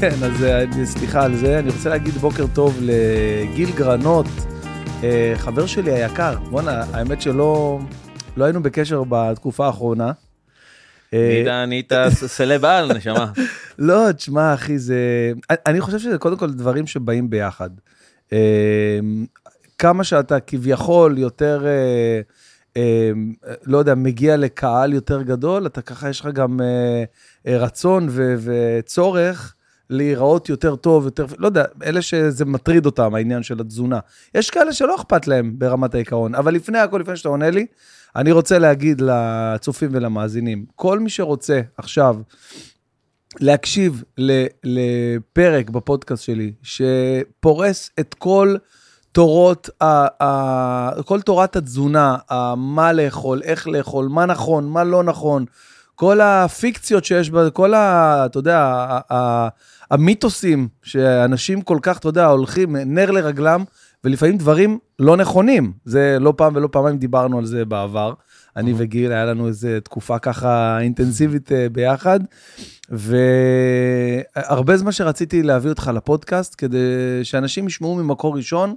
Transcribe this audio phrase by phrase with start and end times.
[0.00, 1.58] כן, אז אה, סליחה על זה.
[1.58, 4.26] אני רוצה להגיד בוקר טוב לגיל גרנות,
[5.02, 6.38] אה, חבר שלי היקר.
[6.50, 7.78] בואנה, האמת שלא
[8.36, 10.12] לא היינו בקשר בתקופה האחרונה.
[11.14, 13.32] אה, נהיית סלב על, נשמה.
[13.78, 15.32] לא, תשמע, אחי, זה...
[15.50, 17.70] אני חושב שזה קודם כל דברים שבאים ביחד.
[19.78, 21.66] כמה שאתה כביכול יותר,
[23.66, 26.60] לא יודע, מגיע לקהל יותר גדול, אתה ככה, יש לך גם
[27.46, 28.08] רצון
[28.44, 29.54] וצורך
[29.90, 33.98] להיראות יותר טוב, יותר, לא יודע, אלה שזה מטריד אותם, העניין של התזונה.
[34.34, 37.66] יש כאלה שלא אכפת להם ברמת העיקרון, אבל לפני הכל, לפני שאתה עונה לי,
[38.16, 42.16] אני רוצה להגיד לצופים ולמאזינים, כל מי שרוצה עכשיו
[43.40, 44.02] להקשיב
[44.64, 48.56] לפרק בפודקאסט שלי, שפורס את כל
[49.12, 49.70] תורות,
[51.04, 52.16] כל תורת התזונה,
[52.56, 55.44] מה לאכול, איך לאכול, מה נכון, מה לא נכון,
[55.94, 58.22] כל הפיקציות שיש בה, כל ה...
[58.26, 58.86] אתה יודע,
[59.90, 63.64] המיתוסים שאנשים כל כך, אתה יודע, הולכים נר לרגלם,
[64.04, 65.72] ולפעמים דברים לא נכונים.
[65.84, 68.12] זה לא פעם ולא פעמיים דיברנו על זה בעבר.
[68.56, 72.20] אני וגיל, היה לנו איזו תקופה ככה אינטנסיבית אה, ביחד,
[72.90, 76.78] והרבה זמן שרציתי להביא אותך לפודקאסט, כדי
[77.22, 78.74] שאנשים ישמעו ממקור ראשון,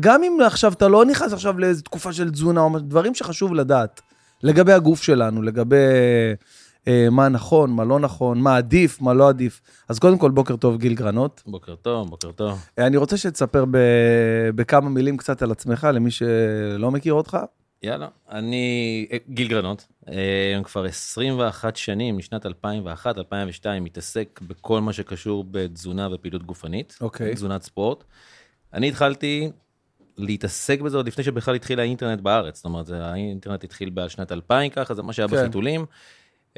[0.00, 4.00] גם אם עכשיו אתה לא נכנס עכשיו לאיזו תקופה של תזונה, או דברים שחשוב לדעת
[4.42, 5.76] לגבי הגוף שלנו, לגבי
[7.10, 9.60] מה נכון, מה לא נכון, מה עדיף, מה לא עדיף.
[9.88, 11.42] אז קודם כל, בוקר טוב, גיל גרנות.
[11.46, 12.66] בוקר טוב, בוקר טוב.
[12.78, 13.78] אה, אני רוצה שתספר ב,
[14.54, 17.38] בכמה מילים קצת על עצמך, למי שלא מכיר אותך.
[17.82, 22.50] יאללה, אני אה, גיל גרנות, אה, כבר 21 שנים, משנת 2001-2002,
[23.80, 27.34] מתעסק בכל מה שקשור בתזונה ופעילות גופנית, אוקיי.
[27.34, 28.04] תזונת ספורט.
[28.72, 29.50] אני התחלתי
[30.18, 34.94] להתעסק בזה עוד לפני שבכלל התחיל האינטרנט בארץ, זאת אומרת, האינטרנט התחיל בשנת 2000 ככה,
[34.94, 35.36] זה מה שהיה כן.
[35.36, 35.84] בחיתולים.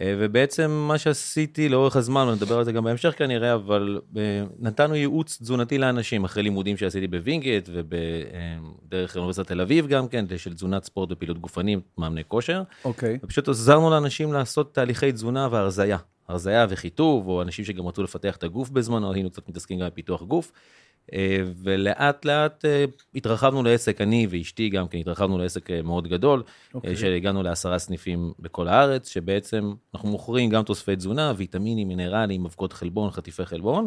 [0.00, 4.22] אה, ובעצם מה שעשיתי לאורך הזמן, ונדבר על זה גם בהמשך כנראה, אבל אה,
[4.58, 10.54] נתנו ייעוץ תזונתי לאנשים אחרי לימודים שעשיתי בווינגייט ובדרך אוניברסיטת תל אביב גם כן, של
[10.54, 12.62] תזונת ספורט ופעילות גופנית, מאמני כושר.
[12.84, 13.14] אוקיי.
[13.14, 13.24] אוקיי.
[13.24, 15.98] ופשוט עזרנו לאנשים לעשות תהליכי תזונה והרזייה.
[16.28, 20.22] הרזייה וחיטוב, או אנשים שגם רצו לפתח את הגוף בזמנו, היינו קצת מתעסקים גם בפיתוח
[20.22, 20.52] גוף.
[21.14, 22.84] אה, ולאט לאט אה,
[23.14, 26.74] התרחבנו לעסק, אני ואשתי גם כן התרחבנו לעסק אה, מאוד גדול, okay.
[26.74, 26.96] אוקיי.
[26.96, 33.10] שהגענו לעשרה סניפים בכל הארץ, שבעצם אנחנו מוכרים גם תוספי תזונה, ויטמינים, מינרלים, אבקות חלבון,
[33.10, 33.86] חטיפי חלבון,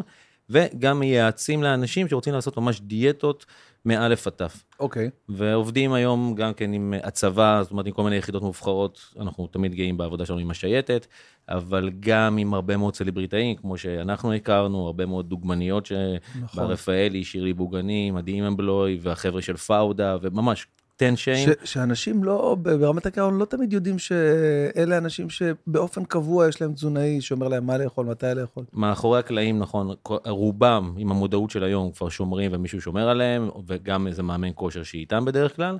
[0.50, 3.46] וגם מייעצים לאנשים שרוצים לעשות ממש דיאטות
[3.84, 4.64] מאלף עד תף.
[4.80, 5.10] אוקיי.
[5.28, 9.74] ועובדים היום גם כן עם הצבא, זאת אומרת עם כל מיני יחידות מובחרות, אנחנו תמיד
[9.74, 11.06] גאים בעבודה שלנו עם השייטת,
[11.48, 16.64] אבל גם עם הרבה מאוד סלבריטאים, כמו שאנחנו הכרנו, הרבה מאוד דוגמניות, שבר נכון.
[16.64, 20.66] רפאלי, שירלי בוגני, מדהים אמבלוי, והחבר'ה של פאודה, וממש
[21.00, 21.50] תן שיין.
[21.64, 27.48] שאנשים לא, ברמת הקרון לא תמיד יודעים שאלה אנשים שבאופן קבוע יש להם תזונאי שאומר
[27.48, 28.64] להם מה לאכול, מתי לאכול.
[28.72, 29.94] מאחורי הקלעים, נכון,
[30.26, 35.24] רובם עם המודעות של היום כבר שומרים ומישהו שומר עליהם, וגם איזה מאמן כושר שאיתם
[35.24, 35.78] בדרך כלל.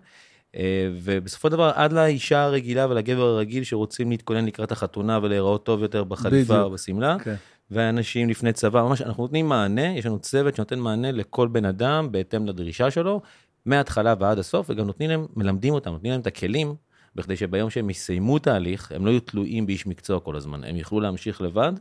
[0.56, 5.82] אה, ובסופו של דבר, עד לאישה הרגילה ולגבר הרגיל שרוצים להתכונן לקראת החתונה ולהיראות טוב
[5.82, 7.16] יותר בחליפה או בשמלה.
[7.20, 7.24] Okay.
[7.24, 7.34] כן.
[7.70, 12.12] ואנשים לפני צבא, ממש אנחנו נותנים מענה, יש לנו צוות שנותן מענה לכל בן אדם
[12.12, 13.20] בהתאם לדרישה שלו,
[13.66, 16.74] מההתחלה ועד הסוף, וגם נותנים להם, מלמדים אותם, נותנים להם את הכלים,
[17.14, 21.00] בכדי שביום שהם יסיימו תהליך, הם לא יהיו תלויים באיש מקצוע כל הזמן, הם יוכלו
[21.00, 21.72] להמשיך לבד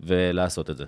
[0.00, 0.84] ולעשות את זה.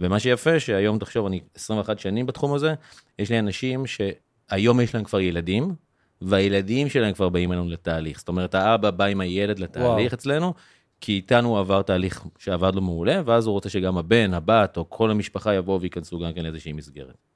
[0.00, 2.74] ומה שיפה, שהיום, תחשוב, אני 21 שנים בתחום הזה,
[3.18, 5.74] יש לי אנשים שהיום יש להם כבר ילדים,
[6.22, 8.18] והילדים שלהם כבר באים אלינו לתהליך.
[8.18, 10.14] זאת אומרת, האבא בא עם הילד לתהליך וואו.
[10.14, 10.54] אצלנו,
[11.00, 14.90] כי איתנו הוא עבר תהליך שעבד לו מעולה, ואז הוא רוצה שגם הבן, הבת, או
[14.90, 17.31] כל המשפחה יבואו וייכנסו גם כן לאיזושהי מסגרת.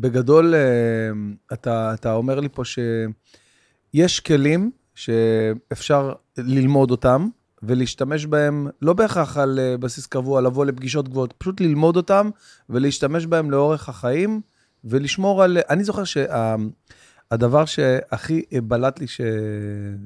[0.00, 0.60] בגדול, אה,
[1.52, 7.28] אתה, אתה אומר לי פה שיש כלים שאפשר ללמוד אותם
[7.62, 12.30] ולהשתמש בהם, לא בהכרח על אה, בסיס קבוע, לבוא לפגישות גבוהות, פשוט ללמוד אותם
[12.68, 14.40] ולהשתמש בהם לאורך החיים
[14.84, 15.58] ולשמור על...
[15.70, 19.20] אני זוכר שהדבר שה, שהכי בלט לי ש,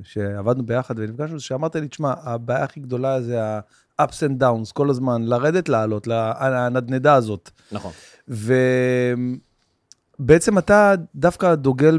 [0.02, 4.90] שעבדנו ביחד ונפגשנו, זה שאמרת לי, תשמע, הבעיה הכי גדולה זה ה-ups and downs, כל
[4.90, 6.08] הזמן, לרדת, לעלות,
[6.40, 7.50] הנדנדה הזאת.
[7.72, 7.92] נכון.
[8.28, 8.54] ו...
[10.26, 11.98] בעצם אתה דווקא דוגל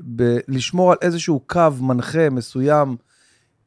[0.00, 2.96] בלשמור על איזשהו קו מנחה מסוים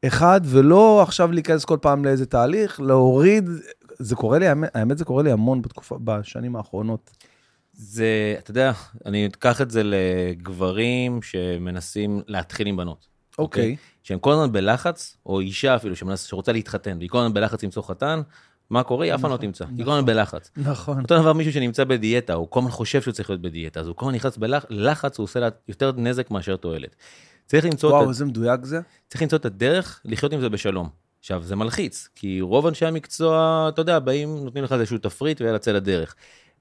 [0.06, 3.50] אחד, ולא עכשיו להיכנס כל פעם לאיזה תהליך, להוריד,
[3.98, 7.10] זה קורה לי, האמת זה קורה לי המון בתקופה, בשנים האחרונות.
[7.72, 8.72] זה, אתה יודע,
[9.06, 13.06] אני אקח את זה לגברים שמנסים להתחיל עם בנות.
[13.38, 13.72] אוקיי.
[13.72, 13.76] Okay.
[13.76, 13.92] Okay?
[14.02, 17.82] שהם כל הזמן בלחץ, או אישה אפילו שמנס, שרוצה להתחתן, והיא כל הזמן בלחץ למצוא
[17.82, 18.20] חתן,
[18.72, 19.04] מה קורה?
[19.04, 20.06] היא אף פעם לא נכון, תמצא, היא כל הזמן.
[20.06, 20.50] בלחץ.
[20.56, 21.02] נכון.
[21.02, 23.96] אותו דבר מישהו שנמצא בדיאטה, הוא כל הזמן חושב שהוא צריך להיות בדיאטה, אז הוא
[23.96, 26.96] כל הזמן נכנס בלחץ, הוא עושה לה יותר נזק מאשר תועלת.
[27.46, 28.80] צריך למצוא וואו, איזה מדויק זה.
[29.08, 30.88] צריך למצוא את הדרך לחיות עם זה בשלום.
[31.20, 35.58] עכשיו, זה מלחיץ, כי רוב אנשי המקצוע, אתה יודע, באים, נותנים לך איזשהו תפריט ויאללה,
[35.58, 36.14] צא לדרך.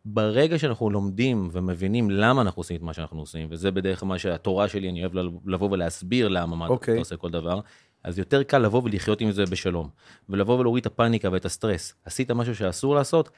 [0.05, 4.19] ברגע שאנחנו לומדים ומבינים למה אנחנו עושים את מה שאנחנו עושים, וזה בדרך כלל מה
[4.19, 5.11] שהתורה שלי, אני אוהב
[5.45, 6.69] לבוא ולהסביר למה מה okay.
[6.69, 6.93] אוקיי.
[6.93, 7.59] אתה עושה כל דבר,
[8.03, 9.89] אז יותר קל לבוא ולחיות עם זה בשלום,
[10.29, 11.93] ולבוא ולהוריד את הפאניקה ואת הסטרס.
[12.05, 13.29] עשית משהו שאסור לעשות,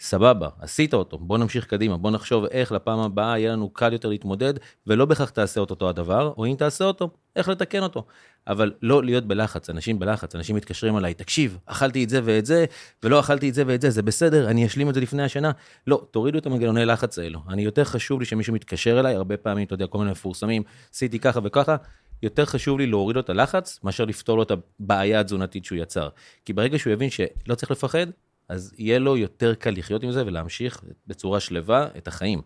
[0.00, 4.08] סבבה, עשית אותו, בוא נמשיך קדימה, בוא נחשוב איך לפעם הבאה יהיה לנו קל יותר
[4.08, 4.54] להתמודד,
[4.86, 8.04] ולא בהכרח תעשה את אותו הדבר, או אם תעשה אותו, איך לתקן אותו.
[8.46, 12.64] אבל לא להיות בלחץ, אנשים בלחץ, אנשים מתקשרים אליי, תקשיב, אכלתי את זה ואת זה,
[13.02, 15.50] ולא אכלתי את זה ואת זה, זה בסדר, אני אשלים את זה לפני השנה.
[15.86, 17.40] לא, תורידו את המנגנוני לחץ האלו.
[17.48, 20.62] אני יותר חשוב לי שמישהו מתקשר אליי, הרבה פעמים, אתה יודע, כל מיני מפורסמים,
[20.94, 21.76] עשיתי ככה וככה,
[22.22, 26.08] יותר חשוב לי להוריד לו את הלחץ, מאשר לפתור לו את הבעיה התזונתית שהוא יצר.
[26.44, 28.06] כי ברגע שהוא יבין שלא צריך לפחד,
[28.48, 32.42] אז יהיה לו יותר קל לחיות עם זה ולהמשיך בצורה שלווה את החיים.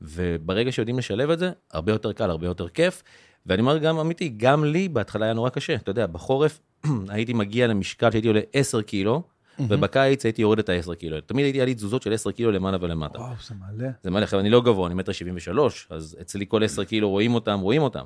[0.00, 3.02] וברגע שיודעים לשלב את זה, הרבה יותר קל, הרבה יותר כיף.
[3.46, 5.74] ואני אומר גם אמיתי, גם לי בהתחלה היה נורא קשה.
[5.74, 6.60] אתה יודע, בחורף
[7.08, 9.22] הייתי מגיע למשקל שהייתי עולה 10 קילו,
[9.68, 11.20] ובקיץ הייתי יורד את ה-10 קילו.
[11.20, 13.18] תמיד הייתי, היה לי תזוזות של 10 קילו למעלה ולמטה.
[13.18, 13.88] וואו, זה מלא.
[14.02, 17.34] זה מלא, עכשיו אני לא גבוה, אני מטר 73, אז אצלי כל 10 קילו רואים
[17.34, 18.04] אותם, רואים אותם.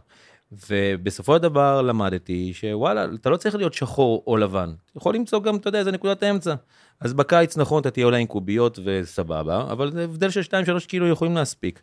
[0.52, 4.75] ובסופו של דבר למדתי שוואלה, אתה לא צריך להיות שחור או לבן.
[4.91, 6.55] אתה יכול למצוא גם, אתה יודע, איזה נקודת האמצע.
[7.00, 11.08] אז בקיץ, נכון, אתה תהיה אולי עם קוביות וסבבה, אבל זה הבדל של 2-3 קילו
[11.08, 11.82] יכולים להספיק.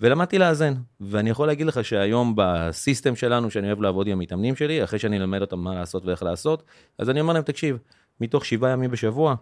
[0.00, 4.84] ולמדתי לאזן, ואני יכול להגיד לך שהיום בסיסטם שלנו, שאני אוהב לעבוד עם המתאמנים שלי,
[4.84, 6.62] אחרי שאני אלמד אותם מה לעשות ואיך לעשות,
[6.98, 7.78] אז אני אומר להם, תקשיב,
[8.20, 9.34] מתוך שבעה ימים בשבוע,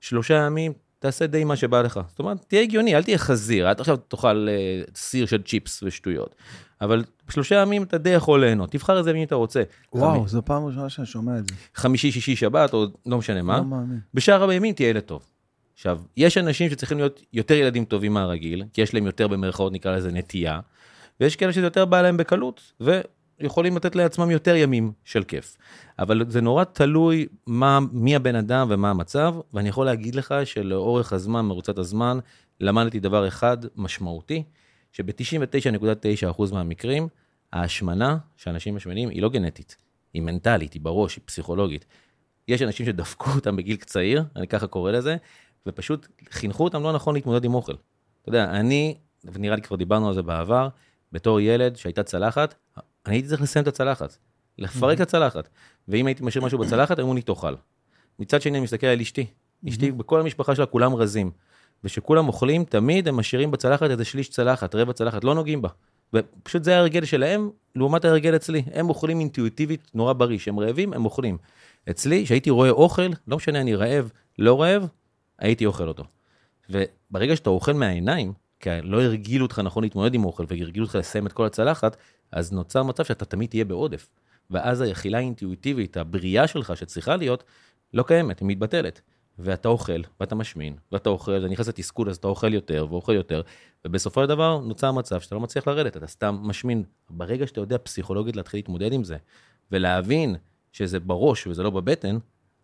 [0.00, 2.00] שלושה ימים, תעשה די מה שבא לך.
[2.08, 6.34] זאת אומרת, תהיה הגיוני, אל תהיה חזיר, אל עכשיו תאכל אה, סיר של צ'יפס ושטויות.
[6.80, 9.62] אבל בשלושה ימים אתה די יכול ליהנות, תבחר איזה מי אתה רוצה.
[9.92, 10.28] וואו, חמי...
[10.28, 11.54] זו פעם ראשונה שאני שומע את זה.
[11.74, 13.58] חמישי, שישי, שבת, או לא משנה מה.
[13.58, 14.00] לא מאמין.
[14.14, 15.26] בשאר הימים תהיה ילד טוב.
[15.74, 19.96] עכשיו, יש אנשים שצריכים להיות יותר ילדים טובים מהרגיל, כי יש להם יותר במרכאות נקרא
[19.96, 20.60] לזה נטייה,
[21.20, 22.72] ויש כאלה שזה יותר בא להם בקלות,
[23.42, 25.56] ויכולים לתת לעצמם יותר ימים של כיף.
[25.98, 31.12] אבל זה נורא תלוי מה, מי הבן אדם ומה המצב, ואני יכול להגיד לך שלאורך
[31.12, 32.18] הזמן, מרוצת הזמן,
[32.60, 34.42] למדתי דבר אחד משמעותי,
[34.92, 37.08] שב-99.9% מהמקרים,
[37.52, 39.76] ההשמנה שאנשים משמנים היא לא גנטית,
[40.14, 41.84] היא מנטלית, היא בראש, היא פסיכולוגית.
[42.48, 45.16] יש אנשים שדפקו אותם בגיל צעיר, אני ככה קורא לזה,
[45.66, 47.72] ופשוט חינכו אותם לא נכון להתמודד עם אוכל.
[47.72, 50.68] אתה יודע, אני, ונראה לי כבר דיברנו על זה בעבר,
[51.12, 52.54] בתור ילד שהייתה צלחת,
[53.06, 54.16] אני הייתי צריך לסיים את הצלחת,
[54.58, 55.48] לפרק את הצלחת.
[55.88, 57.54] ואם הייתי משאיר משהו בצלחת, היו לי תאכל.
[58.18, 59.26] מצד שני, אני מסתכל על אשתי.
[59.68, 61.30] אשתי, בכל המשפחה שלה כולם רזים.
[61.84, 65.68] ושכולם אוכלים, תמיד הם משאירים בצלחת איזה שליש צלחת, רבע צלחת, לא נוגעים בה.
[66.14, 68.62] ופשוט זה ההרגל שלהם, לעומת ההרגל אצלי.
[68.72, 71.38] הם אוכלים אינטואיטיבית נורא בריא, כשהם רעבים, הם אוכלים.
[71.90, 74.86] אצלי, כשהייתי רואה אוכל, לא משנה, אני רעב, לא רעב,
[75.38, 76.04] הייתי אוכל אותו.
[76.70, 81.26] וברגע שאתה אוכל מהעיניים, כי לא הרגילו אותך נכון להתמודד עם אוכל, והרגילו אותך לסיים
[81.26, 81.96] את כל הצלחת,
[82.32, 84.08] אז נוצר מצב שאתה תמיד תהיה בעודף.
[84.50, 87.44] ואז האכילה האינטואיטיבית, הבריאה שלך שצריכה להיות,
[87.94, 89.00] לא קיימת, היא מתבטלת.
[89.38, 93.42] ואתה אוכל, ואתה משמין, ואתה אוכל, זה נכנס לתסכול, אז אתה אוכל יותר ואוכל יותר,
[93.84, 96.84] ובסופו של דבר נוצר מצב שאתה לא מצליח לרדת, אתה סתם משמין.
[97.10, 99.16] ברגע שאתה יודע פסיכולוגית להתחיל להתמודד עם זה,
[99.72, 100.36] ולהבין
[100.72, 102.18] שזה בראש וזה לא בבטן,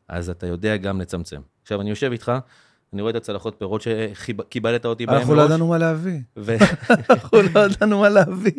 [0.09, 1.41] אז אתה יודע גם לצמצם.
[1.63, 2.33] עכשיו, אני יושב איתך,
[2.93, 6.19] אני רואה את הצלחות פירות שקיבלת אותי בהם אנחנו לא ידענו מה להביא.
[7.11, 8.53] אנחנו לא ידענו מה להביא.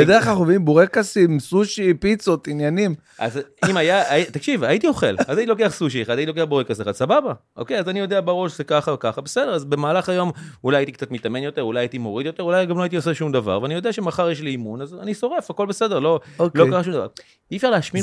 [0.00, 2.94] בדרך כלל אנחנו מביאים בורקסים, סושי, פיצות, עניינים.
[3.18, 3.40] אז
[3.70, 7.32] אם היה, תקשיב, הייתי אוכל, אז הייתי לוקח סושי אחד, הייתי לוקח בורקס אחד, סבבה.
[7.56, 10.32] אוקיי, אז אני יודע בראש שזה ככה או ככה, בסדר, אז במהלך היום
[10.64, 13.32] אולי הייתי קצת מתאמן יותר, אולי הייתי מוריד יותר, אולי גם לא הייתי עושה שום
[13.32, 16.20] דבר, ואני יודע שמחר יש לי אימון, אז אני שורף, הכל בסדר, לא,
[16.54, 17.06] לא קרה שום דבר.
[17.50, 18.02] אי אפשר להשמין.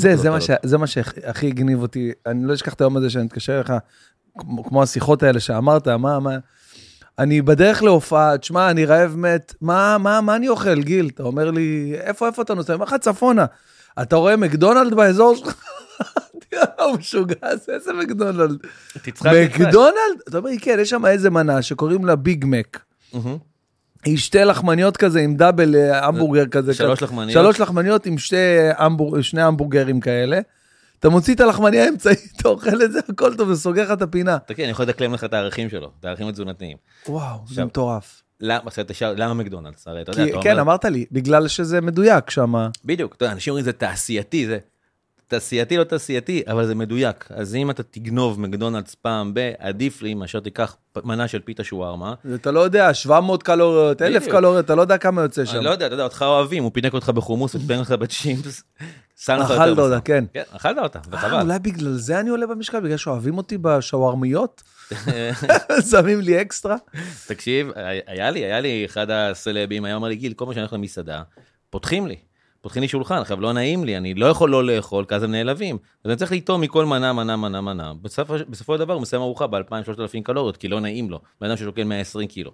[0.62, 3.72] זה מה שהכי הגניב אותי, אני לא אשכח את היום הזה שאני מתקשר אליך.
[4.38, 6.36] כמו, כמו השיחות האלה שאמרת, מה, מה,
[7.18, 11.10] אני בדרך להופעה, תשמע, אני רעב מת, מה, מה, מה אני אוכל, גיל?
[11.14, 12.72] אתה אומר לי, איפה, איפה אתה נוסע?
[12.72, 13.44] אני אומר לך, צפונה.
[14.02, 15.54] אתה רואה מקדונלד באזור שלך?
[16.80, 17.34] הוא משוגע,
[17.68, 18.56] איזה מקדונלד?
[19.44, 20.20] מקדונלד?
[20.28, 22.80] אתה אומר לי, כן, יש שם איזה מנה שקוראים לה ביג מק.
[24.04, 26.74] היא שתי לחמניות כזה עם דאבל אה, המבורגר כזה.
[26.74, 27.32] שלוש לחמניות.
[27.32, 28.16] שלוש לחמניות עם
[28.76, 30.40] המבורגר, שני המבורגרים כאלה.
[31.04, 34.38] אתה מוציא את הלחמניה האמצעית, אתה אוכל את זה, הכל טוב, וסוגר לך את הפינה.
[34.38, 36.76] תקשיב, אני יכול לדקלם לך את הערכים שלו, את הערכים התזונתיים.
[37.08, 38.22] וואו, זה מטורף.
[38.40, 39.88] למה מקדונלדס?
[39.88, 40.42] הרי אתה יודע, אתה אומר...
[40.42, 42.54] כן, אמרת לי, בגלל שזה מדויק שם.
[42.84, 44.58] בדיוק, אתה יודע, אנשים אומרים זה תעשייתי, זה
[45.28, 47.28] תעשייתי לא תעשייתי, אבל זה מדויק.
[47.30, 52.14] אז אם אתה תגנוב מקדונלדס פעם ב, עדיף לי מאשר תיקח מנה של פיתה שווארמה.
[52.34, 55.56] אתה לא יודע, 700 קלוריות, 1,000 קלוריות, אתה לא יודע כמה יוצא שם.
[55.56, 57.94] אני לא יודע, אתה יודע, אותך אוהבים, הוא פינק אותך בחומוס ופינק אותך
[59.28, 60.24] אכלת אותה, כן.
[60.32, 61.34] כן, אכלת אותה, וחבל.
[61.34, 64.62] אה, אולי בגלל זה אני עולה במשקל, בגלל שאוהבים אותי בשווארמיות?
[65.90, 66.76] שמים לי אקסטרה?
[67.26, 67.70] תקשיב,
[68.06, 71.22] היה לי, היה לי אחד הסלבים, היה אומר לי, גיל, כל מה שאני הולך למסעדה,
[71.70, 72.16] פותחים לי.
[72.60, 75.32] פותחים לי שולחן, עכשיו לא נעים לי, אני לא יכול לא לאכול, כי אז הם
[75.32, 75.78] נעלבים.
[76.04, 77.92] אז אני צריך לטעום מכל מנה, מנה, מנה, מנה.
[78.02, 81.20] בסופו, בסופו של דבר הוא מסיים ארוחה ב-2,000-3,000 קלוריות, כי לא נעים לו.
[81.40, 82.50] בן אדם ששוקל 120 קילו.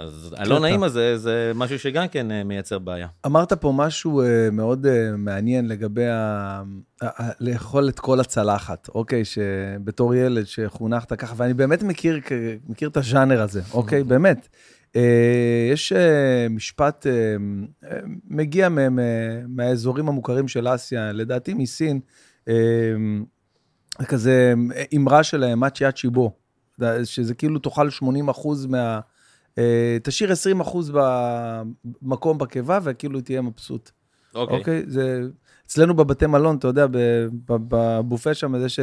[0.00, 3.08] אז הלא נעים הזה, זה משהו שגם כן אה, מייצר בעיה.
[3.26, 6.62] אמרת פה משהו uh, מאוד uh, מעניין לגבי ה...
[7.40, 9.24] לאכול את כל הצלחת, אוקיי?
[9.24, 12.20] שבתור ילד שחונכת ככה, ואני באמת מכיר,
[12.68, 14.04] מכיר את הז'אנר הזה, אוקיי?
[14.04, 14.48] באמת.
[14.88, 14.98] Uh,
[15.72, 15.92] יש
[16.50, 17.06] משפט,
[18.30, 18.68] מגיע
[19.48, 22.00] מהאזורים המוכרים של אסיה, לדעתי מסין,
[24.06, 24.54] כזה
[24.96, 26.32] אמרה שלהם, מאצ'י אצ'י בו,
[27.04, 29.00] שזה כאילו תאכל 80 אחוז מה...
[29.60, 30.92] אה, תשאיר 20 אחוז
[32.02, 33.90] במקום בקיבה, וכאילו תהיה מבסוט.
[34.34, 34.58] אוקיי.
[34.58, 34.82] אוקיי?
[34.86, 35.22] זה...
[35.66, 36.86] אצלנו בבתי מלון, אתה יודע,
[37.48, 38.80] בבופה שם, יש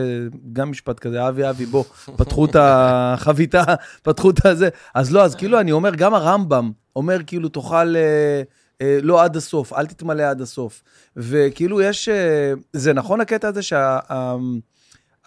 [0.53, 1.84] גם משפט כזה, אבי, אבי, בוא,
[2.17, 3.63] פתחו את החביתה,
[4.01, 4.69] פתחו את הזה.
[4.93, 8.41] אז לא, אז כאילו, אני אומר, גם הרמב"ם אומר, כאילו, תאכל אה,
[8.81, 10.84] אה, לא עד הסוף, אל תתמלא עד הסוף.
[11.15, 14.00] וכאילו, יש, אה, זה נכון הקטע הזה שה...
[14.12, 14.36] אה,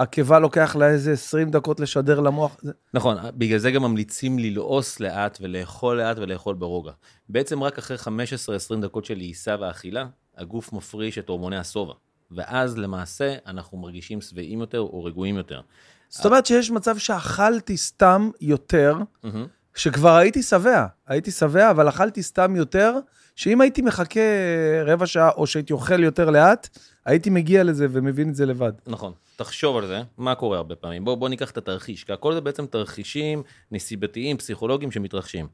[0.01, 2.57] הקיבה לוקח לה איזה 20 דקות לשדר למוח.
[2.95, 6.93] נכון, בגלל זה גם ממליצים ללעוס לאט ולאכול לאט ולאכול ברוגע.
[7.29, 11.95] בעצם רק אחרי 15-20 דקות של לעיסה ואכילה, הגוף מפריש את הורמוני השובע.
[12.31, 15.61] ואז למעשה אנחנו מרגישים שבעים יותר או רגועים יותר.
[16.09, 18.97] זאת אומרת שיש מצב שאכלתי סתם יותר,
[19.75, 22.95] שכבר הייתי שבע, הייתי שבע, אבל אכלתי סתם יותר,
[23.37, 24.21] שאם הייתי מחכה
[24.87, 28.73] רבע שעה או שהייתי אוכל יותר לאט, הייתי מגיע לזה ומבין את זה לבד.
[28.87, 29.13] נכון.
[29.41, 31.05] תחשוב על זה, מה קורה הרבה פעמים.
[31.05, 33.43] בוא, בוא ניקח את התרחיש, כי הכל זה בעצם תרחישים
[33.73, 35.49] נסיבתיים, פסיכולוגיים שמתרחשים.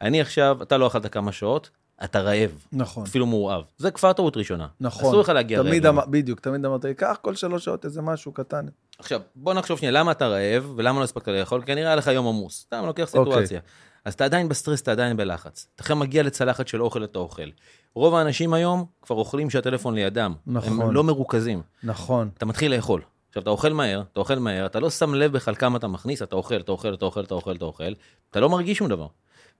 [0.00, 1.70] אני עכשיו, אתה לא אכלת כמה שעות,
[2.04, 2.64] אתה רעב.
[2.72, 3.02] נכון.
[3.02, 3.62] אפילו מורעב.
[3.76, 4.66] זה כבר טעות ראשונה.
[4.80, 5.08] נכון.
[5.08, 5.98] אסור לך להגיע תמיד רעב.
[5.98, 6.10] אמ...
[6.10, 8.66] בדיוק, תמיד אמרת לי, קח כל שלוש שעות איזה משהו קטן.
[8.98, 11.62] עכשיו, בוא נחשוב שנייה, למה אתה רעב ולמה לא הספקת לאכול?
[11.62, 12.60] כי נראה לך יום עמוס.
[12.60, 13.32] סתם לוקח אוקיי.
[13.32, 13.60] סיטואציה.
[13.60, 13.98] Okay.
[14.04, 15.66] אז אתה עדיין בסטרס, אתה עדיין בלחץ.
[15.74, 17.48] אתה עכשיו מגיע לצלחת של אוכל אתה אוכל.
[17.94, 20.34] רוב האנשים היום כבר אוכלים שהטלפון לידם.
[20.46, 20.82] נכון.
[20.82, 21.62] הם לא מרוכזים.
[21.82, 22.30] נכון.
[22.38, 23.02] אתה מתחיל לאכול.
[23.28, 26.22] עכשיו, אתה אוכל מהר, אתה אוכל מהר, אתה לא שם לב בכלל כמה אתה מכניס,
[26.22, 27.92] אתה אוכל, אתה אוכל, אתה אוכל, אתה אוכל, אתה אוכל,
[28.30, 29.06] אתה לא מרגיש שום דבר.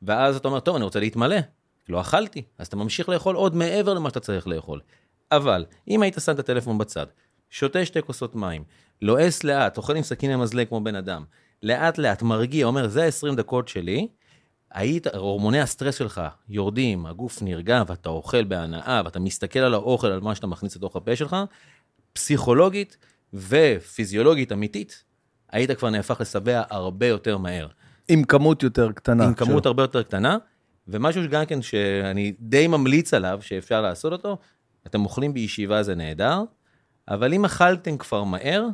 [0.02, 1.36] ואז אתה אומר, טוב, אני רוצה להתמלא,
[1.88, 4.80] לא אכלתי, אז אתה ממשיך לאכול עוד מעבר למה שאתה צריך לאכול.
[5.32, 7.06] אבל, אם היית שם את הטלפון בצד,
[7.50, 8.64] שותה שתי כוסות מים,
[9.02, 11.24] לועס לאט, אוכל עם סכין המזלג כמו בן אדם,
[11.62, 14.08] לאט לאט מרגיע, אומר, זה ה-20 דקות שלי,
[14.70, 20.20] היית, הורמוני הסטרס שלך יורדים, הגוף נרגע ואתה אוכל בהנאה ואתה מסתכל על האוכל, על
[20.20, 21.36] מה שאתה מכניס לתוך הפה שלך,
[22.12, 22.96] פסיכולוגית
[23.34, 25.04] ופיזיולוגית אמיתית,
[25.52, 27.68] היית כבר נהפך לשבע הרבה יותר מהר.
[28.08, 29.24] עם כמות יותר קטנה.
[29.24, 30.38] עם כמות הרבה יותר קטנה,
[30.88, 34.38] ומשהו שגם כן שאני די ממליץ עליו, שאפשר לעשות אותו,
[34.86, 36.42] אתם אוכלים בישיבה זה נהדר,
[37.08, 38.66] אבל אם אכלתם כבר מהר,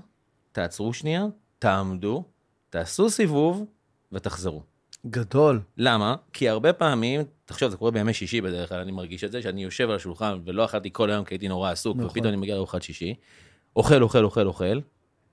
[0.53, 1.27] תעצרו שנייה,
[1.59, 2.25] תעמדו,
[2.71, 3.65] תעשו סיבוב
[4.13, 4.63] ותחזרו.
[5.07, 5.61] גדול.
[5.77, 6.17] למה?
[6.33, 9.65] כי הרבה פעמים, תחשוב, זה קורה בימי שישי בדרך כלל, אני מרגיש את זה, שאני
[9.65, 12.07] יושב על השולחן ולא אכלתי כל היום כי הייתי נורא עסוק, נכון.
[12.11, 13.15] ופתאום אני מגיע לארוחת שישי,
[13.77, 14.81] אוכל, אוכל, אוכל, אוכל,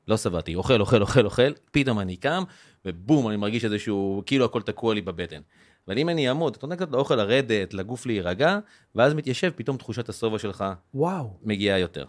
[0.07, 2.43] לא שבעתי, אוכל, אוכל, אוכל, אוכל, פתאום אני קם,
[2.85, 5.41] ובום, אני מרגיש איזשהו, כאילו הכל תקוע לי בבטן.
[5.87, 8.59] אבל אם אני אעמוד, אתה נותן קצת לאוכל לרדת, לגוף להירגע,
[8.95, 11.37] ואז מתיישב, פתאום תחושת השובע שלך וואו.
[11.43, 12.05] מגיעה יותר.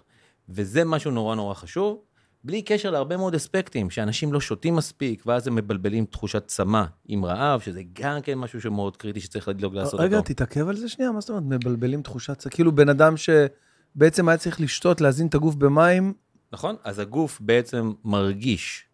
[0.48, 2.02] וזה משהו נורא נורא חשוב,
[2.44, 7.24] בלי קשר להרבה מאוד אספקטים, שאנשים לא שותים מספיק, ואז הם מבלבלים תחושת צמא עם
[7.24, 10.16] רעב, שזה גם כן משהו שמאוד קריטי שצריך לדאוג לעשות רגע, אותו.
[10.16, 12.52] רגע, תתעכב על זה שנייה, מה זאת אומרת מבלבלים תחושת צמא?
[12.52, 13.16] כאילו בן אדם
[13.96, 16.12] שבעצם היה צריך לשתות, להזין את הגוף במים.
[16.52, 18.84] נכון, אז הגוף בעצם מרגיש,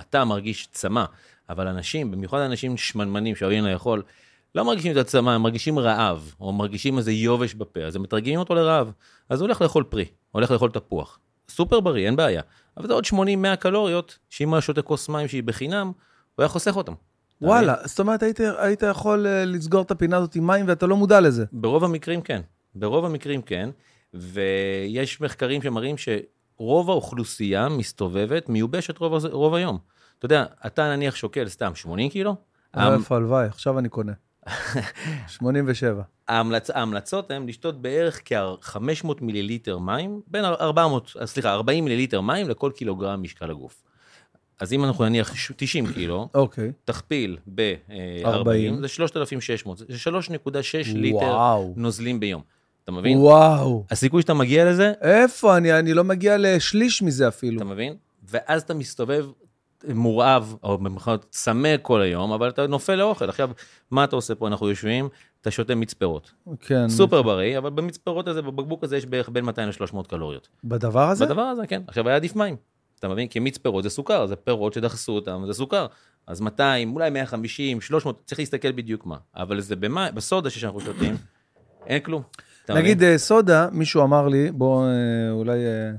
[0.00, 1.04] אתה מרגיש צמא,
[1.48, 4.02] אבל אנשים, במיוחד אנשים שמנמנים שאוהבים לאכול,
[4.54, 8.38] לא מרגישים את הצמא, הם מרגישים רעב, או מרגישים איזה יובש בפה, אז הם מתרגמים
[8.38, 8.92] אותו לרעב.
[9.28, 11.18] אז הוא הולך לאכול פרי, הולך לאכול תפוח.
[11.48, 12.42] סופר בריא, אין בעיה.
[12.76, 16.48] אבל זה עוד 80-100 קלוריות, שאם הוא היה שותה כוס מים שהיא בחינם, הוא היה
[16.48, 16.92] חוסך אותם.
[17.42, 20.96] וואלה, זאת אומרת, היית, היית יכול uh, לסגור את הפינה הזאת עם מים ואתה לא
[20.96, 21.44] מודע לזה.
[21.52, 22.40] ברוב המקרים כן.
[22.74, 23.70] ברוב המקרים כן,
[24.14, 29.78] ויש מחקרים שמראים שרוב האוכלוסייה מסתובבת, מיובשת רוב, רוב היום.
[30.18, 32.36] אתה יודע, אתה נניח שוקל סתם 80 קילו?
[32.76, 34.12] איפה הלוואי, עכשיו אני קונה.
[35.28, 36.02] 87.
[36.28, 36.70] ההמלצ...
[36.70, 43.22] ההמלצות הן לשתות בערך כ-500 מיליליטר מים, בין 400, סליחה, 40 מיליליטר מים לכל קילוגרם
[43.22, 43.82] משקל הגוף.
[44.60, 46.38] אז אם אנחנו נניח 90 קילו, okay.
[46.38, 46.72] אוקיי.
[46.84, 50.52] תכפיל ב-40, זה 3,600, זה 3.6
[50.94, 52.42] ליטר נוזלים ביום.
[52.84, 53.18] אתה מבין?
[53.18, 53.84] וואו.
[53.90, 54.92] הסיכוי שאתה מגיע לזה...
[55.00, 55.56] איפה?
[55.56, 57.56] אני, אני לא מגיע לשליש מזה אפילו.
[57.56, 57.96] אתה מבין?
[58.22, 59.26] ואז אתה מסתובב
[59.88, 63.28] מורעב, או במחנות צמא כל היום, אבל אתה נופל לאוכל.
[63.28, 63.50] עכשיו,
[63.90, 64.46] מה אתה עושה פה?
[64.46, 65.08] אנחנו יושבים,
[65.40, 66.32] אתה שותה מצפרות.
[66.60, 66.88] כן.
[66.88, 70.48] סופר בריא, אבל במצפרות הזה, בבקבוק הזה יש בערך בין 200 ל-300 קלוריות.
[70.64, 71.26] בדבר הזה?
[71.26, 71.82] בדבר הזה, כן.
[71.86, 72.56] עכשיו, היה עדיף מים.
[72.98, 73.28] אתה מבין?
[73.28, 75.86] כי מצפרות זה סוכר, זה פירות שדחסו אותם, זה סוכר.
[76.26, 79.16] אז 200, אולי 150, 300, צריך להסתכל בדיוק מה.
[79.36, 81.16] אבל זה במה, בסודה שאנחנו שותים,
[81.86, 82.22] אין כלום.
[82.68, 85.90] נגיד אה, סודה, מישהו אמר לי, בוא אה, אולי אה,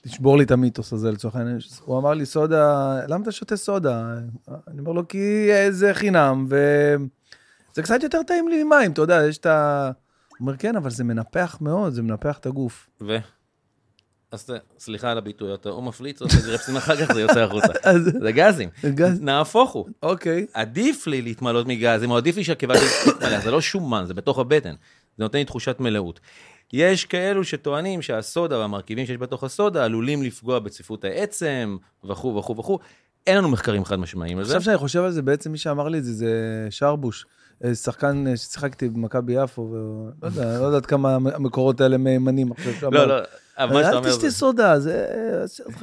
[0.00, 1.58] תשבור לי את המיתוס הזה לצורך העניין.
[1.84, 4.14] הוא אמר לי, סודה, למה אתה שותה סודה?
[4.68, 9.38] אני אומר לו, כי זה חינם, וזה קצת יותר טעים לי ממים, אתה יודע, יש
[9.38, 9.90] את ה...
[10.28, 12.88] הוא אומר, כן, אבל זה מנפח מאוד, זה מנפח את הגוף.
[13.02, 13.16] ו...
[14.32, 17.72] אז סליחה על הביטוי, אתה או מפליץ או גרפסים אחר כך זה יוצא החוצה.
[18.22, 18.68] זה גזים.
[18.86, 19.86] גז, נהפוך הוא.
[20.02, 20.46] אוקיי.
[20.54, 24.38] עדיף לי להתמלות מגזים, או עדיף לי שהקיבה שלי תתמלא, זה לא שומן, זה בתוך
[24.38, 24.74] הבטן.
[25.18, 26.20] זה נותן לי תחושת מלאות.
[26.72, 32.78] יש כאלו שטוענים שהסודה והמרכיבים שיש בתוך הסודה עלולים לפגוע בצפיפות העצם, וכו' וכו' וכו'.
[33.26, 34.56] אין לנו מחקרים חד משמעיים על זה.
[34.56, 36.32] עכשיו שאני חושב על זה, בעצם מי שאמר לי את זה, זה
[36.70, 37.26] שרבוש.
[37.64, 42.90] אה, שחקן אה, ששיחקתי במכבי יפו, ולא יודע, לא יודעת כמה המקורות האלה מהימנים עכשיו.
[42.90, 43.14] לא, לא,
[43.58, 44.10] מה שאתה אל אומר...
[44.10, 45.06] תשתה זה- סודה, זה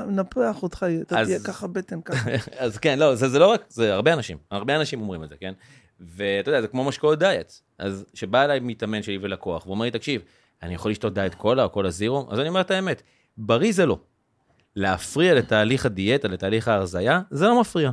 [0.08, 2.30] מנפח אותך, אתה תהיה ככה בטן ככה.
[2.66, 5.54] אז כן, לא, זה, לא רק, זה הרבה אנשים, הרבה אנשים אומרים את זה, כן?
[6.00, 7.54] ואתה יודע, זה כמו משקאות דיאט.
[7.80, 10.22] אז כשבא אליי מתאמן שלי ולקוח, והוא אומר לי, תקשיב,
[10.64, 12.28] אני יכול לשתות דיאט קולה או קולה זירו?
[12.32, 13.02] אז אני אומר את האמת,
[13.38, 14.00] בריא זה לא.
[14.76, 17.92] להפריע לתהליך הדיאטה, לתהליך ההרזייה, זה לא מפריע.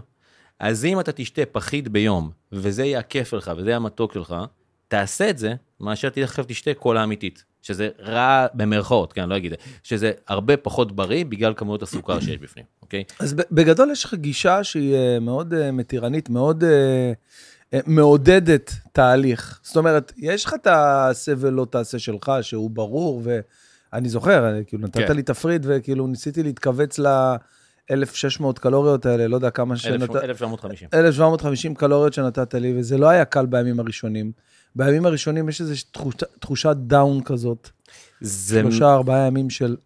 [0.63, 4.35] אז אם אתה תשתה פחית ביום, וזה יהיה הכיף שלך, וזה יהיה המתוק שלך,
[4.89, 7.45] תעשה את זה, מאשר תלך עכשיו תשתה קולה אמיתית.
[7.63, 12.21] שזה רע במרכאות, כן, לא אגיד את זה, שזה הרבה פחות בריא בגלל כמויות הסוכר
[12.21, 13.05] שיש בפנים, אוקיי?
[13.19, 17.13] אז בגדול יש לך גישה שהיא אה, מאוד אה, מתירנית, מאוד אה,
[17.87, 19.61] מעודדת תהליך.
[19.63, 23.23] זאת אומרת, יש לך את העשה ולא תעשה שלך, שהוא ברור,
[23.93, 25.17] ואני זוכר, כאילו, נתת כן.
[25.17, 26.99] לי תפריט, וכאילו ניסיתי להתכווץ
[27.91, 30.17] ל-1600 קלוריות האלה, לא יודע כמה שנת...
[30.17, 30.89] 1750.
[30.95, 34.33] 1750 קלוריות שנתת לי, וזה לא היה קל בימים הראשונים.
[34.77, 37.71] בימים הראשונים יש איזו תחושה, תחושת דאון כזאת.
[38.21, 39.77] זה, שלושה, ארבעה ימים של...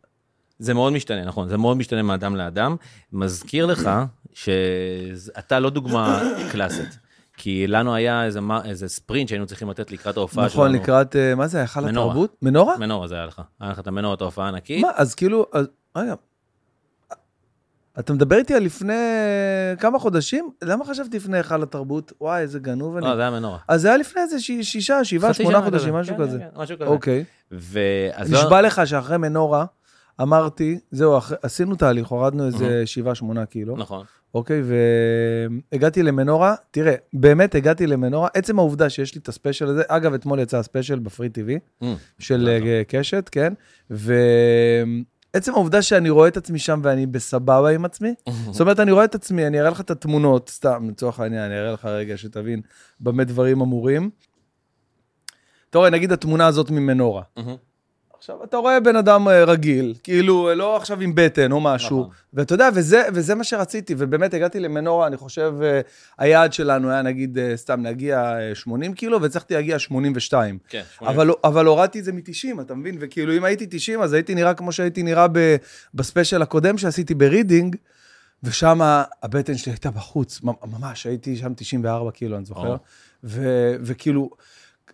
[0.59, 2.77] זה מאוד משתנה, נכון, זה מאוד משתנה מאדם לאדם.
[3.13, 3.91] מזכיר לך
[4.35, 6.23] שאתה לא דוגמה
[6.53, 6.99] קלאסית.
[7.37, 10.83] כי לנו היה איזה, מה- איזה ספרינט שהיינו צריכים לתת לקראת ההופעה נכון, שלנו.
[10.83, 12.07] לקראת, אה, מה זה, היכל מנורה.
[12.07, 12.37] התרבות?
[12.43, 12.79] מנורה?
[12.79, 13.43] מנורה זה היה לך.
[13.61, 14.83] היה לך את המנורת ההופעה הענקית.
[14.83, 16.15] מה, אז כאילו, אז, רגע,
[17.99, 18.95] אתה מדבר איתי על לפני
[19.79, 20.51] כמה חודשים?
[20.63, 22.13] למה חשבתי לפני היכל התרבות?
[22.21, 23.07] וואי, איזה גנוב אני.
[23.07, 23.59] לא, זה היה מנורה.
[23.69, 25.93] אז זה היה לפני איזה ש- שישה, שבעה, שמונה חודשים, כזה.
[26.01, 26.39] משהו כן, כזה.
[26.39, 26.87] כן, כן, משהו כזה.
[26.89, 27.25] אוקיי.
[27.51, 29.65] ואז לא- נשבע לך שאחרי מנורה,
[30.23, 32.87] אמרתי, זהו, אחרי- עשינו תהליך, הורדנו איזה אהה.
[32.87, 33.77] שבעה, שמונה קילו.
[33.77, 34.05] נכון.
[34.35, 34.63] אוקיי,
[35.73, 40.39] והגעתי למנורה, תראה, באמת הגעתי למנורה, עצם העובדה שיש לי את הספיישל הזה, אגב, אתמול
[40.41, 41.85] יצא הספיישל בפרי טיווי, Mm,
[42.19, 42.69] של נכון.
[42.69, 43.53] אה, קשת, כן?
[45.35, 48.15] ועצם העובדה שאני רואה את עצמי שם ואני בסבבה עם עצמי,
[48.53, 51.59] זאת אומרת, אני רואה את עצמי, אני אראה לך את התמונות, סתם, לצורך העניין, אני
[51.59, 52.61] אראה לך רגע שתבין
[53.01, 54.11] במה דברים אמורים.
[55.71, 57.23] אתה רואה, נגיד התמונה הזאת ממנורה.
[58.27, 62.11] עכשיו, אתה רואה בן אדם אה, רגיל, כאילו, לא עכשיו עם בטן או משהו, נכון.
[62.35, 65.81] ואתה יודע, וזה, וזה מה שרציתי, ובאמת הגעתי למנורה, אני חושב, אה,
[66.19, 70.59] היעד שלנו היה נגיד, אה, סתם, להגיע אה, 80 קילו, והצלחתי להגיע 82.
[70.69, 71.15] כן, שמונה.
[71.15, 72.97] אבל, אבל הורדתי את זה מ-90, אתה מבין?
[73.01, 75.57] וכאילו, אם הייתי 90, אז הייתי נראה כמו שהייתי נראה ב,
[75.95, 77.77] בספיישל הקודם שעשיתי ברידינג,
[78.43, 78.81] ושם
[79.23, 82.77] הבטן שלי הייתה בחוץ, ממ- ממש, הייתי שם 94 קילו, אני זוכר.
[83.25, 83.43] ו,
[83.83, 84.31] וכאילו,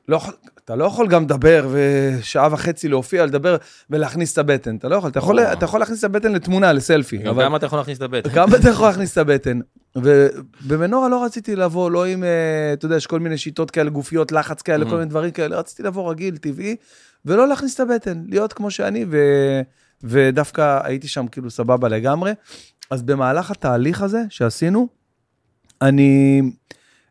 [0.09, 0.21] לא
[0.65, 3.57] אתה לא יכול גם לדבר ושעה וחצי להופיע, לדבר
[3.91, 4.77] ולהכניס את הבטן.
[4.77, 5.41] אתה לא יכול, אתה יכול.
[5.41, 7.19] אתה יכול להכניס את הבטן לתמונה, לסלפי.
[7.19, 8.31] גם כמה אתה יכול להכניס את הבטן.
[8.35, 9.61] גם אתה יכול להכניס את הבטן.
[9.97, 14.33] ובמנורה לא רציתי לבוא, לא עם, אה, אתה יודע, יש כל מיני שיטות כאלה, גופיות,
[14.33, 14.85] לחץ כאלה.
[14.85, 16.77] כל מיני דברים כאלה, רציתי לבוא רגיל, טבעי,
[17.25, 19.19] ולא להכניס את הבטן, להיות כמו שאני, ו...
[20.03, 22.33] ודווקא הייתי שם כאילו סבבה לגמרי.
[22.91, 24.89] אז במהלך התהליך הזה שעשינו,
[25.83, 26.43] אני...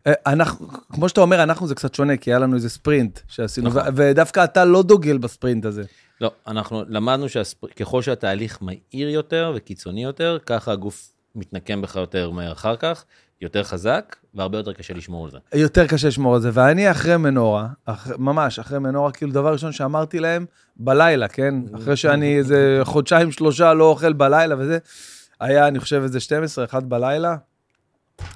[0.07, 3.69] אה, אנחנו, כמו שאתה אומר, אנחנו זה קצת שונה, כי היה לנו איזה ספרינט שעשינו,
[3.69, 3.81] נכון.
[3.95, 5.83] ודווקא אתה לא דוגל בספרינט הזה.
[6.21, 12.51] לא, אנחנו למדנו שככל שהתהליך מהיר יותר וקיצוני יותר, ככה הגוף מתנקם בך יותר מהר
[12.51, 13.05] אחר כך,
[13.41, 15.37] יותר חזק, והרבה יותר קשה לשמור על זה.
[15.53, 19.71] יותר קשה לשמור על זה, ואני אחרי מנורה, אח, ממש אחרי מנורה, כאילו דבר ראשון
[19.71, 21.55] שאמרתי להם, בלילה, כן?
[21.75, 24.77] אחרי שאני איזה חודשיים, שלושה לא אוכל בלילה וזה,
[25.39, 27.35] היה, אני חושב, איזה 12, 1 בלילה.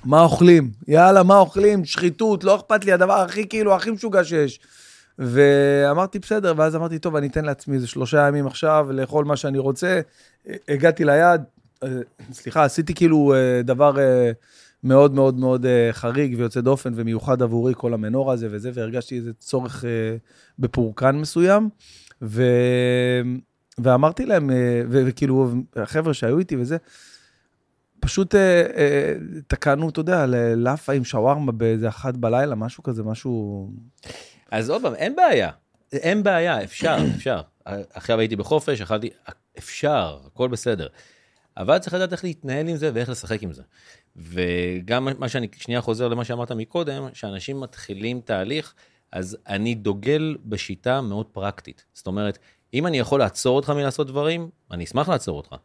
[0.05, 0.71] מה אוכלים?
[0.87, 1.85] יאללה, מה אוכלים?
[1.85, 4.59] שחיתות, לא אכפת לי, הדבר הכי כאילו, הכי משוגע שיש.
[5.19, 9.57] ואמרתי, בסדר, ואז אמרתי, טוב, אני אתן לעצמי איזה שלושה ימים עכשיו לאכול מה שאני
[9.57, 10.01] רוצה.
[10.67, 11.43] הגעתי ליעד,
[11.83, 11.89] אה,
[12.33, 14.31] סליחה, עשיתי כאילו אה, דבר אה,
[14.83, 19.85] מאוד מאוד מאוד חריג ויוצא דופן ומיוחד עבורי, כל המנורה הזה וזה, והרגשתי איזה צורך
[20.59, 21.69] בפורקן מסוים.
[22.21, 22.43] ו...
[23.77, 24.49] ואמרתי להם,
[24.89, 26.77] וכאילו, החבר'ה שהיו איתי וזה,
[28.05, 29.13] פשוט אה, אה,
[29.47, 33.69] תקענו, אתה יודע, לאפה עם שווארמה באיזה אחת בלילה, משהו כזה, משהו...
[34.51, 35.51] אז עוד פעם, אין בעיה.
[35.93, 37.41] אין בעיה, אפשר, אפשר.
[37.65, 39.09] עכשיו הייתי בחופש, אכלתי,
[39.57, 40.87] אפשר, הכל בסדר.
[41.57, 43.61] אבל צריך לדעת איך להתנהל עם זה ואיך לשחק עם זה.
[44.15, 48.73] וגם מה שאני שנייה חוזר למה שאמרת מקודם, שאנשים מתחילים תהליך,
[49.11, 51.85] אז אני דוגל בשיטה מאוד פרקטית.
[51.93, 52.37] זאת אומרת,
[52.75, 55.55] אם אני יכול לעצור אותך מלעשות דברים, אני אשמח לעצור אותך.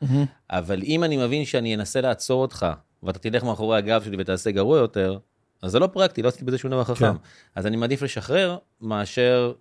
[0.50, 2.66] אבל אם אני מבין שאני אנסה לעצור אותך,
[3.02, 5.18] ואתה תלך מאחורי הגב שלי ותעשה גרוע יותר,
[5.62, 7.12] אז זה לא פרקטי, לא עשיתי בזה שום דבר חכם.
[7.12, 7.18] כן.
[7.54, 9.52] אז אני מעדיף לשחרר מאשר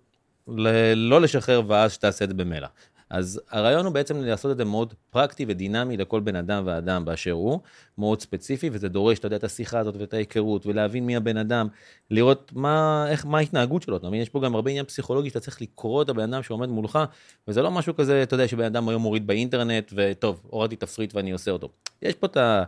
[0.48, 2.68] ל- לא לשחרר ואז שתעשה את זה במילא.
[3.10, 7.30] אז הרעיון הוא בעצם לעשות את זה מאוד פרקטי ודינמי לכל בן אדם ואדם באשר
[7.30, 7.60] הוא,
[7.98, 11.68] מאוד ספציפי, וזה דורש, אתה יודע, את השיחה הזאת ואת ההיכרות, ולהבין מי הבן אדם,
[12.10, 14.20] לראות מה, איך, מה ההתנהגות שלו, אתה מבין?
[14.20, 16.98] יש פה גם הרבה עניין פסיכולוגי שאתה צריך לקרוא את הבן אדם שעומד מולך,
[17.48, 21.30] וזה לא משהו כזה, אתה יודע, שבן אדם היום מוריד באינטרנט, וטוב, הורדתי תפריט ואני
[21.30, 21.68] עושה אותו.
[22.02, 22.62] יש פה את ה...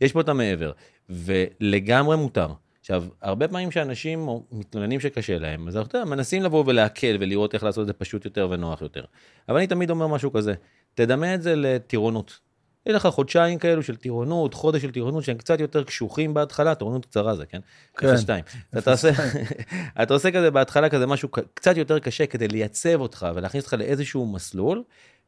[0.00, 0.72] יש פה את המעבר,
[1.10, 2.48] ולגמרי מותר.
[2.90, 7.64] עכשיו, הרבה פעמים שאנשים מתלוננים שקשה להם, אז אתה יודע, מנסים לבוא ולהקל ולראות איך
[7.64, 9.04] לעשות את זה פשוט יותר ונוח יותר.
[9.48, 10.54] אבל אני תמיד אומר משהו כזה,
[10.94, 12.38] תדמה את זה לטירונות.
[12.86, 17.06] יהיה לך חודשיים כאלו של טירונות, חודש של טירונות שהם קצת יותר קשוחים בהתחלה, טירונות
[17.06, 17.60] קצרה זה, כן?
[17.96, 18.14] כן.
[18.14, 18.78] 0-2.
[18.78, 19.10] אתה עושה,
[20.02, 24.26] אתה עושה כזה בהתחלה כזה משהו קצת יותר קשה כדי לייצב אותך ולהכניס אותך לאיזשהו
[24.26, 24.82] מסלול,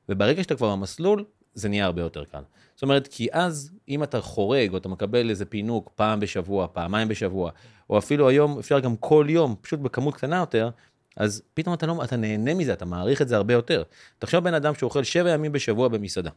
[0.09, 2.41] וברגע שאתה כבר במסלול, זה נהיה הרבה יותר קל.
[2.75, 7.09] זאת אומרת, כי אז, אם אתה חורג, או אתה מקבל איזה פינוק פעם בשבוע, פעמיים
[7.09, 7.51] בשבוע,
[7.91, 10.71] או אפילו היום, אפשר גם כל יום, פשוט בכמות קטנה יותר,
[11.17, 13.83] אז פתאום אתה, לא, אתה נהנה מזה, אתה מעריך את זה הרבה יותר.
[14.19, 16.31] תחשוב בן אדם שאוכל שבע ימים בשבוע במסעדה.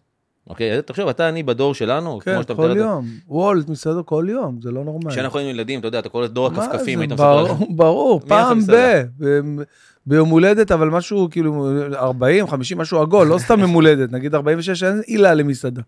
[0.50, 3.06] אוקיי, אז תחשוב, אתה, אני בדור שלנו, כן, שאתה כל מתאר את זה, יום.
[3.28, 5.12] וולט, מסעדו כל יום, זה לא נורמלי.
[5.12, 7.00] כשאנחנו היינו ילדים, אתה יודע, אתה קורא לדור הכפכפים?
[7.00, 7.66] היית ברור- מספר.
[7.70, 9.02] ברור, מי פעם ב...
[10.06, 14.84] ביום הולדת, אבל משהו כאילו 40, 50, משהו עגול, לא סתם יום הולדת, נגיד 46,
[14.84, 15.82] אין עילה למסעדה.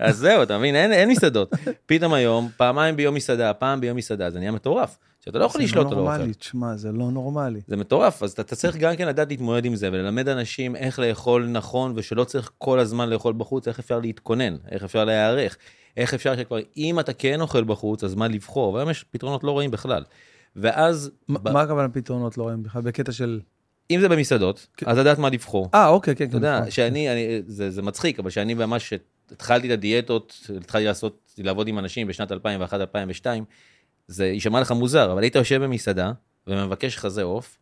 [0.00, 1.50] אז זהו, אתה מבין, אין, אין מסעדות.
[1.86, 4.98] פתאום היום, פעמיים ביום מסעדה, פעם ביום מסעדה, זה נהיה מטורף.
[5.24, 6.16] שאתה לא יכול לשלוט זה על לא האוכל.
[6.18, 7.60] נורמלי, תשמע, זה לא נורמלי.
[7.66, 10.98] זה מטורף, אז אתה, אתה צריך גם כן לדעת להתמודד עם זה וללמד אנשים איך
[10.98, 15.56] לאכול נכון ושלא צריך כל הזמן לאכול בחוץ, איך אפשר להתכונן, איך אפשר להיערך,
[15.96, 19.58] איך אפשר שכבר, אם אתה כן אוכל בחוץ, אז מה לבחור, והיום יש פתרונות לא
[19.58, 20.02] רעים בכלל.
[20.56, 22.82] ואז, מה- ב- מה הכוונה פתרונות לא רואים בכלל?
[22.82, 23.40] בקטע של...
[23.90, 24.86] אם זה במסעדות, כן.
[24.88, 25.68] אז לדעת מה לבחור.
[25.74, 26.36] אה, אוקיי, כן, אתה כן.
[26.36, 26.70] יודע, נכון.
[26.70, 28.92] שאני, אני, זה, זה מצחיק, אבל שאני ממש
[29.32, 33.26] התחלתי את הדיאטות, התחלתי לעשות, לעבוד עם אנשים בשנת 2001-2002,
[34.08, 36.12] זה יישמע לך מוזר, אבל היית יושב במסעדה
[36.46, 37.58] ומבקש חזה עוף,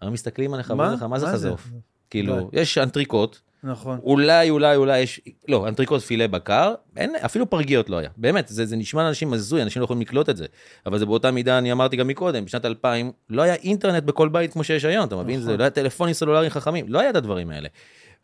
[0.00, 1.68] היו מסתכלים עליך ואומרים לך, מה זה חזה עוף?
[2.10, 3.98] כאילו, יש אנטריקוט, נכון.
[4.02, 8.10] אולי, אולי, אולי יש, לא, אנטריקוט פילה בקר, אין, אפילו פרגיות לא היה.
[8.16, 10.46] באמת, זה, זה נשמע לאנשים הזוי, אנשים לא יכולים לקלוט את זה.
[10.86, 14.52] אבל זה באותה מידה, אני אמרתי גם מקודם, בשנת 2000, לא היה אינטרנט בכל בית
[14.52, 15.40] כמו שיש היום, אתה מבין?
[15.40, 15.50] נכון.
[15.50, 17.68] זה לא היה טלפונים סלולריים חכמים, לא היה את הדברים האלה.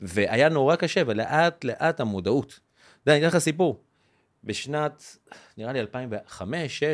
[0.01, 2.47] והיה נורא קשה, ולאט לאט המודעות.
[2.47, 3.81] אתה יודע, אני אתן לך סיפור.
[4.45, 5.17] בשנת,
[5.59, 6.43] נראה לי 2005-2006,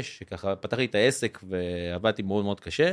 [0.03, 2.92] שככה פתחתי את העסק ועבדתי מאוד מאוד קשה,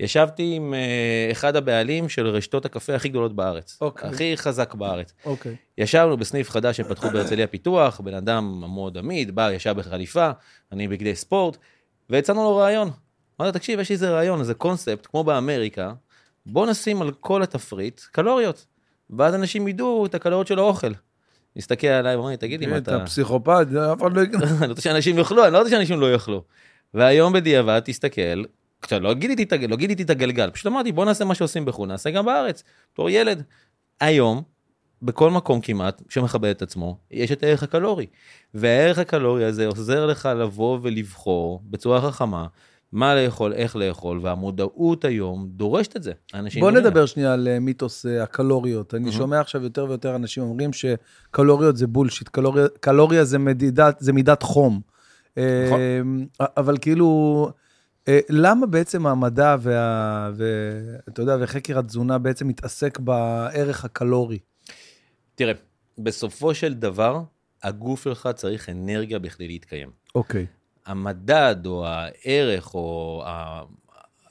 [0.00, 3.78] ישבתי עם אה, אחד הבעלים של רשתות הקפה הכי גדולות בארץ.
[3.80, 4.10] אוקיי.
[4.10, 5.12] הכי חזק בארץ.
[5.24, 5.56] אוקיי.
[5.78, 10.30] ישבנו בסניף חדש שפתחו בהרצליה פיתוח, בן אדם מאוד עמיד, בא, ישב בחליפה,
[10.72, 11.56] אני בגדי ספורט,
[12.10, 12.90] והצענו לו רעיון.
[13.40, 15.92] אמרתי, תקשיב, יש לי איזה רעיון, איזה קונספט, כמו באמריקה,
[16.46, 18.66] בוא נשים על כל התפריט קלוריות,
[19.10, 20.92] ואז אנשים ידעו את הקלוריות של האוכל.
[21.56, 23.06] מסתכל עליי ואומר לי, תגיד לי, מה אתה אתה...
[23.06, 24.44] פסיכופת, אף אחד לא יקנה.
[24.60, 26.44] אני רוצה שאנשים יאכלו, אני לא רוצה שאנשים לא יאכלו.
[26.94, 28.44] והיום בדיעבד, תסתכל,
[29.00, 32.24] לא גיליתי, לא גיליתי את הגלגל, פשוט אמרתי, בוא נעשה מה שעושים בחו"ל, נעשה גם
[32.26, 32.62] בארץ,
[32.94, 33.42] בתור ילד.
[34.00, 34.42] היום,
[35.02, 38.06] בכל מקום כמעט שמכבד את עצמו, יש את הערך הקלורי.
[38.54, 42.46] והערך הקלורי הזה עוזר לך לבוא ולבחור בצורה חכמה
[42.92, 46.12] מה לאכול, איך לאכול, והמודעות היום דורשת את זה.
[46.60, 46.80] בוא.
[46.80, 48.94] נדבר שנייה על אה, מיתוס אה, הקלוריות.
[48.94, 49.12] אני מהמם.
[49.16, 54.42] שומע עכשיו יותר ויותר אנשים אומרים שקלוריות זה בולשיט, קלוריה- קלוריה זה מדידת- זה מידת
[54.42, 54.80] חום.
[55.36, 55.80] נכון.
[56.40, 57.48] אה, אבל כאילו,
[58.28, 60.30] למה בעצם המדע וה...
[60.36, 64.38] ואתה יודע, וחקר התזונה בעצם מתעסק בערך הקלורי?
[65.34, 65.52] תראה,
[65.98, 67.22] בסופו של דבר,
[67.62, 69.90] הגוף שלך צריך אנרגיה בכדי להתקיים.
[70.14, 70.46] אוקיי.
[70.86, 73.62] המדד או הערך או ה-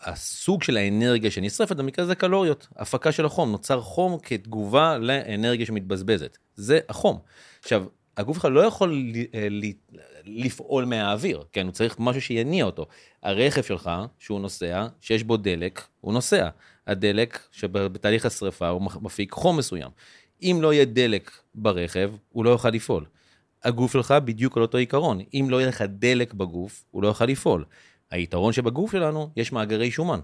[0.02, 6.38] הסוג של האנרגיה שנשרפת, במקרה הזה קלוריות, הפקה של החום, נוצר חום כתגובה לאנרגיה שמתבזבזת,
[6.56, 7.20] זה החום.
[7.62, 7.84] עכשיו,
[8.18, 9.04] הגוף שלך לא יכול
[9.34, 9.72] אה, ל-
[10.26, 12.86] לפעול מהאוויר, כן, הוא צריך משהו שיניע אותו.
[13.24, 16.50] הרכב שלך, שהוא נוסע, שיש בו דלק, הוא נוסע.
[16.88, 19.90] הדלק שבתהליך השרפה הוא מפיק חום מסוים.
[20.42, 23.06] אם לא יהיה דלק ברכב, הוא לא יוכל לפעול.
[23.64, 25.20] הגוף שלך בדיוק על אותו עיקרון.
[25.34, 27.66] אם לא יהיה לך דלק בגוף, הוא לא יוכל לפעול.
[28.12, 30.20] היתרון שבגוף שלנו, יש מאגרי שומן.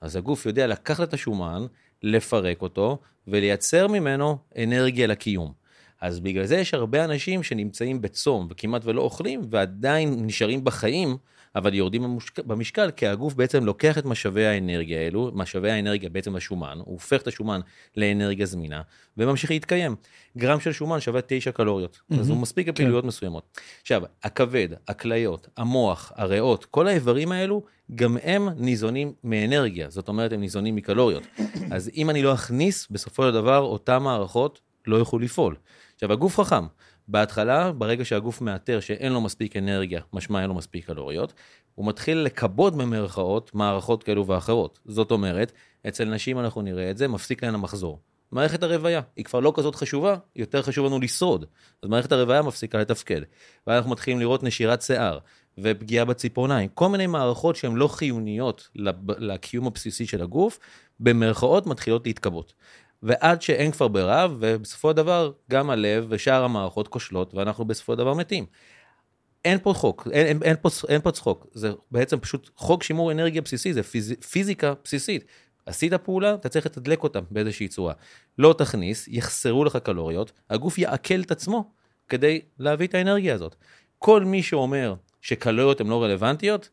[0.00, 1.66] אז הגוף יודע לקחת את השומן,
[2.02, 5.52] לפרק אותו, ולייצר ממנו אנרגיה לקיום.
[6.00, 11.16] אז בגלל זה יש הרבה אנשים שנמצאים בצום וכמעט ולא אוכלים, ועדיין נשארים בחיים,
[11.56, 16.36] אבל יורדים במשקל, במשקל כי הגוף בעצם לוקח את משאבי האנרגיה האלו, משאבי האנרגיה בעצם
[16.36, 17.60] השומן, הוא הופך את השומן
[17.96, 18.82] לאנרגיה זמינה,
[19.16, 19.96] וממשיך להתקיים.
[20.38, 22.20] גרם של שומן שווה 9 קלוריות, mm-hmm.
[22.20, 23.08] אז הוא מספיק לפעילויות כן.
[23.08, 23.58] מסוימות.
[23.82, 27.62] עכשיו, הכבד, הכליות, המוח, הריאות, כל האיברים האלו,
[27.94, 31.22] גם הם ניזונים מאנרגיה, זאת אומרת, הם ניזונים מקלוריות.
[31.70, 35.56] אז אם אני לא אכניס, בסופו של דבר, אותן מערכות לא יוכלו לפעול.
[35.96, 36.66] עכשיו, הגוף חכם.
[37.08, 41.32] בהתחלה, ברגע שהגוף מאתר שאין לו מספיק אנרגיה, משמע אין לו מספיק קלוריות,
[41.74, 44.78] הוא מתחיל לכבות במרכאות מערכות כאלו ואחרות.
[44.84, 45.52] זאת אומרת,
[45.88, 48.00] אצל נשים אנחנו נראה את זה, מפסיק להן המחזור.
[48.32, 51.44] מערכת הרוויה, היא כבר לא כזאת חשובה, יותר חשוב לנו לשרוד.
[51.82, 53.20] אז מערכת הרוויה מפסיקה לתפקד.
[53.66, 55.18] ואז אנחנו מתחילים לראות נשירת שיער,
[55.58, 58.68] ופגיעה בציפורניים, כל מיני מערכות שהן לא חיוניות
[59.18, 60.58] לקיום הבסיסי של הגוף,
[61.00, 62.54] במרכאות מתחילות להתכבות.
[63.02, 67.98] ועד שאין כבר ברירה, ובסופו של דבר גם הלב ושאר המערכות כושלות, ואנחנו בסופו של
[67.98, 68.46] דבר מתים.
[69.44, 73.12] אין פה חוק, אין, אין, אין, פה, אין פה צחוק, זה בעצם פשוט חוק שימור
[73.12, 75.24] אנרגיה בסיסי, זה פיז, פיזיקה בסיסית.
[75.66, 77.94] עשית פעולה, אתה צריך לתדלק אותה באיזושהי צורה.
[78.38, 81.70] לא תכניס, יחסרו לך קלוריות, הגוף יעכל את עצמו
[82.08, 83.56] כדי להביא את האנרגיה הזאת.
[83.98, 86.68] כל מי שאומר שקלוריות הן לא רלוונטיות,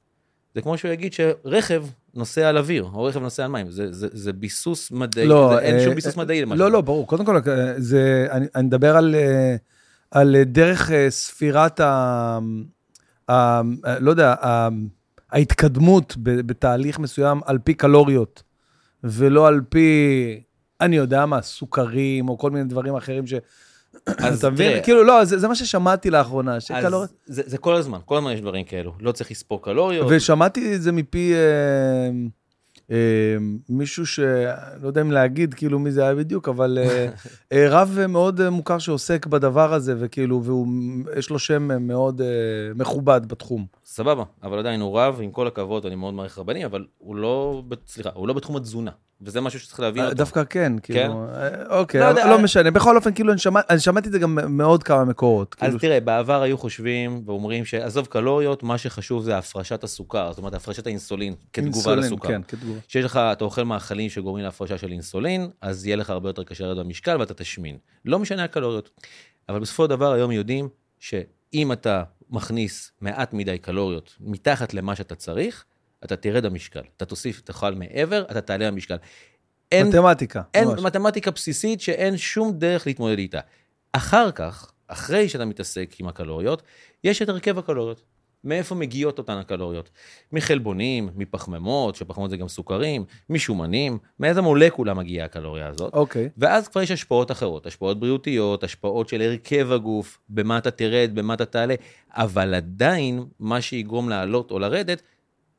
[0.55, 4.07] זה כמו שהוא יגיד שרכב נוסע על אוויר, או רכב נוסע על מים, זה, זה,
[4.11, 7.07] זה ביסוס מדעי, לא, זה, אין אה, שום ביסוס אה, מדעי למה לא, לא, ברור.
[7.07, 7.39] קודם כל,
[7.77, 9.55] זה, אני, אני מדבר על, אה,
[10.11, 12.39] על דרך אה, ספירת ה...
[13.29, 13.61] ה
[13.99, 14.69] לא יודע, ה,
[15.31, 18.43] ההתקדמות בתהליך מסוים על פי קלוריות,
[19.03, 20.41] ולא על פי,
[20.81, 23.33] אני יודע מה, סוכרים, או כל מיני דברים אחרים ש...
[24.05, 24.83] אז אתה מבין?
[24.83, 27.09] כאילו, לא, זה, זה מה ששמעתי לאחרונה, שקלוריות...
[27.25, 30.07] זה, זה כל הזמן, כל הזמן יש דברים כאלו, לא צריך לספור קלוריות.
[30.09, 32.09] ושמעתי את זה מפי אה,
[32.91, 33.37] אה,
[33.69, 34.19] מישהו ש...
[34.81, 37.09] לא יודע אם להגיד כאילו מי זה היה בדיוק, אבל אה,
[37.53, 42.27] אה, רב מאוד אה, מוכר שעוסק בדבר הזה, וכאילו, ויש לו שם אה, מאוד אה,
[42.75, 43.65] מכובד בתחום.
[43.85, 47.63] סבבה, אבל עדיין הוא רב, עם כל הכבוד, אני מאוד מעריך רבנים, אבל הוא לא,
[47.87, 48.91] סליחה, הוא לא בתחום התזונה,
[49.25, 50.15] וזה משהו שצריך להבין אותו.
[50.15, 52.71] דווקא כן, כאילו, אה, אוקיי, לא לא, יודע, לא אה, משנה.
[52.71, 55.55] בכל אופן, כאילו, אני שמע- אני שמעתי את זה גם מעוד כמה מקורות.
[55.59, 60.37] אז כאילו, תראה, בעבר היו חושבים ואומרים שעזוב קלוריות, מה שחשוב זה הפרשת הסוכר, זאת
[60.37, 62.27] אומרת, הפרשת האינסולין כתגובה אינסולין, לסוכר.
[62.27, 62.79] כן, כתגובה.
[62.87, 66.63] שיש לך, אתה אוכל מאכלים שגורמים להפרשה של אינסולין, אז יהיה לך הרבה יותר קשה
[66.65, 67.77] לרדת במשקל ואתה תשמין.
[68.05, 68.89] לא משנה הקלוריות.
[69.49, 75.15] אבל בסופו של דבר היום יודעים שאם אתה מכניס מעט מדי קלוריות מתחת למה שאתה
[75.15, 75.65] צריך,
[76.03, 76.81] אתה תרד במשקל.
[76.97, 78.95] אתה תוסיף, תאכל מעבר, אתה תעלה במשקל.
[79.71, 80.79] אין, מתמטיקה, אין ממש.
[80.79, 83.39] מתמטיקה בסיסית שאין שום דרך להתמודד איתה.
[83.93, 86.61] אחר כך, אחרי שאתה מתעסק עם הקלוריות,
[87.03, 88.03] יש את הרכב הקלוריות.
[88.43, 89.89] מאיפה מגיעות אותן הקלוריות?
[90.31, 95.93] מחלבונים, מפחמימות, שפחמימות זה גם סוכרים, משומנים, מאיזה מולקולה מגיעה הקלוריה הזאת.
[95.93, 96.29] אוקיי.
[96.37, 101.33] ואז כבר יש השפעות אחרות, השפעות בריאותיות, השפעות של הרכב הגוף, במה אתה תרד, במה
[101.33, 101.75] אתה תעלה,
[102.11, 105.01] אבל עדיין, מה שיגרום לעלות או לרדת,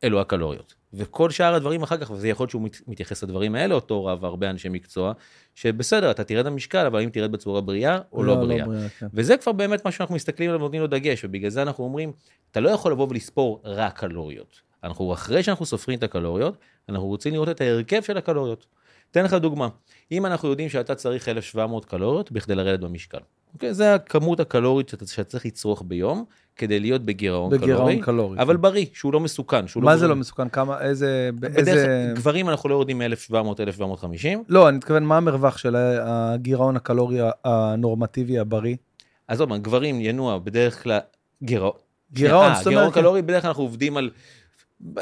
[0.04, 0.74] אלו הקלוריות.
[0.94, 4.24] וכל שאר הדברים אחר כך, וזה יכול להיות שהוא מת- מתייחס לדברים האלה, אותו רב,
[4.24, 5.12] הרבה אנשי מקצוע,
[5.54, 8.66] שבסדר, אתה תרד במשקל, אבל האם תרד בצורה בריאה או לא, בריאה.
[8.98, 9.06] כן.
[9.14, 12.12] וזה כבר באמת מה שאנחנו מסתכלים עליו ונותנים לו דגש, ובגלל זה אנחנו אומרים,
[12.50, 14.60] אתה לא יכול לבוא ולספור רק קלוריות.
[14.84, 16.56] אנחנו, אחרי שאנחנו סופרים את הקלוריות,
[16.88, 18.66] אנחנו רוצים לראות את ההרכב של הקלוריות.
[19.10, 19.68] אתן לך דוגמה,
[20.12, 23.18] אם אנחנו יודעים שאתה צריך 1,700 קלוריות בכדי לרדת במשקל,
[23.54, 23.74] אוקיי?
[23.74, 26.24] זה הכמות הקלורית שאתה, שאתה צריך לצרוך ביום
[26.56, 28.38] כדי להיות בגירעון, בגירעון קלורי, קלורי.
[28.38, 29.66] אבל בריא, שהוא לא מסוכן.
[29.68, 30.48] שהוא מה זה גורם- לא מסוכן?
[30.48, 31.72] כמה, איזה, בדרך איזה...
[31.72, 37.18] כלל, גברים אנחנו לא יורדים מ-1,700, 1,750, לא, אני מתכוון, מה המרווח של הגירעון הקלורי
[37.44, 38.76] הנורמטיבי הבריא?
[39.28, 40.98] אז עוד פעם, גברים ינוע בדרך כלל
[41.42, 41.72] גירעון.
[42.12, 44.10] גירעון, אה, זאת גירעון אומרת, קלורי, בדרך כלל אנחנו עובדים על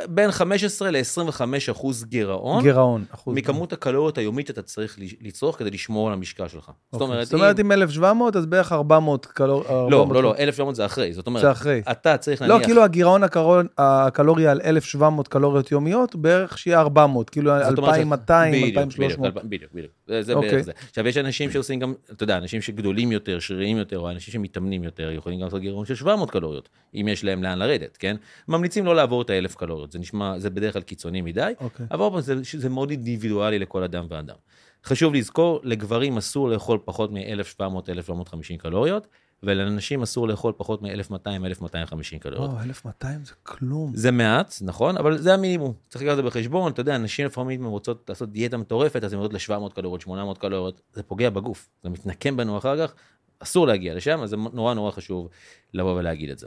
[0.09, 3.37] בין 15 ל-25 אחוז גירעון, גירעון, אחוז.
[3.37, 6.65] מכמות הקלוריות היומית שאתה צריך לצרוך כדי לשמור על המשקל שלך.
[6.65, 7.07] זאת אוקיי.
[7.07, 7.67] אומרת, זאת אומרת, אם...
[7.67, 9.65] אם 1,700, אז בערך 400 קלור...
[9.69, 11.83] לא, 400 לא, לא, 1,700 זה אחרי, זאת אומרת, זה אחרי.
[11.91, 12.55] אתה צריך נניח...
[12.57, 17.95] לא, כאילו הגירעון הקרון- הקלורי על 1,700 קלוריות יומיות, בערך שיהיה 400, כאילו זאת אומרת
[17.95, 19.35] ש- 2,200, בדיוק, 2,300.
[19.45, 20.51] בדיוק, בדיוק, זה אוקיי.
[20.51, 20.73] בערך זה.
[20.89, 24.85] עכשיו, יש אנשים שעושים גם, אתה יודע, אנשים שגדולים יותר, שריריים יותר, או אנשים שמתאמנים
[24.85, 28.17] יותר, יכולים גם לעשות גירעון של 700 קלוריות, אם יש להם לאן לרדת, כן?
[28.49, 31.87] ממליצים לא לעבור את ה-1,000 קלוריות, זה נשמע, זה בדרך כלל קיצוני מדי, אוקיי.
[31.91, 34.37] אבל עוד זה, זה מאוד אינדיבידואלי לכל אדם ואדם.
[34.85, 39.07] חשוב לזכור, לגברים אסור לאכול פחות מ-1,700-1,750 קלוריות,
[39.43, 42.51] ולנשים אסור לאכול פחות מ-1,200-1,250 קלוריות.
[42.51, 43.93] וואו, 1,200 זה כלום.
[43.95, 45.73] זה מעט, נכון, אבל זה המינימום.
[45.89, 49.19] צריך לקחת את זה בחשבון, אתה יודע, נשים לפעמים רוצות לעשות דיאטה מטורפת, אז הן
[49.19, 52.95] יורדות ל-700 קלוריות, 800 קלוריות, זה פוגע בגוף, זה מתנקם בנו אחר כך,
[53.39, 55.29] אסור להגיע לשם, אז זה נורא נורא חשוב
[55.75, 56.47] לבוא ולהגיד את זה.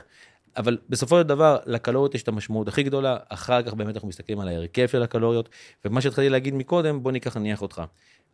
[0.58, 4.40] אבל בסופו של דבר, לקלוריות יש את המשמעות הכי גדולה, אחר כך באמת אנחנו מסתכלים
[4.40, 5.50] על ההרכב של הקלוריות,
[5.86, 7.84] ומה שהתחלתי להגיד מקודם, בוא ניקח נניח אותך.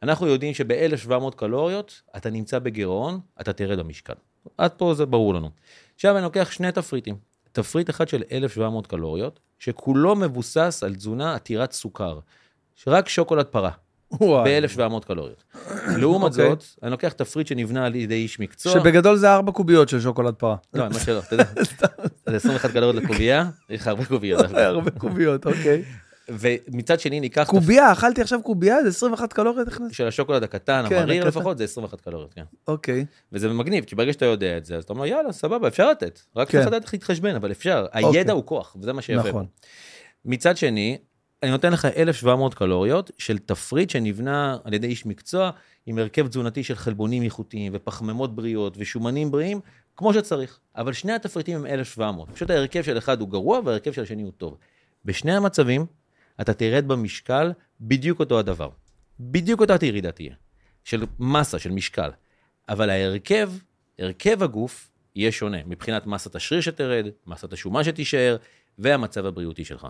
[0.04, 4.14] אנחנו יודעים שב-1700 קלוריות, אתה נמצא בגירעון, אתה תרד במשקל.
[4.58, 5.50] עד פה זה ברור לנו.
[5.96, 7.16] עכשיו אני לוקח שני תפריטים.
[7.52, 12.20] תפריט אחד של 1,700 קלוריות, שכולו מבוסס על תזונה עתירת סוכר.
[12.76, 13.72] שרק שוקולד פרה.
[14.20, 15.44] ב-1,700 קלוריות.
[15.98, 16.50] לעומת אוקיי.
[16.50, 18.74] זאת, אני לוקח תפריט שנבנה על ידי איש מקצוע.
[18.74, 20.56] שבגדול זה ארבע קוביות של שוקולד פרה.
[20.74, 21.46] לא, מה שלא, אתה יודע.
[22.30, 24.46] זה 21 קלוריות לקובייה, יש לך הרבה קוביות.
[24.56, 25.84] הרבה קוביות, אוקיי.
[26.30, 29.94] ומצד שני ניקח קובייה, אכלתי עכשיו קובייה, זה 21 קלוריות הכנסתי.
[29.94, 31.40] של השוקולד הקטן, כן, המריר הקטן.
[31.40, 32.44] לפחות, זה 21 קלוריות, כן.
[32.68, 33.06] אוקיי.
[33.32, 36.20] וזה מגניב, כי ברגע שאתה יודע את זה, אז אתה אומר, יאללה, סבבה, אפשר לתת.
[36.36, 36.58] רק כן.
[36.58, 37.86] צריך לדעת איך להתחשבן, אבל אפשר.
[37.96, 38.20] אוקיי.
[38.20, 39.30] הידע הוא כוח, וזה מה שיפה.
[39.30, 39.46] נכון.
[40.26, 40.98] מצד שני,
[41.44, 45.52] אני נותן לך 1,700 קלוריות של תפריט שנבנה על ידי איש מקצוע,
[45.86, 49.60] עם הרכב תזונתי של חלבונים איכותיים ופחמימות בריאות ושומנים בריאים,
[49.98, 50.60] כמו שצריך.
[50.76, 52.30] אבל שני התפריטים הם 1,700.
[52.30, 54.58] פשוט ההרכב של אחד הוא גרוע וההרכב של השני הוא טוב.
[55.06, 55.86] בשני המצבים,
[56.42, 57.52] אתה תרד במשקל
[57.82, 58.70] בדיוק אותו הדבר.
[59.20, 60.36] בדיוק אותה ירידה תהיה.
[60.84, 62.10] של מסה, של משקל.
[62.70, 63.52] אבל ההרכב,
[64.00, 68.38] הרכב הגוף, יהיה שונה מבחינת מסת השריר שתרד, מסת השומן שתישאר,
[68.80, 69.88] והמצב הבריאותי שלך.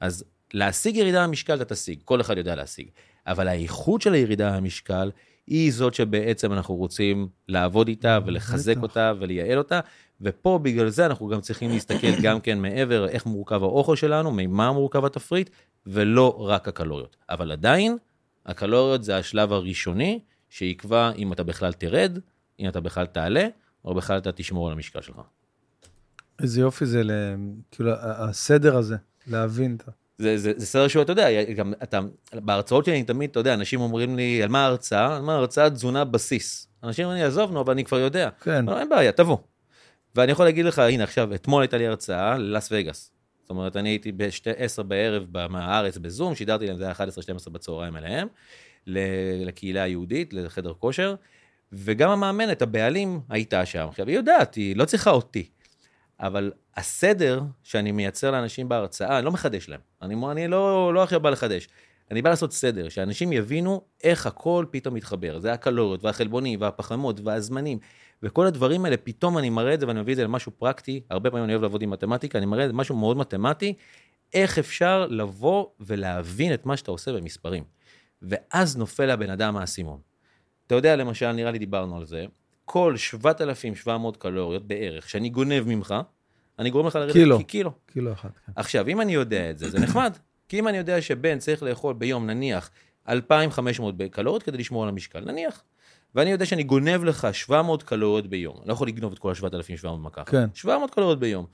[0.00, 2.88] אז להשיג ירידה במשקל אתה תשיג, כל אחד יודע להשיג.
[3.26, 5.10] אבל האיכות של הירידה במשקל
[5.46, 8.74] היא זאת שבעצם אנחנו רוצים לעבוד איתה ולחזק.
[8.82, 9.80] אותה ולייעל אותה,
[10.20, 14.72] ופה בגלל זה אנחנו גם צריכים להסתכל גם כן מעבר איך מורכב האוכל שלנו, ממה
[14.72, 15.50] מורכב התפריט,
[15.86, 17.16] ולא רק הקלוריות.
[17.30, 17.96] אבל עדיין,
[18.46, 22.18] הקלוריות זה השלב הראשוני שיקבע אם אתה בכלל תרד,
[22.60, 23.46] אם אתה בכלל תעלה,
[23.84, 25.16] או בכלל אתה תשמור על המשקל שלך.
[26.42, 27.34] איזה יופי זה, ל-
[27.70, 29.90] כאילו, הסדר הזה, להבין את ה...
[30.18, 32.00] זה, זה, זה סדר שהוא, אתה יודע, גם אתה,
[32.34, 35.16] בהרצאות שלי אני תמיד, אתה יודע, אנשים אומרים לי, על מה ההרצאה?
[35.16, 36.68] על מה ההרצאה תזונה בסיס.
[36.84, 38.28] אנשים אומרים לי, עזוב, נו, אבל אני כבר יודע.
[38.42, 39.36] כן, לא, אין בעיה, תבוא.
[40.14, 43.12] ואני יכול להגיד לך, הנה עכשיו, אתמול הייתה לי הרצאה ללאס וגאס.
[43.42, 46.92] זאת אומרת, אני הייתי ב-10 בערב מהארץ בזום, שידרתי להם, זה היה
[47.46, 48.28] 11-12 בצהריים אליהם,
[49.46, 51.14] לקהילה היהודית, לחדר כושר,
[51.72, 53.86] וגם המאמנת, הבעלים, הייתה שם.
[53.88, 55.48] עכשיו, היא יודעת, היא לא צריכה אותי.
[56.20, 59.80] אבל הסדר שאני מייצר לאנשים בהרצאה, אני לא מחדש להם.
[60.02, 61.68] אני, אני לא, לא עכשיו בא לחדש.
[62.10, 65.38] אני בא לעשות סדר, שאנשים יבינו איך הכל פתאום מתחבר.
[65.38, 67.78] זה הקלוריות והחלבונים והפחמות והזמנים.
[68.22, 71.00] וכל הדברים האלה, פתאום אני מראה את זה ואני מביא את זה למשהו פרקטי.
[71.10, 73.74] הרבה פעמים אני אוהב לעבוד עם מתמטיקה, אני מראה את זה משהו מאוד מתמטי,
[74.34, 77.64] איך אפשר לבוא ולהבין את מה שאתה עושה במספרים.
[78.22, 80.00] ואז נופל הבן אדם האסימון.
[80.66, 82.26] אתה יודע, למשל, נראה לי דיברנו על זה,
[82.72, 85.94] כל 7,700 קלוריות בערך שאני גונב ממך,
[86.58, 87.44] אני גורם לך לרדת קילו.
[87.44, 87.72] קילו.
[87.86, 88.28] קילו אחד.
[88.46, 88.52] כן.
[88.56, 90.16] עכשיו, אם אני יודע את זה, זה נחמד.
[90.48, 92.70] כי אם אני יודע שבן צריך לאכול ביום, נניח,
[93.08, 95.62] 2,500 קלוריות כדי לשמור על המשקל, נניח.
[96.14, 98.56] ואני יודע שאני גונב לך 700 קלוריות ביום.
[98.58, 100.22] אני לא יכול לגנוב את כל ה-7,700 במכה.
[100.22, 100.28] אחת.
[100.28, 100.48] כן.
[100.54, 101.46] 700 קלוריות ביום.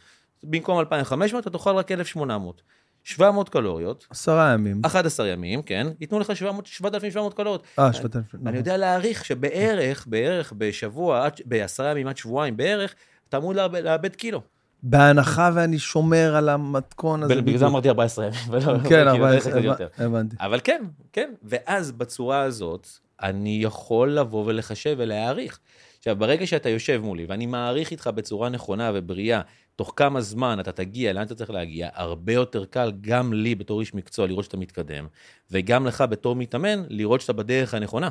[0.42, 2.62] במקום 2,500 אתה תאכל רק 1,800.
[3.07, 4.81] 700 קלוריות, עשרה ימים.
[4.87, 7.64] 11 ימים, כן, ייתנו לך 700 7,700 קלוריות.
[7.79, 8.49] אה, שבעת אלפים.
[8.49, 12.95] אני יודע להעריך שבערך, בערך בשבוע, בעשרה ימים עד שבועיים בערך,
[13.29, 14.40] אתה אמור לאבד, קילו.
[14.83, 17.42] בהנחה ואני שומר על המתכון הזה.
[17.42, 17.66] בגלל זה.
[17.66, 19.88] אמרתי 14 ימים, כן, כאילו, אבל לא יחסית יותר.
[19.99, 20.37] הבנתי.
[20.40, 22.88] אבל כן, כן, ואז בצורה הזאת,
[23.23, 25.59] אני יכול לבוא ולחשב ולהעריך.
[25.99, 29.40] עכשיו, ברגע שאתה יושב מולי, ואני מעריך איתך בצורה נכונה ובריאה,
[29.77, 33.81] תוך כמה זמן אתה תגיע, לאן אתה צריך להגיע, הרבה יותר קל גם לי בתור
[33.81, 35.07] איש מקצוע לראות שאתה מתקדם,
[35.51, 38.09] וגם לך בתור מתאמן, לראות שאתה בדרך הנכונה.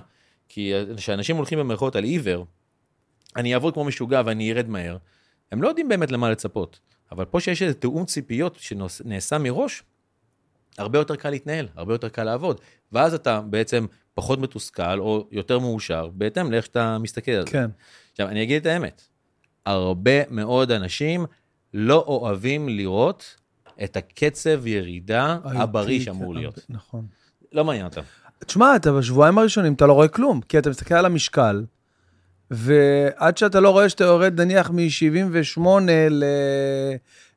[0.50, 2.46] כי כשאנשים הולכים במרכאות על עיוור,
[3.36, 4.98] אני אעבוד כמו משוגע ואני ארד מהר,
[5.52, 6.80] הם לא יודעים באמת למה לצפות.
[7.12, 9.84] אבל פה שיש איזה תיאום ציפיות שנעשה מראש,
[10.78, 12.62] הרבה יותר קל להתנהל, הרבה יותר קל לעבוד.
[12.92, 17.52] ואז אתה בעצם פחות מתוסכל או יותר מאושר, בהתאם לאיך שאתה מסתכל על זה.
[17.52, 17.70] כן.
[18.12, 19.08] עכשיו, אני אגיד את האמת,
[19.66, 21.26] הרבה מאוד אנשים
[21.78, 23.36] לא אוהבים לראות
[23.84, 26.60] את הקצב ירידה הבריא האיטי, שאמור כן, להיות.
[26.70, 27.06] נכון.
[27.54, 28.02] לא מעניין אותם.
[28.46, 31.66] תשמע, אתה בשבועיים הראשונים אתה לא רואה כלום, כי אתה מסתכל על המשקל,
[32.52, 35.62] ועד שאתה לא רואה שאתה יורד נניח מ-78
[36.10, 36.24] ל...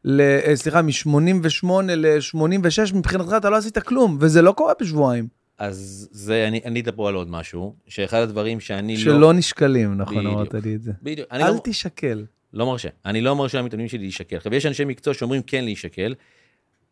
[0.05, 0.21] ל...
[0.21, 5.29] אה, סליחה, מ-88 ל-86, מבחינתך אתה לא עשית כלום, וזה לא קורה בשבועיים.
[5.59, 9.01] אז זה, אני, אדבר על עוד משהו, שאחד הדברים שאני לא...
[9.03, 10.27] שלא נשקלים, נכון.
[10.27, 10.93] אמרת לי את זה.
[11.03, 11.29] בדיוק.
[11.33, 12.25] אל לא, תשקל.
[12.53, 12.89] לא מרשה.
[13.05, 14.37] אני לא מרשה למתאמנים שלי להישקל.
[14.37, 16.15] עכשיו, יש אנשי מקצוע שאומרים כן להישקל,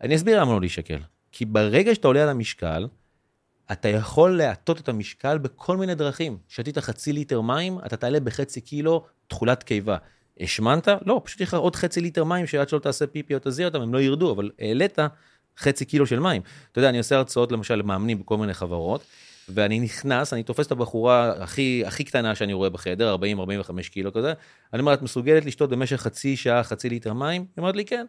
[0.00, 0.98] אני אסביר למה לא להישקל.
[1.32, 2.86] כי ברגע שאתה עולה על המשקל,
[3.72, 6.38] אתה יכול להטות את המשקל בכל מיני דרכים.
[6.48, 9.96] שתית חצי ליטר מים, אתה תעלה בחצי קילו תכולת קיבה.
[10.40, 10.88] השמנת?
[11.07, 13.80] לא, פשוט יהיה לך עוד חצי ליטר מים שעד שלא תעשה פיפי או תזיע אותם,
[13.80, 14.98] הם לא ירדו, אבל העלית
[15.59, 16.42] חצי קילו של מים.
[16.72, 19.04] אתה יודע, אני עושה הרצאות למשל למאמנים בכל מיני חברות,
[19.49, 24.32] ואני נכנס, אני תופס את הבחורה הכי, הכי קטנה שאני רואה בחדר, 40-45 קילו כזה,
[24.72, 27.40] אני אומר, את מסוגלת לשתות במשך חצי שעה חצי ליטר מים?
[27.40, 28.07] היא אומרת לי, כן.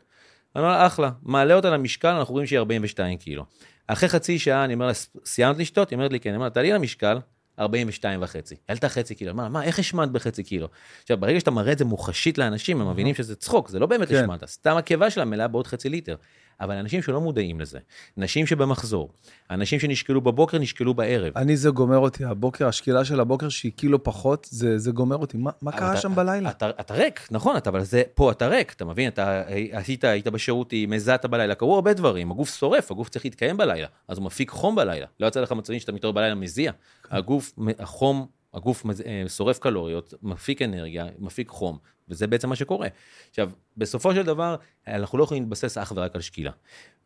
[0.55, 3.45] אני אומר לה, אחלה, מעלה אותה למשקל, אנחנו רואים שהיא 42 קילו.
[3.87, 4.93] אחרי חצי שעה אני אומר לה,
[5.25, 5.89] סיימת לשתות?
[5.89, 6.29] היא אומרת לי, כן.
[6.29, 7.17] אני אומר לה, תעלי למשקל,
[7.59, 8.55] 42 וחצי.
[8.69, 9.33] העלתה חצי קילו.
[9.33, 10.67] מה, מה, איך השמנת בחצי קילו?
[11.01, 14.07] עכשיו, ברגע שאתה מראה את זה מוחשית לאנשים, הם מבינים שזה צחוק, זה לא באמת
[14.07, 14.15] כן.
[14.15, 16.15] השמנת, סתם הקיבה שלה מלאה בעוד חצי ליטר.
[16.61, 17.79] אבל אנשים שלא מודעים לזה,
[18.17, 19.09] נשים שבמחזור,
[19.51, 21.33] אנשים שנשקלו בבוקר, נשקלו בערב.
[21.35, 25.37] אני, זה גומר אותי, הבוקר, השקילה של הבוקר שהיא קילו פחות, זה, זה גומר אותי.
[25.37, 26.49] מה, מה קרה אתה- שם בלילה?
[26.49, 29.07] אתה, אתה ריק, נכון, אתה, אבל זה, פה אתה ריק, אתה מבין?
[29.07, 29.41] אתה
[29.71, 34.17] עשית, היית בשירותים, הזעת בלילה, קרו הרבה דברים, הגוף שורף, הגוף צריך להתקיים בלילה, אז
[34.17, 35.05] הוא מפיק חום בלילה.
[35.19, 36.71] לא יצא לך מצבים שאתה מתעורר בלילה מזיע.
[37.11, 41.77] הגוף, החום, הגוף אה, שורף קלוריות, מפיק אנרגיה, מפיק חום,
[42.09, 42.87] וזה בעצם מה שקורה.
[43.29, 44.55] עכשיו, בסופו של דבר,
[44.87, 46.51] אנחנו לא יכולים להתבסס אך ורק על שקילה.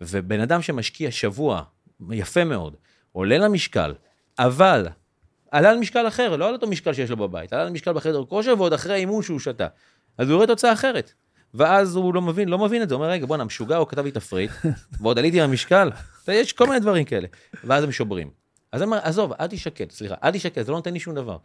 [0.01, 1.63] ובן אדם שמשקיע שבוע,
[2.11, 2.75] יפה מאוד,
[3.11, 3.93] עולה למשקל,
[4.39, 4.87] אבל
[5.51, 8.25] עלה על משקל אחר, לא על אותו משקל שיש לו בבית, עלה על משקל בחדר
[8.25, 9.67] כושר ועוד אחרי האימון שהוא שתה.
[10.17, 11.13] אז הוא רואה תוצאה אחרת.
[11.53, 14.03] ואז הוא לא מבין, לא מבין את זה, הוא אומר, רגע, בואנה, משוגע, הוא כתב
[14.03, 14.51] לי תפריט,
[15.01, 15.89] ועוד עליתי על המשקל.
[16.27, 17.27] יש כל מיני דברים כאלה.
[17.63, 18.40] ואז הם שוברים.
[18.71, 21.37] אז אומר, עזוב, אל תשקט, סליחה, אל תשקט, זה לא נותן לי שום דבר.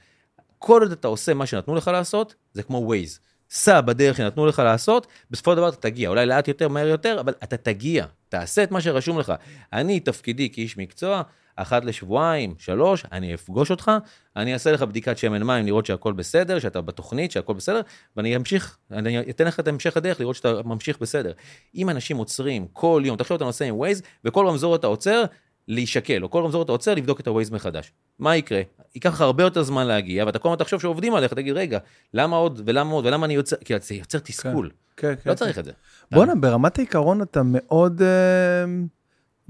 [0.59, 3.21] כל עוד אתה עושה מה שנתנו לך לעשות, זה כמו ווייז.
[3.51, 7.21] סע בדרך שנתנו לך לעשות, בסופו של דבר אתה תגיע, אולי לאט יותר, מהר יותר,
[7.21, 9.33] אבל אתה תגיע, תעשה את מה שרשום לך.
[9.73, 11.23] אני, תפקידי כאיש מקצוע,
[11.57, 13.91] אחת לשבועיים, שלוש, אני אפגוש אותך,
[14.37, 17.81] אני אעשה לך בדיקת שמן מים, לראות שהכל בסדר, שאתה בתוכנית, שהכל בסדר,
[18.17, 21.33] ואני אמשיך, אני אתן לך את המשך הדרך, לראות שאתה ממשיך בסדר.
[21.75, 25.25] אם אנשים עוצרים כל יום, תחשוב אתה נוסע עם ווייז, וכל רמזור אתה עוצר,
[25.69, 27.93] להישקל, או כל רמזור אתה עוצר, לבדוק את הווייז מחדש.
[28.19, 28.61] מה יקרה?
[28.95, 31.79] ייקח לך הרבה יותר זמן להגיע, ואתה כל הזמן תחשוב שעובדים עליך, תגיד, רגע,
[32.15, 34.71] למה עוד ולמה עוד ולמה אני יוצר, כי זה יוצר תסכול.
[34.97, 35.31] כן, כן.
[35.31, 35.73] לא צריך את זה.
[36.13, 38.65] בואנה, ברמת העיקרון אתה מאוד אה,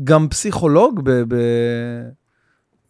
[0.05, 2.09] גם פסיכולוג ב- ב-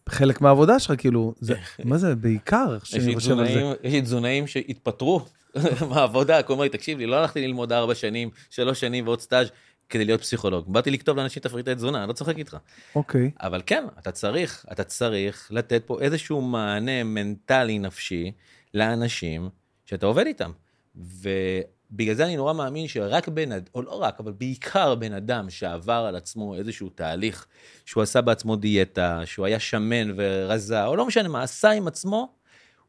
[0.07, 1.53] בחלק מהעבודה שלך, כאילו, זה,
[1.85, 3.73] מה זה, בעיקר, שאני חושב על זה.
[3.83, 5.25] יש לי תזונאים שהתפטרו
[5.89, 9.47] מהעבודה, כל הזמן, תקשיב לי, לא הלכתי ללמוד ארבע שנים, שלוש שנים ועוד סטאז'
[9.89, 10.73] כדי להיות פסיכולוג.
[10.73, 12.57] באתי לכתוב לאנשים תפריטי תזונה, אני לא צוחק איתך.
[12.95, 13.31] אוקיי.
[13.41, 18.31] אבל כן, אתה צריך, אתה צריך לתת פה איזשהו מענה מנטלי נפשי
[18.73, 19.49] לאנשים
[19.85, 20.51] שאתה עובד איתם.
[20.95, 25.49] ובגלל זה אני נורא מאמין שרק בן אדם, או לא רק, אבל בעיקר בן אדם
[25.49, 27.45] שעבר על עצמו איזשהו תהליך,
[27.85, 32.33] שהוא עשה בעצמו דיאטה, שהוא היה שמן ורזה, או לא משנה מה, עשה עם עצמו,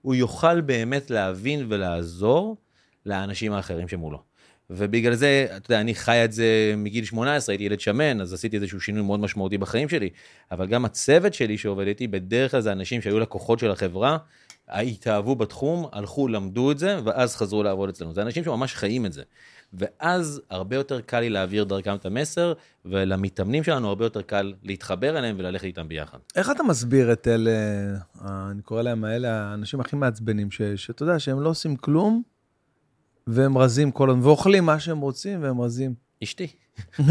[0.03, 2.57] הוא יוכל באמת להבין ולעזור
[3.07, 4.27] לאנשים האחרים שמולו.
[4.70, 8.56] ובגלל זה, אתה יודע, אני חי את זה מגיל 18, הייתי ילד שמן, אז עשיתי
[8.56, 10.10] איזשהו שינוי מאוד משמעותי בחיים שלי.
[10.52, 14.18] אבל גם הצוות שלי שעובד איתי, בדרך כלל זה אנשים שהיו לקוחות של החברה,
[14.68, 18.14] התאהבו בתחום, הלכו, למדו את זה, ואז חזרו לעבוד אצלנו.
[18.14, 19.22] זה אנשים שממש חיים את זה.
[19.72, 22.52] ואז הרבה יותר קל לי להעביר דרכם את המסר,
[22.84, 26.18] ולמתאמנים שלנו הרבה יותר קל להתחבר אליהם וללכת איתם ביחד.
[26.36, 27.50] איך אתה מסביר את אלה,
[28.24, 32.22] אה, אני קורא להם האלה, האנשים הכי מעצבנים, שאתה יודע שהם לא עושים כלום,
[33.28, 35.94] והם רזים כל הזמן, ואוכלים מה שהם רוצים, והם רזים.
[36.24, 36.46] אשתי.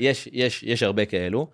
[0.00, 1.48] יש, יש, יש הרבה כאלו,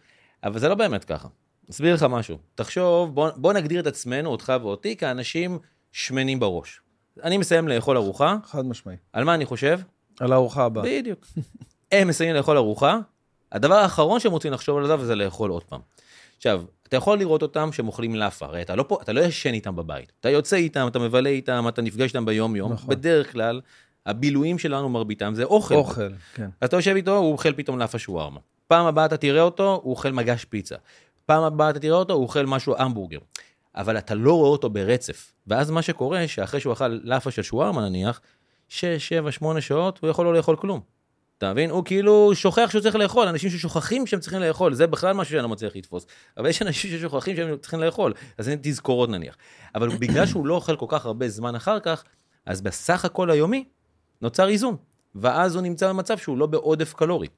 [0.45, 1.29] אבל זה לא באמת ככה.
[1.71, 2.39] אסביר לך משהו.
[2.55, 5.59] תחשוב, בוא, בוא נגדיר את עצמנו, אותך ואותי, כאנשים
[5.93, 6.81] שמנים בראש.
[7.23, 8.97] אני מסיים לאכול ארוחה, חד משמעי.
[9.13, 9.81] על מה אני חושב?
[10.21, 10.85] על הארוחה הבאה.
[10.85, 11.27] בדיוק.
[11.93, 12.99] הם מסיימים לאכול ארוחה,
[13.53, 15.81] הדבר האחרון שהם רוצים לחשוב עליו זה לאכול עוד פעם.
[16.37, 16.63] עכשיו,
[16.93, 19.77] אתה יכול לראות אותם שהם אוכלים לאפה, הרי אתה לא, פה, אתה לא ישן איתם
[19.77, 20.13] בבית.
[20.21, 22.73] אתה יוצא איתם, אתה מבלה איתם, אתה נפגש איתם ביום-יום.
[22.73, 22.91] נכון.
[22.91, 23.61] בדרך כלל,
[24.07, 25.75] הבילויים שלנו, מרביתם, זה אוכל.
[25.75, 26.49] אוכל, כן.
[26.61, 28.41] אז אתה יושב איתו, הוא אוכל פתאום לאפה שווארמה.
[28.67, 30.77] פעם הבאה אתה תראה אותו, הוא אוכל מגש פיצה.
[31.27, 33.19] פעם הבאה אתה תראה אותו, הוא אוכל משהו המבורגר.
[33.75, 35.33] אבל אתה לא רואה אותו ברצף.
[35.47, 38.21] ואז מה שקורה, שאחרי שהוא אכל לאפה של שווארמה נניח,
[38.69, 40.81] 6, 7, 8 שעות, הוא יכול לא לאכול כלום.
[41.43, 41.71] אתה מבין?
[41.71, 45.43] הוא כאילו שוכח שהוא צריך לאכול, אנשים ששוכחים שהם צריכים לאכול, זה בכלל משהו שאני
[45.43, 46.07] לא מצליח לתפוס.
[46.37, 49.37] אבל יש אנשים ששוכחים שהם צריכים לאכול, אז אין תזכורות נניח.
[49.75, 52.05] אבל בגלל שהוא לא אוכל כל כך הרבה זמן אחר כך,
[52.47, 53.65] אז בסך הכל היומי
[54.21, 54.77] נוצר איזון.
[55.15, 57.29] ואז הוא נמצא במצב שהוא לא בעודף קלורי.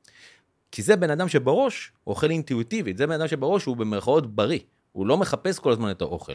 [0.72, 4.60] כי זה בן אדם שבראש אוכל אינטואיטיבית, זה בן אדם שבראש הוא במרכאות בריא,
[4.92, 6.34] הוא לא מחפש כל הזמן את האוכל.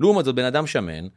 [0.00, 1.08] לעומת זאת, בן אדם שמן,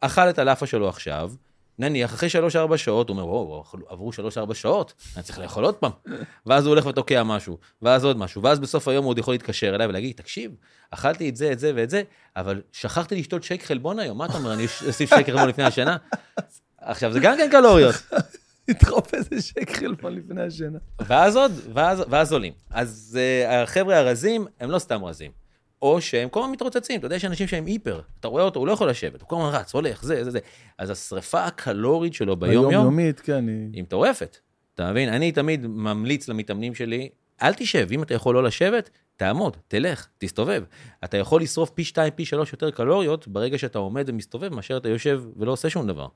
[0.00, 1.32] אכל את הלאפה שלו עכשיו,
[1.80, 2.28] נניח אחרי
[2.72, 4.10] 3-4 שעות, הוא אומר, וואו, עברו
[4.50, 5.90] 3-4 שעות, אני צריך לאכול עוד פעם.
[6.46, 9.74] ואז הוא הולך ותוקע משהו, ואז עוד משהו, ואז בסוף היום הוא עוד יכול להתקשר
[9.74, 10.52] אליי ולהגיד, תקשיב,
[10.90, 12.02] אכלתי את זה, את זה ואת זה,
[12.36, 15.96] אבל שכחתי לשתות שייק חלבון היום, מה אתה אומר, אני אוסיף שייק חלבון לפני השינה?
[16.78, 17.94] עכשיו, זה גם כן קלוריות.
[18.68, 20.78] לדחוף איזה שק חלבון לפני השינה.
[21.00, 22.52] ואז עוד, ואז, ואז עולים.
[22.70, 25.39] אז uh, החבר'ה הרזים, הם לא סתם רזים.
[25.82, 28.66] או שהם כל הזמן מתרוצצים, אתה יודע, יש אנשים שהם היפר, אתה רואה אותו, הוא
[28.66, 30.38] לא יכול לשבת, הוא כל הזמן רץ, הולך, זה, זה, זה.
[30.78, 33.70] אז השריפה הקלורית שלו ביום-יום, היומיומית, כן, היא...
[33.72, 34.36] היא מטורפת.
[34.74, 35.08] אתה מבין?
[35.08, 37.08] אני תמיד ממליץ למתאמנים שלי,
[37.42, 40.64] אל תשב, אם אתה יכול לא לשבת, תעמוד, תלך, תסתובב.
[41.04, 44.88] אתה יכול לשרוף פי 2, פי 3 יותר קלוריות ברגע שאתה עומד ומסתובב, מאשר אתה
[44.88, 46.06] יושב ולא עושה שום דבר.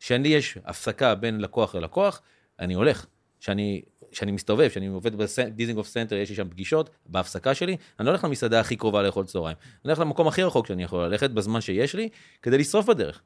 [0.00, 2.22] כשאני יש הפסקה בין לקוח ללקוח,
[2.58, 3.06] אני הולך.
[3.40, 3.82] כשאני
[4.12, 8.24] כשאני מסתובב, כשאני עובד בדיזינגוף סנטר, יש לי שם פגישות, בהפסקה שלי, אני לא הולך
[8.24, 9.56] למסעדה הכי קרובה לאכול צהריים.
[9.84, 12.08] אני הולך למקום הכי רחוק שאני יכול ללכת בזמן שיש לי,
[12.42, 13.20] כדי לשרוף בדרך.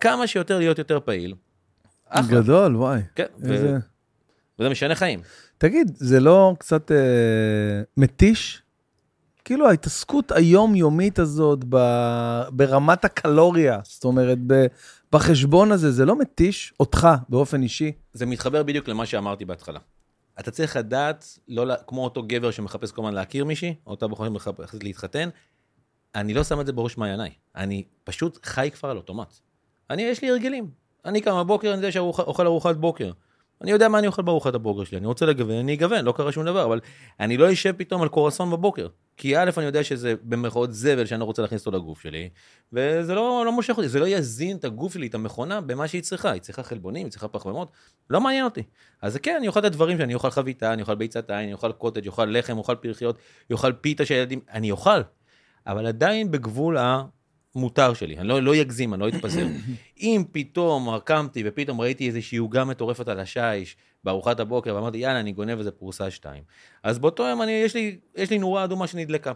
[0.00, 1.34] כמה שיותר להיות יותר פעיל.
[2.08, 2.40] אחלה.
[2.40, 3.00] גדול, וואי.
[3.14, 3.78] כן, ו- איזה...
[4.58, 5.20] וזה משנה חיים.
[5.58, 6.96] תגיד, זה לא קצת אה,
[7.96, 8.62] מתיש?
[9.44, 11.76] כאילו ההתעסקות היומיומית הזאת ב,
[12.50, 14.66] ברמת הקלוריה, זאת אומרת, ב,
[15.12, 17.92] בחשבון הזה, זה לא מתיש אותך באופן אישי?
[18.12, 19.78] זה מתחבר בדיוק למה שאמרתי בהתחלה.
[20.40, 24.28] אתה צריך לדעת, לא, כמו אותו גבר שמחפש כל הזמן להכיר מישהי, או אותה בחורה
[24.28, 25.28] שמחפשת להתחתן,
[26.14, 27.30] אני לא שם את זה בראש מעייניי.
[27.56, 29.34] אני פשוט חי כבר על אוטומט.
[29.90, 30.70] אני, יש לי הרגלים.
[31.04, 33.10] אני קם בבוקר, אני יודע שאני אוכל ארוחת בוקר.
[33.62, 36.32] אני יודע מה אני אוכל בארוחת הבוקר שלי, אני רוצה לגוון, אני אגוון, לא קרה
[36.32, 36.80] שום דבר, אבל
[37.20, 38.88] אני לא אשב פתאום על קורסון בבוקר.
[39.16, 42.28] כי א', אני יודע שזה במרכאות זבל שאני לא רוצה להכניס אותו לגוף שלי,
[42.72, 46.02] וזה לא, לא מושך אותי, זה לא יזין את הגוף שלי, את המכונה, במה שהיא
[46.02, 46.30] צריכה.
[46.30, 47.72] היא צריכה חלבונים, היא צריכה פחמימות,
[48.10, 48.62] לא מעניין אותי.
[49.02, 51.72] אז כן, אני אוכל את הדברים שאני אוכל חביתה, אני אוכל ביצת עין, אני אוכל
[51.72, 53.18] קוטג', אוכל לחם, אוכל פרחיות,
[53.52, 55.00] אוכל פיתה של ילדים, אני אוכל,
[55.66, 56.76] אבל עדיין בגבול
[57.56, 59.46] המותר שלי, אני לא, לא אגזים, אני לא אתפזר.
[60.00, 65.32] אם פתאום קמתי ופתאום ראיתי איזושהי עוגה מטורפת על השיש בארוחת הבוקר, ואמרתי, יאללה, אני
[65.32, 66.42] גונב איזה פרוסה שתיים.
[66.82, 69.32] אז באותו יום אני, יש, לי, יש לי נורה אדומה שנדלקה.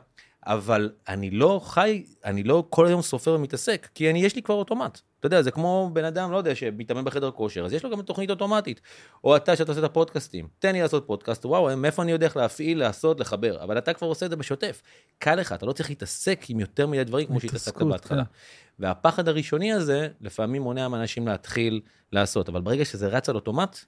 [0.47, 4.55] אבל אני לא חי, אני לא כל היום סופר ומתעסק, כי אני, יש לי כבר
[4.55, 5.01] אוטומט.
[5.20, 8.03] אתה יודע, זה כמו בן אדם, לא יודע, שמתאמן בחדר כושר, אז יש לו גם
[8.03, 8.80] תוכנית אוטומטית.
[9.24, 12.36] או אתה, שאתה עושה את הפודקאסטים, תן לי לעשות פודקאסט, וואו, מאיפה אני יודע איך
[12.36, 14.82] להפעיל, לעשות, לחבר, אבל אתה כבר עושה את זה בשוטף.
[15.18, 18.24] קל לך, אתה לא צריך להתעסק עם יותר מדי דברים כמו שהתעסקת בהתחלה.
[18.24, 18.30] כן.
[18.78, 21.80] והפחד הראשוני הזה, לפעמים מונע מאנשים להתחיל
[22.12, 23.78] לעשות, אבל ברגע שזה רץ על אוטומט,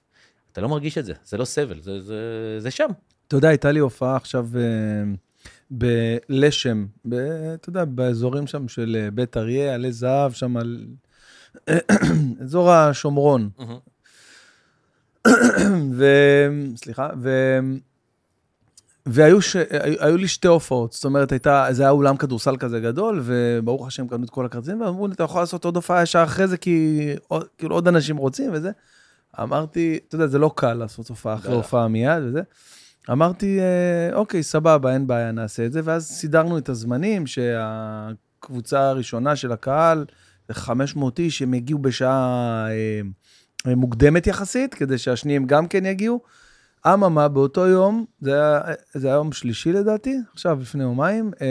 [0.51, 2.15] אתה לא מרגיש את זה, זה לא סבל, זה, זה,
[2.59, 2.87] זה שם.
[3.27, 4.61] אתה יודע, הייתה לי הופעה עכשיו אה,
[5.71, 7.13] בלשם, ב-
[7.53, 10.85] אתה יודע, באזורים שם של אה, בית אריה, עלי זהב, שם על...
[12.43, 13.49] אזור השומרון.
[15.97, 16.05] ו...
[16.75, 17.59] סליחה, ו...
[19.05, 19.55] והיו ש...
[19.99, 24.07] היו, לי שתי הופעות, זאת אומרת, הייתה, זה היה אולם כדורסל כזה גדול, וברוך השם
[24.07, 27.09] קנו את כל הכרטיסים, ואמרו לי, אתה יכול לעשות עוד הופעה ישר אחרי זה, כי
[27.27, 28.71] עוד, כאילו עוד אנשים רוצים וזה.
[29.41, 31.63] אמרתי, אתה יודע, זה לא קל לעשות הופעה אחרי בטח.
[31.63, 32.41] הופעה מיד וזה.
[33.11, 39.35] אמרתי, אה, אוקיי, סבבה, אין בעיה, נעשה את זה, ואז סידרנו את הזמנים, שהקבוצה הראשונה
[39.35, 40.05] של הקהל,
[40.47, 42.67] זה 500 איש, הם הגיעו בשעה
[43.67, 46.21] אה, מוקדמת יחסית, כדי שהשניים גם כן יגיעו.
[46.87, 48.61] אממה, באותו יום, זה היה,
[48.93, 51.47] זה היה יום שלישי לדעתי, עכשיו, לפני יומיים, אה,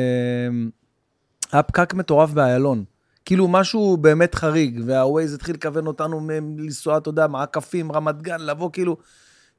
[1.53, 2.85] היה פקק מטורף באיילון.
[3.25, 6.29] כאילו משהו באמת חריג, והווייז התחיל לכוון אותנו
[6.59, 8.97] לנסוע, אתה יודע, מעקפים, רמת גן, לבוא כאילו...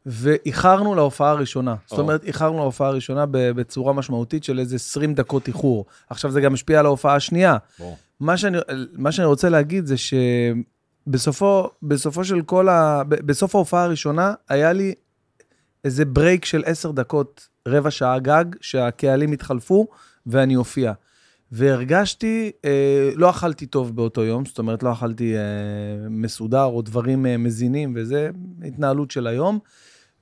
[0.06, 1.76] ואיחרנו להופעה הראשונה.
[1.86, 2.04] זאת או.
[2.04, 5.86] אומרת, איחרנו להופעה הראשונה בצורה משמעותית של איזה 20 דקות איחור.
[6.10, 7.58] עכשיו, זה גם השפיע על ההופעה השנייה.
[7.80, 7.98] ברור.
[8.20, 8.58] מה שאני,
[8.94, 13.04] מה שאני רוצה להגיד זה שבסופו בסופו של כל ה...
[13.08, 14.94] בסוף ההופעה הראשונה, היה לי
[15.84, 19.88] איזה ברייק של עשר דקות, רבע שעה גג, שהקהלים התחלפו
[20.28, 20.94] ואני אופיע.
[21.52, 25.42] והרגשתי, אה, לא אכלתי טוב באותו יום, זאת אומרת, לא אכלתי אה,
[26.10, 28.30] מסודר או דברים אה, מזינים, וזה
[28.64, 29.60] התנהלות של היום.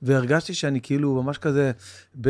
[0.04, 1.72] והרגשתי שאני כאילו ממש כזה,
[2.20, 2.28] ב...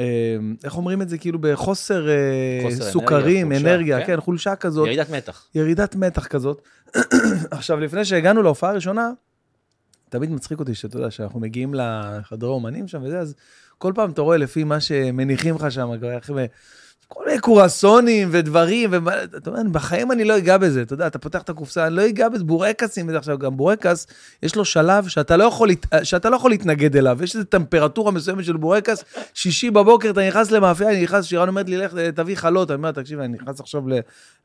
[0.00, 1.18] אה, איך אומרים את זה?
[1.18, 4.06] כאילו בחוסר אה, חוסר סוכרים, אנרגיה, חולשה, אנרגיה, כן.
[4.06, 4.86] כן, חולשה כזאת.
[4.86, 5.46] ירידת מתח.
[5.54, 6.62] ירידת מתח כזאת.
[7.50, 9.10] עכשיו, לפני שהגענו להופעה הראשונה,
[10.08, 13.34] תמיד מצחיק אותי שאתה יודע, שאנחנו מגיעים לחדרי אומנים שם וזה, אז
[13.78, 15.90] כל פעם אתה רואה לפי מה שמניחים לך שם,
[17.08, 21.42] כל מיני קורסונים ודברים, ואתה אומר, בחיים אני לא אגע בזה, אתה יודע, אתה פותח
[21.42, 23.18] את הקופסה, אני לא אגע בזה, בורקסים וזה.
[23.18, 24.06] עכשיו, גם בורקס,
[24.42, 25.68] יש לו שלב שאתה לא יכול,
[26.02, 29.04] שאתה לא יכול להתנגד אליו, יש איזו טמפרטורה מסוימת של בורקס,
[29.34, 32.92] שישי בבוקר אתה נכנס למאפייה, אני נכנס, שירן אומרת לי, לך תביא חלות, אני אומר,
[32.92, 33.82] תקשיב, אני נכנס עכשיו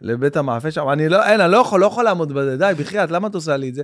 [0.01, 3.11] לבית המאפה שם, אני לא, אין, אני לא יכול, לא יכול לעמוד בזה, די, בחייאת,
[3.11, 3.81] למה את עושה לי את זה?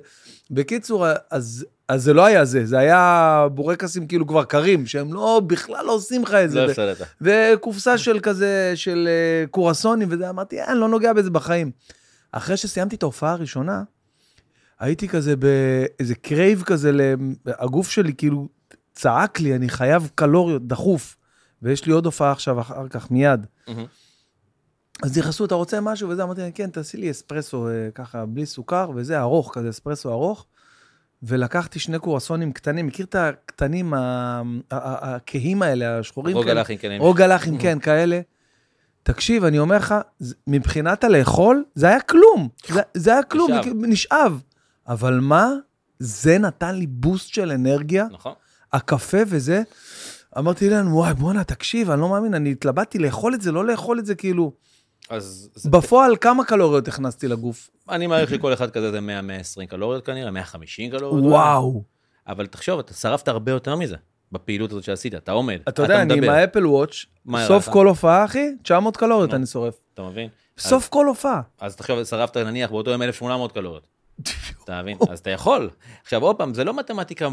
[0.51, 5.41] בקיצור, אז, אז זה לא היה זה, זה היה בורקסים כאילו כבר קרים, שהם לא,
[5.47, 6.65] בכלל לא עושים לך את זה.
[6.65, 6.97] לא הפסדת.
[7.21, 11.71] וקופסה של כזה, של אה, קורסונים וזה, אמרתי, אה, אני לא נוגע בזה בחיים.
[12.31, 13.83] אחרי שסיימתי את ההופעה הראשונה,
[14.79, 17.15] הייתי כזה באיזה crave כזה,
[17.47, 18.47] הגוף שלי כאילו
[18.93, 21.15] צעק לי, אני חייב קלוריות, דחוף.
[21.61, 23.45] ויש לי עוד הופעה עכשיו, אחר כך, מיד.
[25.03, 26.09] אז נכנסו, אתה רוצה משהו?
[26.09, 30.11] וזה, אמרתי להם, כן, תעשי לי אספרסו אה, ככה, בלי סוכר, וזה ארוך, כזה אספרסו
[30.11, 30.45] ארוך.
[31.23, 33.93] ולקחתי שני קרואסונים קטנים, מכיר את הקטנים,
[34.71, 36.43] הכהים האלה, השחורים?
[36.43, 36.59] כאלה?
[36.59, 36.97] הלחים כן.
[36.99, 38.19] או גלחים, כן, כאלה.
[39.03, 39.95] תקשיב, אני אומר לך,
[40.47, 42.49] מבחינת הלאכול, זה היה כלום.
[42.67, 43.75] זה, זה היה כלום, נשאב.
[43.75, 44.41] נשאב.
[44.87, 45.51] אבל מה?
[45.99, 48.33] זה נתן לי בוסט של אנרגיה, נכון.
[48.73, 49.61] הקפה וזה.
[50.37, 53.99] אמרתי להם, וואי, בואנה, תקשיב, אני לא מאמין, אני התלבטתי לאכול את זה, לא לאכול
[53.99, 54.51] את זה, כאילו...
[55.09, 57.69] אז זה- בפועל, כמה קלוריות הכנסתי לגוף?
[57.89, 61.31] אני מעריך שכל אחד כזה זה 100-120 קלוריות כנראה, 150 קלוריות.
[61.31, 61.83] וואו.
[62.27, 63.95] אבל תחשוב, אתה שרפת הרבה יותר מזה
[64.31, 67.05] בפעילות הזאת שעשית, אתה עומד, אתה יודע, אני עם האפל וואץ',
[67.47, 69.33] סוף כל הופעה, אחי, 900 קלוריות.
[69.33, 69.75] אני שורף.
[69.93, 70.29] אתה מבין?
[70.57, 71.41] סוף כל הופעה.
[71.61, 73.87] אז תחשוב, שרפת נניח באותו יום 1,800 קלוריות.
[74.63, 74.97] אתה מבין?
[75.09, 75.69] אז אתה יכול.
[76.03, 77.29] עכשיו, עוד פעם, זה לא מתמטיקה,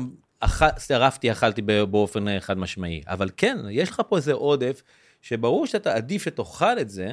[0.79, 4.83] שרפתי, אכלתי באופן אה, חד משמעי, אבל כן, יש לך פה איזה עודף,
[5.23, 7.13] שברור שאתה עדיף שתאכל את זה,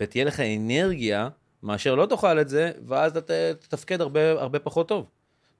[0.00, 1.28] ותהיה לך אנרגיה,
[1.62, 5.06] מאשר לא תאכל את זה, ואז אתה תתפקד הרבה, הרבה פחות טוב.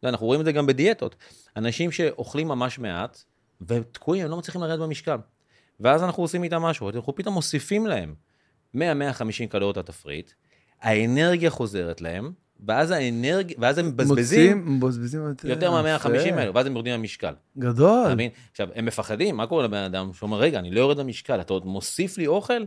[0.04, 1.16] אנחנו רואים את זה גם בדיאטות.
[1.56, 3.22] אנשים שאוכלים ממש מעט,
[3.68, 5.16] ותקועים, הם לא מצליחים לרדת במשקל.
[5.80, 8.14] ואז אנחנו עושים איתם משהו, אנחנו פתאום מוסיפים להם
[8.76, 8.80] 100-150
[9.48, 10.30] קלוריות לתפריט,
[10.80, 12.32] האנרגיה חוזרת להם,
[12.66, 16.40] ואז האנרגיה, ואז הם מבזבזים מבזבזים יותר מה-150 יפה.
[16.40, 17.34] האלו, ואז הם יורדים במשקל.
[17.58, 18.02] גדול.
[18.06, 18.30] אתה מבין?
[18.50, 21.66] עכשיו, הם מפחדים, מה קורה לבן אדם שאומר, רגע, אני לא יורד במשקל, אתה עוד
[21.66, 22.62] מוסיף לי אוכל?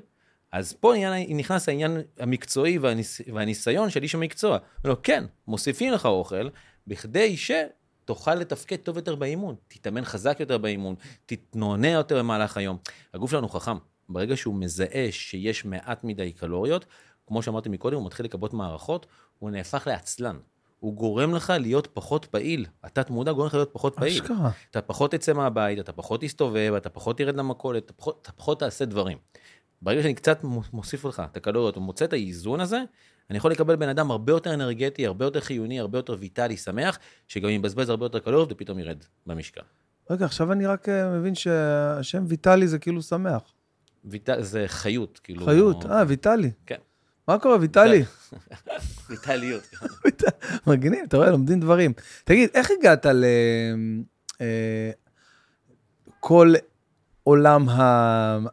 [0.53, 0.93] אז פה
[1.29, 4.51] נכנס העניין המקצועי והניס, והניסיון של איש המקצוע.
[4.51, 6.49] הוא אומר לו, כן, מוסיפים לך אוכל,
[6.87, 10.95] בכדי שתוכל לתפקד טוב יותר באימון, תתאמן חזק יותר באימון,
[11.25, 12.77] תתנוענע יותר במהלך היום.
[13.13, 13.77] הגוף שלנו חכם,
[14.09, 16.85] ברגע שהוא מזהה שיש מעט מדי קלוריות,
[17.27, 19.05] כמו שאמרתי מקודם, הוא מתחיל לכבות מערכות,
[19.39, 20.37] הוא נהפך לעצלן.
[20.79, 22.65] הוא גורם לך להיות פחות פעיל.
[22.83, 24.13] התת מודע גורם לך להיות פחות פעיל.
[24.13, 24.51] אשכרה.
[24.71, 28.59] אתה פחות תצא מהבית, אתה פחות תסתובב, אתה פחות תרד למכולת, אתה פחות, אתה פחות
[28.59, 29.17] תעשה דברים.
[29.83, 32.83] ברגע שאני קצת מוסיף לך את הקלוריות ומוצא את האיזון הזה,
[33.29, 36.99] אני יכול לקבל בן אדם הרבה יותר אנרגטי, הרבה יותר חיוני, הרבה יותר ויטלי, שמח,
[37.27, 39.61] שגם יבזבז הרבה יותר קלוריות ופתאום ירד במשקל.
[40.09, 43.41] רגע, עכשיו אני רק אה, מבין שהשם ויטלי זה כאילו שמח.
[44.05, 44.29] ויט...
[44.39, 45.45] זה חיות, כאילו...
[45.45, 46.51] חיות, אה, ויטלי.
[46.65, 46.75] כן.
[47.27, 48.03] מה קורה, ויטלי?
[49.09, 49.69] ויטליות.
[50.67, 51.93] מגניב, אתה רואה, לומדים דברים.
[52.23, 53.25] תגיד, איך הגעת ל...
[54.41, 54.91] אה,
[56.19, 56.53] כל
[57.23, 57.65] עולם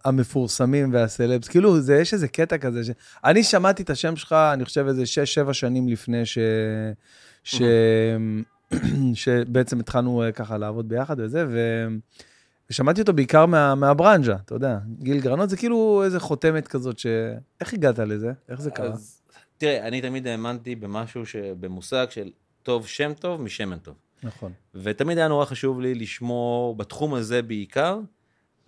[0.05, 1.49] המפורסמים והסלבס?
[1.49, 2.91] כאילו, זה, יש איזה קטע כזה ש...
[3.25, 5.03] אני שמעתי את השם שלך, אני חושב איזה
[5.49, 6.39] 6-7 שנים לפני ש...
[7.45, 7.63] ש...
[9.15, 11.87] שבעצם התחלנו אה, ככה לעבוד ביחד וזה, ו...
[12.71, 17.07] ושמעתי אותו בעיקר מה, מהברנז'ה, אתה יודע, גיל גרנות זה כאילו איזה חותמת כזאת ש...
[17.61, 18.33] איך הגעת לזה?
[18.49, 18.87] איך זה קרה?
[18.87, 19.23] אז,
[19.59, 21.37] תראה, אני תמיד האמנתי במשהו, ש...
[21.37, 22.31] במושג של
[22.63, 23.95] טוב שם טוב משמן טוב.
[24.23, 24.53] נכון.
[24.75, 27.99] ותמיד היה נורא חשוב לי לשמור בתחום הזה בעיקר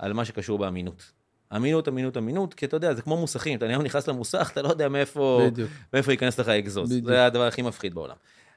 [0.02, 1.12] על מה שקשור באמינות.
[1.56, 4.68] אמינות, אמינות, אמינות, כי אתה יודע, זה כמו מוסכים, אתה היום נכנס למוסך, אתה לא
[4.68, 5.70] יודע מאיפה, בדיוק.
[5.92, 6.48] מאיפה ייכנס לך.
[6.88, 7.06] בדיוק.
[7.06, 8.16] זה הדבר הכי מפחיד בעולם.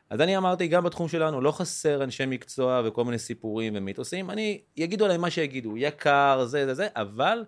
[0.09, 4.61] אז אני אמרתי, גם בתחום שלנו, לא חסר אנשי מקצוע וכל מיני סיפורים ומיתוסים, אני,
[4.77, 7.43] יגידו עליהם מה שיגידו, יקר, זה, זה, זה, אבל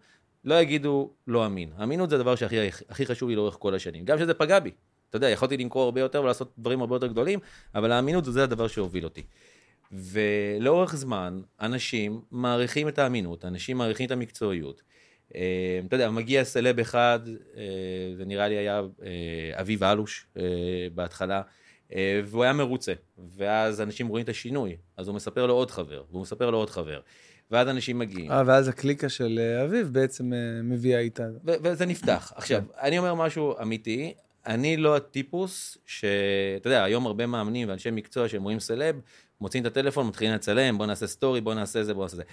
[0.45, 1.69] לא יגידו לא אמין.
[1.83, 4.05] אמינות זה הדבר שהכי הכי חשוב לי לאורך כל השנים.
[4.05, 4.71] גם שזה פגע בי.
[5.09, 7.39] אתה יודע, יכולתי למכור הרבה יותר ולעשות דברים הרבה יותר גדולים,
[7.75, 9.23] אבל האמינות זה הדבר שהוביל אותי.
[9.91, 14.81] ולאורך זמן, אנשים מעריכים את האמינות, אנשים מעריכים את המקצועיות.
[15.35, 17.19] אה, אתה יודע, מגיע סלב אחד,
[17.57, 17.63] אה,
[18.17, 20.27] זה נראה לי היה אה, אביב אלוש
[20.95, 21.41] בהתחלה,
[22.25, 22.93] והוא היה מרוצה,
[23.37, 26.69] ואז אנשים רואים את השינוי, אז הוא מספר לו עוד חבר, והוא מספר לו עוד
[26.69, 26.99] חבר,
[27.51, 28.31] ואז אנשים מגיעים.
[28.31, 31.23] אה, ואז הקליקה של אביב בעצם אה, מביאה איתה.
[31.43, 32.33] וזה נפתח.
[32.35, 34.13] עכשיו, אני אומר משהו אמיתי,
[34.45, 38.99] אני לא הטיפוס שאתה יודע, היום הרבה מאמנים ואנשי מקצוע שהם רואים סלב,
[39.41, 42.23] מוצאים את הטלפון, מתחילים לצלם, בוא נעשה סטורי, בוא נעשה זה, בוא נעשה זה.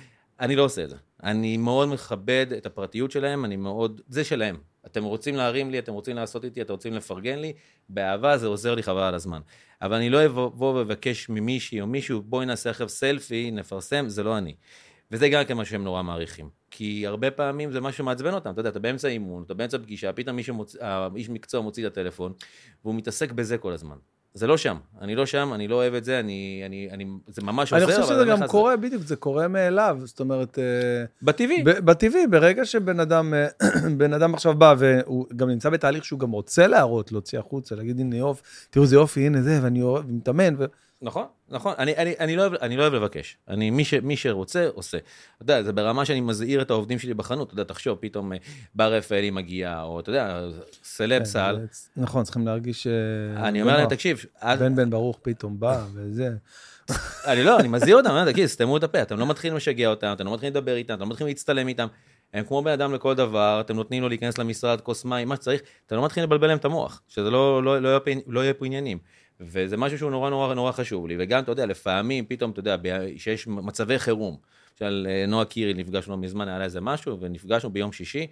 [0.40, 0.96] אני לא עושה את זה.
[1.22, 4.56] אני מאוד מכבד את הפרטיות שלהם, אני מאוד, זה שלהם.
[4.86, 7.52] אתם רוצים להרים לי, אתם רוצים לעשות איתי, אתם רוצים לפרגן לי,
[7.88, 9.40] באהבה זה עוזר לי חבל על הזמן.
[9.82, 14.38] אבל אני לא אבוא ואבקש ממישהי או מישהו, בואי נעשה עכשיו סלפי, נפרסם, זה לא
[14.38, 14.54] אני.
[15.10, 16.48] וזה גם כן מה שהם נורא מעריכים.
[16.70, 20.12] כי הרבה פעמים זה משהו שמעצבן אותם, אתה יודע, אתה באמצע אימון, אתה באמצע פגישה,
[20.12, 20.76] פתאום מוצ...
[21.28, 22.32] מקצוע מוציא את הטלפון,
[22.84, 23.96] והוא מתעסק בזה כל הזמן.
[24.36, 27.42] זה לא שם, אני לא שם, אני לא אוהב את זה, אני, אני, אני, זה
[27.42, 29.98] ממש אני עוזר, חושב אבל שזה אני גם קורה, בדיוק, זה קורה מאליו.
[30.04, 31.62] זאת אומרת, אה, בטבעי.
[31.64, 33.46] בטבעי, ברגע שבן אדם, אה,
[33.98, 38.00] בן אדם עכשיו בא והוא גם נמצא בתהליך שהוא גם רוצה להראות, להוציא החוצה, להגיד,
[38.00, 40.64] הנה יופי, תראו איזה יופי, הנה זה, ואני אוהב, מתאמן, ו...
[41.04, 44.16] נכון, נכון, אני, אני, אני, לא אוהב, אני לא אוהב לבקש, אני, מי, ש, מי
[44.16, 44.98] שרוצה, עושה.
[44.98, 48.38] אתה יודע, זה ברמה שאני מזהיר את העובדים שלי בחנות, אתה יודע, תחשוב, פתאום אה,
[48.74, 50.40] בר רפאלי מגיע, או אתה יודע,
[50.82, 51.58] סלב סל,
[51.96, 52.86] נכון, צריכים להרגיש...
[52.86, 53.88] אה, אני אומר להם.
[53.88, 54.24] תקשיב,
[54.58, 56.30] בן בן ברוך פתאום בא, וזה.
[57.26, 59.88] אני לא, אני מזהיר אותם, אני אומר, תגיד, סתמו את הפה, אתם לא מתחילים לשגע
[59.88, 61.86] אותם, אתם לא מתחילים לדבר איתם, אתם לא מתחילים להצטלם איתם,
[62.34, 65.60] הם כמו בן אדם לכל דבר, אתם נותנים לו להיכנס למשרד, כוס מים, מה שצריך,
[65.86, 68.54] אתם לא מתחילים לבלבל להם את המוח, שזה לא, לא, לא, יהיה פה- לא יהיה
[68.54, 68.98] פה עניינים.
[69.40, 72.76] וזה משהו שהוא נורא נורא נורא חשוב לי, וגם, אתה יודע, לפעמים, פתאום, אתה יודע,
[73.16, 74.36] שיש מצבי חירום,
[74.80, 78.26] למשל, אה, נועה קירי, נפגשנו לא מזמן, היה לה איזה משהו, ונפגשנו ביום שישי,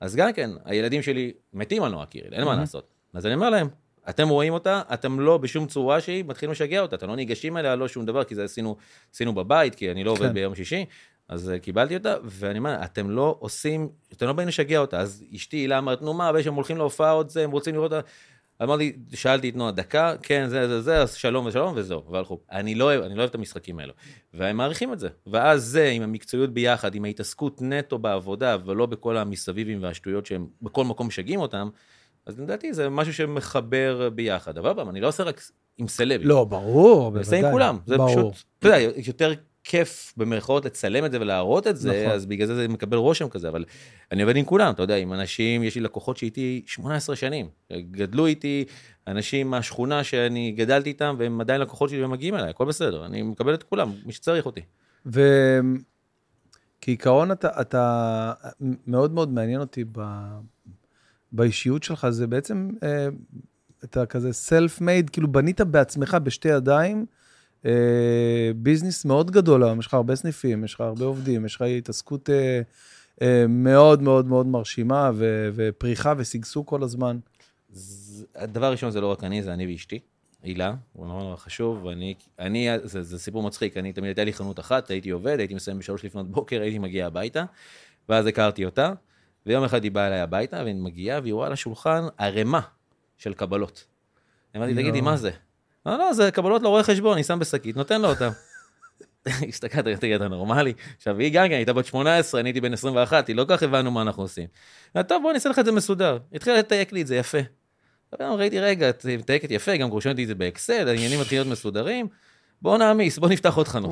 [0.00, 2.56] אז גם כן, הילדים שלי מתים על נועה קירי, אין מה Mhm.
[2.56, 2.88] לעשות.
[3.14, 3.68] אז אני אומר להם,
[4.08, 7.76] אתם רואים אותה, אתם לא בשום צורה שהיא, מתחילים לשגע אותה, אתם לא ניגשים אליה,
[7.76, 8.76] לא שום דבר, כי זה עשינו,
[9.14, 10.34] עשינו בבית, כי אני לא עובד כן.
[10.34, 10.84] ביום שישי,
[11.28, 15.24] אז אה, קיבלתי אותה, ואני אומר, אתם לא עושים, אתם לא באים לשגע אותה, אז
[15.34, 18.08] אשתי הילה אמרת, נו מה, אבל שהם הולכים להופעה עוד זה, הם רוצים לראות אותה.
[18.62, 22.40] אמרתי, שאלתי את נועה דקה, כן, זה, זה, זה, אז שלום ושלום וזהו, והלכו.
[22.52, 23.92] אני לא אוהב, אני לא אוהב את המשחקים האלו.
[24.34, 25.08] והם מעריכים את זה.
[25.26, 30.84] ואז זה, עם המקצועיות ביחד, עם ההתעסקות נטו בעבודה, ולא בכל המסביבים והשטויות שהם בכל
[30.84, 31.68] מקום משגעים אותם,
[32.26, 34.58] אז לדעתי זה משהו שמחבר ביחד.
[34.58, 35.40] אבל אני לא עושה רק
[35.78, 36.28] עם סלבים.
[36.28, 37.20] לא, ברור, אני בוודאי.
[37.20, 37.78] עושה עם כולם.
[37.86, 38.32] זה ברור.
[38.32, 39.32] פשוט, אתה יודע, יותר
[39.68, 42.12] כיף במרכאות לצלם את זה ולהראות את זה, נכון.
[42.12, 43.64] אז בגלל זה זה מקבל רושם כזה, אבל
[44.12, 48.26] אני עובד עם כולם, אתה יודע, עם אנשים, יש לי לקוחות שאיתי 18 שנים, גדלו
[48.26, 48.64] איתי,
[49.06, 53.54] אנשים מהשכונה שאני גדלתי איתם, והם עדיין לקוחות שלי ומגיעים אליי, הכל בסדר, אני מקבל
[53.54, 54.60] את כולם, מי שצריך אותי.
[56.80, 58.32] וכעיקרון אתה, אתה
[58.86, 60.00] מאוד מאוד מעניין אותי ב,
[61.32, 63.08] באישיות שלך, זה בעצם, אה,
[63.84, 67.06] אתה כזה self-made, כאילו בנית בעצמך בשתי ידיים,
[67.66, 71.62] אה, ביזנס מאוד גדול היום, יש לך הרבה סניפים, יש לך הרבה עובדים, יש לך
[71.62, 72.60] התעסקות אה,
[73.22, 77.18] אה, מאוד מאוד מאוד מרשימה, ו, ופריחה ושגשוג כל הזמן.
[78.34, 79.98] הדבר הראשון זה לא רק אני, זה אני ואשתי,
[80.42, 84.32] הילה, הוא נורא נורא חשוב, ואני, אני, זה, זה סיפור מצחיק, אני תמיד הייתה לי
[84.32, 87.44] חנות אחת, הייתי עובד, הייתי מסיים בשלוש לפנות בוקר, הייתי מגיע הביתה,
[88.08, 88.92] ואז הכרתי אותה,
[89.46, 92.60] ויום אחד היא באה אליי הביתה, והיא מגיעה, והיא רואה על השולחן ערימה
[93.18, 93.86] של קבלות.
[94.56, 94.74] אמרתי.
[94.74, 95.30] תגידי, מה זה?
[95.86, 98.30] לא, לא, זה קבלות לרואה חשבון, אני שם בשקית, נותן לו אותם.
[99.48, 100.72] הסתכלת, תגיד, אתה נורמלי?
[100.96, 103.62] עכשיו, היא גם כן, הייתה בת 18, אני הייתי בן 21, היא לא כל כך
[103.62, 104.46] הבנו מה אנחנו עושים.
[104.96, 106.18] אמרתי, טוב, בוא אני אעשה לך את זה מסודר.
[106.32, 107.38] התחילה לתייק לי את זה יפה.
[108.20, 112.06] ראיתי, רגע, את מתייקת יפה, גם רושמת את זה באקסל, העניינים מתחילים להיות מסודרים,
[112.62, 113.90] בוא נעמיס, בוא נפתח עוד חנות.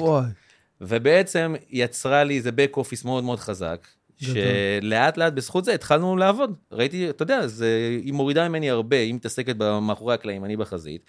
[0.80, 3.88] ובעצם יצרה לי איזה back office מאוד מאוד חזק.
[4.16, 6.56] שלאט לאט בזכות זה התחלנו לעבוד.
[6.72, 11.04] ראיתי, אתה יודע, זה, היא מורידה ממני הרבה, היא מתעסקת מאחורי הקלעים, אני בחזית.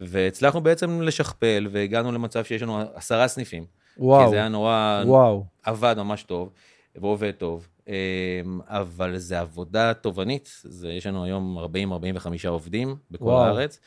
[0.00, 3.64] והצלחנו בעצם לשכפל, והגענו למצב שיש לנו עשרה סניפים.
[3.98, 5.44] וואו, כי זה היה נורא, וואו.
[5.62, 6.52] עבד ממש טוב,
[6.96, 7.92] ועובד טוב, אמ,
[8.66, 11.58] אבל זה עבודה תובענית, זה, יש לנו היום
[12.48, 13.44] 40-45 עובדים בכל וואו.
[13.44, 13.80] הארץ.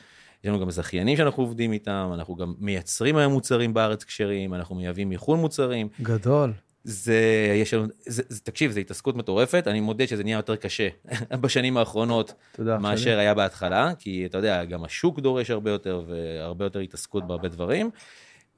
[0.44, 4.74] יש לנו גם זכיינים שאנחנו עובדים איתם, אנחנו גם מייצרים היום מוצרים בארץ כשרים, אנחנו
[4.74, 5.88] מייבאים מחו"ל מוצרים.
[6.02, 6.52] גדול.
[6.84, 7.20] זה,
[7.54, 10.88] יש לנו, זה, זה, תקשיב, זו התעסקות מטורפת, אני מודה שזה נהיה יותר קשה
[11.40, 12.78] בשנים האחרונות תודה.
[12.78, 17.48] מאשר היה בהתחלה, כי אתה יודע, גם השוק דורש הרבה יותר, והרבה יותר התעסקות בהרבה
[17.48, 17.90] דברים.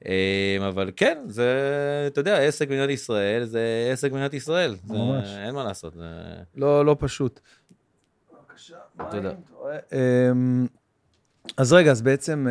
[0.05, 1.53] אה, אבל כן, זה,
[2.07, 4.75] אתה יודע, עסק במדינת ישראל זה עסק במדינת ישראל.
[4.83, 5.27] זה, ממש.
[5.37, 5.93] אין מה לעשות.
[5.93, 6.05] זה...
[6.55, 7.39] לא, לא פשוט.
[8.33, 8.77] בבקשה,
[9.11, 9.31] תודה.
[9.93, 10.67] אמ,
[11.57, 12.47] אז רגע, אז בעצם...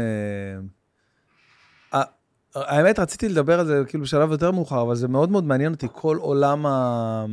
[2.57, 5.73] אה, האמת, רציתי לדבר על זה כאילו בשלב יותר מאוחר, אבל זה מאוד מאוד מעניין
[5.73, 7.25] אותי, כל עולם ה-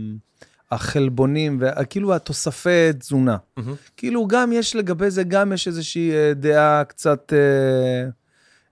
[0.72, 3.38] החלבונים, וכאילו התוספי תזונה.
[3.58, 3.76] מהמם.
[3.98, 8.10] כאילו גם יש לגבי זה, גם יש איזושהי אה, דעה קצת אה,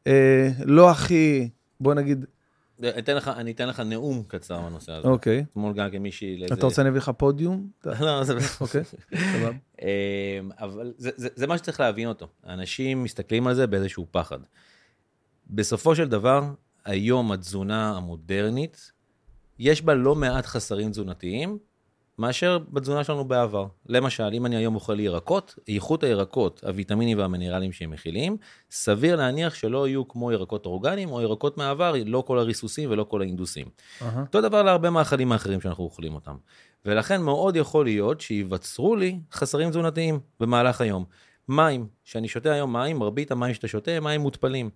[0.08, 2.26] אה, לא הכי, בוא נגיד,
[2.84, 5.08] אני אתן לך, אני אתן לך נאום קצר בנושא הזה.
[5.08, 5.46] אוקיי.
[5.52, 6.38] אתמול גם כמישהי...
[6.40, 7.68] לאיזה- אתה רוצה אני אביא לך פודיום?
[8.00, 8.34] לא, זה...
[8.62, 9.50] אוקיי, סבבה.
[9.82, 9.88] אמ,
[10.60, 12.28] אבל זה, זה, זה מה שצריך להבין אותו.
[12.48, 14.38] אנשים מסתכלים על זה באיזשהו פחד.
[15.50, 16.44] בסופו של דבר,
[16.86, 18.92] היום התזונה המודרנית,
[19.60, 21.58] יש בה לא מעט חסרים תזונתיים,
[22.20, 23.66] מאשר בתזונה שלנו בעבר.
[23.86, 28.38] למשל, אם אני היום אוכל ירקות, איכות הירקות, הוויטמינים והמינרלים שהם מכילים,
[28.72, 33.22] סביר להניח שלא יהיו כמו ירקות אורגניים או ירקות מהעבר, לא כל הריסוסים ולא כל
[33.22, 33.68] ההינדוסים.
[34.02, 34.22] אהה.
[34.22, 36.36] אותו דבר להרבה מאכלים האחרים שאנחנו אוכלים אותם.
[36.86, 41.06] ולכן מאוד יכול להיות שייווצרו לי חסרים תזונתיים במהלך היום.
[41.50, 44.70] מים, כשאני שותה היום מים, מרבית המים שאתה שותה הם מים מותפלים.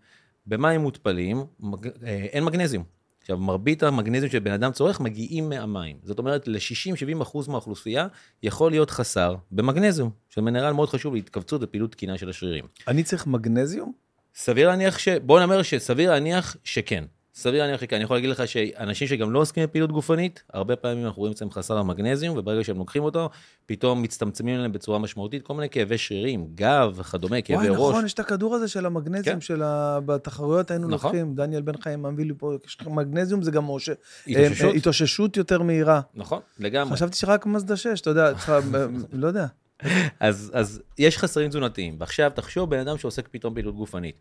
[0.52, 1.88] במים מותפלים מג...
[1.88, 2.84] אה, אין מגנזיום.
[3.22, 5.98] עכשיו, מרבית המגנזיום שבן אדם צורך מגיעים מהמים.
[6.04, 8.08] זאת אומרת, ל-60-70% מהאוכלוסייה
[8.44, 12.66] יכול להיות חסר במגנזיום, שזה מינרל מאוד חשוב להתכווצות ופעילות תקינה של השרירים.
[12.88, 13.92] אני צריך מגנזיום?
[14.36, 15.08] סביר להניח ש...
[15.08, 17.04] בוא נאמר שסביר להניח שכן.
[17.36, 17.96] סביר להניח שכן.
[17.96, 21.52] אני יכול להגיד לך שאנשים שגם לא עוסקים בפעילות גופנית, הרבה פעמים אנחנו רואים אצלם
[21.52, 23.30] חסר המגנזיום, וברגע שהם לוקחים אותו,
[23.66, 27.90] פתאום מצטמצמים להם בצורה משמעותית כל מיני כאבי שרירים, גב וכדומה, כאבי וואי, ראש.
[27.90, 29.42] נכון, יש את הכדור הזה של המגנזיום כן.
[29.42, 30.00] של ה...
[30.06, 31.12] בתחרויות היינו נכון.
[31.12, 32.54] לוקחים, דניאל בן חיים מביא לי פה,
[32.86, 33.90] מגנזיום זה גם מוש...
[34.28, 34.66] התאוששות.
[34.66, 36.02] אה, אה, התאוששות יותר מהירה.
[36.14, 36.94] נכון, לגמרי.
[36.94, 39.46] חשבתי שרק מזדה 6, אתה יודע, צריכה, אה, לא יודע.
[40.20, 44.16] אז, אז יש חסרים תזונתיים, ועכשיו תחשוב בן אדם שעוסק פתאום פעילות גופנית.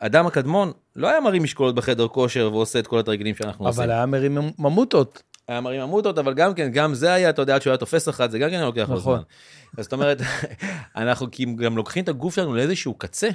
[0.00, 3.82] אדם הקדמון לא היה מרים משקולות בחדר כושר ועושה את כל התרגילים שאנחנו עושים.
[3.82, 5.22] אבל היה מרים ממוטות.
[5.48, 8.08] היה מרים עמותות, אבל גם כן, גם זה היה, אתה יודע, עד שהוא היה תופס
[8.08, 9.16] אחת, זה גם כן לוקח לו נכון.
[9.16, 9.22] זמן.
[9.78, 10.18] אז זאת אומרת,
[10.96, 11.26] אנחנו
[11.56, 13.28] גם לוקחים את הגוף שלנו לאיזשהו קצה,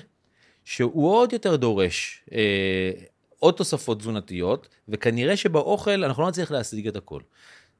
[0.65, 2.91] שהוא עוד יותר דורש אה,
[3.39, 7.21] עוד תוספות תזונתיות, וכנראה שבאוכל אנחנו לא נצליח להשיג את הכל.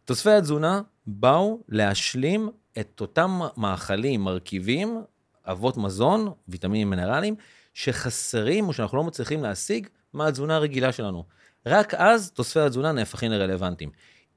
[0.05, 5.01] תוספי התזונה באו להשלים את אותם מאכלים, מרכיבים,
[5.45, 7.35] אבות מזון, ויטמינים מינרליים,
[7.75, 11.23] שחסרים או שאנחנו לא מצליחים להשיג מהתזונה הרגילה שלנו.
[11.65, 13.89] רק אז תוספי התזונה נהפכים לרלוונטיים.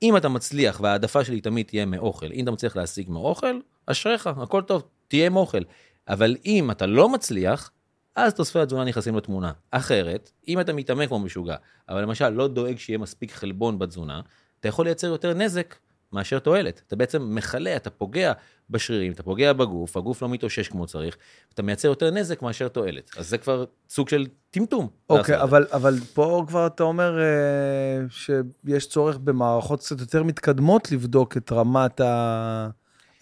[0.02, 4.62] אם אתה מצליח, וההעדפה שלי תמיד תהיה מאוכל, אם אתה מצליח להשיג מאוכל, אשריך, הכל
[4.62, 5.62] טוב, תהיה עם אוכל.
[6.08, 7.70] אבל אם אתה לא מצליח,
[8.16, 9.52] אז תוספי התזונה נכנסים לתמונה.
[9.70, 11.56] אחרת, אם אתה מתאמן כמו משוגע,
[11.88, 14.20] אבל למשל לא דואג שיהיה מספיק חלבון בתזונה,
[14.60, 15.74] אתה יכול לייצר יותר נזק
[16.12, 16.82] מאשר תועלת.
[16.86, 18.32] אתה בעצם מכלה, אתה פוגע
[18.70, 21.16] בשרירים, אתה פוגע בגוף, הגוף לא מתאושש כמו צריך,
[21.54, 23.10] אתה מייצר יותר נזק מאשר תועלת.
[23.16, 24.88] אז זה כבר סוג של טמטום.
[25.10, 30.92] אוקיי, את אבל, אבל פה כבר אתה אומר אה, שיש צורך במערכות קצת יותר מתקדמות
[30.92, 32.68] לבדוק את רמת ה...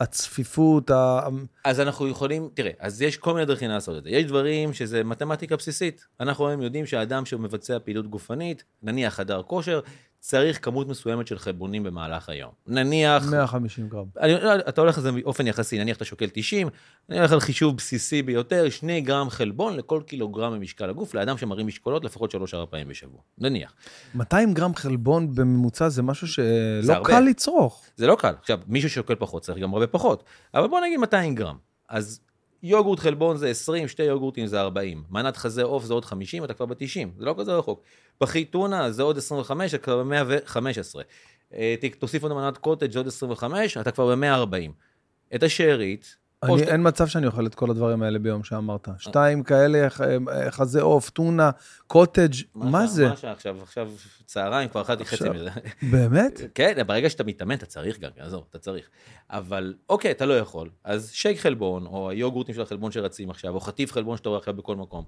[0.01, 1.21] הצפיפות, ה...
[1.65, 4.11] אז אנחנו יכולים, תראה, אז יש כל מיני דרכים לעשות את זה.
[4.11, 6.07] יש דברים שזה מתמטיקה בסיסית.
[6.21, 9.81] אנחנו היום יודעים שהאדם שמבצע פעילות גופנית, נניח חדר כושר,
[10.27, 12.51] צריך כמות מסוימת של חלבונים במהלך היום.
[12.67, 14.05] נניח, 150 גרם.
[14.21, 14.35] אני,
[14.69, 16.69] אתה הולך על זה באופן יחסי, נניח אתה שוקל 90,
[17.09, 21.67] אני הולך על חישוב בסיסי ביותר, 2 גרם חלבון לכל קילוגרם ממשקל הגוף, לאדם שמרים
[21.67, 22.39] משקולות לפחות 3-4
[22.71, 23.21] פעמים בשבוע.
[23.39, 23.75] נניח.
[24.15, 27.09] 200 גרם חלבון בממוצע זה משהו זה שלא הרבה.
[27.09, 27.85] קל לצרוך.
[27.97, 28.35] זה לא קל.
[28.41, 30.25] עכשיו, מישהו ששוקל פחות צריך גם הרבה פחות,
[30.55, 31.57] אבל בוא נגיד 200 גרם.
[31.89, 32.21] אז
[32.63, 35.05] יוגורט חלבון זה 20, שתי יוגורטים זה 40.
[35.11, 37.83] מנת חזה עוף זה עוד 50, אתה כבר ב-90, זה לא כזה רחוק.
[38.19, 41.01] פחית טונה זה עוד 25, אתה כבר ב-115.
[41.99, 44.71] תוסיף עוד מנת קוטג' זה עוד 25, אתה כבר ב-140.
[45.35, 46.17] את השארית,
[46.51, 48.89] אני, שאתה- אין מצב שאני אוכל את כל הדברים האלה ביום שאמרת.
[48.99, 50.01] שתיים כאלה, ח-
[50.51, 51.51] חזה עוף, טונה,
[51.87, 53.09] קוטג', מה ש- זה?
[53.09, 53.91] מה שעכשיו, עכשיו
[54.27, 55.51] צהריים, כבר אכלתי חצי מזה.
[55.93, 56.41] באמת?
[56.55, 58.85] כן, ברגע שאתה מתאמן אתה צריך גם, עזוב, אתה צריך.
[59.31, 63.61] אבל אוקיי, אתה לא יכול, אז שייק חלבון, או היוגורטים של החלבון שרצים עכשיו, או
[63.61, 65.05] חטיף חלבון שאתה רואה עכשיו בכל מקום.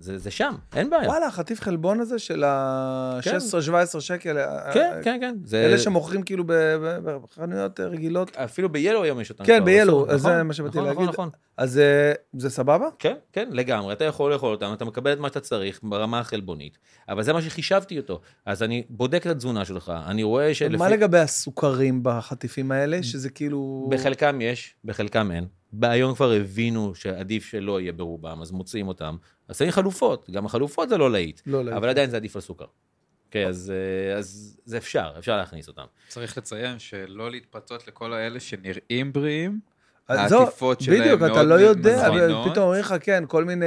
[0.00, 1.08] זה, זה שם, אין בעיה.
[1.08, 2.44] וואלה, החטיף חלבון הזה של כן.
[2.44, 5.36] ה-16-17 שקל, אה, כן, אה, כן, כן.
[5.44, 5.64] זה...
[5.66, 8.36] אלה שמוכרים כאילו בחנויות רגילות.
[8.36, 9.44] אפילו ב-Yellow היום יש אותם.
[9.44, 11.02] כן, ב-Yellow, בסוף, זה נכון, מה שבאתי נכון, להגיד.
[11.02, 11.30] נכון, נכון.
[11.56, 12.88] אז אה, זה סבבה?
[12.98, 13.92] כן, כן, לגמרי.
[13.92, 16.78] אתה יכול לאכול אותם, אתה מקבל את מה שאתה צריך ברמה החלבונית,
[17.08, 18.20] אבל זה מה שחישבתי אותו.
[18.46, 20.76] אז אני בודק את התזונה שלך, אני רואה שלפי...
[20.76, 23.88] מה לגבי הסוכרים בחטיפים האלה, שזה כאילו...
[23.90, 25.46] בחלקם יש, בחלקם אין.
[25.82, 29.16] היום כבר הבינו שעדיף שלא יהיה ברובם, אז מוציאים אותם.
[29.50, 31.76] אז שמים חלופות, גם החלופות זה לא להיט, לא להיט.
[31.76, 32.64] אבל עדיין זה עדיף על סוכר.
[33.30, 33.72] כן, אז,
[34.12, 35.84] אה, אז זה אפשר, אפשר להכניס אותם.
[36.08, 39.60] צריך לציין שלא להתפתות לכל האלה שנראים בריאים,
[40.08, 42.08] אז זהו, העטיפות שלהם בדיוק, אתה מאוד לא יודע.
[42.50, 43.66] פתאום אומרים לך, כן, כל מיני...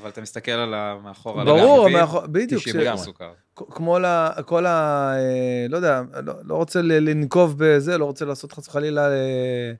[0.00, 2.96] אבל אתה מסתכל על ה- מאחור, על ברור, הרכיבים, מאחור- בדיוק, 90 ש- גרם.
[2.96, 3.32] סוכר.
[3.56, 4.70] כמו לה, כל ה...
[5.16, 9.72] אה, לא יודע, לא, לא רוצה לנקוב בזה, לא רוצה לעשות חס וחלילה אה, אה,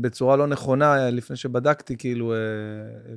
[0.00, 2.38] בצורה לא נכונה, אה, לפני שבדקתי, כאילו, אה,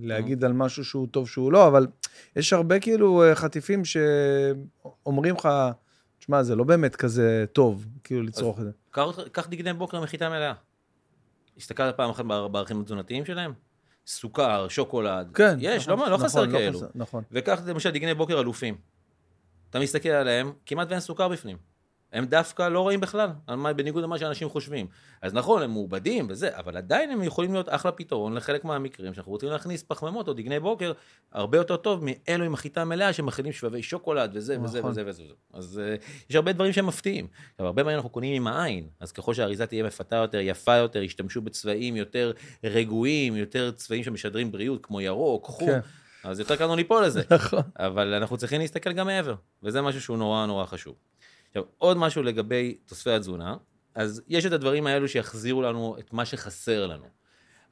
[0.02, 1.88] להגיד על משהו שהוא טוב שהוא לא, אבל
[2.36, 5.50] יש הרבה כאילו אה, חטיפים שאומרים לך,
[6.20, 8.72] תשמע, זה לא באמת כזה טוב, כאילו, לצרוך את זה.
[9.32, 10.54] קח, דגני בוקר מחיטה מלאה.
[11.58, 13.54] הסתכלת פעם אחת בער- בערכים התזונתיים שלהם?
[14.08, 15.32] סוכר, שוקולד.
[15.34, 15.58] כן.
[15.60, 16.78] יש, נכון, לא, לא נכון, חסר לא כאלו.
[16.80, 17.24] חסר, נכון.
[17.32, 18.76] וקח למשל דגני בוקר אלופים.
[19.70, 21.58] אתה מסתכל עליהם, כמעט ואין סוכר בפנים.
[22.14, 24.88] הם דווקא לא רואים בכלל, מה- בניגוד למה שאנשים חושבים.
[25.22, 29.32] אז נכון, הם מעובדים וזה, אבל עדיין הם יכולים להיות אחלה פתרון לחלק מהמקרים שאנחנו
[29.32, 30.92] רוצים להכניס פחמימות או דגני בוקר
[31.32, 34.92] הרבה יותר טוב מאלו עם החיטה המלאה שמכילים שבבי שוקולד וזה וזה נכון.
[34.92, 35.24] וזה וזה.
[35.24, 35.34] וזה.
[35.54, 37.28] אז uh, יש הרבה דברים שהם מפתיעים.
[37.52, 41.02] עכשיו, הרבה פעמים אנחנו קונים עם העין, אז ככל שהאריזה תהיה מפתה יותר, יפה יותר,
[41.02, 42.32] ישתמשו בצבעים יותר
[42.64, 45.68] רגועים, יותר צבעים שמשדרים בריאות, כמו ירוק, חום.
[45.70, 45.80] כן.
[46.24, 47.22] אז יותר קל לנו ליפול לזה.
[47.36, 47.62] נכון.
[47.80, 50.96] אבל אנחנו צריכים להסתכל גם מעבר, וזה משהו שהוא נורא נורא חשוב.
[51.54, 53.56] עכשיו, עוד משהו לגבי תוספי התזונה,
[53.96, 57.06] אז יש את הדברים האלו שיחזירו לנו את מה שחסר לנו.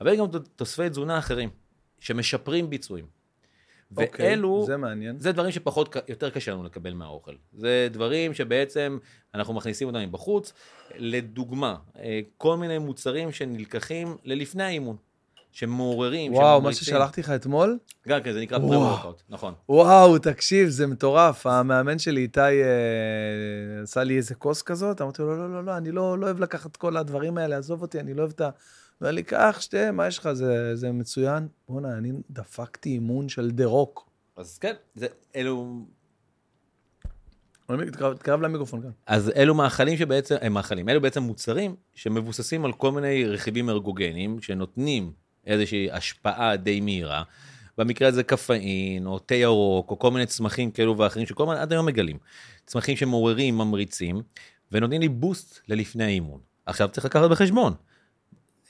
[0.01, 0.25] אבל יש גם
[0.55, 1.49] תוספי תזונה אחרים,
[1.99, 3.05] שמשפרים ביצועים.
[3.97, 5.19] אוקיי, ואלו, זה מעניין.
[5.19, 7.35] זה דברים שפחות, יותר קשה לנו לקבל מהאוכל.
[7.53, 8.97] זה דברים שבעצם
[9.33, 10.53] אנחנו מכניסים אותם מבחוץ.
[10.95, 14.97] לדוגמה, אה, כל מיני מוצרים שנלקחים ללפני האימון,
[15.51, 16.73] שמעוררים, וואו, מה.
[16.73, 17.77] ששלחתי לך אתמול?
[18.07, 18.59] גם כן, זה נקרא.
[18.59, 19.53] פרה-וורקאוט, נכון.
[19.69, 21.47] וואו, תקשיב, זה מטורף.
[21.47, 25.77] המאמן שלי, איתי, אה, עשה לי איזה כוס כזאת, אמרתי לו, לא, לא, לא, לא,
[25.77, 28.45] אני לא, לא אוהב לקחת כל הדברים האלה, עזוב אותי, אני לא אוהב את ה...
[28.45, 28.51] הוא
[29.01, 31.47] אומר לי, קח, שתה, מה יש לך, זה, זה מצוין.
[31.69, 34.09] בואנה, אני דפקתי אימון של דה רוק.
[34.37, 35.85] אז כן, זה, אלו,
[38.19, 38.89] תקרב למיקרופון כאן.
[39.05, 44.41] אז אלו מאכלים שבעצם, הם מאכלים, אלו בעצם מוצרים שמבוססים על כל מיני רכיבים ארגוגניים
[44.41, 45.11] שנותנים
[45.47, 47.23] איזושהי השפעה די מהירה.
[47.77, 51.71] במקרה הזה קפאין, או תה ירוק, או כל מיני צמחים כאלו ואחרים שכל הזמן עד
[51.71, 52.17] היום מגלים.
[52.65, 54.21] צמחים שמעוררים, ממריצים,
[54.71, 56.39] ונותנים לי בוסט ללפני האימון.
[56.65, 57.73] עכשיו צריך לקחת בחשבון,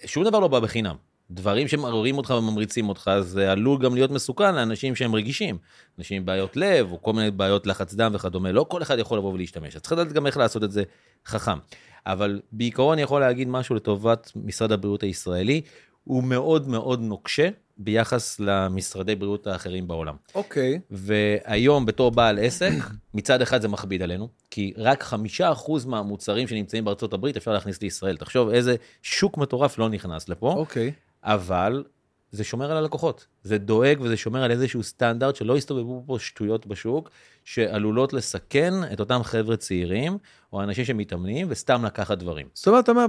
[0.05, 0.95] שום דבר לא בא בחינם.
[1.32, 5.57] דברים שמעוררים אותך וממריצים אותך, זה עלול גם להיות מסוכן לאנשים שהם רגישים.
[5.99, 9.17] אנשים עם בעיות לב, או כל מיני בעיות לחץ דם וכדומה, לא כל אחד יכול
[9.17, 9.76] לבוא ולהשתמש.
[9.76, 10.84] אז צריך לדעת גם איך לעשות את זה
[11.26, 11.57] חכם.
[12.05, 15.61] אבל בעיקרון אני יכול להגיד משהו לטובת משרד הבריאות הישראלי,
[16.04, 20.16] הוא מאוד מאוד נוקשה ביחס למשרדי בריאות האחרים בעולם.
[20.36, 20.80] אוקיי.
[20.91, 22.72] והיום בתור בעל עסק,
[23.14, 27.82] מצד אחד זה מכביד עלינו, כי רק חמישה אחוז מהמוצרים שנמצאים בארצות הברית אפשר להכניס
[27.82, 28.18] לישראל.
[28.18, 30.91] תחשוב איזה שוק מטורף לא נכנס לפה, אוקיי.
[31.24, 31.84] אבל
[32.32, 33.28] זה שומר על הלקוחות.
[33.43, 37.10] זה דואג וזה שומר על איזשהו סטנדרט שלא יסתובבו פה שטויות בשוק,
[37.45, 40.18] שעלולות לסכן את אותם חבר'ה צעירים,
[40.54, 42.47] או אנשים שמתאמנים, וסתם לקחת דברים.
[42.54, 43.06] זאת אומרת, אתה אומר,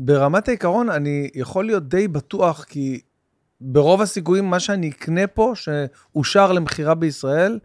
[0.00, 3.00] ברמת העיקרון, אני יכול להיות די בטוח, כי
[3.60, 7.58] ברוב הסיכויים, מה שאני אקנה פה, שאושר למכירה בישראל,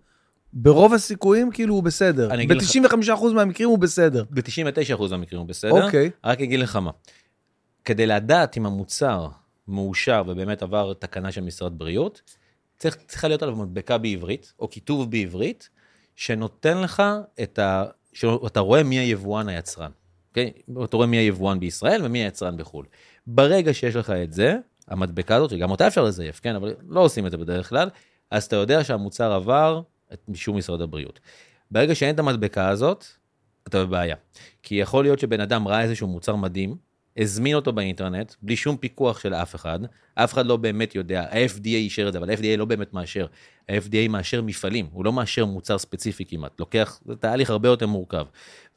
[0.53, 2.31] ברוב הסיכויים, כאילו, הוא בסדר.
[2.33, 2.63] אני אגיד לך-
[3.11, 4.23] ב-95% מהמקרים הוא בסדר.
[4.31, 5.85] ב-99% מהמקרים הוא בסדר.
[5.85, 6.09] אוקיי.
[6.23, 6.91] רק אגיד לך מה.
[7.85, 9.27] כדי לדעת אם המוצר
[9.67, 12.21] מאושר ובאמת עבר תקנה של משרד בריאות,
[12.77, 15.69] צריך, צריכה להיות עליו מדבקה בעברית, או כיתוב בעברית,
[16.15, 17.03] שנותן לך
[17.43, 17.83] את ה...
[18.13, 19.91] שאתה רואה מי היבואן היצרן.
[20.31, 20.51] אוקיי?
[20.83, 22.85] אתה רואה מי היבואן בישראל ומי היצרן בחו"ל.
[23.27, 24.57] ברגע שיש לך את זה,
[24.87, 26.55] המדבקה הזאת, שגם אותה אפשר לזייף, כן?
[26.55, 27.89] אבל לא עושים את זה בדרך כלל,
[28.31, 29.81] אז אתה יודע שהמוצר עבר
[30.13, 31.19] את אישור משרד הבריאות.
[31.71, 33.05] ברגע שאין את המדבקה הזאת,
[33.67, 34.15] אתה בבעיה.
[34.63, 36.75] כי יכול להיות שבן אדם ראה איזשהו מוצר מדהים,
[37.17, 39.79] הזמין אותו באינטרנט, בלי שום פיקוח של אף אחד,
[40.15, 43.25] אף אחד לא באמת יודע, ה-FDA אישר את זה, אבל ה-FDA לא באמת מאשר.
[43.69, 48.25] ה-FDA מאשר מפעלים, הוא לא מאשר מוצר ספציפי כמעט, לוקח, זה תהליך הרבה יותר מורכב.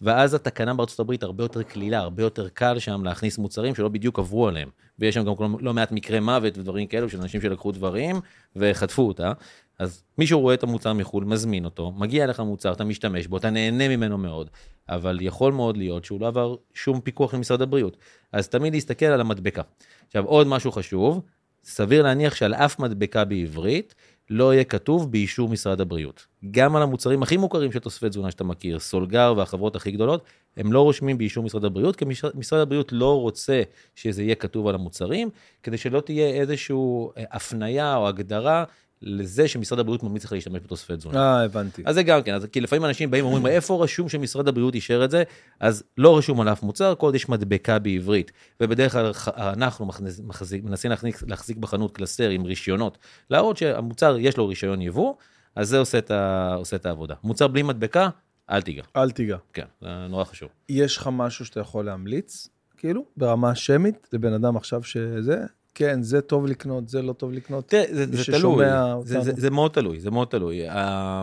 [0.00, 4.18] ואז התקנה בארצות הברית הרבה יותר קלילה, הרבה יותר קל שם להכניס מוצרים שלא בדיוק
[4.18, 4.68] עברו עליהם.
[4.98, 8.20] ויש שם גם לא, מעט מקרי מוות ודברים כאלו של אנשים שלקחו דברים
[8.56, 9.32] וחטפו אותה.
[9.78, 13.50] אז מישהו רואה את המוצר מחו"ל, מזמין אותו, מגיע אליך מוצר, אתה משתמש בו, אתה
[13.50, 14.50] נהנה ממנו מאוד,
[14.88, 17.96] אבל יכול מאוד להיות שהוא לא עבר שום פיקוח למשרד הבריאות.
[18.32, 19.62] אז תמיד להסתכל על המדבקה.
[20.06, 21.20] עכשיו, עוד משהו חשוב,
[21.64, 23.94] סביר להניח שעל אף מדבקה בעברית,
[24.30, 26.26] לא יהיה כתוב באישור משרד הבריאות.
[26.50, 30.24] גם על המוצרים הכי מוכרים של תוספי תזונה שאתה מכיר, סולגר והחברות הכי גדולות,
[30.56, 32.04] הם לא רושמים באישור משרד הבריאות, כי
[32.34, 33.62] משרד, הבריאות לא רוצה
[33.94, 35.30] שזה יהיה כתוב על המוצרים,
[35.62, 36.76] כדי שלא תהיה איזושהי
[37.16, 38.64] הפניה או הגדרה
[39.02, 41.18] לזה שמשרד הבריאות ממליץ לך להשתמש בתוספי תזונה.
[41.18, 41.82] אה, הבנתי.
[41.86, 45.04] אז זה גם כן, אז כי לפעמים אנשים באים ואומרים, איפה רשום שמשרד הבריאות אישר
[45.04, 45.22] את זה?
[45.60, 48.32] אז לא רשום על אף מוצר, כל עוד יש מדבקה בעברית.
[48.60, 52.98] ובדרך כלל אנחנו מכנס- מחזיק- מנסים להחזיק, להחזיק בחנות קלסר עם רישיונות,
[53.30, 55.14] להראות שהמוצר יש לו רישיון יבוא,
[55.56, 57.14] אז זה עושה את, ה, עושה את העבודה.
[57.24, 58.08] מוצר בלי מדבקה,
[58.50, 58.82] אל תיגע.
[58.96, 59.36] אל תיגע.
[59.52, 60.48] כן, זה נורא חשוב.
[60.68, 66.20] יש לך משהו שאתה יכול להמליץ, כאילו, ברמה שמית, לבן אדם עכשיו שזה, כן, זה
[66.20, 67.68] טוב לקנות, זה לא טוב לקנות.
[67.68, 68.66] תראה, זה, זה תלוי.
[69.02, 70.70] זה, זה, זה מאוד תלוי, זה מאוד תלוי.
[70.70, 71.22] אה,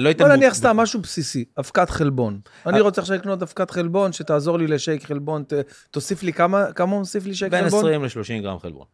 [0.00, 0.24] לא אתן...
[0.24, 2.40] בוא נניח סתם משהו בסיסי, אבקת חלבון.
[2.66, 2.82] אני אה.
[2.82, 5.44] רוצה עכשיו לקנות אבקת חלבון, שתעזור לי לשייק חלבון,
[5.90, 7.80] תוסיף לי כמה, כמה מוסיף לי שייק בין חלבון?
[7.80, 8.86] 20 ל-30 גרם חלבון.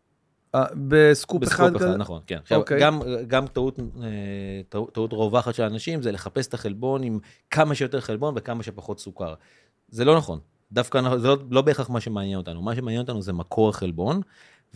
[0.55, 1.82] אה, בסקופ אחד בסקופ?
[1.82, 2.39] אחד, נכון, כן.
[2.43, 2.80] עכשיו, אוקיי.
[2.80, 3.78] גם, גם טעות,
[4.93, 7.18] טעות רווחת של אנשים זה לחפש את החלבון עם
[7.51, 9.34] כמה שיותר חלבון וכמה שפחות סוכר.
[9.89, 10.39] זה לא נכון.
[10.73, 12.62] דווקא זה לא, לא בהכרח מה שמעניין אותנו.
[12.62, 14.21] מה שמעניין אותנו זה מקור החלבון,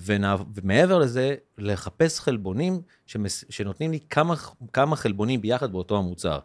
[0.05, 4.35] ונע, ומעבר לזה, לחפש חלבונים שמס, שנותנים לי כמה,
[4.73, 6.39] כמה חלבונים ביחד באותו המוצר.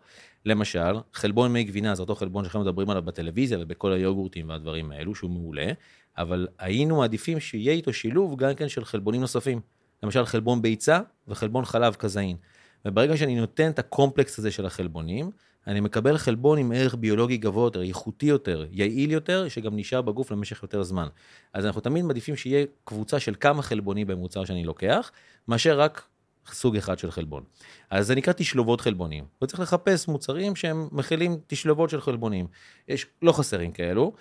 [0.46, 5.16] למשל, חלבון מי גבינה זה אותו חלבון שאנחנו מדברים עליו בטלוויזיה ובכל היוגורטים והדברים האלו,
[5.16, 5.72] שהוא מעולה,
[6.18, 9.62] אבל היינו מעדיפים שיהיה איתו שילוב גם כן של חלבונים נוספים.
[10.04, 12.38] למשל חלבון ביצה וחלבון חלב כזאין.
[12.86, 15.32] וברגע שאני נותן את הקומפלקס הזה של החלבונים,
[15.68, 20.32] אני מקבל חלבון עם ערך ביולוגי גבוה יותר, איכותי יותר, יעיל יותר, שגם נשאר בגוף
[20.32, 21.08] למשך יותר זמן.
[21.54, 25.12] אז אנחנו תמיד מעדיפים שיהיה קבוצה של כמה חלבונים במוצר שאני לוקח,
[25.48, 26.08] מאשר רק
[26.52, 27.44] סוג אחד של חלבון.
[27.90, 29.24] אז זה נקרא תשלובות חלבונים.
[29.44, 32.48] וצריך לחפש מוצרים שהם מכילים תשלובות של חלבונים.
[32.88, 34.14] יש, לא חסרים כאלו.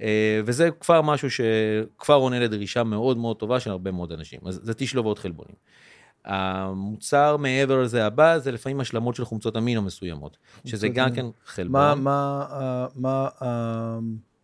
[0.00, 4.40] אה, וזה כבר משהו שכבר עונה לדרישה מאוד מאוד טובה של הרבה מאוד אנשים.
[4.46, 5.54] אז זה תשלובות חלבונים.
[6.24, 11.32] המוצר מעבר לזה הבא, זה לפעמים השלמות של חומצות אמינו מסוימות, שזה גם אמינו.
[11.32, 11.72] כן חלבון.
[11.72, 13.98] מה, מה, אה, מה אה,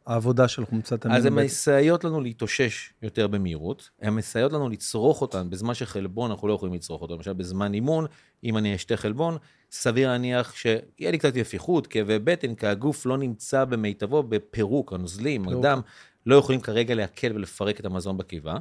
[0.07, 1.47] העבודה של חומצת אז הן אמינו?
[1.47, 6.75] מסייעות לנו להתאושש יותר במהירות, הן מסייעות לנו לצרוך אותן בזמן שחלבון אנחנו לא יכולים
[6.75, 7.15] לצרוך אותו.
[7.15, 8.07] למשל בזמן אימון,
[8.45, 9.37] אם אני אשתה חלבון,
[9.73, 15.49] סביר להניח שיהיה לי קצת יפיחות, כאבי בטן, כי הגוף לא נמצא במיטבו בפירוק, הנוזלים.
[15.49, 15.81] הדם,
[16.27, 18.57] לא יכולים כרגע לעכל ולפרק את המזון בקיבה,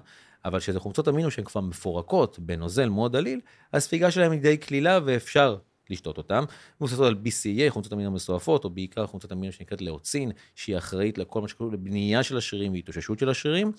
[0.46, 3.40] אבל כשזה חומצות אמינו שהן כבר מפורקות בנוזל מאוד דליל,
[3.74, 5.58] הספיגה שלהן היא די קלילה ואפשר
[5.90, 6.44] לשתות אותן.
[6.82, 11.42] מבוססות על BCA, חומצות אמינו מסועפות, או בעיקר חומצות אמינו שנקראת לאוצין, שהיא אחראית לכל
[11.42, 13.72] מה שקשור לבנייה של השרירים והתאוששות של השרירים.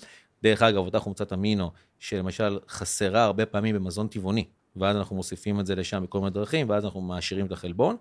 [0.42, 4.44] דרך אגב, אותה חומצת אמינו, שלמשל חסרה הרבה פעמים במזון טבעוני,
[4.76, 7.96] ואז אנחנו מוסיפים את זה לשם בכל מיני דרכים, ואז אנחנו מעשירים את החלבון.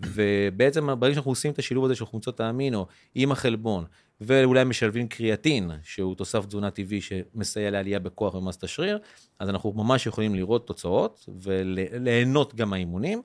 [0.00, 3.84] ובעצם ברגע שאנחנו עושים את השילוב הזה של חומצות האמינו עם החלבון,
[4.26, 8.98] ואולי משלבים קריאטין, שהוא תוסף תזונה טבעי שמסייע לעלייה בכוח במסת השריר,
[9.38, 13.22] אז אנחנו ממש יכולים לראות תוצאות וליהנות גם מהאימונים.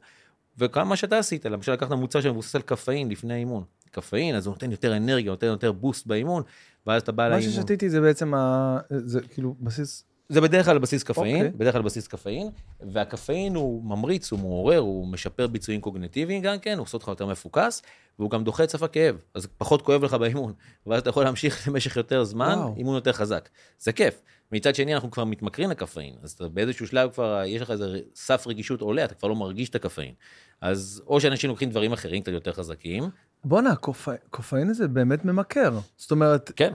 [0.57, 3.63] וכמה שאתה עשית, למשל לקחת מוצר שמבוסס על קפאין לפני האימון.
[3.91, 6.43] קפאין, אז הוא נותן יותר אנרגיה, נותן יותר בוסט באימון,
[6.87, 7.51] ואז אתה בא מה לאימון.
[7.53, 8.77] ששתיתי זה בעצם, ה...
[8.89, 11.49] זה כאילו בסיס זה בדרך כלל על בסיס קפאין, אוקיי.
[11.57, 12.49] בדרך כלל על בסיס קפאין,
[12.91, 17.25] והקפאין הוא ממריץ, הוא מעורר, הוא משפר ביצועים קוגנטיביים גם כן, הוא עושה אותך יותר
[17.25, 17.81] מפוקס,
[18.19, 20.53] והוא גם דוחה את סף הכאב, אז פחות כואב לך באימון,
[20.87, 22.73] ואז אתה יכול להמשיך למשך יותר זמן, וואו.
[22.77, 23.49] אימון יותר חזק.
[23.79, 24.21] זה כיף.
[24.51, 28.47] מצד שני, אנחנו כבר מתמכרים לקפאין, אז אתה באיזשהו שלב כבר, יש לך איזה סף
[28.47, 30.13] רגישות עולה, אתה כבר לא מרגיש את הקפאין.
[30.61, 33.03] אז או שאנשים לוקחים דברים אחרים קצת יותר חזקים,
[33.43, 35.79] בואנה, קופא- קופאין הזה באמת ממכר.
[35.97, 36.73] זאת אומרת, כן,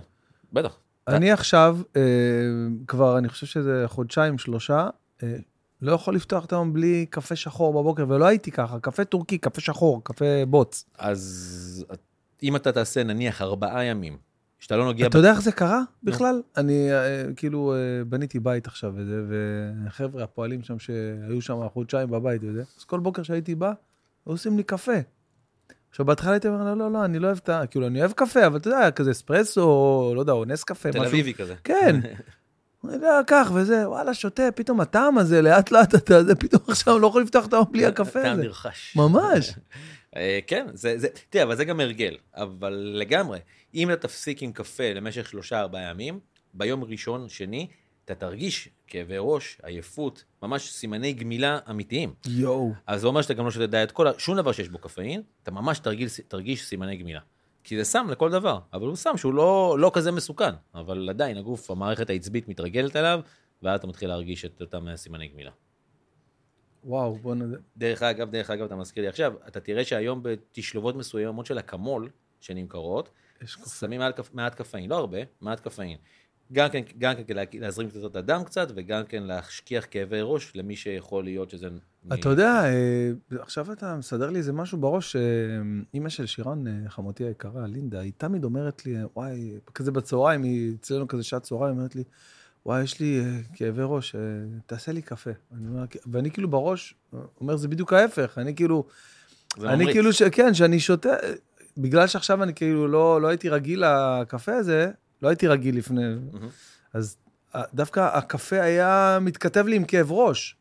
[0.53, 0.78] בטח.
[1.12, 2.02] אני עכשיו, אה,
[2.86, 4.88] כבר, אני חושב שזה חודשיים, שלושה,
[5.22, 5.36] אה,
[5.82, 9.60] לא יכול לפתוח את היום בלי קפה שחור בבוקר, ולא הייתי ככה, קפה טורקי, קפה
[9.60, 10.84] שחור, קפה בוץ.
[10.98, 11.86] אז
[12.42, 14.18] אם אתה תעשה נניח ארבעה ימים,
[14.58, 15.06] שאתה לא נוגע...
[15.06, 16.42] אתה יודע איך זה קרה בכלל?
[16.56, 17.74] אני אה, כאילו
[18.08, 23.22] בניתי בית עכשיו וזה, וחבר'ה, הפועלים שם שהיו שם חודשיים בבית וזה, אז כל בוקר
[23.22, 23.72] שהייתי בא,
[24.26, 24.92] היו עושים לי קפה.
[25.93, 27.66] עכשיו, בהתחלה הייתי אומר, לא, לא, לא, אני לא אוהב את ה...
[27.66, 30.93] כאילו, אני אוהב קפה, אבל אתה יודע, כזה אספרסו, או לא יודע, או נס קפה,
[30.93, 31.11] תל משהו.
[31.11, 31.55] אביבי כזה.
[31.64, 32.01] כן.
[33.26, 37.22] קח וזה, וואלה, שותה, פתאום הטעם הזה, לאט לאט אתה, זה פתאום עכשיו לא יכול
[37.22, 38.43] לפתוח את היום בלי הקפה טעם הזה.
[38.43, 38.97] נרכש.
[38.97, 39.55] ממש.
[40.16, 43.38] אה, כן, זה, זה, תראה, אבל זה גם הרגל, אבל לגמרי,
[43.74, 46.20] אם אתה תפסיק עם קפה למשך שלושה ארבעה ימים,
[46.55, 47.68] ביום ראשון, שני,
[48.05, 52.14] אתה תרגיש כאבי ראש, עייפות, ממש סימני גמילה אמיתיים.
[52.26, 52.72] יואו.
[52.86, 55.50] אז זה אומר שאתה גם לא שותה דיאט קולה, שום דבר שיש בו קפאין, אתה
[55.50, 57.20] ממש תרגיש, תרגיש סימני גמילה.
[57.64, 61.36] כי זה סם לכל דבר, אבל הוא סם שהוא לא, לא כזה מסוכן, אבל עדיין
[61.36, 63.20] הגוף, המערכת העצבית מתרגלת אליו,
[63.62, 65.50] ואז אתה מתחיל להרגיש את אותם סימני גמילה.
[66.84, 67.40] וואו, בוא נ...
[67.76, 72.11] דרך אגב, דרך אגב, אתה מזכיר לי עכשיו, אתה תראה שהיום בתשלובות מסוימות של אקמול
[72.40, 73.11] שנמכרות.
[73.80, 75.98] שמים מעט, מעט קפאין, לא הרבה, מעט קפאין.
[76.53, 80.76] גם כן, גם כן להזרים קצת את הדם קצת, וגם כן להשכיח כאבי ראש למי
[80.76, 81.68] שיכול להיות שזה...
[81.70, 85.20] מ- אתה יודע, אה, עכשיו אתה מסדר לי איזה משהו בראש, אה,
[85.94, 90.74] אימא של שירן, אה, חמותי היקרה, לינדה, היא תמיד אומרת לי, וואי, כזה בצהריים, היא
[90.80, 92.05] אצלנו כזה שעת צהריים, אומרת לי,
[92.66, 93.24] וואי, יש לי
[93.55, 94.16] כאבי ראש,
[94.66, 95.30] תעשה לי קפה.
[95.57, 96.94] אני אומר, ואני כאילו בראש,
[97.40, 98.84] אומר, זה בדיוק ההפך, אני כאילו,
[99.59, 99.92] אני ממריץ.
[99.92, 100.22] כאילו, ש...
[100.22, 101.11] כן, שאני שותה,
[101.76, 104.90] בגלל שעכשיו אני כאילו לא, לא הייתי רגיל לקפה הזה,
[105.22, 106.04] לא הייתי רגיל לפני.
[106.92, 107.16] אז
[107.54, 110.56] אה, דווקא הקפה היה מתכתב לי עם כאב ראש.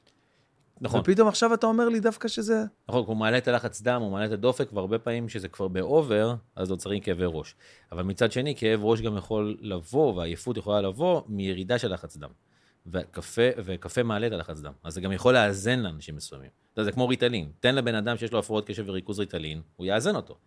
[0.82, 2.64] נכון, ופתאום עכשיו אתה אומר לי דווקא שזה...
[2.89, 5.79] נכון, הוא מעלה את הלחץ דם, הוא מעלה את הדופק, והרבה פעמים שזה כבר ב
[5.79, 7.55] over, אז נוצרים כאבי ראש.
[7.91, 12.30] אבל מצד שני, כאב ראש גם יכול לבוא, והעייפות יכולה לבוא, מירידה של לחץ דם.
[12.88, 14.72] וקפה, וקפה מעלה את הלחץ דם.
[14.84, 16.49] אז זה גם יכול לאזן לאנשים מסוימים.
[16.74, 17.51] אתה יודע, זה כמו ריטלין.
[17.59, 20.38] תן לבן אדם שיש לו הפרעות קשב וריכוז ריטלין, הוא יאזן אותו.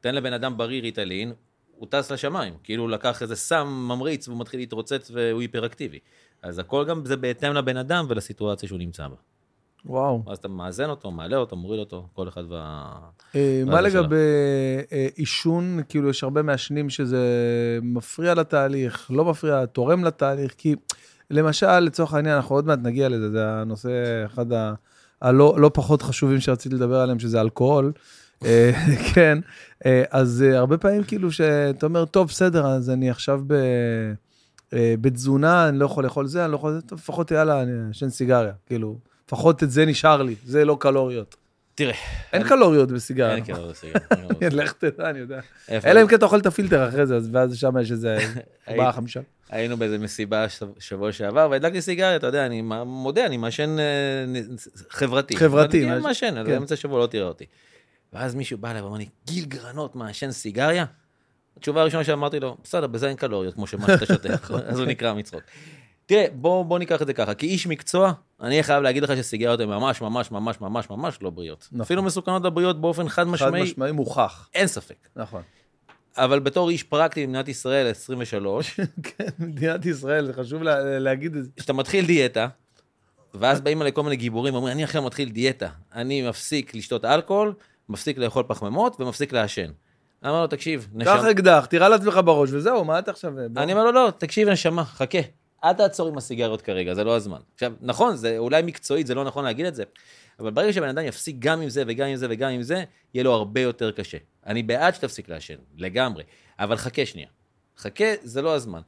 [0.00, 1.32] תן לבן אדם בריא ריטלין,
[1.76, 2.54] הוא טס לשמיים.
[2.62, 5.98] כאילו הוא לקח איזה סם ממריץ והוא מתחיל להתרוצץ והוא היפראקטיבי.
[6.42, 9.14] אז הכל גם זה בהתאם לבן אדם ולסיטואציה שהוא נמצא בה.
[9.86, 10.22] וואו.
[10.26, 12.92] אז אתה מאזן אותו, מעלה אותו, מוריד אותו, כל אחד וה...
[13.34, 14.16] אה, מה לגבי
[14.92, 15.80] אה, עישון?
[15.88, 17.18] כאילו, יש הרבה מעשנים שזה
[17.82, 20.74] מפריע לתהליך, לא מפריע, תורם לתהליך, כי
[21.30, 23.90] למשל, לצורך העניין, אנחנו עוד מעט נגיע לזה, זה הנושא,
[24.26, 24.74] אחד ה-
[25.22, 27.92] הלא לא פחות חשובים שרציתי לדבר עליהם, שזה אלכוהול.
[28.44, 28.70] אה,
[29.14, 29.38] כן,
[29.86, 33.54] אה, אז אה, הרבה פעמים כאילו שאתה אומר, טוב, בסדר, אז אני עכשיו ב...
[35.00, 38.52] בתזונה, אני לא יכול לאכול זה, אני לא יכול טוב, לפחות יאללה, אני אשן סיגריה,
[38.66, 41.36] כאילו, לפחות את זה נשאר לי, זה לא קלוריות.
[41.74, 41.94] תראה,
[42.32, 43.34] אין אני- קלוריות בסיגריה.
[43.34, 43.54] אין נכון?
[43.54, 44.50] כאילו סיגריה.
[44.62, 45.40] לך תדע, אני יודע.
[45.70, 48.18] אלא אם כן אתה אוכל את הפילטר אחרי זה, אז ואז שם יש איזה
[48.68, 49.20] ארבעה, חמישה.
[49.50, 50.46] היינו באיזה מסיבה
[50.78, 53.76] שבוע שעבר, והדלקתי סיגריה, אתה יודע, אני מודה, אני מעשן
[54.90, 55.36] חברתי.
[55.36, 56.52] חברתי, אני מעשן, אז כן.
[56.52, 57.44] באמצע השבוע לא תראה אותי.
[58.14, 60.84] ואז מישהו בא אליי ואמר לי, גיל גרנות מעשן סיגריה?
[61.56, 64.28] התשובה הראשונה שאמרתי לו, בסדר, בזה אין קלוריות, כמו שמה שאתה שותה,
[64.68, 65.40] אז הוא נקרא מצחוק.
[66.06, 69.68] תראה, בוא, בוא ניקח את זה ככה, כאיש מקצוע, אני חייב להגיד לך שסיגריות הן
[69.68, 71.68] ממש ממש ממש ממש ממש לא בריאות.
[71.72, 71.80] נכון.
[71.80, 74.48] אפילו מסוכנות לבריאות באופן חד חד משמעי, משמעי מוכח.
[74.54, 75.08] אין ספק.
[75.16, 75.42] נכון.
[76.16, 81.44] אבל בתור איש פרקטי במדינת ישראל 23, כן, מדינת ישראל, זה חשוב לה- להגיד את
[81.44, 81.50] זה.
[81.56, 82.48] כשאתה מתחיל דיאטה,
[83.34, 87.54] ואז באים אליי כל מיני גיבורים, אומרים, אני עכשיו מתחיל דיאטה, אני מפסיק לשתות אלכוהול,
[87.88, 89.70] מפסיק לאכול פחמימות ומפסיק לעשן.
[90.24, 93.32] אומר לו, תקשיב, קח נשמה, אקדח, תירה לעצמך בראש, וזהו, מה אתה עכשיו...
[93.50, 93.62] בוא.
[93.62, 95.18] אני אומר לו, לא, תקשיב, נשמה, חכה,
[95.64, 97.40] אל תעצור עם הסיגריות כרגע, זה לא הזמן.
[97.54, 99.84] עכשיו, נכון, זה אולי מקצועית, זה לא נכון להגיד את זה,
[100.40, 102.84] אבל ברגע שבן אדם יפסיק גם עם זה וגם עם זה וגם עם זה,
[103.14, 104.18] יהיה לו הרבה יותר קשה.
[104.46, 106.22] אני בעד שתפסיק לעשן, לגמרי,
[106.58, 107.28] אבל חכה שנייה.
[107.78, 108.80] חכה, זה לא הזמן.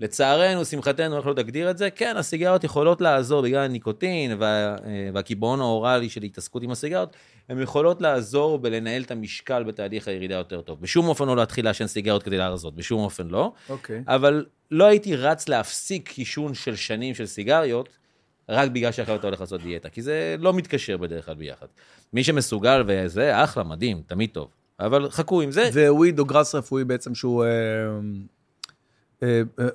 [0.00, 5.10] לצערנו, שמחתנו, איך לא תגדיר את זה, כן, הסיגריות יכולות לעזור בגלל הניקוטין וה, אה,
[5.14, 7.16] והקיבעון האוראלי של התעסקות עם הסיגריות,
[7.48, 10.80] הן יכולות לעזור בלנהל את המשקל בתהליך הירידה יותר טוב.
[10.80, 13.52] בשום אופן לא להתחיל לעשן סיגריות כדי להרזות, בשום אופן לא.
[13.68, 14.02] אוקיי.
[14.06, 17.88] אבל לא הייתי רץ להפסיק עישון של שנים של סיגריות,
[18.48, 21.66] רק בגלל שעכשיו אתה הולך לעשות דיאטה, כי זה לא מתקשר בדרך כלל ביחד.
[22.12, 24.48] מי שמסוגל וזה, אחלה, מדהים, תמיד טוב.
[24.80, 25.70] אבל חכו עם זה.
[25.72, 27.48] ווויד או גראס רפואי בעצם שהוא אה,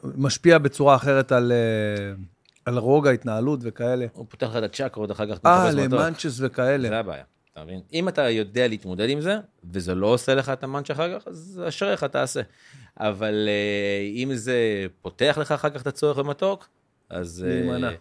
[0.03, 1.51] משפיע בצורה אחרת על...
[1.51, 2.13] אה,
[2.65, 4.05] על רוגע, התנהלות וכאלה.
[4.13, 5.93] הוא פותח לך את הצ'קרות, אחר כך אתה אה, מחפש מתוק.
[5.93, 6.89] למאנצ'ס וכאלה.
[6.89, 7.23] זה הבעיה,
[7.53, 7.81] אתה מבין?
[7.93, 9.37] אם אתה יודע להתמודד עם זה,
[9.73, 12.41] וזה לא עושה לך את המאנץ' אחר כך, אז אשריך, תעשה.
[12.99, 16.69] אבל אה, אם זה פותח לך אחר כך את הצורך במתוק,
[17.09, 17.45] אז...
[17.47, 17.91] אה, להימנע.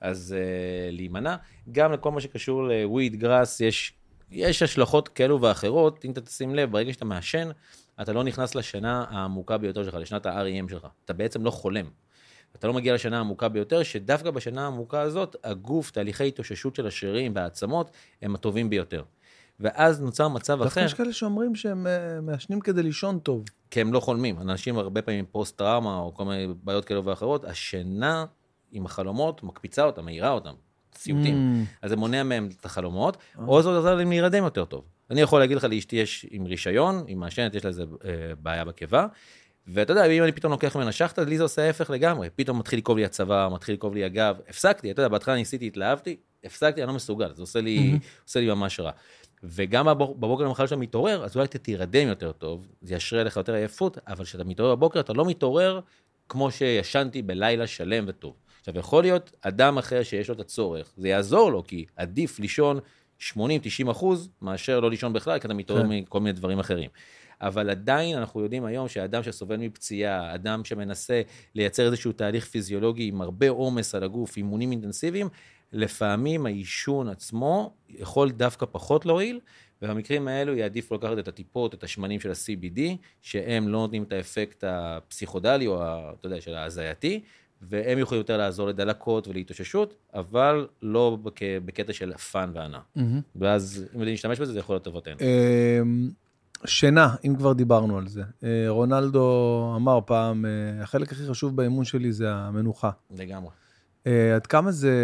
[0.00, 1.36] אז אה, להימנע.
[1.72, 3.92] גם לכל מה שקשור לוויד גראס, יש,
[4.30, 6.04] יש השלכות כאלו ואחרות.
[6.04, 7.50] אם אתה תשים לב, ברגע שאתה מעשן,
[8.02, 10.86] אתה לא נכנס לשנה העמוקה ביותר שלך, לשנת ה-REM שלך.
[11.04, 11.86] אתה בעצם לא חולם.
[12.56, 17.32] אתה לא מגיע לשנה העמוקה ביותר, שדווקא בשנה העמוקה הזאת, הגוף, תהליכי התאוששות של השרירים
[17.34, 17.90] והעצמות,
[18.22, 19.02] הם הטובים ביותר.
[19.60, 23.44] ואז נוצר מצב דווקא אחר, יש כאלה שאומרים שהם אה, מעשנים כדי לישון טוב.
[23.70, 24.40] כי הם לא חולמים.
[24.40, 28.24] אנשים הרבה פעמים פוסט-טראומה או כל מיני בעיות כאלו ואחרות, השינה
[28.72, 30.54] עם החלומות מקפיצה אותם, מאירה אותם.
[30.96, 31.64] סיוטים.
[31.64, 31.78] Mm.
[31.82, 33.16] אז זה מונע מהם את החלומות,
[33.46, 34.84] או זה עוזר להם להירדם יותר טוב.
[35.10, 38.08] אני יכול להגיד לך, לאשתי יש עם רישיון, היא מעשנת, יש לה איזה אה,
[38.42, 39.06] בעיה בקיבה,
[39.66, 42.28] ואתה יודע, אם אני פתאום לוקח ממנה שחטה, לי זה עושה ההפך לגמרי.
[42.36, 44.36] פתאום מתחיל לכאוב לי הצוואר, מתחיל לכאוב לי הגב.
[44.48, 48.46] הפסקתי, אתה יודע, בהתחלה ניסיתי, התלהבתי, הפסקתי, אני לא מסוגל, זה עושה לי, עושה לי
[48.48, 48.90] ממש רע.
[49.42, 53.36] וגם בבוק- בבוקר למחרת כשאתה מתעורר, אז אולי אתה תירדם יותר טוב, זה ישרה לך
[53.36, 55.80] יותר עייפות, אבל כשאתה מתעורר בבוקר, אתה לא מתעורר
[56.28, 58.34] כמו שישנתי בלילה שלם וטוב.
[58.60, 62.80] עכשיו, יכול להיות אדם אחר שיש לו את הצורך, זה יעזור לו, כי עדיף לישון
[63.20, 65.88] 80-90 אחוז, מאשר לא לישון בכלל, כי אתה מתעורר כן.
[65.88, 66.90] מכל מיני דברים אחרים.
[67.40, 71.22] אבל עדיין אנחנו יודעים היום שאדם שסובל מפציעה, אדם שמנסה
[71.54, 75.28] לייצר איזשהו תהליך פיזיולוגי עם הרבה עומס על הגוף, אימונים אינטנסיביים,
[75.72, 79.40] לפעמים העישון עצמו יכול דווקא פחות להועיל,
[79.82, 82.80] ובמקרים האלו יעדיף לקחת את הטיפות, את השמנים של ה-CBD,
[83.22, 85.82] שהם לא נותנים את האפקט הפסיכודלי או,
[86.18, 87.20] אתה יודע, של ההזייתי,
[87.62, 91.40] והם יכולים יותר לעזור לדלקות ולהתאוששות, אבל לא בק...
[91.64, 92.80] בקטע של fun והנאה.
[92.96, 93.20] מהמם.
[93.36, 95.16] ואז אם יודעים להשתמש בזה, זה יכול להיות לטובתנו.
[95.20, 96.10] אמ,
[96.66, 98.22] שינה, אם כבר דיברנו על זה.
[98.44, 102.90] אה, רונלדו אמר פעם, אה, החלק הכי חשוב באימון שלי זה המנוחה.
[103.10, 103.50] לגמרי.
[104.06, 104.94] אה, עד כמה זה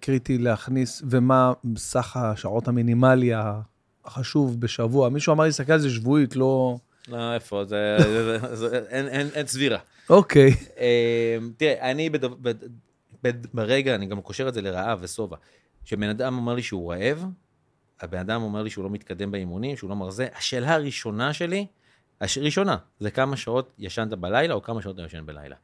[0.00, 3.32] קריטי להכניס, ומה סך השעות המינימלי
[4.04, 5.08] החשוב בשבוע?
[5.08, 6.78] מישהו אמר לי, להסתכל על זה שבועית, לא...
[7.08, 7.96] לא, איפה, זה,
[8.88, 9.78] אין, צבירה.
[10.10, 10.50] אוקיי.
[10.78, 12.10] אה, תראה, אני.
[13.54, 15.36] ברגע, אני גם קושר את זה לרעב ושובע.
[15.84, 17.24] כשבן אדם אומר לי שהוא רעב,
[18.00, 21.66] הבן אדם אומר לי שהוא לא מתקדם באימונים, שהוא לא מרזה, השאלה הראשונה שלי,
[22.20, 22.38] הש...
[22.38, 25.56] ראשונה, זה כמה שעות ישנת בלילה או כמה שעות אתה ישן בלילה.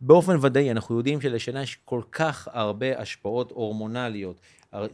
[0.00, 4.40] באופן ודאי, אנחנו יודעים שלשינה יש כל כך הרבה השפעות הורמונליות,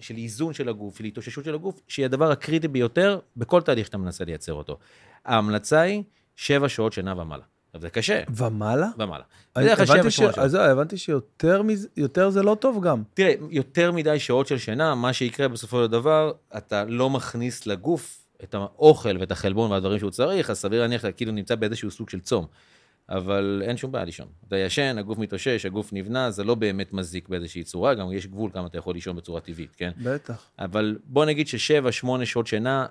[0.01, 3.99] של איזון של הגוף, של התאוששות של הגוף, שהיא הדבר הקריטי ביותר בכל תהליך שאתה
[3.99, 4.79] מנסה לייצר אותו.
[5.25, 6.03] ההמלצה היא
[6.37, 7.45] שבע שעות שינה ומעלה.
[7.69, 8.89] עכשיו, זה קשה, ומעלה?
[8.99, 9.25] ומעלה.
[9.57, 10.39] אני- בדרך כלל הבנתי ש- שעות.
[10.39, 13.03] אז זהו, הבנתי שיותר מזה- יותר זה לא טוב גם.
[13.15, 18.21] תראה, יותר מדי שעות של שינה, מה שיקרה בסופו של דבר, אתה לא מכניס לגוף
[18.45, 22.11] את האוכל ואת החלבון והדברים שהוא צריך, אז סביר להניח שאתה כאילו נמצא באיזשהו סוג
[22.11, 22.47] של צום.
[23.11, 24.27] אבל אין שום בעיה לישון.
[24.49, 28.51] אתה ישן, הגוף מתאושש, הגוף נבנה, זה לא באמת מזיק באיזושהי צורה, גם יש גבול
[28.55, 29.91] כמה אתה יכול לישון בצורה טבעית, כן?
[30.03, 30.45] בטח.
[30.59, 32.87] אבל בוא נגיד ששבע, שמונה שעות שינה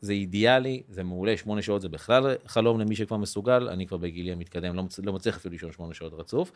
[0.00, 4.32] זה אידיאלי, זה מעולה, שמונה שעות זה בכלל חלום למי שכבר מסוגל, אני כבר בגילי
[4.32, 4.98] המתקדם, לא, מצ...
[4.98, 6.52] לא מצליח אפילו לישון שמונה שעות רצוף,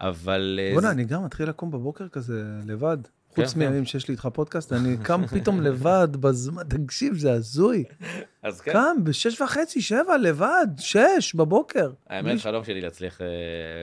[0.00, 0.60] אבל...
[0.62, 2.96] אה, בוא'נה, זה- אני גם מתחיל לקום בבוקר כזה לבד.
[3.34, 3.58] כן, חוץ כן.
[3.60, 7.84] מימים שיש לי איתך פודקאסט, אני קם פתאום לבד בזמן, תקשיב, זה הזוי.
[8.42, 8.72] אז כן.
[8.72, 11.92] קם בשש וחצי, שבע, לבד, שש בבוקר.
[12.06, 13.26] האמת, חלום שלי להצליח אה,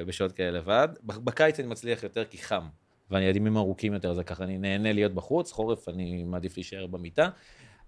[0.08, 0.88] בשעות כאלה לבד.
[1.06, 2.64] בקיץ אני מצליח יותר כי חם,
[3.12, 7.30] ואני ימים ארוכים יותר, זה ככה, אני נהנה להיות בחוץ, חורף אני מעדיף להישאר במיטה,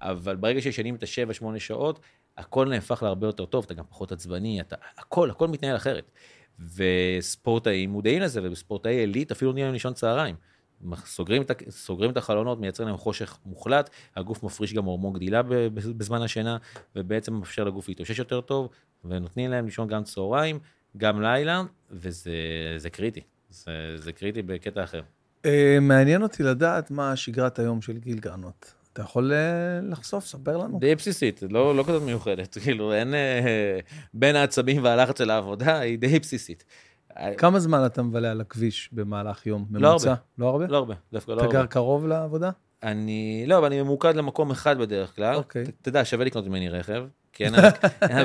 [0.03, 1.99] אבל ברגע שישנים את השבע, שמונה שעות,
[2.38, 6.11] הכל נהפך להרבה יותר טוב, אתה גם פחות עצבני, אתה, הכל, הכל מתנהל אחרת.
[6.75, 10.35] וספורטאים מודעים לזה, ובספורטאי עילית אפילו נהיה להם לישון צהריים.
[11.05, 15.41] סוגרים את, סוגרים את החלונות, מייצרים להם חושך מוחלט, הגוף מפריש גם הורמון גדילה
[15.73, 16.57] בזמן השינה,
[16.95, 18.69] ובעצם מאפשר לגוף להתאושש יותר טוב,
[19.05, 20.59] ונותנים להם לישון גם צהריים,
[20.97, 22.31] גם לילה, וזה
[22.77, 23.21] זה קריטי.
[23.49, 25.01] זה, זה קריטי בקטע אחר.
[25.45, 28.82] אה, מעניין אותי לדעת מה שגרת היום של גיל גרנות.
[28.94, 29.38] אתה יכול אה,
[29.91, 30.80] לחשוף, ספר לנו.
[30.80, 33.14] די בסיסית, לא, לא כזאת מיוחדת, כאילו אין...
[33.14, 33.80] אה,
[34.14, 36.64] בין העצבים והלחץ של העבודה, היא די בסיסית.
[37.18, 39.65] אה, כמה זמן אתה מבלה על הכביש במהלך יום?
[39.72, 40.10] לא ממוצע?
[40.10, 40.22] הרבה.
[40.38, 40.65] לא הרבה?
[40.68, 41.53] לא הרבה, דווקא לא אתה הרבה.
[41.60, 42.49] גר קרוב לעבודה?
[42.84, 45.36] אני, לא, אבל אני ממוקד למקום אחד בדרך כלל.
[45.36, 45.64] אוקיי.
[45.82, 47.03] אתה יודע, שווה לקנות ממני רכב,
[47.34, 47.74] כי אין עליו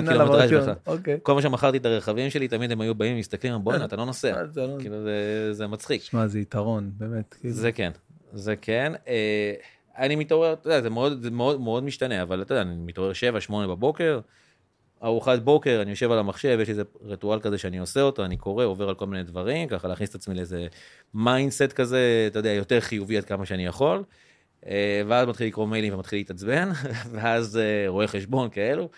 [0.09, 0.53] קילומטראז'.
[0.53, 0.75] בכלל.
[0.87, 1.19] אוקיי.
[1.23, 4.43] כל מה שמכרתי את הרכבים שלי, תמיד הם היו באים ומסתכלים, בואנה, אתה לא נוסע.
[4.57, 6.03] לא- כאילו, זה- זה מצחיק.
[6.03, 7.35] שמע, זה יתרון, באמת.
[7.41, 7.55] כאילו.
[7.55, 7.91] זה כן,
[8.33, 8.93] זה כן.
[9.99, 13.13] אני מתעורר, אתה יודע, זה מאוד, זה מאוד, מאוד משתנה, אבל אתה יודע, אני מתעורר
[13.49, 14.21] 7-8 בבוקר,
[15.03, 18.65] ארוחת בוקר, אני יושב על המחשב, יש איזה ריטואל כזה שאני עושה אותו, אני קורא,
[18.65, 20.67] עובר על כל מיני דברים, ככה להכניס את עצמי לאיזה
[21.15, 24.05] mindset כזה, אתה יודע, יותר חיובי עד כמה שאני יכול.
[24.67, 26.71] אה, ואז מתחיל לקרוא מיילים ומתחיל להתעצבן,
[27.13, 28.89] ואז אה, רואה חשבון כאלו,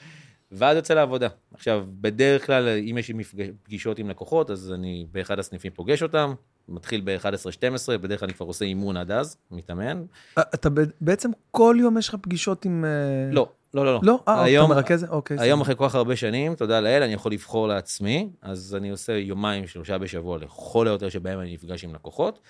[0.53, 1.29] ואז יוצא לעבודה.
[1.55, 6.03] עכשיו, בדרך כלל, אם יש לי מפג- פגישות עם לקוחות, אז אני באחד הסניפים פוגש
[6.03, 6.35] אותם,
[6.69, 10.03] מתחיל ב-11-12, בדרך כלל אני כבר עושה אימון עד אז, מתאמן.
[10.39, 10.69] אה, אתה
[11.01, 12.85] בעצם כל יום יש לך פגישות עם...
[12.85, 14.01] אה, לא, לא, לא.
[14.03, 14.21] לא?
[14.29, 15.05] אה, אתה מרכז?
[15.05, 15.37] אוקיי.
[15.41, 15.61] היום.
[15.61, 19.67] אחרי כל כך הרבה שנים, תודה לאל, אני יכול לבחור לעצמי, אז אני עושה יומיים,
[19.67, 22.41] שלושה בשבוע לכל היותר שבהם אני נפגש עם לקוחות.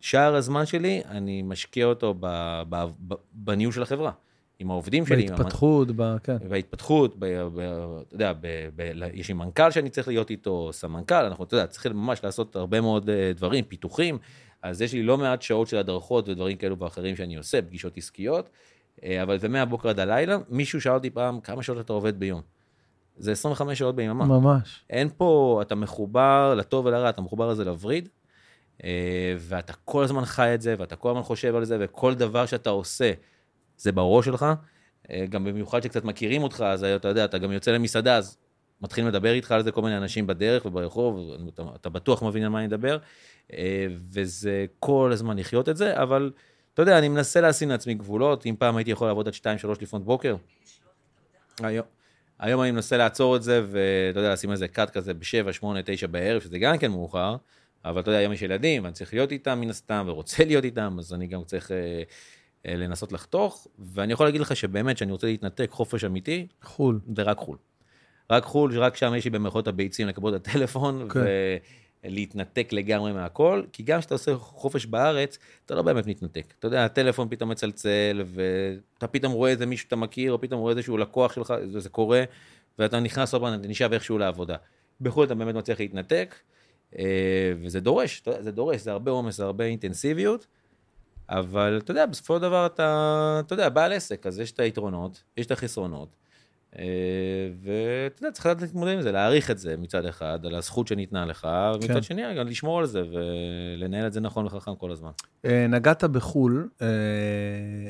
[0.00, 2.14] שאר הזמן שלי, אני משקיע אותו
[3.32, 4.10] בניהול של החברה,
[4.58, 5.22] עם העובדים שלי.
[5.22, 6.36] עם בהתפתחות, ב- כן.
[6.48, 7.60] וההתפתחות, ב, ב,
[8.06, 11.66] אתה יודע, ב, ב, יש לי מנכ"ל שאני צריך להיות איתו, סמנכ"ל, אנחנו, אתה יודע,
[11.66, 14.18] צריכים ממש לעשות הרבה מאוד אה, דברים, פיתוחים,
[14.62, 18.50] אז יש לי לא מעט שעות של הדרכות ודברים כאלו ואחרים שאני עושה, פגישות עסקיות,
[19.04, 20.38] אה, אבל זה מהבוקר עד הלילה.
[20.48, 22.40] מישהו שאל אותי פעם, כמה שעות אתה עובד ביום?
[23.16, 24.24] זה 25 שעות ביממה.
[24.24, 24.84] ממש.
[24.90, 28.08] אין פה, אתה מחובר לטוב ולרע, אתה מחובר לזה לווריד,
[28.84, 32.46] אה, ואתה כל הזמן חי את זה, ואתה כל הזמן חושב על זה, וכל דבר
[32.46, 33.12] שאתה עושה,
[33.78, 34.46] זה בראש שלך.
[35.10, 38.36] אה, גם במיוחד שקצת מכירים אותך, אז אתה יודע, אתה גם יוצא למסעדה, אז
[38.80, 42.48] מתחילים לדבר איתך על זה כל מיני אנשים בדרך וברחוב, אתה, אתה בטוח מבין על
[42.48, 42.98] מה אני מדבר,
[43.52, 46.30] אה, וזה כל הזמן לחיות את זה, אבל
[46.74, 49.38] אתה יודע, אני מנסה לשים לעצמי גבולות, אם פעם הייתי יכול לעבוד עד 2-3
[49.80, 50.36] לפנות בוקר,
[51.62, 51.86] היום,
[52.38, 56.06] היום אני מנסה לעצור את זה, ואתה יודע, לשים איזה קאט כזה ב-7, 8, 9
[56.06, 57.36] בערב, שזה גם כן מאוחר,
[57.84, 60.96] אבל אתה יודע, היום יש ילדים, ואני צריך להיות איתם מן הסתם, ורוצה להיות איתם,
[60.98, 62.02] אז אני גם צריך אה,
[62.68, 67.00] לנסות לחתוך, ואני יכול להגיד לך שבאמת, שאני רוצה להתנתק חופש אמיתי, חו"ל.
[67.16, 67.56] זה רק חו"ל.
[68.30, 71.20] רק חו"ל, שרק שם יש לי במרכאות הביצים לקבל את הטלפון, כן.
[72.04, 76.54] ולהתנתק לגמרי מהכל, כי גם כשאתה עושה חופש בארץ, אתה לא באמת מתנתק.
[76.58, 80.72] אתה יודע, הטלפון פתאום מצלצל, ואתה פתאום רואה איזה מישהו שאתה מכיר, או פתאום רואה
[80.72, 82.24] איזשהו לקוח שלך, זה, קורה,
[82.78, 84.56] ואתה נכנס עוד פעם, אתה נשאר איכשהו לעבודה.
[85.00, 86.34] בחו"ל אתה באמת מצליח להתנתק,
[86.98, 90.46] אה, וזה דורש, זה דורש, זה הרבה עומס, זה הרבה אינטנסיביות,
[91.28, 95.22] אבל אתה יודע, בסופו של דבר אתה, אתה יודע, בעל עסק, אז יש את היתרונות,
[95.36, 96.16] יש את החסרונות.
[96.78, 96.84] אה,
[97.62, 101.26] ואתה יודע, צריך לדעת להתמודד עם זה, להעריך את זה מצד אחד, על הזכות שניתנה
[101.26, 101.90] לך, כן.
[101.90, 105.10] ומצד שני, גם לשמור על זה ולנהל את זה נכון וחכם כל הזמן.
[105.44, 106.86] אה, נגעת בחו"ל, אה,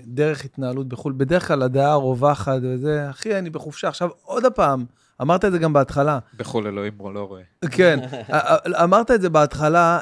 [0.07, 3.89] דרך התנהלות בחו"ל, בדרך כלל הדעה הרווחת וזה, אחי, אני בחופשה.
[3.89, 4.85] עכשיו, עוד פעם,
[5.23, 6.19] אמרת את זה גם בהתחלה.
[6.37, 7.43] בחו"ל אלוהים לא רואה.
[7.71, 7.99] כן,
[8.85, 9.99] אמרת את זה בהתחלה,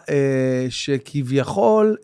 [0.69, 1.97] שכביכול,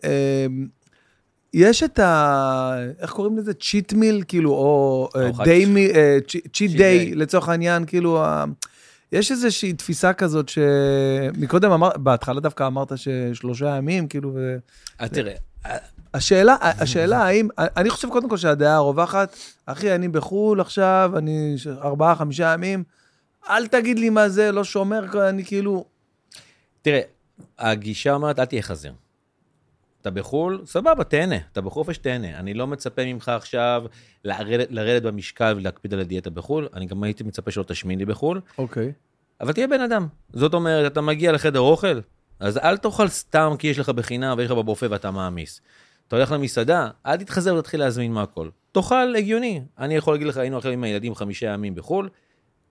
[1.53, 2.73] יש את ה...
[2.99, 3.53] איך קוראים לזה?
[3.53, 5.09] צ'יט מיל, כאילו, או
[5.43, 5.87] דיי ש- מי...
[6.27, 7.15] צ'יט cheat דיי, day.
[7.15, 8.45] לצורך העניין, כאילו, ה-
[9.11, 14.57] יש איזושהי תפיסה כזאת שמקודם אמרת, בהתחלה דווקא אמרת ששלושה ימים, כאילו, ו...
[14.99, 15.33] אז תראה,
[16.13, 22.15] השאלה, השאלה האם, אני חושב קודם כל שהדעה הרווחת, אחי, אני בחו"ל עכשיו, אני ארבעה,
[22.15, 22.83] חמישה ימים,
[23.49, 25.85] אל תגיד לי מה זה, לא שומר, אני כאילו...
[26.81, 27.01] תראה,
[27.59, 28.93] הגישה אומרת, אל תהיה חזיר.
[30.01, 32.39] אתה בחו"ל, סבבה, תהנה, אתה בחופש, תהנה.
[32.39, 33.83] אני לא מצפה ממך עכשיו
[34.25, 38.41] לרדת, לרדת במשקל ולהקפיד על הדיאטה בחו"ל, אני גם הייתי מצפה שלא תשמין לי בחו"ל,
[38.57, 38.91] אוקיי.
[39.41, 40.07] אבל תהיה בן אדם.
[40.33, 41.99] זאת אומרת, אתה מגיע לחדר אוכל,
[42.39, 45.61] אז אל תאכל סתם כי יש לך בחינם ויש לך בבופה ואתה מעמיס.
[46.07, 48.49] אתה הולך למסעדה, אל תתחזר ותתחיל להזמין מהכל.
[48.71, 49.61] תאכל הגיוני.
[49.79, 52.09] אני יכול להגיד לך, היינו עכשיו עם הילדים חמישה ימים בחו"ל,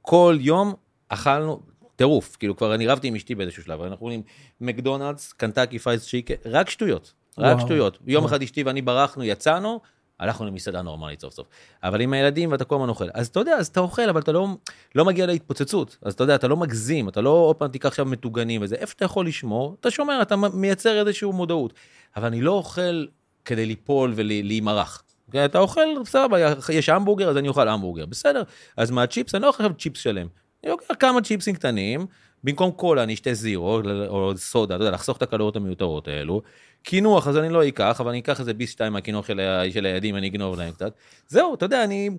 [0.03, 0.75] כל יום
[1.09, 1.61] אכלנו,
[1.97, 4.23] טירוף, כאילו כבר אני רבתי עם אשתי באיזשהו שלב, אנחנו עם
[4.61, 7.67] מקדונלדס, קנטקי פייס צ'יקה, רק שטויות, רק וואו.
[7.67, 7.99] שטויות.
[8.07, 8.35] יום וואו.
[8.35, 9.81] אחד אשתי ואני ברחנו, יצאנו,
[10.21, 11.47] הלכנו למסעדה נורמלית סוף סוף.
[11.83, 13.09] אבל עם הילדים ואתה כל הזמן אוכל.
[13.15, 14.49] אז אתה יודע, אז אתה אוכל, אבל אתה לא,
[14.95, 15.97] לא מגיע להתפוצצות.
[16.03, 18.75] אז אתה יודע, אתה לא מגזים, אתה לא עוד פעם תיקח עכשיו מטוגנים וזה.
[18.77, 21.75] איפה שאתה יכול לשמור, אתה שומר, אתה מייצר איזושהי מודעות.
[22.17, 23.07] אבל אני לא אוכל
[23.45, 25.03] כדי ליפול ולהימרח.
[25.27, 25.45] אוקיי?
[25.45, 28.43] אתה אוכל, סבבה, יש המבורגר, אז אני אוכל המבורגר, בסדר.
[28.77, 30.27] אז מהצ'יפס, אני לא אוכל עכשיו צ'יפס שלם.
[30.65, 32.07] אני לוקח כמה צ'יפסים קטנים,
[32.45, 36.43] במקום קולה אני אשתה זירו, או סודה, אתה יודע, לחסוך את הקלוריות המיותרות האלו.
[36.83, 39.87] קינוח, אז אני לא אקח, אבל אני אקח איזה ביס שתיים מהקינוח של, ה- של
[39.87, 40.93] הילדים, אני אגנוב להם קצת.
[41.29, 42.11] זהו, אתה יודע, אני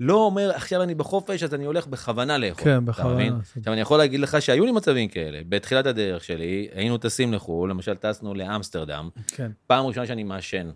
[0.00, 2.64] לא אומר, עכשיו אני בחופש, אז אני הולך בכוונה לאכול.
[2.64, 3.36] כן, בכוונה.
[3.58, 5.40] עכשיו, אני יכול להגיד לך שהיו לי מצבים כאלה.
[5.48, 9.50] בתחילת הדרך שלי, היינו טסים לחו"ל, למשל טסנו לאמסטרדם, כן.
[9.66, 10.70] פעם ראשונה שאני מעשן.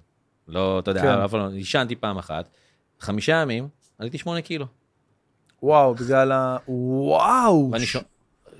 [0.48, 1.08] לא, אתה יודע, כן.
[1.08, 2.48] אף לא, עישנתי פעם אחת.
[3.00, 4.66] חמישה ימים, עליתי שמונה קילו.
[5.62, 6.56] וואו, בגלל ה...
[6.68, 7.68] וואו.
[7.72, 7.96] ואני ש...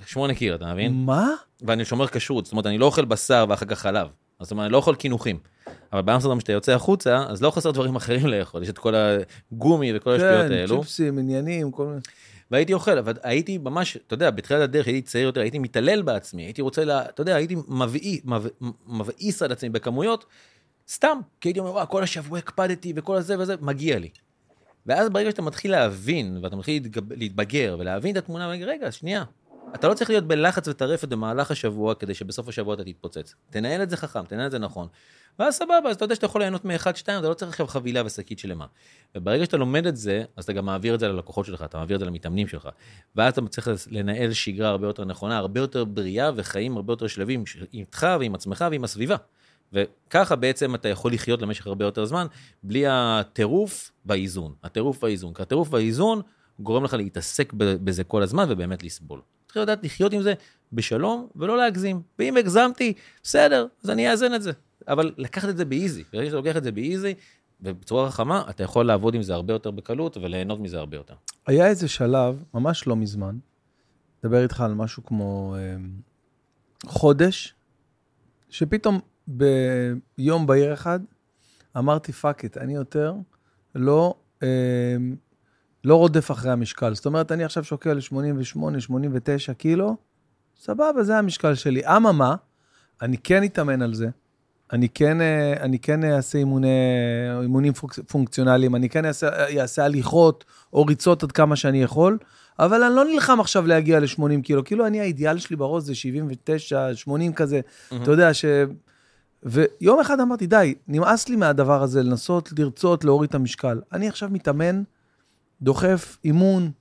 [0.05, 0.93] שמונה קילו, אתה מבין?
[1.05, 1.29] מה?
[1.61, 4.07] ואני שומר כשרות, זאת אומרת, אני לא אוכל בשר ואחר כך חלב.
[4.39, 5.39] זאת אומרת, אני לא אוכל קינוחים.
[5.93, 8.63] אבל באמסטרדם, כשאתה יוצא החוצה, אז לא חסר דברים אחרים לאכול.
[8.63, 8.93] יש את כל
[9.51, 10.79] הגומי וכל השטויות כן, האלו.
[10.81, 11.99] צ'יפסים, עניינים, כל מיני...
[12.51, 16.41] והייתי אוכל, אבל הייתי ממש, אתה יודע, בתחילת הדרך הייתי צעיר יותר, הייתי מתעלל בעצמי,
[16.43, 18.47] הייתי רוצה, לה, אתה יודע, הייתי מבעי- מב-
[18.87, 20.25] מבאיס על עצמי בכמויות,
[20.89, 24.09] סתם, כי הייתי אומר, וואו, כל השבוע הקפדתי וכל הזה וזה, מגיע לי.
[24.85, 29.23] ואז ברגע שאתה מתחיל להבין, ואתה מתחיל להתגב- להתבגר ולהבין את התמונה, ואני רגע, שנייה,
[29.75, 33.35] אתה לא צריך להיות בלחץ וטרפת במהלך השבוע כדי שבסוף השבוע אתה תתפוצץ.
[33.49, 34.87] תנהל את זה חכם, תנהל את זה נכון.
[35.39, 38.01] ואז סבבה, אז אתה יודע שאתה יכול ליהנות מאחד, שתיים, אתה לא צריך עכשיו חבילה
[38.05, 38.65] ושקית שלמה.
[39.15, 41.95] וברגע שאתה לומד את זה, אז אתה גם מעביר את זה ללקוחות שלך, אתה מעביר
[41.95, 42.69] את זה למתאמנים שלך.
[43.15, 47.43] ואז אתה צריך לנהל שגרה הרבה יותר נכונה, הרבה יותר בריאה וחיים הרבה יותר שלבים
[47.73, 49.15] איתך ועם עצמך ועם הסביבה.
[49.73, 52.27] וככה בעצם אתה יכול לחיות למשך הרבה יותר זמן,
[52.63, 54.53] בלי הטירוף באיזון.
[54.63, 55.33] הטירוף באיזון.
[55.33, 56.21] כי הטירוף באיזון
[56.59, 59.21] גורם לך להתעסק בזה כל הזמן ובאמת לסבול.
[59.53, 60.33] צריך לדעת לחיות עם זה
[60.73, 62.01] בשלום ולא להגזים.
[62.19, 62.93] ואם הגזמתי,
[63.23, 64.51] בסדר, אז אני אאזן את זה.
[64.87, 66.03] אבל לקחת את זה באיזי.
[66.13, 67.13] ברגע שאתה לוקח את זה באיזי,
[67.61, 71.13] ובצורה חכמה, אתה יכול לעבוד עם זה הרבה יותר בקלות וליהנות מזה הרבה יותר.
[71.47, 73.37] היה איזה שלב, ממש לא מזמן,
[74.23, 75.75] מדבר איתך על משהו כמו אה,
[76.85, 77.55] חודש,
[78.49, 80.99] שפתאום ביום בהיר אחד
[81.77, 83.13] אמרתי, fuck it, אני יותר
[83.75, 84.47] לא, אה,
[85.83, 86.95] לא רודף אחרי המשקל.
[86.95, 89.95] זאת אומרת, אני עכשיו שוקל 88, 89 קילו,
[90.59, 91.85] סבבה, זה המשקל שלי.
[91.85, 92.35] אממה,
[93.01, 94.07] אני כן אתאמן על זה.
[94.73, 96.67] אני כן, אה, אני כן אעשה אימוני,
[97.41, 97.73] אימונים
[98.07, 102.17] פונקציונליים, אני כן אעשה, אעשה הליכות או ריצות עד כמה שאני יכול,
[102.59, 104.63] אבל אני לא נלחם עכשיו להגיע ל-80 קילו.
[104.63, 107.95] כאילו, אני, האידיאל שלי בראש זה 79, 80 כזה, mm-hmm.
[108.03, 108.45] אתה יודע ש...
[109.45, 113.81] ויום אחד אמרתי, די, נמאס לי מהדבר הזה, לנסות לרצות להוריד את המשקל.
[113.91, 114.83] אני עכשיו מתאמן,
[115.61, 116.71] דוחף אימון,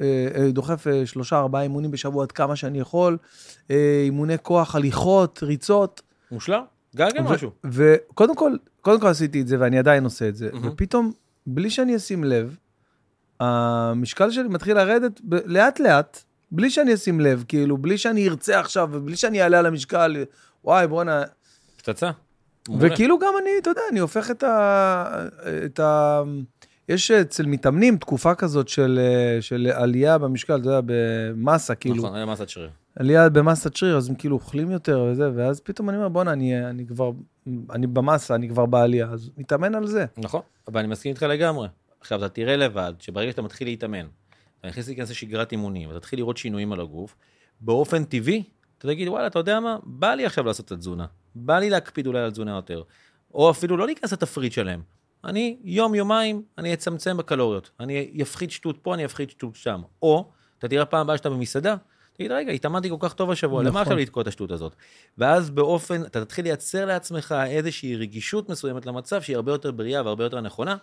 [0.00, 3.18] אה, אה, דוחף שלושה, ארבעה אימונים בשבוע עד כמה שאני יכול,
[4.04, 6.02] אימוני כוח, הליכות, ריצות.
[6.30, 6.62] מושלם.
[6.96, 7.50] גגל משהו.
[7.64, 10.66] וקודם כל, קודם כל עשיתי את זה, ואני עדיין עושה את זה, mm-hmm.
[10.66, 11.12] ופתאום,
[11.46, 12.56] בלי שאני אשים לב,
[13.40, 19.16] המשקל שלי מתחיל לרדת לאט-לאט, בלי שאני אשים לב, כאילו, בלי שאני ארצה עכשיו, ובלי
[19.16, 20.24] שאני אעלה על המשקל,
[20.64, 21.22] וואי, בואנה...
[21.76, 22.10] פצצה.
[22.80, 25.26] וכאילו גם אני, אתה יודע, אני הופך את ה...
[25.64, 26.22] את ה...
[26.88, 29.00] יש אצל מתאמנים תקופה כזאת של,
[29.40, 31.96] של עלייה במשקל, אתה יודע, במסה, כאילו.
[31.96, 32.70] נכון, היה מסת שריר.
[32.96, 36.66] עלייה במסת שריר, אז הם כאילו אוכלים יותר וזה, ואז פתאום אני אומר, בואנה, אני,
[36.66, 37.10] אני כבר,
[37.70, 40.06] אני במסה, אני כבר בעלייה, אז נתאמן על זה.
[40.16, 41.68] נכון, אבל אני מסכים איתך לגמרי.
[42.00, 44.06] עכשיו, אתה תראה לבד, שברגע שאתה מתחיל להתאמן,
[44.60, 47.16] אתה נכנס להיכנס לשגרת אימונים, ואתה תתחיל לראות שינויים על הגוף,
[47.60, 48.42] באופן טבעי,
[48.78, 49.78] אתה תגיד, וואלה, אתה יודע מה?
[49.84, 51.06] בא לי עכשיו לעשות את התזונה.
[51.34, 52.82] בא לי להקפיד אולי על תזונה יותר.
[53.34, 54.80] או אפילו לא להיכנס לתפריט שלהם.
[55.24, 57.70] אני יום, יומיים, אני אצמצם בקלוריות.
[57.80, 59.80] אני אפחית שטות פה, אני אפחית שטות שם.
[60.02, 61.76] או, אתה תראה פעם הבאה שאתה במסעדה,
[62.18, 63.72] תגיד, רגע, התאמנתי כל כך טוב השבוע, נכון.
[63.72, 64.72] למה עכשיו לתקוע את השטות הזאת?
[65.18, 70.24] ואז באופן, אתה תתחיל לייצר לעצמך איזושהי רגישות מסוימת למצב שהיא הרבה יותר בריאה והרבה
[70.24, 70.76] יותר נכונה,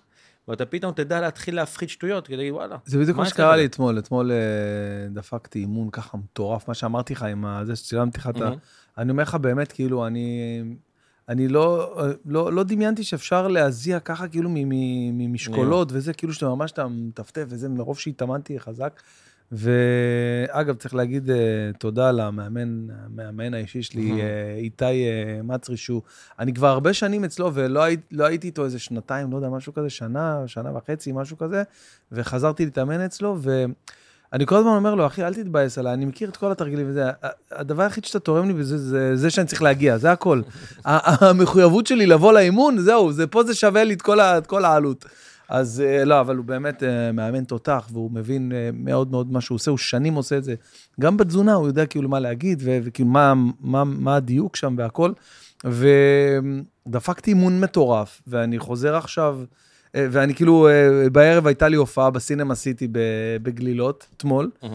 [0.47, 2.77] ואתה פתאום תדע להתחיל להפחית שטויות, כדי להגיד, וואלה.
[2.85, 4.37] זה בדיוק מה שקרה לי אתמול, אתמול אה,
[5.09, 8.51] דפקתי אימון ככה מטורף, מה שאמרתי לך עם זה שצילמתי לך את ה...
[8.97, 10.61] אני אומר לך באמת, כאילו, אני...
[11.29, 11.95] אני לא,
[12.25, 17.69] לא, לא דמיינתי שאפשר להזיע ככה כאילו ממשקולות וזה, כאילו שאתה ממש אתה מטפטף וזה,
[17.69, 19.01] מרוב שהתאמנתי חזק.
[19.51, 21.33] ואגב, צריך להגיד uh,
[21.79, 24.23] תודה למאמן, המאמן האישי שלי, uh,
[24.57, 26.01] איתי uh, מצרי, שהוא,
[26.39, 29.73] אני כבר הרבה שנים אצלו, ולא היית, לא הייתי איתו איזה שנתיים, לא יודע, משהו
[29.73, 31.63] כזה, שנה, שנה וחצי, משהו כזה,
[32.11, 33.37] וחזרתי להתאמן אצלו,
[34.35, 37.03] ואני כל הזמן אומר לו, אחי, אל תתבאס עליי, אני מכיר את כל התרגילים וזה,
[37.51, 40.41] הדבר היחיד שאתה תורם לי בזה, זה, זה שאני צריך להגיע, זה הכל.
[40.85, 44.65] המחויבות שלי לבוא לאימון, זהו, זה, פה זה שווה לי את כל, ה, את כל
[44.65, 45.05] העלות.
[45.49, 49.41] אז אה, לא, אבל הוא באמת אה, מאמן תותח, והוא מבין אה, מאוד מאוד מה
[49.41, 50.55] שהוא עושה, הוא שנים עושה את זה.
[51.01, 55.11] גם בתזונה הוא יודע כאילו מה להגיד, וכאילו מה, מה, מה הדיוק שם והכל.
[55.65, 59.39] ודפקתי אימון מטורף, ואני חוזר עכשיו,
[59.95, 60.69] ואני כאילו,
[61.11, 62.87] בערב הייתה לי הופעה בסינמה סיטי
[63.43, 64.67] בגלילות, אתמול, mm-hmm.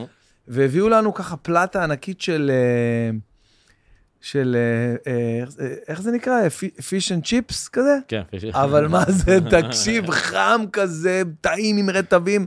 [0.49, 2.51] והביאו לנו ככה פלטה ענקית של...
[4.21, 4.57] של,
[5.07, 6.49] אה, אה, איך זה נקרא?
[6.89, 7.99] fish and chips כזה?
[8.09, 12.47] כן, fish and אבל מה זה, תקשיב, חם כזה, טעים עם רטבים.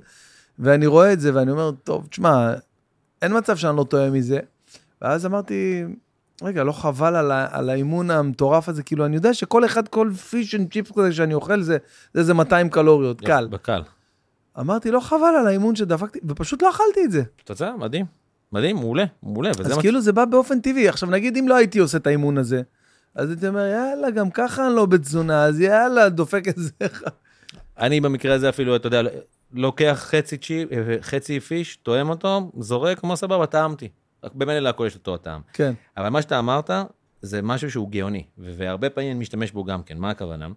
[0.59, 2.53] ואני רואה את זה ואני אומר, טוב, תשמע,
[3.21, 4.39] אין מצב שאני לא טועם מזה.
[5.01, 5.83] ואז אמרתי,
[6.41, 8.83] רגע, לא חבל על, על האימון המטורף הזה?
[8.83, 11.77] כאילו, אני יודע שכל אחד, כל fish and chips כזה שאני אוכל, זה
[12.15, 13.47] איזה 200 קלוריות, קל.
[13.51, 13.81] בקל.
[14.59, 17.23] אמרתי, לא חבל על האימון שדפקתי, ופשוט לא אכלתי את זה.
[17.43, 18.05] תוצאה, מדהים.
[18.51, 19.49] מדהים, מעולה, מעולה.
[19.49, 20.89] אז כאילו זה בא באופן טבעי.
[20.89, 22.61] עכשיו, נגיד אם לא הייתי עושה את האימון הזה,
[23.15, 26.71] אז הייתי אומר, יאללה, גם ככה אני לא בתזונה, אז יאללה, דופק את זה.
[27.79, 29.01] אני במקרה הזה אפילו, אתה יודע,
[29.53, 30.69] לוקח חצי צ'יפ,
[31.01, 33.89] חצי פיש, תואם אותו, זורק, כמו סבבה, טעמתי.
[34.33, 35.41] במילא להכל יש אותו הטעם.
[35.53, 35.73] כן.
[35.97, 36.69] אבל מה שאתה אמרת,
[37.21, 39.97] זה משהו שהוא גאוני, והרבה פעמים אני משתמש בו גם כן.
[39.97, 40.47] מה הכוונה?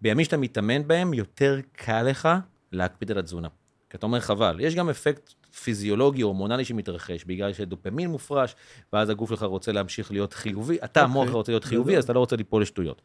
[0.00, 2.28] בימים שאתה מתאמן בהם, יותר קל לך
[2.72, 3.48] להקפיד על התזונה.
[3.90, 4.56] כי אתה אומר, חבל.
[4.60, 5.32] יש גם אפקט
[5.62, 8.54] פיזיולוגי, הורמונלי שמתרחש, בגלל שדופמין מופרש,
[8.92, 11.32] ואז הגוף שלך רוצה להמשיך להיות חיובי, אתה, המוח okay.
[11.32, 13.02] רוצה להיות חיובי, אז אתה לא רוצה ליפול לשטויות.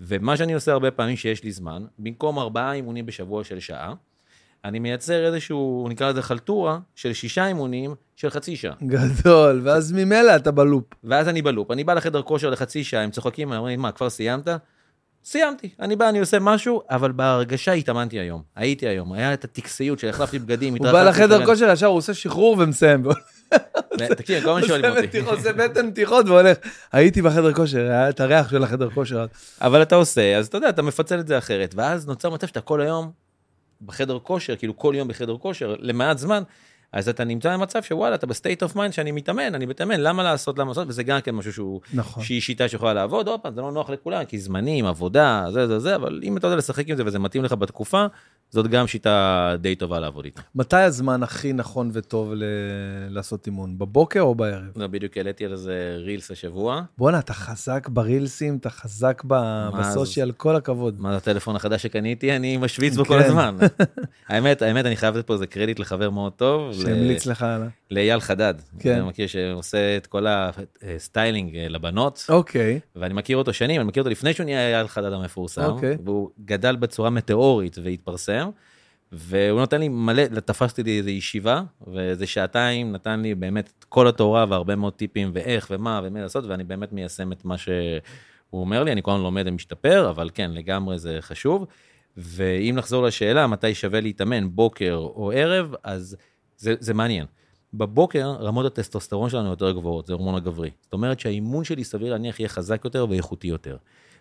[0.00, 3.94] ומה שאני עושה הרבה פעמים שיש לי זמן, במקום ארבעה אימונים בשבוע של שעה,
[4.64, 8.74] אני מייצר איזשהו, נקרא לזה חלטורה, של שישה אימונים של חצי שעה.
[8.82, 10.84] גדול, ואז ממילא אתה בלופ.
[11.04, 11.70] ואז אני בלופ.
[11.70, 14.48] אני בא לחדר כושר לחצי שעה, הם צוחקים, הם אומרים, מה, כבר סיימת?
[15.24, 15.70] סיימתי.
[15.80, 18.42] אני בא, אני עושה משהו, אבל בהרגשה התאמנתי היום.
[18.56, 19.12] הייתי היום.
[19.12, 21.46] היה את הטקסיות של החלפתי בגדים, הוא בא התרחקתי, לחדר.
[21.46, 23.02] כושר ישר, הוא עושה שחרור ומסיים.
[24.16, 25.18] תקשיב, כל הזמן שואלים אותי.
[25.18, 26.56] עושה בטן מתיחות והולך.
[26.92, 29.26] הייתי בחדר כושר, היה את הריח של החדר כושר.
[29.60, 32.60] אבל אתה עושה, אז אתה יודע, אתה מפצל את זה אחרת, ואז נוצר מצב שאתה
[32.60, 33.10] כל היום
[33.82, 36.42] בחדר כושר, כאילו כל יום בחדר כושר, למעט זמן,
[36.92, 40.22] אז אתה נמצא במצב שוואלה, אתה ב state of mind שאני מתאמן, אני מתאמן, למה
[40.22, 42.24] לעשות, למה לעשות, וזה גם כן משהו שהוא, נכון.
[42.24, 45.78] שהיא שיטה שיכולה לעבוד, עוד פעם, זה לא נוח לכולם, כי זמנים, עבודה, זה זה
[45.78, 48.06] זה, אבל אם אתה יודע לשחק עם זה וזה מתאים לך בתקופה,
[48.50, 50.40] זאת גם שיטה די טובה לעבוד איתה.
[50.54, 52.44] מתי הזמן הכי נכון וטוב ל-
[53.10, 53.78] לעשות אימון?
[53.78, 54.64] בבוקר או בערב?
[54.76, 59.68] לא, בדיוק העליתי על זה רילס השבוע, בואנה, אתה חזק ברילסים, אתה חזק ב-?
[59.78, 61.00] בסושיאל, כל הכבוד.
[61.00, 63.24] מה זה הטלפון החדש שקניתי, אני משוויץ בו כל כן.
[63.26, 63.56] הזמן.
[64.28, 66.72] האמת, האמת, אני חייב לתת פה איזה קרדיט לחבר מאוד טוב.
[66.74, 67.68] שהמליץ לך עליו.
[67.90, 68.54] לאייל חדד.
[68.78, 68.94] כן.
[68.94, 70.26] אני מכיר שעושה את כל
[70.82, 74.74] ה styling אה, לבנות, אוקיי, ואני מכיר אותו שנים, אני מכיר אותו לפני שהוא נהיה
[74.76, 75.96] אייל חדד המפורסם, אוקיי.
[76.04, 78.37] והוא גדל בצורה מטאורית והתפרסם,
[79.12, 84.08] והוא נותן לי מלא, תפסתי לי איזו ישיבה, ואיזה שעתיים נתן לי באמת את כל
[84.08, 88.00] התורה והרבה מאוד טיפים ואיך ומה ומה לעשות, ואני באמת מיישם את מה שהוא
[88.52, 91.66] אומר לי, אני כל הזמן לומד ומשתפר, אבל כן, לגמרי זה חשוב.
[92.16, 96.16] ואם נחזור לשאלה מתי שווה להתאמן, בוקר או ערב, אז
[96.56, 97.26] זה, זה מעניין.
[97.74, 100.70] בבוקר רמות הטסטוסטרון שלנו יותר גבוהות, זה הורמון הגברי.
[100.82, 103.76] זאת אומרת שהאימון שלי סביר להניח יהיה חזק יותר ואיכותי יותר.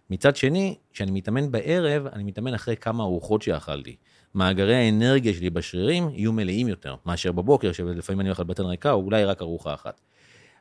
[0.10, 3.96] מצד שני, כשאני מתאמן בערב, אני מתאמן אחרי כמה ארוחות שאכלתי.
[4.36, 9.04] מאגרי האנרגיה שלי בשרירים יהיו מלאים יותר, מאשר בבוקר, שלפעמים אני אוכל בטן ריקה, או
[9.04, 10.02] אולי רק ארוחה אחת.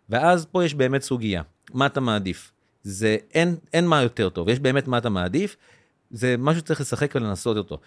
[0.09, 1.43] ואז פה יש באמת סוגיה,
[1.75, 2.53] מה אתה מעדיף?
[2.83, 5.57] זה, אין, אין מה יותר טוב, יש באמת מה אתה מעדיף,
[6.11, 7.79] זה משהו שצריך לשחק ולנסות אותו.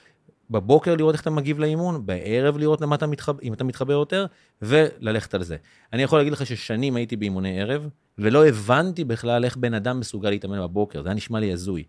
[0.49, 4.25] בבוקר לראות איך אתה מגיב לאימון, בערב לראות למה אתה מתחבר, אם אתה מתחבר יותר,
[4.61, 5.57] וללכת על זה.
[5.93, 10.29] אני יכול להגיד לך ששנים הייתי באימוני ערב, ולא הבנתי בכלל איך בן אדם מסוגל
[10.29, 11.83] להתאמן בבוקר, זה היה נשמע לי הזוי.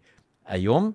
[0.46, 0.92] היום,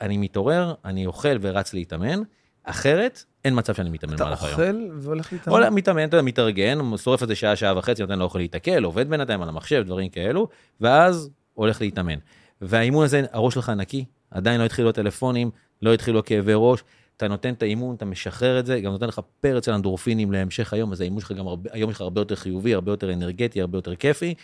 [0.00, 2.22] אני מתעורר, אני אוכל ורץ להתאמן,
[2.64, 4.52] אחרת, אין מצב שאני מתאמן אתה במהלך היום.
[4.52, 5.56] אוכל והולך להתאמן?
[5.56, 9.42] עולה, מתאמן, אתה יודע, מתארגן, שורף איזה שעה, שעה וחצי, נותן לאוכל להתקל, עובד בינתיים
[9.42, 10.48] על המחשב, דברים כאלו,
[10.80, 12.18] ואז הולך להתאמן.
[12.60, 15.50] והאימון הזה, הראש שלך נקי, עדיין לא התחילו הטלפונים,
[15.82, 16.80] לא התחילו כאבי ראש,
[17.16, 20.72] אתה נותן את האימון, אתה משחרר את זה, גם נותן לך פרץ של אנדורפינים להמשך
[20.72, 23.78] היום, אז האימון שלך גם הרבה, היום שלך הרבה יותר חיובי, הרבה יותר אנרגטי, הרבה
[23.78, 24.34] יותר כיפי,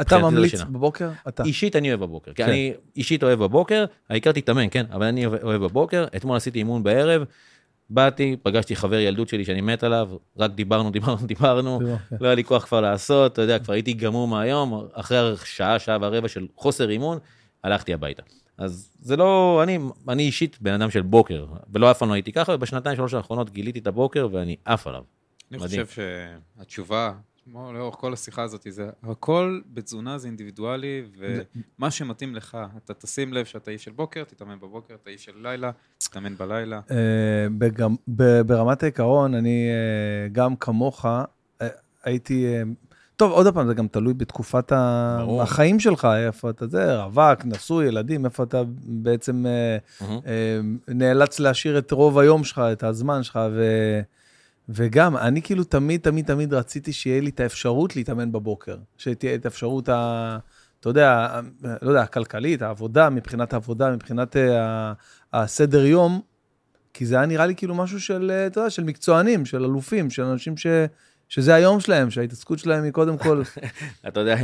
[0.00, 0.64] אתה זו ממליץ שינה.
[0.64, 1.10] בבוקר?
[1.28, 1.42] אתה.
[1.44, 2.48] אישית אני אוהב בבוקר, כי כן.
[2.48, 6.82] אני אישית אוהב בבוקר, העיקר תתאמן, כן, אבל אני אוהב- אוהב בבוקר, אתמול עשיתי אימון
[6.82, 7.24] בערב,
[7.90, 10.08] באתי, פגשתי חבר ילדות שלי שאני מת עליו,
[10.38, 11.80] רק דיברנו, דיברנו, דיברנו,
[12.10, 12.16] כן.
[12.20, 15.98] לא היה לי כוח כבר לעשות, אתה יודע, כבר הייתי גמור מהיום, אחרי שעה, שעה
[16.00, 17.18] ורבע של חוסר אימון,
[17.64, 18.22] הלכתי הביתה.
[18.60, 19.78] אז זה לא, אני,
[20.08, 23.50] אני אישית בן אדם של בוקר, ולא אף פעם לא הייתי ככה, ובשנתיים שלוש האחרונות
[23.50, 25.02] גיליתי את הבוקר ואני עף עליו.
[25.52, 25.84] אני מדהים.
[25.86, 26.02] חושב
[26.58, 27.12] שהתשובה,
[27.44, 33.32] כמו לאורך כל השיחה הזאת, זה הכל בתזונה זה אינדיבידואלי, ומה שמתאים לך, אתה תשים
[33.32, 36.80] לב שאתה איש של בוקר, תתאמן בבוקר, אתה איש של לילה, תתאמן בלילה.
[36.90, 36.96] אה,
[37.58, 41.68] בגם- ב- ברמת העיקרון, אני אה, גם כמוך, אה,
[42.04, 42.46] הייתי...
[43.20, 44.72] טוב, עוד פעם, זה גם תלוי בתקופת
[45.18, 45.42] ברור.
[45.42, 49.76] החיים שלך, איפה אתה זה, רווק, נשוי, ילדים, איפה אתה בעצם אה,
[50.26, 53.64] אה, נאלץ להשאיר את רוב היום שלך, את הזמן שלך, ו...
[54.68, 58.76] וגם, אני כאילו תמיד, תמיד, תמיד רציתי שיהיה לי את האפשרות להתאמן בבוקר.
[58.98, 60.38] שתהיה את האפשרות, ה...
[60.80, 61.40] אתה יודע,
[61.82, 64.92] לא יודע, הכלכלית, העבודה, מבחינת העבודה, מבחינת אה, ה-
[65.32, 66.20] הסדר יום,
[66.94, 70.10] כי זה היה נראה לי כאילו משהו של, אה, אתה יודע, של מקצוענים, של אלופים,
[70.10, 70.66] של אנשים ש...
[71.30, 73.42] שזה היום שלהם, שההתעסקות שלהם היא קודם כל...
[74.08, 74.36] אתה יודע,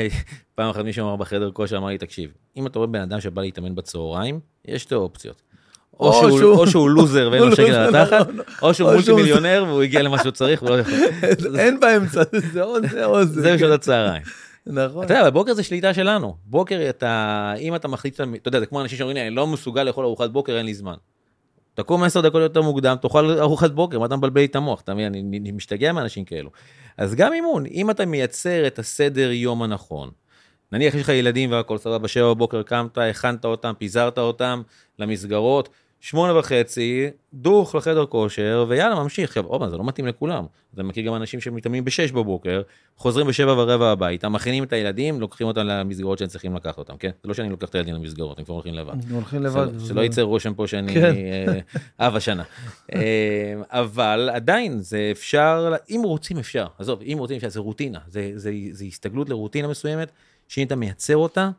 [0.54, 3.42] פעם אחת מישהו אמר בחדר כושר, אמר לי, תקשיב, אם אתה רואה בן אדם שבא
[3.42, 5.42] להתאמן בצהריים, יש שתי אופציות.
[6.00, 8.42] או או שהוא, שהוא- או שהוא לוזר ואין לו שקל על התחת, לא, לא.
[8.62, 10.94] או שהוא מולטי מיליונר והוא הגיע למה שהוא צריך והוא לא יכול.
[11.58, 12.22] אין באמצע,
[12.52, 13.40] זה או זה או זה.
[13.42, 14.22] זה בשעות הצהריים.
[14.66, 15.04] נכון.
[15.04, 16.36] אתה יודע, בבוקר זה שליטה שלנו.
[16.44, 19.82] בוקר אתה, אם אתה מחליט, אתה יודע, זה כמו אנשים שאומרים לי, אני לא מסוגל
[19.82, 20.94] לאכול ארוחת בוקר, אין לי זמן.
[21.76, 24.80] תקום עשר דקות יותר מוקדם, תאכל ארוחת בוקר, מה אתה מבלבל לי את המוח?
[24.80, 26.50] אתה מבין, אני אני משתגע מאנשים כאלו.
[26.96, 30.10] אז גם אימון, אם אתה מייצר את הסדר יום הנכון,
[30.72, 34.62] נניח יש לך ילדים והכל סבבה, בשבע בבוקר קמת, הכנת אותם, פיזרת אותם
[34.98, 35.68] למסגרות,
[36.00, 39.28] שמונה וחצי, דוך לחדר כושר, ויאללה, ממשיך.
[39.28, 40.44] עכשיו, עוד פעם, זה לא מתאים לכולם.
[40.78, 42.62] אני מכיר גם אנשים שמתאמנים בשש בבוקר,
[42.96, 47.10] חוזרים בשבע ורבע הביתה, מכינים את הילדים, לוקחים אותם למסגרות שהם צריכים לקחת אותם, כן?
[47.22, 49.10] זה לא שאני לוקח את הילדים למסגרות, הם כבר הולכים לבד.
[49.10, 49.66] הולכים לבד.
[49.78, 51.14] שלא- שלא יצא רושם פה שאני כן.
[51.98, 52.42] אה, אב השנה.
[52.94, 53.00] אה,
[53.70, 57.98] אבל עדיין זה אפשר, אם רוצים אפשר, עזוב, אם רוצים אפשר, זה רוטינה,
[58.70, 60.10] זה הסתגלות לרוטינה מסוימת,
[60.48, 61.50] שאם אתה מייצר אותה,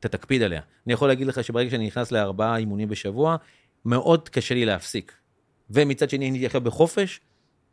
[0.00, 0.60] אתה תקפיד עליה.
[0.86, 3.36] אני יכול להגיד לך שברגע שאני נכנס לארבעה אימונים בשבוע,
[3.84, 5.12] מאוד קשה לי להפסיק.
[5.70, 7.20] ומצד שני הייתי עכשיו בחופש,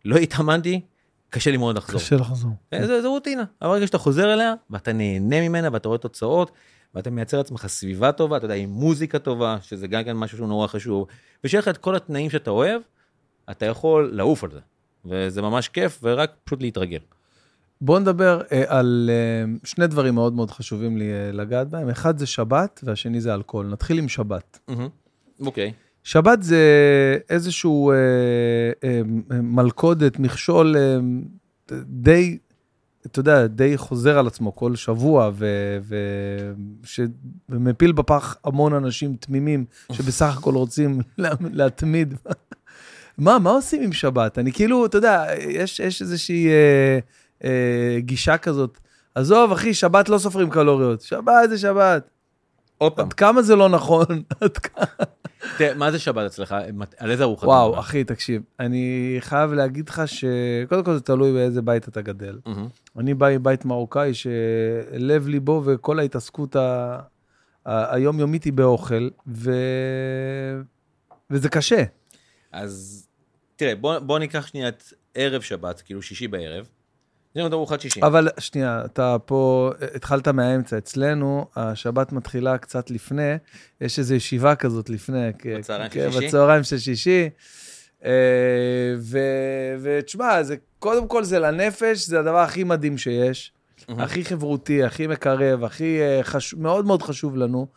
[0.06, 0.82] לא התאמנתי,
[1.30, 2.00] קשה לי מאוד לחזור.
[2.00, 2.52] קשה לחזור.
[2.74, 3.44] אה, זה, זה רוטינה.
[3.62, 6.52] אבל ברגע שאתה חוזר אליה, ואתה נהנה ממנה, ואתה רואה תוצאות,
[6.96, 10.48] ואתה מייצר לעצמך סביבה טובה, אתה יודע, עם מוזיקה טובה, שזה גם כן משהו שהוא
[10.48, 11.08] נורא חשוב,
[11.44, 12.82] ושיהיה לך את כל התנאים שאתה אוהב,
[13.52, 14.60] אתה יכול לעוף על זה.
[15.06, 17.00] וזה ממש כיף, ורק פשוט להתרגל.
[17.82, 21.90] בואו נדבר אה, על אה, שני דברים מאוד מאוד חשובים לי אה, לגעת בהם.
[21.90, 23.68] אחד זה שבת, והשני זה אלכוהול.
[23.68, 24.60] נתחיל עם שבת.
[25.40, 25.74] אוקיי.
[26.08, 26.58] שבת זה
[27.30, 27.96] איזשהו אה,
[28.84, 29.02] אה,
[29.42, 30.98] מלכודת, מכשול אה,
[31.86, 32.38] די,
[33.06, 36.54] אתה יודע, די חוזר על עצמו כל שבוע, ו- ו-
[36.84, 42.14] שמפיל בפח המון אנשים תמימים, שבסך הכל רוצים לה- להתמיד.
[43.18, 44.38] מה, מה עושים עם שבת?
[44.40, 47.00] אני כאילו, אתה יודע, יש, יש איזושהי אה,
[47.44, 48.78] אה, גישה כזאת.
[49.16, 51.02] עזוב, אחי, שבת לא סופרים קלוריות.
[51.02, 52.10] שבת זה שבת.
[52.78, 54.06] עוד פעם, עד כמה זה לא נכון?
[54.42, 54.86] עד כמה...
[55.58, 56.56] תראה, מה זה שבת אצלך?
[56.98, 57.46] על איזה ארוחה?
[57.46, 57.80] אתה וואו?
[57.80, 62.40] אחי, תקשיב, אני חייב להגיד לך שקודם כל זה תלוי באיזה בית אתה גדל.
[62.98, 66.56] אני בא מבית מרוקאי שלב ליבו וכל ההתעסקות.
[66.56, 67.00] ה-
[67.66, 69.52] היומיומית היא באוכל, ו...
[71.30, 71.84] וזה קשה.
[72.52, 73.08] אז
[73.56, 74.84] תראה, בוא, בוא ניקח שנייה את
[75.16, 76.70] ערב שבת, כאילו שישי בערב.
[77.46, 78.02] את ארוחת שישי.
[78.04, 80.78] אבל שנייה, אתה פה התחלת מהאמצע.
[80.78, 83.34] אצלנו, השבת מתחילה קצת לפני,
[83.82, 85.30] יש איזו ישיבה כזאת לפני.
[85.58, 86.28] בצהריים של שישי?
[86.28, 87.30] בצהריים של שישי.
[88.06, 88.12] אה,
[89.82, 90.40] ותשמע,
[90.80, 93.52] קודם כל זה לנפש, זה הדבר הכי מדהים שיש.
[93.90, 97.68] הכי חברותי, הכי מקרב, הכי אה, חשוב, מאוד מאוד חשוב לנו.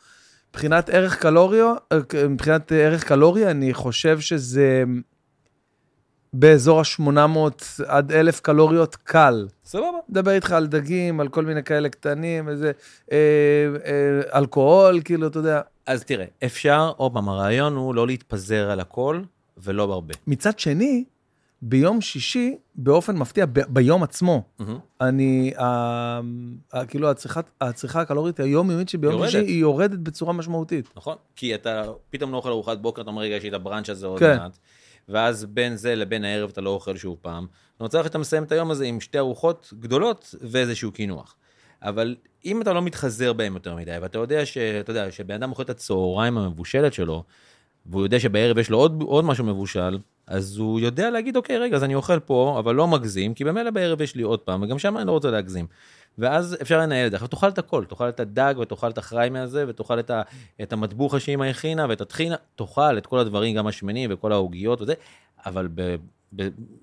[0.51, 4.85] מבחינת ערך קלוריו, אה, מבחינת ערך קלורי, אני חושב שזה
[6.32, 7.39] באזור ה-800
[7.86, 9.47] עד 1,000 קלוריות קל.
[9.65, 9.86] סבבה.
[10.09, 12.73] מדבר איתך על דגים, על כל מיני כאלה קטנים, איזה
[13.12, 13.16] אה,
[13.86, 15.61] אה, אלכוהול, כאילו, אתה יודע.
[15.86, 19.23] אז תראה, אפשר, עוד פעם, הרעיון הוא לא להתפזר על הכל
[19.59, 20.15] ולא בהרבה.
[20.27, 21.05] מצד שני,
[21.62, 24.78] ביום שישי, באופן מפתיע, ב- ביום עצמו, מהמם.
[25.01, 26.20] אני, ה-
[26.73, 29.31] ה- כאילו, הצריכה, הצריכה הקלורית היומיומית שביום יורדת.
[29.31, 30.89] שישי, היא יורדת בצורה משמעותית.
[30.97, 31.16] נכון?
[31.36, 34.07] כי אתה פתאום לא אוכל ארוחת בוקר, אתה אומר, רגע, יש לי את הבראנץ' הזה
[34.07, 34.36] עוד כן.
[34.36, 34.59] מעט.
[35.09, 37.47] ואז בין זה לבין הערב אתה לא אוכל שוב פעם.
[37.81, 41.36] נוצר לך שאתה מסיים את היום הזה עם שתי ארוחות גדולות ואיזשהו קינוח.
[41.82, 45.62] אבל אם אתה לא מתחזר בהם יותר מדי, ואתה יודע שאתה יודע, שבן אדם אוכל
[45.62, 47.24] את הצהריים המבושלת שלו,
[47.86, 51.77] והוא יודע שבערב יש לו עוד, עוד משהו מבושל, אז הוא יודע להגיד, אוקיי, רגע,
[51.77, 54.78] אז אני אוכל פה, אבל לא מגזים, כי במילא בערב יש לי עוד פעם, וגם
[54.78, 55.66] שם אני לא רוצה להגזים.
[56.20, 57.16] ואז אפשר לנהל את זה.
[57.16, 60.22] עכשיו תאכל את הכל, תאכל את הדג ותאכל את החריים מהזה, ותאכל את, ה,
[60.62, 64.94] את המטבוחה שאמא הכינה ואת הטחינה, תאכל את כל הדברים, גם השמנים וכל העוגיות וזה,
[65.47, 65.68] אבל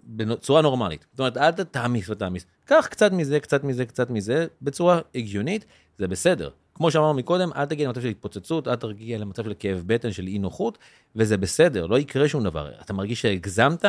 [0.08, 1.06] בצורה נורמלית.
[1.12, 2.46] זאת אומרת, אל תעמיס ותעמיס.
[2.66, 5.66] קח קצת מזה, קצת מזה, קצת מזה, בצורה הגיונית,
[5.98, 6.50] זה בסדר.
[6.76, 10.28] כמו שאמרנו מקודם, אל תגיע למצב של התפוצצות, אל תגיע למצב של כאב בטן, של
[10.28, 10.78] אי נוחות,
[11.16, 12.72] וזה בסדר, לא יקרה שום דבר.
[12.82, 13.86] אתה מרגיש שהגזמת,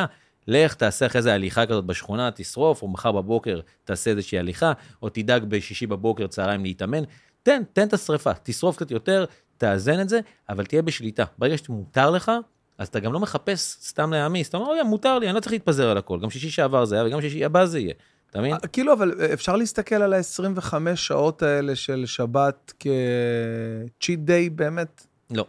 [0.49, 5.09] לך תעשה אחרי זה הליכה כזאת בשכונה, תשרוף, או מחר בבוקר תעשה איזושהי הליכה, או
[5.09, 7.03] תדאג בשישי בבוקר, צהריים להתאמן.
[7.43, 9.25] תן, תן את השרפה, תשרוף קצת יותר,
[9.57, 10.19] תאזן את זה,
[10.49, 11.23] אבל תהיה בשליטה.
[11.37, 12.31] ברגע שמותר לך,
[12.77, 15.51] אז אתה גם לא מחפש סתם להעמיס, אתה אומר, אוי, מותר לי, אני לא צריך
[15.51, 16.19] להתפזר על הכל.
[16.19, 17.93] גם שישי שעבר זה היה, וגם שישי הבא זה יהיה.
[18.29, 18.55] אתה מבין?
[18.71, 25.05] כאילו, אבל אפשר להסתכל על ה-25 שעות האלה של שבת כ-cheat day באמת?
[25.31, 25.45] לא.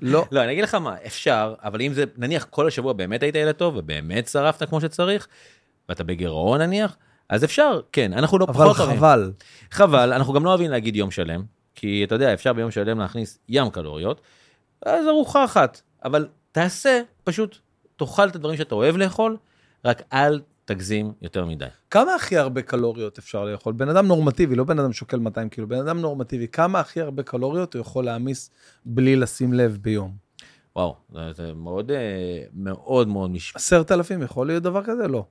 [0.00, 0.26] לא.
[0.32, 3.54] לא, אני אגיד לך מה, אפשר, אבל אם זה, נניח כל השבוע באמת היית ילד
[3.54, 5.28] טוב, ובאמת שרפת כמו שצריך,
[5.88, 6.96] ואתה בגירעון נניח,
[7.28, 8.96] אז אפשר, כן, אנחנו לא אבל פחות אוהבים.
[8.96, 9.32] חבל.
[9.70, 11.42] חבל, אנחנו גם לא אוהבים להגיד יום שלם,
[11.74, 14.20] כי אתה יודע, אפשר ביום שלם להכניס ים קלוריות,
[14.86, 17.58] אז ארוחה אחת, אבל תעשה, פשוט
[17.96, 19.36] תאכל את הדברים שאתה אוהב לאכול,
[19.84, 21.66] רק אל תגזים יותר מדי.
[21.90, 23.72] כמה הכי הרבה קלוריות אפשר לאכול?
[23.72, 27.22] בן אדם נורמטיבי, לא בן אדם שוקל 200 קילו, בן אדם נורמטיבי, כמה הכי הרבה
[27.22, 28.50] קלוריות הוא יכול להעמיס
[28.84, 30.16] בלי לשים לב ביום?
[30.76, 33.56] וואו, זה, זה מאוד אה, מאוד מאוד מש...
[33.56, 35.08] עשרת אלפים, יכול להיות דבר כזה?
[35.08, 35.24] לא.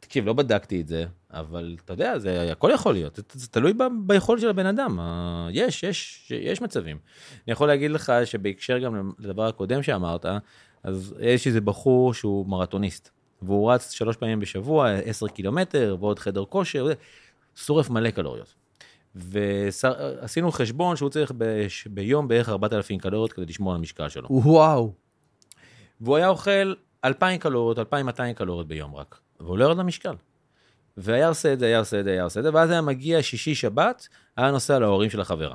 [0.00, 3.72] תקשיב, לא בדקתי את זה, אבל אתה יודע, זה הכל יכול להיות, זה, זה תלוי
[3.72, 5.00] ב, ביכולת של הבן אדם.
[5.00, 6.98] אה, יש, יש, יש מצבים.
[7.46, 10.26] אני יכול להגיד לך שבהקשר גם לדבר הקודם שאמרת,
[10.82, 13.10] אז יש איזה בחור שהוא מרתוניסט,
[13.42, 16.86] והוא רץ שלוש פעמים בשבוע, עשר קילומטר, ועוד חדר כושר,
[17.56, 18.54] שורף מלא קלוריות.
[19.14, 24.28] ועשינו חשבון שהוא צריך בש, ביום בערך 4,000 קלוריות כדי לשמור על המשקל שלו.
[24.30, 24.92] וואו.
[26.00, 26.74] והוא היה אוכל
[27.04, 30.14] 2,000 קלוריות, 2,200 קלוריות ביום רק, והוא לא ירד למשקל.
[30.96, 33.22] והיה עושה את זה, היה עושה את זה, היה עושה את זה, ואז היה מגיע
[33.22, 35.54] שישי-שבת, היה נוסע להורים של החברה.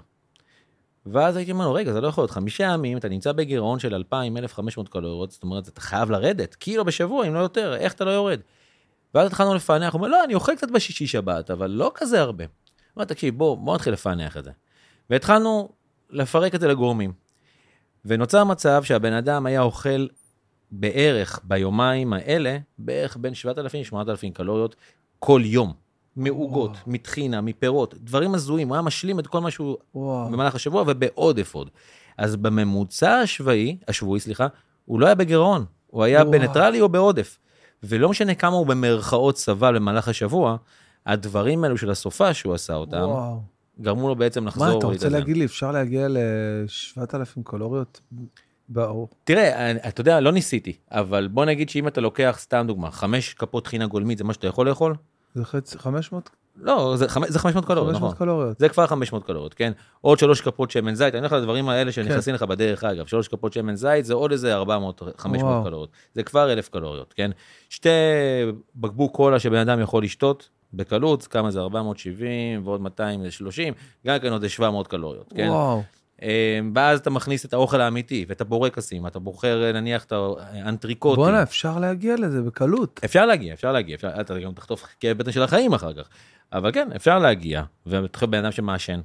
[1.05, 4.03] ואז הייתי אומר לו, רגע, זה לא יכול להיות, חמישה ימים, אתה נמצא בגירעון של
[4.11, 8.11] 2,000-1,500 קלוריות, זאת אומרת, אתה חייב לרדת, קילו בשבוע, אם לא יותר, איך אתה לא
[8.11, 8.39] יורד?
[9.13, 12.43] ואז התחלנו לפענח, הוא אומר, לא, אני אוכל קצת בשישי-שבת, אבל לא כזה הרבה.
[12.43, 12.51] הוא
[12.95, 14.51] אומר, תקשיב, בוא, בוא נתחיל לפענח את זה.
[15.09, 15.69] והתחלנו
[16.09, 17.13] לפרק את זה לגורמים.
[18.05, 20.07] ונוצר מצב שהבן אדם היה אוכל
[20.71, 23.33] בערך ביומיים האלה, בערך בין
[23.93, 24.75] 7,000-8,000 קלוריות
[25.19, 25.82] כל יום.
[26.15, 26.83] מעוגות, וואו.
[26.87, 29.77] מטחינה, מפירות, דברים הזויים, הוא היה משלים את כל מה שהוא.
[30.31, 31.69] במהלך השבוע ובעודף עוד.
[32.17, 34.47] אז בממוצע השבועי, השבועי, סליחה,
[34.85, 36.31] הוא לא היה בגירעון, הוא היה וואו.
[36.31, 37.39] בניטרלי או בעודף.
[37.83, 40.57] ולא משנה כמה הוא במרכאות סבל במהלך השבוע,
[41.05, 43.41] הדברים האלו של הסופה שהוא עשה אותם, וואו.
[43.81, 45.11] גרמו לו בעצם לחזור מה, אתה רוצה ולהתאזן.
[45.11, 48.01] להגיד לי, אפשר להגיע ל-7,000 קלוריות?
[48.69, 49.09] באור.
[49.23, 53.63] תראה, אתה יודע, לא ניסיתי, אבל בוא נגיד שאם אתה לוקח, סתם דוגמה, חמש כפות
[53.63, 54.95] טחינה גולמית, זה מה שאתה יכול לאכול?
[55.33, 56.29] זה חצי, 500?
[56.57, 58.09] לא, זה, זה 500 קלוריות, נכון.
[58.09, 58.59] 500 קלוריות.
[58.59, 59.71] זה כבר 500 קלוריות, כן?
[60.01, 61.91] עוד שלוש כפות שמן זית, אני הולך לדברים האלה כן.
[61.91, 65.63] שנכנסים לך בדרך אגב, שלוש כפות שמן זית זה עוד איזה 400, 500 וואו.
[65.63, 67.31] קלוריות, זה כבר 1,000 קלוריות, כן?
[67.69, 67.89] שתי
[68.75, 73.73] בקבוק קולה שבן אדם יכול לשתות בקלות, כמה זה 470 ועוד 230,
[74.07, 75.47] גם כן עוד איזה 700 קלוריות, כן?
[75.49, 75.81] וואו.
[76.21, 81.23] אה, ואז אתה מכניס את האוכל האמיתי ואת הבורקסים, אתה בוחר אה, נניח את האנטריקוטים.
[81.23, 82.99] בואנה, אפשר להגיע לזה בקלות.
[83.05, 86.09] אפשר להגיע, אפשר להגיע, אפשר, אתה גם תחטוף כאב בטן של החיים אחר כך.
[86.53, 89.01] אבל כן, אפשר להגיע, ואתה בן אדם שמעשן.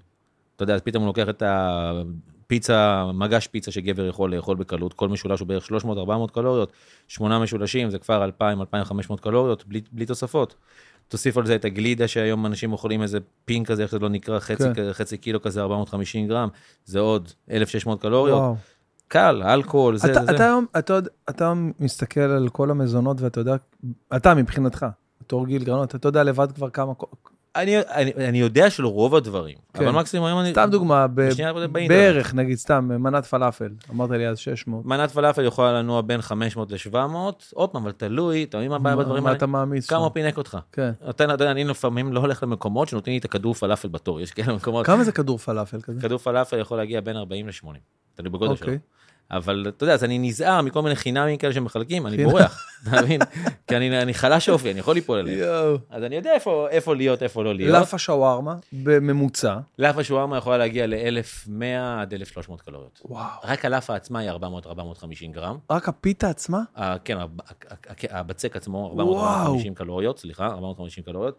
[0.57, 5.09] אתה יודע, אז פתאום הוא לוקח את הפיצה, מגש פיצה שגבר יכול לאכול בקלות, כל
[5.09, 6.73] משולש הוא בערך 300-400 קלוריות,
[7.09, 8.29] שמונה משולשים זה כבר
[9.11, 10.55] 2,000-2,500 קלוריות, בלי, בלי תוספות.
[11.09, 14.39] תוסיף על זה את הגלידה שהיום אנשים אוכלים איזה פין כזה, איך זה לא נקרא,
[14.39, 14.93] חצי, כן.
[14.93, 16.49] חצי קילו כזה, 450 גרם,
[16.85, 18.39] זה עוד 1,600 קלוריות.
[18.41, 18.57] וואו.
[19.09, 20.35] קל, אלכוהול, זה, אתה, זה.
[20.37, 23.57] אתה, אתה, יודע- אתה מסתכל על כל המזונות ואתה יודע,
[24.17, 24.87] אתה מבחינתך,
[25.21, 26.93] בתור גיל גרנות, אתה יודע לבד כבר כמה,
[27.63, 29.85] אני, אני, אני יודע של רוב הדברים, כן.
[29.87, 30.51] אבל מקסימום היום אני...
[30.53, 31.29] סתם דוגמה, ב-.
[31.89, 34.87] בערך, נגיד, סתם, מנת פלאפל, אמרת לי אז 600.
[34.87, 36.97] מנת פלאפל יכולה לנוע בין 500 ל-700,
[37.55, 39.37] עוד פעם, אבל תלוי, אתה מבין מה הבעיה מה- בדברים מה האלה?
[39.37, 39.99] אתה מעמיס כמה?
[39.99, 40.59] הוא פינק אותך.
[40.73, 40.91] כן.
[41.11, 44.55] אתה יודע, אני לפעמים לא הולך למקומות שנותנים לי את הכדור פלאפל בתור, יש כאלה
[44.55, 46.01] מקומות, כמה זה כדור פלאפל כזה?
[46.01, 47.67] כדור פלאפל יכול להגיע בין 40 ל-80,
[48.15, 48.73] תלוי בגודל שלו.
[49.31, 52.25] אבל אתה יודע, אז אני נזהר מכל מיני חינמים כאלה שמחלקים, אני.
[52.25, 53.21] בורח, אתה מבין?
[53.67, 55.39] כי אני אני חלש אופי, אני יכול ליפול עליהם.
[55.91, 57.73] אז אני יודע איפה איפה להיות, איפה לא להיות.
[57.81, 59.57] לאפה שווארמה, בממוצע.
[59.79, 61.63] לאפה שווארמה יכולה להגיע ל-1100
[62.01, 63.01] עד 1300 קלוריות.
[63.05, 63.27] וואו.
[63.45, 64.37] רק הלאפה עצמה היא 400-450
[65.33, 65.57] גרם.
[65.71, 66.61] רק הפיתה עצמה?
[66.77, 67.27] ה- כן, ה-
[68.11, 69.19] הבצק עצמו, וואו.
[69.21, 71.39] 450 קלוריות, סליחה, 450 קלוריות.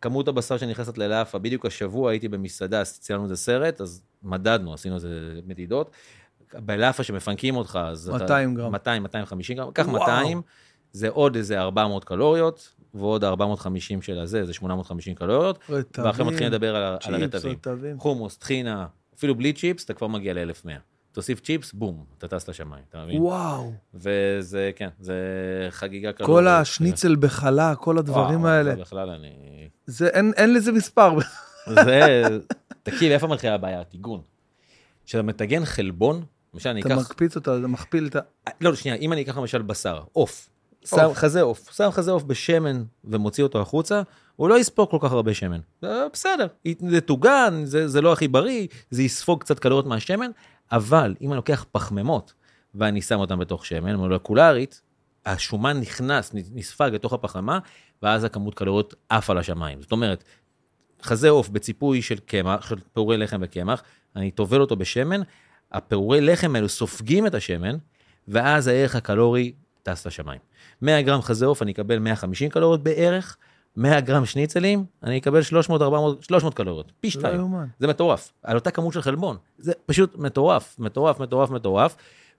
[0.00, 5.08] כמות הבשר שנכנסת ללאפה, בדיוק השבוע הייתי במסעדה, ציינו איזה סרט, אז מדדנו, עשינו איזה
[5.46, 5.90] מדידות.
[6.58, 8.08] בלאפה שמפנקים אותך, אז...
[8.14, 8.72] אתה- 200 גרם.
[8.72, 10.00] 200, 250 גרם, קח וואו.
[10.00, 10.42] 200,
[10.92, 16.52] זה עוד איזה 400 קלוריות, ועוד 450 של הזה, זה 850 קלוריות, רטבים, ואחרי מתחילים
[16.52, 17.52] לדבר על על הרטבים.
[17.52, 17.98] רטבים.
[17.98, 20.68] חומוס, טחינה, אפילו בלי צ'יפס, אתה כבר מגיע ל-1100.
[21.12, 23.20] תוסיף צ'יפס, בום, אתה טס לשמיים, אתה מבין?
[23.22, 23.72] וואו.
[23.94, 25.16] וזה, כן, זה
[25.70, 26.34] חגיגה קלורית.
[26.36, 28.74] כל השניצל בחלה, כל הדברים וואו, האלה.
[28.74, 29.28] זה בכלל אני...
[29.86, 31.18] זה, אין, אין לזה מספר.
[31.84, 32.22] זה...
[32.82, 33.80] תקשיב, איפה מתחילה הבעיה?
[33.80, 34.20] הטיגון.
[35.06, 36.24] כשאתה מטגן חלבון,
[36.54, 36.98] למשל אני אתה אקח...
[36.98, 38.20] מקפיץ אותה, אתה מכפיל את ה...
[38.60, 40.48] לא, שנייה, אם אני אקח למשל בשר, עוף,
[40.84, 41.14] שם.
[41.14, 44.02] חזה עוף, שם חזה עוף בשמן ומוציא אותו החוצה,
[44.36, 45.60] הוא לא יספוג כל כך הרבה שמן.
[45.82, 46.46] זה בסדר,
[46.88, 50.30] זה טוגן, זה, זה לא הכי בריא, זה יספוג קצת קלוריות מהשמן,
[50.72, 52.32] אבל אם אני לוקח פחמימות
[52.74, 54.80] ואני שם אותן בתוך שמן מולקולרית,
[55.26, 57.58] השומן נכנס, נספג לתוך הפחמימה,
[58.02, 59.82] ואז הכמות קלוריות עפה לשמיים.
[59.82, 60.24] זאת אומרת,
[61.02, 63.82] חזה עוף בציפוי של קמח, של פירורי לחם וקמח,
[64.16, 65.20] אני טובל אותו בשמן,
[65.72, 67.76] הפירורי לחם האלו סופגים את השמן,
[68.28, 70.40] ואז הערך הקלורי טס לשמיים.
[70.82, 73.36] 100 גרם חזה עוף, אני אקבל 150 קלוריות בערך,
[73.76, 77.54] 100 גרם שניצלים, אני אקבל 300, 400, 300 קלוריות, פי לא שתיים.
[77.78, 79.36] זה מטורף, על אותה כמות של חלבון.
[79.58, 81.96] זה פשוט מטורף, מטורף, מטורף, מטורף.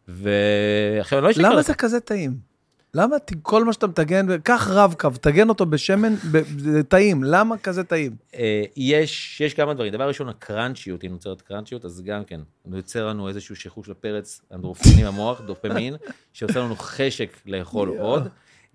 [0.08, 1.62] ועכשיו אני לא אשקר למה לך.
[1.62, 2.53] זה כזה טעים?
[2.96, 6.14] למה כל מה שאתה מטגן, קח רב-קו, תגן אותו בשמן,
[6.58, 8.16] זה טעים, למה כזה טעים?
[8.36, 9.94] אה, יש, יש כמה דברים.
[9.94, 12.42] דבר ראשון, הקראנצ'יות, היא נוצרת קראנצ'יות, אז גם כן,
[12.72, 15.96] יוצר לנו איזשהו שחרור של פרץ אנדרופינים במוח, דופמין,
[16.34, 17.90] שיוצר לנו חשק לאכול.
[17.90, 18.28] עוד.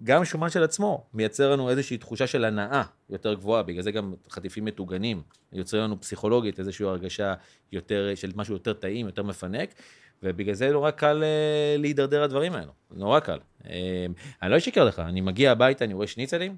[0.05, 4.15] גם שומן של עצמו מייצר לנו איזושהי תחושה של הנאה יותר גבוהה, בגלל זה גם
[4.31, 5.23] חטיפים מטוגנים,
[5.53, 7.35] יוצרים לנו פסיכולוגית איזושהי הרגשה
[7.73, 9.74] יותר, של משהו יותר טעים, יותר מפנק,
[10.23, 13.39] ובגלל זה נורא קל אה, להידרדר לדברים האלו, נורא קל.
[13.66, 14.07] אה,
[14.43, 16.57] אני לא אשקר לך, אני מגיע הביתה, אני רואה שניצלים,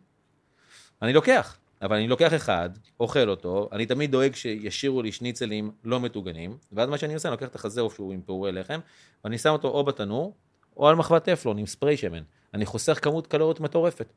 [1.03, 2.71] אני לוקח, אבל אני לוקח אחד,
[3.01, 7.33] אוכל אותו, אני תמיד דואג שישאירו לי שניצלים לא מטוגנים, ואז מה שאני עושה, אני
[7.33, 8.81] לוקח את החזה עוף שהוא עם פעורי לחם,
[9.25, 10.35] ואני שם אותו או בתנור,
[10.77, 12.23] או על מחבת טפלון עם ספרי שמן.
[12.55, 14.13] אני חוסך כמות קלוריות מטורפת,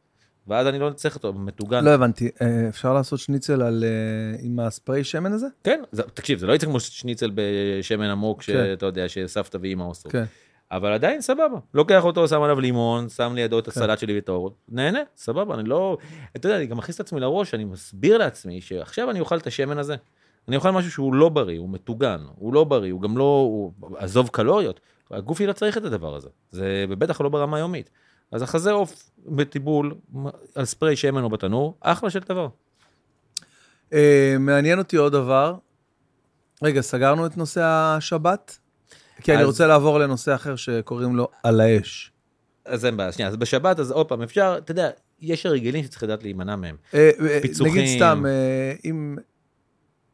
[0.47, 1.85] ואז אני לא צריך אותו מטוגן.
[1.85, 5.47] לא הבנתי, אה, אפשר לעשות שניצל על, אה, עם הספרי שמן הזה?
[5.63, 8.53] כן, זה, תקשיב, זה לא יצא כמו שניצל בשמן עמוק, כן.
[8.53, 10.11] שאתה יודע, שסבתא ואימא עושות.
[10.11, 10.23] כן.
[10.71, 11.57] אבל עדיין סבבה.
[11.73, 13.71] לוקח אותו, שם עליו לימון, שם לידו את כן.
[13.71, 15.97] הסלט שלי בתור, נהנה, סבבה, אני לא...
[16.35, 19.47] אתה יודע, אני גם מכניס את עצמי לראש, אני מסביר לעצמי שעכשיו אני אוכל את
[19.47, 19.95] השמן הזה.
[20.47, 23.23] אני אוכל משהו שהוא לא בריא, הוא מטוגן, הוא לא בריא, הוא גם לא...
[23.23, 23.73] הוא...
[23.97, 24.79] עזוב קלוריות,
[25.11, 26.29] הגוף שלי לא צריך את הדבר הזה.
[26.51, 27.89] זה בטח לא ברמה יומית.
[28.33, 29.95] אז החזה עוף בטיבול,
[30.55, 32.47] על ספרי שמן או בתנור, אחלה של דבר.
[33.93, 35.55] אה, מעניין אותי עוד דבר.
[36.63, 38.57] רגע, סגרנו את נושא השבת?
[39.21, 42.11] כי אני אז- רוצה לעבור לנושא אחר שקוראים לו על האש.
[42.65, 44.89] אז אין בעיה, שנייה, אז בשבת, אז עוד פעם, אפשר, אתה יודע,
[45.21, 46.75] יש הרגלים שצריך לדעת להימנע מהם.
[46.93, 47.73] אה, אה, פיצוחים.
[47.73, 49.15] נגיד סתם, אה, אם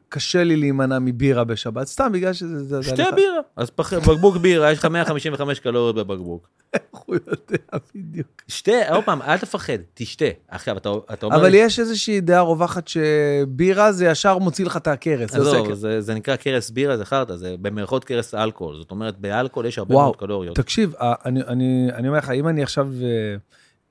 [0.09, 2.63] קשה לי להימנע מבירה בשבת, סתם בגלל שזה...
[2.63, 2.95] זה- זה שתי.
[3.15, 6.47] בירה, אז פח- בקבוק בירה, יש לך 155 קלוריות בבקבוק.
[6.73, 7.57] איך הוא יודע
[7.95, 8.27] בדיוק.
[8.47, 10.25] שתה, עוד פעם, אל תפחד, תשתה.
[10.47, 11.35] עכשיו, אתה, אתה אומר...
[11.37, 15.31] אבל לי, יש איזושהי דעה רווחת שבירה זה ישר מוציא לך את הכרס.
[15.31, 18.75] זה עושה עזוב, כ- זה, זה נקרא קרס בירה, זה חרטא, זה במרכאות קרס אלכוהול.
[18.75, 20.55] זאת אומרת, באלכוהול יש הרבה וואו, מאוד קלוריות.
[20.55, 23.35] תקשיב, אה, אני, אני, אני אומר לך, אם אני עכשיו אה,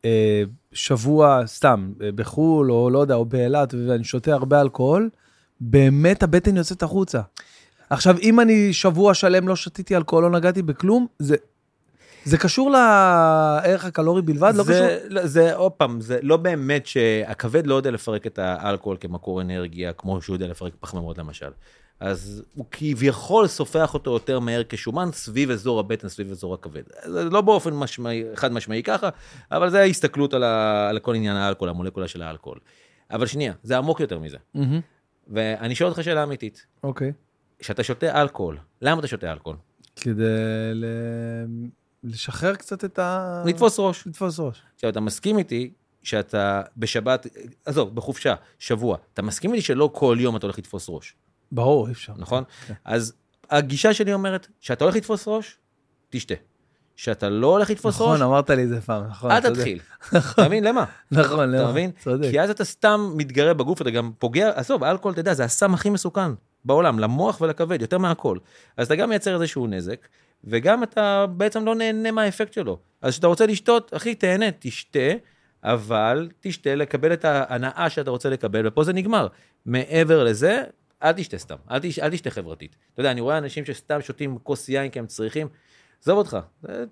[0.04, 0.42] אה,
[0.72, 5.10] שבוע סתם בחו"ל, או לא יודע, או באילת, ואני שותה הרבה אלכוהול,
[5.60, 7.20] באמת הבטן יוצאת החוצה.
[7.90, 11.36] עכשיו, אם אני שבוע שלם לא שתיתי אלכוהול, לא נגעתי בכלום, זה,
[12.24, 14.52] זה קשור לערך הקלורי בלבד?
[14.54, 14.74] לא קשור?
[14.74, 19.40] זה, לא, זה עוד פעם, זה לא באמת שהכבד לא יודע לפרק את האלכוהול כמקור
[19.40, 21.50] אנרגיה, כמו שהוא יודע לפרק פחמימות למשל.
[22.00, 26.82] אז הוא כביכול סופח אותו יותר מהר כשומן סביב אזור הבטן, סביב אזור הכבד.
[27.04, 29.08] זה לא באופן משמעי, חד משמעי ככה,
[29.52, 32.58] אבל זה ההסתכלות על, ה, על כל עניין האלכוהול, המולקולה של האלכוהול.
[33.10, 34.36] אבל שנייה, זה עמוק יותר מזה.
[34.54, 34.80] מהמם,
[35.28, 36.66] ואני שואל אותך שאלה אמיתית.
[36.82, 37.12] אוקיי.
[37.58, 39.56] כשאתה שותה אלכוהול, למה אתה שותה אלכוהול?
[39.96, 40.24] כדי
[40.74, 40.84] ל...
[42.04, 43.42] לשחרר קצת את ה...
[43.46, 44.06] לתפוס ראש.
[44.06, 44.62] לתפוס ראש.
[44.74, 45.72] עכשיו, אתה מסכים איתי
[46.02, 47.26] שאתה בשבת,
[47.64, 51.14] עזוב, בחופשה, שבוע, אתה מסכים איתי שלא כל יום אתה הולך לתפוס ראש,
[51.52, 52.12] ברור, אי אפשר.
[52.16, 52.44] נכון?
[52.66, 52.74] כן.
[52.84, 53.12] אז
[53.50, 55.58] הגישה שלי אומרת, שאתה הולך לתפוס ראש,
[56.10, 56.34] תשתה.
[56.98, 59.30] שאתה לא הולך לתפוס ראש, נכון, אמרת לי את זה פעם, נכון.
[59.30, 59.40] אל.
[59.40, 59.78] תתחיל.
[60.34, 60.64] אתה מבין?
[60.64, 60.84] למה?
[61.10, 61.90] נכון, אתה לא, מבין?
[61.90, 62.28] צודק.
[62.30, 65.74] כי אז אתה סתם מתגרה בגוף, אתה גם פוגע, עזוב, אלכוהול, אתה יודע, זה הסם
[65.74, 66.30] הכי מסוכן
[66.64, 68.38] בעולם, למוח ולכבד, יותר מהכל.
[68.76, 70.08] אז אתה גם מייצר איזשהו נזק,
[70.44, 72.78] וגם אתה בעצם לא נהנה מהאפקט שלו.
[73.02, 75.10] אז כשאתה רוצה לשתות, אחי, תהנה, תשתה,
[75.64, 79.26] אבל תשתה לקבל את ההנאה שאתה רוצה לקבל, ופה זה נגמר.
[79.66, 80.62] מעבר לזה,
[81.02, 82.76] אל תשתה סתם, אל, תש, אל תשתה חברתית.
[82.92, 85.48] אתה יודע, אני רואה אנשים שסתם שותים כוס יין כי הם צריכים,
[86.02, 86.36] עזוב אותך,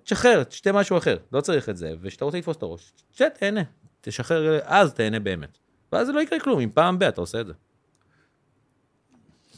[0.03, 3.61] תשחרר, תשתה משהו אחר, לא צריך את זה, וכשאתה רוצה לתפוס את הראש, תשתה, תהנה,
[4.01, 5.57] תשחרר, אז תהנה באמת.
[5.91, 7.53] ואז זה לא יקרה כלום, אם פעם ב- אתה עושה את זה.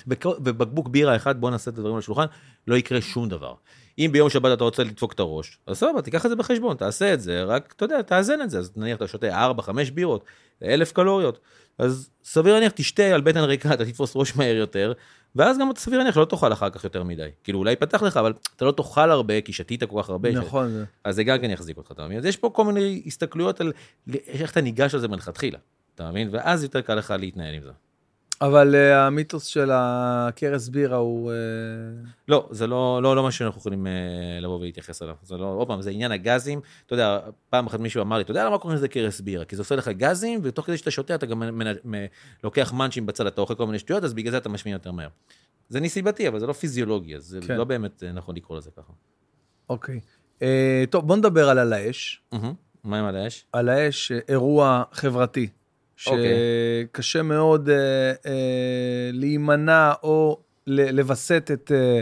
[0.07, 2.25] בק- בבקבוק בירה אחד, בוא נעשה את הדברים על השולחן,
[2.67, 3.53] לא יקרה שום דבר.
[3.99, 7.13] אם ביום שבת אתה רוצה לדפוק את הראש, אז סבבה, תיקח את זה בחשבון, תעשה
[7.13, 8.59] את זה, רק, אתה יודע, תאזן את זה.
[8.59, 10.23] אז נניח אתה שותה 4-5 בירות,
[10.63, 11.39] 1,000 קלוריות,
[11.77, 14.93] אז סביר להניח תשתה על בטן ריקה, אתה תתפוס ראש מהר יותר,
[15.35, 17.29] ואז גם סביר להניח שלא תאכל אחר כך יותר מדי.
[17.43, 20.31] כאילו, אולי ייפתח לך, אבל אתה לא תאכל הרבה, כי שתית כל כך הרבה.
[20.31, 22.17] ש- נכון, זה- אז זה גם כן יחזיק אותך, אתה מבין?
[22.17, 23.71] אז יש פה כל מיני הסתכלויות על
[24.27, 25.57] איך אתה ניגש על זה מלכתחילה,
[25.95, 26.29] אתה מבין?
[26.31, 27.71] ואז יותר קל לך להתנהל עם זה.
[28.41, 31.31] אבל אה, המיתוס של הכרס בירה הוא...
[31.31, 31.35] אה,
[32.27, 33.91] לא, זה לא, לא, לא מה שאנחנו יכולים אה,
[34.41, 35.15] לבוא ולהתייחס אליו.
[35.23, 36.61] זה לא, עוד פעם, זה עניין הגזים.
[36.85, 39.45] אתה יודע, פעם אחת מישהו אמר לי, אתה יודע למה קוראים לזה קרס בירה?
[39.45, 42.05] כי זה עושה לך גזים, ותוך כדי שאתה שותה, אתה גם מנ- מ-
[42.43, 45.09] לוקח מאנצ'ים בצד, אתה אוכל כל מיני שטויות, אז בגלל זה אתה משמין יותר מהר.
[45.69, 47.57] זה נסיבתי, אבל זה לא פיזיולוגי, אז זה כן.
[47.57, 48.93] לא באמת נכון לקרוא לזה ככה.
[49.69, 49.99] אוקיי.
[50.41, 52.21] אה, טוב, בוא נדבר על על האש.
[52.31, 52.53] מהמם.
[52.83, 53.45] מה עם על האש?
[53.53, 55.47] על האש, אירוע חברתי,
[56.07, 56.25] אוקיי.
[56.91, 57.75] שקשה מאוד אה,
[58.25, 58.33] אה,
[59.13, 62.01] להימנע או לווסת את אה,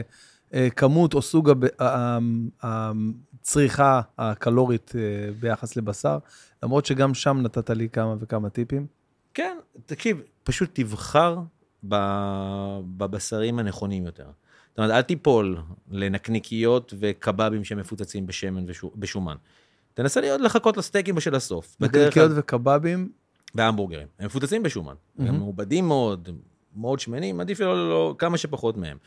[0.54, 2.18] אה, כמות או סוג הב- ה-
[2.64, 2.92] ה-
[3.42, 5.02] הצריכה הקלורית אה,
[5.40, 6.18] ביחס לבשר,
[6.64, 8.86] למרות שגם שם נתת לי כמה וכמה טיפים.
[9.34, 11.38] כן, תקשיב, פשוט תבחר
[12.98, 14.26] בבשרים הנכונים יותר.
[14.70, 15.58] זאת אומרת, אל תיפול
[15.92, 19.36] לנקניקיות וקבבים שמפוצצים בשמן ובשומן.
[19.94, 21.76] תנסה להיות לחכות לסטייקים של הסוף.
[21.80, 22.42] נקניקיות כלל-
[23.50, 24.08] וקבבים, והמבורגרים.
[24.20, 24.94] הם מפוצצים בשומן.
[25.20, 25.40] הם מהמם.
[25.40, 26.30] מעובדים מאוד,
[26.76, 28.98] מאוד שמנים, עדיף לא, לא, כמה שפחות מהם.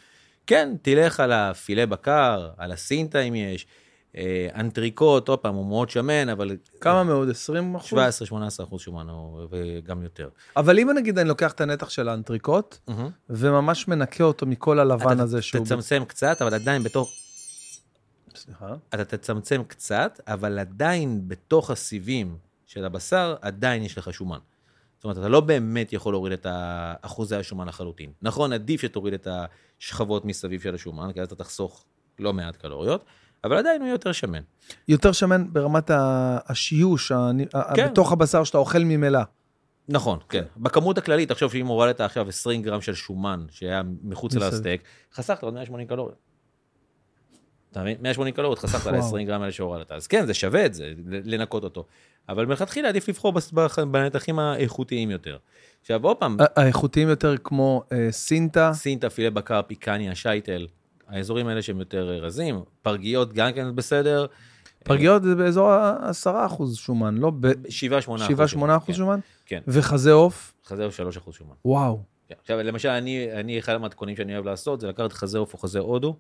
[0.46, 3.66] כן, תלך על הפילה בקר, על הסינטה אם יש,
[4.16, 6.56] אה, אנטריקוט, עוד פעם, הוא מאוד שמן, אבל...
[6.80, 7.30] כמה מאוד?
[7.30, 7.98] 20 אחוז?
[8.30, 9.06] 17-18 אחוז שומן,
[9.50, 10.28] וגם יותר.
[10.56, 13.10] אבל אם נגיד אני לוקח את הנתח של האנטריקוט, מהמם.
[13.30, 15.64] וממש מנקה אותו מכל הלבן אתה הזה שהוא...
[15.64, 17.12] תצמצם קצת, אבל עדיין בתוך...
[18.34, 18.74] סליחה?
[18.94, 22.36] אתה תצמצם קצת, אבל עדיין בתוך הסיבים
[22.70, 24.38] של הבשר, עדיין יש לך שומן.
[24.96, 26.46] זאת אומרת, אתה לא באמת יכול להוריד את
[27.02, 28.12] אחוזי השומן לחלוטין.
[28.22, 29.28] נכון, עדיף שתוריד את
[29.78, 31.84] השכבות מסביב של השומן, כי אז אתה תחסוך
[32.18, 33.04] לא מעט קלוריות,
[33.44, 34.42] אבל עדיין הוא יותר שמן.
[34.88, 35.90] יותר שמן ברמת
[36.46, 37.12] השיוש,
[37.74, 37.90] כן.
[37.90, 39.20] בתוך הבשר שאתה אוכל ממילא.
[39.88, 40.44] נכון, כן.
[40.56, 44.34] בכמות הכללית, תחשוב שאם הורדת עכשיו 20 גרם של שומן שהיה מחוץ.
[44.34, 44.82] לסטייק,
[45.14, 46.18] חסכת עוד 180 קלוריות.
[47.72, 47.96] אתה מבין?
[48.00, 49.16] 180 קלוריות חסכת על וואו.
[49.16, 49.92] ה-20 גרם האלה שהורדת.
[49.92, 51.86] אז כן, זה שווה את זה, לנקות אותו.
[52.30, 53.32] אבל מלכתחילה עדיף לבחור
[53.90, 55.36] בנתחים האיכותיים יותר.
[55.80, 60.66] עכשיו, עוד פעם, האיכותיים יותר כמו אה, סינטה, סינטה, פילה בקר, פיקניה, שייטל,
[61.08, 64.26] האזורים האלה שהם יותר רזים, פרגיות גם כן בסדר.
[64.84, 67.32] פרגיות זה באזור ה-10% שומן, לא?
[67.40, 67.52] ב- 7-8
[68.56, 69.20] 7-8 אחוז שומן?
[69.46, 69.60] כן.
[69.68, 70.54] וחזה עוף?
[70.66, 71.54] חזה הוא 3 אחוז שומן.
[71.64, 72.02] וואו.
[72.28, 72.34] כן.
[72.40, 75.78] עכשיו, למשל, אני, אני, אחד המתכונים שאני אוהב לעשות, זה לקחת חזה עוף או חזה
[75.78, 76.16] הודו,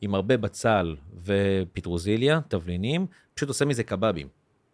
[0.00, 4.28] עם הרבה בצל ופטרוזיליה, תבלינים, פשוט עושה מזה קבבים.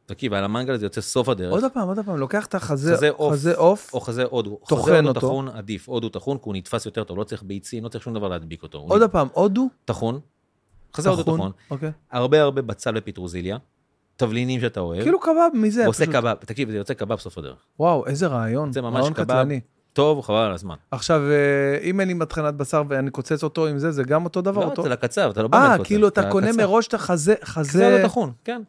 [0.06, 1.52] תקשיב, על המנגל זה יוצא סוף הדרך.
[1.52, 3.32] עוד פעם, עוד פעם, לוקח את החזה חזה עוף.
[3.32, 4.59] חזה עוף, או חזה הודו.
[4.68, 5.20] טוחן אותו.
[5.20, 8.14] טחון עדיף, הודו טחון, כי הוא נתפס יותר טוב, לא צריך ביצים, לא צריך שום
[8.14, 8.78] דבר להדביק אותו.
[8.78, 10.20] הוא עוד פעם, הודו, טחון,
[10.94, 11.90] חזה הודו טחון, אוקיי.
[12.12, 13.56] הרבה הרבה בצל ופטרוזיליה,
[14.16, 16.14] תבלינים שאתה אוהב, כאילו קבב מזה, ועושה פשוט.
[16.14, 17.59] קבב, תקשיב, זה יוצא קבב סוף הדרך.
[17.78, 18.72] וואו, איזה רעיון.
[18.72, 19.24] זה ממש רעיון קבב.
[19.24, 19.60] קטלני.
[19.93, 20.74] טוב, חבל על הזמן.
[20.90, 24.43] עכשיו, אה, אם אין לי מטחנת בשר ואני קוצץ אותו עם זה, זה גם אותו
[24.43, 24.60] דבר?
[24.60, 24.82] לא, אותו...
[24.82, 26.52] זה לקצר, אתה לא באמת אה, קוצר, כאילו אתה קונה.
[26.52, 28.62] מראש את החזה, חזה הודו טחון, כן.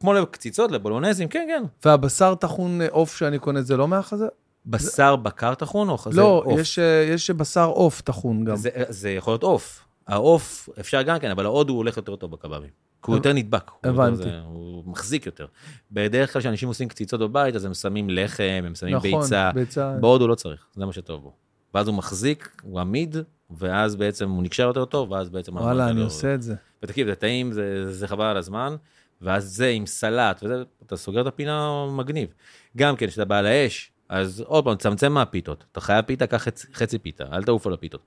[0.00, 1.64] כמו לקציצות, לבולונזים, כן, כן.
[1.84, 4.26] והבשר טחון אה, עוף שאני קונה, זה לא מהחזה?
[4.66, 6.60] בשר בקר טחון או חזה לא, עוף?
[6.60, 6.84] יש, אה,
[7.14, 8.56] יש בשר עוף טחון גם.
[8.56, 9.84] זה, זה יכול להיות עוף.
[10.06, 12.70] העוף, אפשר גם כן, אבל ההודו הולך יותר טוב בקבבים.
[13.02, 13.70] כי הוא יותר נדבק.
[13.70, 14.22] הוא יותר הבנתי.
[14.22, 15.46] זה- הוא מחזיק יותר.
[15.92, 19.50] בדרך כלל כשאנשים עושים קציצות בבית, אז הם שמים לחם, הם שמים נכון, ביצה.
[19.54, 19.94] ביצה.
[20.00, 21.32] בהודו לא צריך, זה מה שטוב בו.
[21.74, 23.16] ואז הוא מחזיק, הוא עמיד,
[23.50, 25.56] ואז בעצם הוא נקשר יותר טוב, ואז בעצם...
[25.56, 26.54] וואלה, אני לא- עושה את זה.
[26.82, 28.76] ותקשיב, זה טעים, זה, זה חבל על הזמן,
[29.22, 32.28] ואז זה עם סלט, וזה, אתה סוגר את הפינה מגניב.
[32.76, 35.64] גם כן, כשאתה בא לאש, אז עוד פעם, תצמצם מהפיתות.
[35.72, 38.00] אתה חייב פיתה, קח חצי, חצי פיתה, אל תעוף על הפיתות.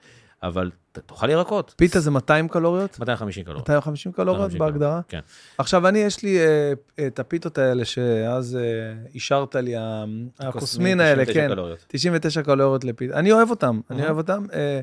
[0.43, 1.73] אבל תאכל ירקות.
[1.77, 2.99] פיתה זה 200 קלוריות?
[2.99, 3.69] 250 קלוריות.
[3.69, 5.01] 250 קלוריות 250 בהגדרה?
[5.07, 5.19] כן.
[5.57, 6.73] עכשיו, אני, יש לי אה,
[7.07, 8.61] את הפיתות האלה שאז אה,
[9.13, 9.73] אישרת לי,
[10.39, 11.53] הקוסמין האלה, 99 כן.
[11.53, 11.85] קלוריות.
[11.88, 13.19] 99 קלוריות לפיתה.
[13.19, 14.03] אני אוהב אותם, אני.
[14.05, 14.45] אוהב אותם.
[14.53, 14.79] אה,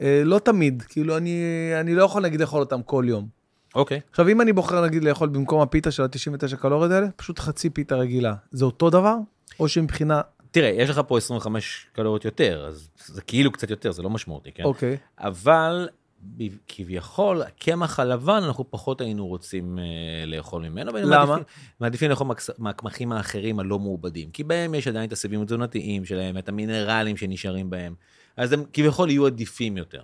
[0.00, 1.40] אה, לא תמיד, כאילו, אני,
[1.80, 3.37] אני לא יכול נגיד לאכול אותם כל יום.
[3.74, 4.00] אוקיי.
[4.10, 7.96] עכשיו, אם אני בוחר נגיד לאכול במקום הפיתה של ה-99 קלוריות האלה, פשוט חצי פיתה
[7.96, 8.34] רגילה.
[8.50, 9.14] זה אותו דבר?
[9.60, 10.20] או שמבחינה...
[10.50, 14.52] תראה, יש לך פה 25 קלוריות יותר, אז זה כאילו קצת יותר, זה לא משמעותי,
[14.52, 14.64] כן?
[14.64, 14.96] אוקיי.
[15.18, 15.88] אבל
[16.36, 19.84] ב- כביכול, הקמח הלבן, אנחנו פחות היינו רוצים אה,
[20.26, 20.92] לאכול ממנו.
[20.94, 21.26] למה?
[21.26, 21.44] מעדיפים-
[21.80, 26.38] מעדיפים לאכול מהקס- מהקמחים האחרים הלא מעובדים, כי בהם יש עדיין את הסיבים התזונתיים שלהם,
[26.38, 27.94] את המינרלים שנשארים בהם,
[28.36, 30.02] אז הם כביכול יהיו עדיפים יותר.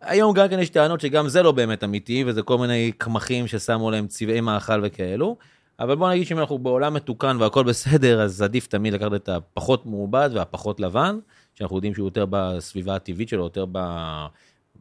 [0.00, 3.90] היום גם כן יש טענות שגם זה לא באמת אמיתי, וזה כל מיני קמחים ששמו
[3.90, 5.36] להם צבעי מאכל וכאלו,
[5.80, 9.86] אבל בוא נגיד שאם אנחנו בעולם מתוקן והכל בסדר, אז עדיף תמיד לקחת את הפחות
[9.86, 11.18] מעובד והפחות לבן,
[11.54, 13.66] שאנחנו יודעים שהוא יותר בסביבה הטבעית שלו, יותר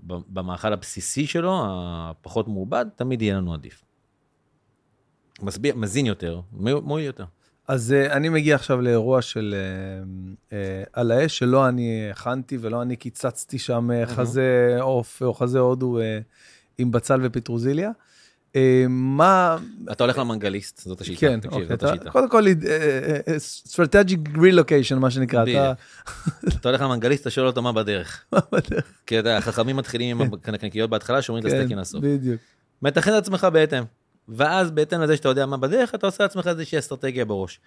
[0.04, 3.84] במאכל הבסיסי שלו, הפחות מעובד, תמיד יהיה לנו עדיף.
[5.42, 7.26] מסביר, מזין יותר, מועיל יותר.
[7.68, 10.54] אז uh, אני מגיע עכשיו לאירוע של uh, uh,
[10.94, 16.00] על האש, שלא אני הכנתי ולא אני קיצצתי שם uh, חזה עוף או חזה הודו
[16.00, 16.02] uh,
[16.78, 17.92] עם בצל ופטרוזיליה.
[18.54, 18.58] Uh,
[18.90, 19.58] מה...
[19.92, 21.68] אתה הולך למנגליסט, זאת השיטה, כן, תקשיב, אוקיי.
[21.68, 22.12] זאת אתה- השיטה.
[22.12, 25.44] קודם כל, uh, strategic relocation, מה שנקרא.
[25.44, 25.74] אתה...
[26.48, 28.26] אתה הולך למנגליסט, אתה שואל אותו מה בדרך.
[29.08, 32.04] כי אתה, החכמים מתחילים עם הקנקניקיות בהתחלה, שומרים את כן, הסטייקים לסוף.
[32.04, 32.42] בדיוק.
[32.82, 33.84] מתכן את עצמך בהתאם.
[34.30, 37.60] ואז בהתאם לזה שאתה יודע מה בדרך, אתה עושה לעצמך איזושהי אסטרטגיה בראש.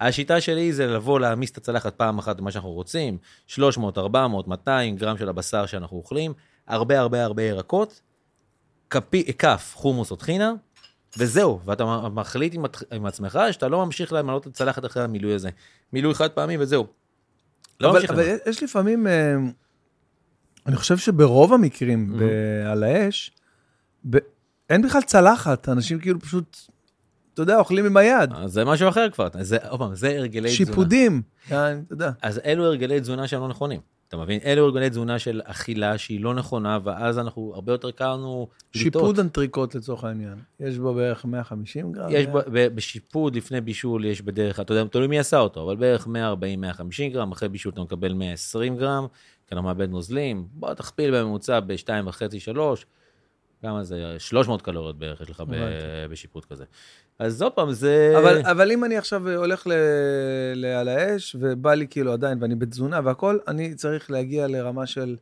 [0.00, 4.96] השיטה שלי זה לבוא להעמיס את הצלחת פעם אחת במה שאנחנו רוצים, 300, 400, 200
[4.96, 6.32] גרם של הבשר שאנחנו אוכלים,
[6.66, 8.00] הרבה הרבה הרבה ירקות,
[8.90, 10.52] כפי, כף חומוס או טחינה,
[11.18, 15.50] וזהו, ואתה מחליט עם, עם עצמך שאתה לא ממשיך למלא את הצלחת אחרי המילוי הזה.
[15.92, 16.86] מילוי חד פעמי וזהו.
[17.80, 18.36] לא אבל, ממשיך אבל לזה.
[18.46, 19.34] יש לפעמים, אה,
[20.66, 22.18] אני חושב שברוב המקרים Mhm.
[22.20, 23.30] ב- על האש,
[24.10, 24.18] ב-
[24.70, 26.56] אין בכלל צלחת, אנשים כאילו פשוט,
[27.34, 28.30] אתה יודע, אוכלים עם היד.
[28.34, 30.66] אז זה משהו אחר כבר, זה, עוד פעם, זה הרגלי תזונה.
[30.66, 32.10] שיפודים, יעני, אתה יודע.
[32.22, 33.80] אז אלו הרגלי תזונה שהם לא נכונים.
[34.08, 34.40] אתה מבין?
[34.44, 38.48] אלו הרגלי תזונה של אכילה שהיא לא נכונה, ואז אנחנו, הרבה יותר קל לנו.
[38.72, 40.34] שיפוד אנטריקוט לצורך העניין.
[40.60, 42.08] יש בו בערך 150 גרם.
[42.10, 45.62] יש אה, ב- ב- בשיפוד לפני בישול יש בדרך אתה יודע, תלוי מי עשה אותו,
[45.64, 46.10] אבל בערך 140-150
[47.12, 49.06] גרם, אחרי בישול אתה מקבל 120 גרם,
[49.46, 52.58] כי אתה מאבד נוזלים, בוא תכפיל בממוצע ב-2.5-3,
[53.62, 54.14] כמה זה?
[54.18, 56.08] 300 קלוריות בערך יש לך ב- הבנתי.
[56.10, 56.64] בשיפוד כזה.
[57.18, 58.14] אז עוד פעם, זה...
[58.18, 59.72] אבל, אבל אם אני עכשיו הולך ל,
[60.54, 65.16] ל, על האש, ובא לי כאילו עדיין, ואני בתזונה והכל, אני צריך להגיע לרמה של,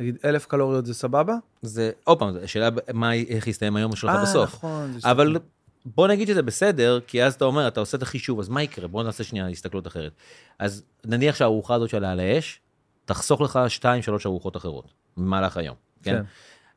[0.00, 1.34] נגיד, אלף קלוריות זה סבבה?
[1.62, 4.54] זה, עוד פעם, השאלה מה, איך יסתיים היום שלך אה, בסוף.
[4.54, 4.92] נכון.
[4.98, 5.36] זה אבל.
[5.84, 8.88] בוא נגיד שזה בסדר, כי אז אתה אומר, אתה עושה את החישוב, אז מה יקרה?
[8.88, 10.12] בוא נעשה שנייה הסתכלות אחרת.
[10.58, 12.60] אז נניח שהארוחה הזאת של על האש,
[13.04, 13.86] תחסוך לך 2-3
[14.26, 14.84] ארוחות אחרות
[15.16, 16.12] במהלך היום, כן?
[16.12, 16.22] כן.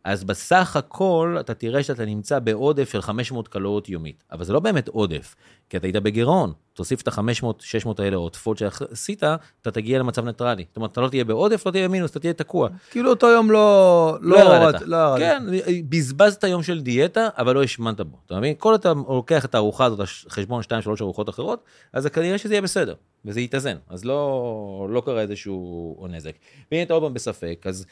[0.03, 4.59] אז בסך הכל אתה תראה שאתה נמצא בעודף של 500 קלוריות יומית, אבל זה לא
[4.59, 5.35] באמת עודף,
[5.69, 6.53] כי אתה היית בגירעון.
[6.73, 10.65] תוסיף את ה-500-600 האלה עודפות שעשית, אתה תגיע למצב ניטרלי.
[10.67, 12.69] זאת אומרת, אתה לא תהיה בעודף, לא תהיה במינוס, אתה תהיה תקוע.
[12.91, 14.17] כאילו אותו יום לא...
[14.21, 14.81] לא ירדת.
[14.81, 15.19] לא ירדת.
[15.19, 15.43] כן,
[15.89, 18.17] בזבזת יום של דיאטה, אבל לא השמנת בו.
[18.25, 18.53] אתה מבין?
[18.57, 20.65] כל אתה לוקח את הארוחה הזאת, חשבון 2-3
[21.01, 21.63] ארוחות אחרות,
[21.93, 22.93] אז כנראה שזה יהיה בסדר,
[23.25, 23.77] וזה יתאזן.
[23.89, 26.33] אז לא, לא קרה איזשהו נזק.
[26.71, 27.85] ואם אתה עוד פעם בספק, אז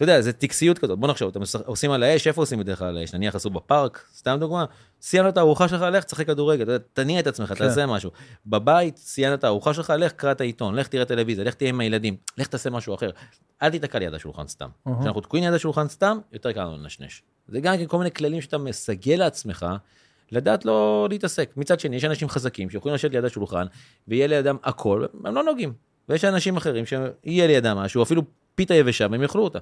[0.00, 0.98] אתה יודע, זה טקסיות כזאת.
[0.98, 3.14] בוא נחשוב, אתם עושים על האש, איפה עושים בדרך כלל על האש?
[3.14, 4.64] נניח עשו בפארק, סתם דוגמה,
[5.00, 7.54] סיימת את הארוחה שלך, לך תשחק כדורגל, תניע את עצמך, כן.
[7.54, 8.10] תעשה משהו.
[8.46, 11.80] בבית, סיימת את הארוחה שלך, לך קרא את העיתון, לך תראה טלוויזיה, לך תהיה עם
[11.80, 13.10] הילדים, לך תעשה משהו אחר.
[13.62, 14.68] אל תיתקע ליד השולחן סתם.
[14.88, 15.00] אהה.
[15.00, 17.22] כשאנחנו תקועים ליד השולחן סתם, יותר קל לנו לנשנש.
[17.48, 19.66] זה גם כן כל מיני כללים שאתה מסגל לעצמך,
[20.32, 21.50] לדעת לא להתעסק.
[21.56, 23.66] מצד שני, יש אנשים חזקים שיכולים לשבת ליד השולחן,
[24.08, 25.72] ויהיה לידם הכל, הם לא נוגעים.
[26.08, 28.22] ויש אנשים אחרים שיהיה לידם משהו, אפילו
[28.54, 29.58] פיתה יבשה, והם יאכלו אותה.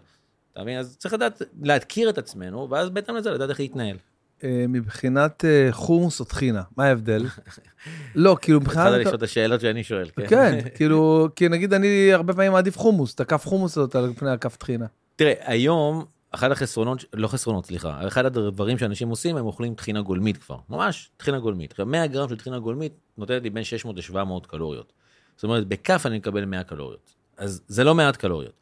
[0.59, 0.79] אתה מבין?
[0.79, 3.97] אז צריך לדעת, להכיר את עצמנו, ואז בהתאם לזה לדעת איך להתנהל.
[4.45, 7.25] אה, מבחינת אה, חומוס או טחינה, מה ההבדל?
[8.15, 9.01] לא, כאילו התחלת מבחינת...
[9.01, 10.27] לשאול את השאלות שאני שואל, כן?
[10.27, 14.31] כן, כאילו, כי נגיד אני הרבה פעמים מעדיף חומוס, את הכף חומוס הזאת על פני
[14.31, 14.87] הכף טחינה.
[15.17, 20.37] תראה, היום, אחד החסרונות, לא חסרונות, סליחה, אחד הדברים שאנשים עושים, הם אוכלים טחינה גולמית
[20.37, 21.71] כבר, ממש טחינה גולמית.
[21.71, 24.93] עכשיו, 100 גרם של טחינה גולמית נותנת לי בין 600 ל-700 קלוריות.
[25.37, 27.15] זאת אומרת, בכף אני מקבל 100 קלוריות.
[27.37, 28.53] אז זה לא מעט קלוריות.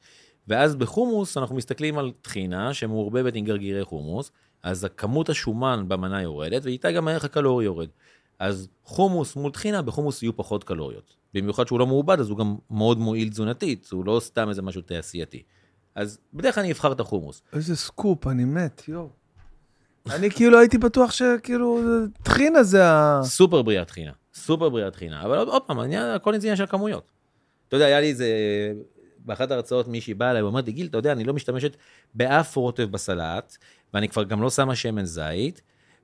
[0.48, 4.30] ואז בחומוס אנחנו מסתכלים על טחינה שמעורבבת עם גרגירי חומוס,
[4.62, 7.88] אז הכמות השומן במנה יורדת, ואיתה גם הערך הקלורי יורד.
[8.38, 11.16] אז חומוס מול טחינה, בחומוס יהיו פחות קלוריות.
[11.34, 14.82] במיוחד שהוא לא מעובד, אז הוא גם מאוד מועיל תזונתית, הוא לא סתם איזה משהו
[14.82, 15.42] תעשייתי.
[15.94, 17.42] אז בדרך כלל אני אבחר את החומוס.
[17.52, 19.08] איזה סקופ, אני מת, יואו.
[20.10, 21.80] אני כאילו הייתי בטוח שכאילו,
[22.22, 23.20] טחינה זה ה...
[23.24, 25.78] סופר בריאה טחינה, סופר בריאה טחינה, אבל עוד, עוד פעם,
[26.14, 27.04] הכל עניין של כמויות.
[27.68, 28.26] אתה יודע, היה לי איזה,
[29.26, 31.76] באחת ההרצאות מישהי באה אליי ואומרת לי, גיל, אתה יודע, אני לא משתמשת
[32.14, 33.56] באף רוטב בסלט,
[33.94, 35.62] ואני כבר גם לא שמה שמן זית,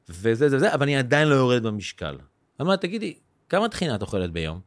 [0.08, 2.18] וזה זה וזה, אבל אני עדיין לא יורדת במשקל.
[2.60, 3.14] אמרתי, תגידי,
[3.48, 4.60] כמה טחינה את אוכלת ביום?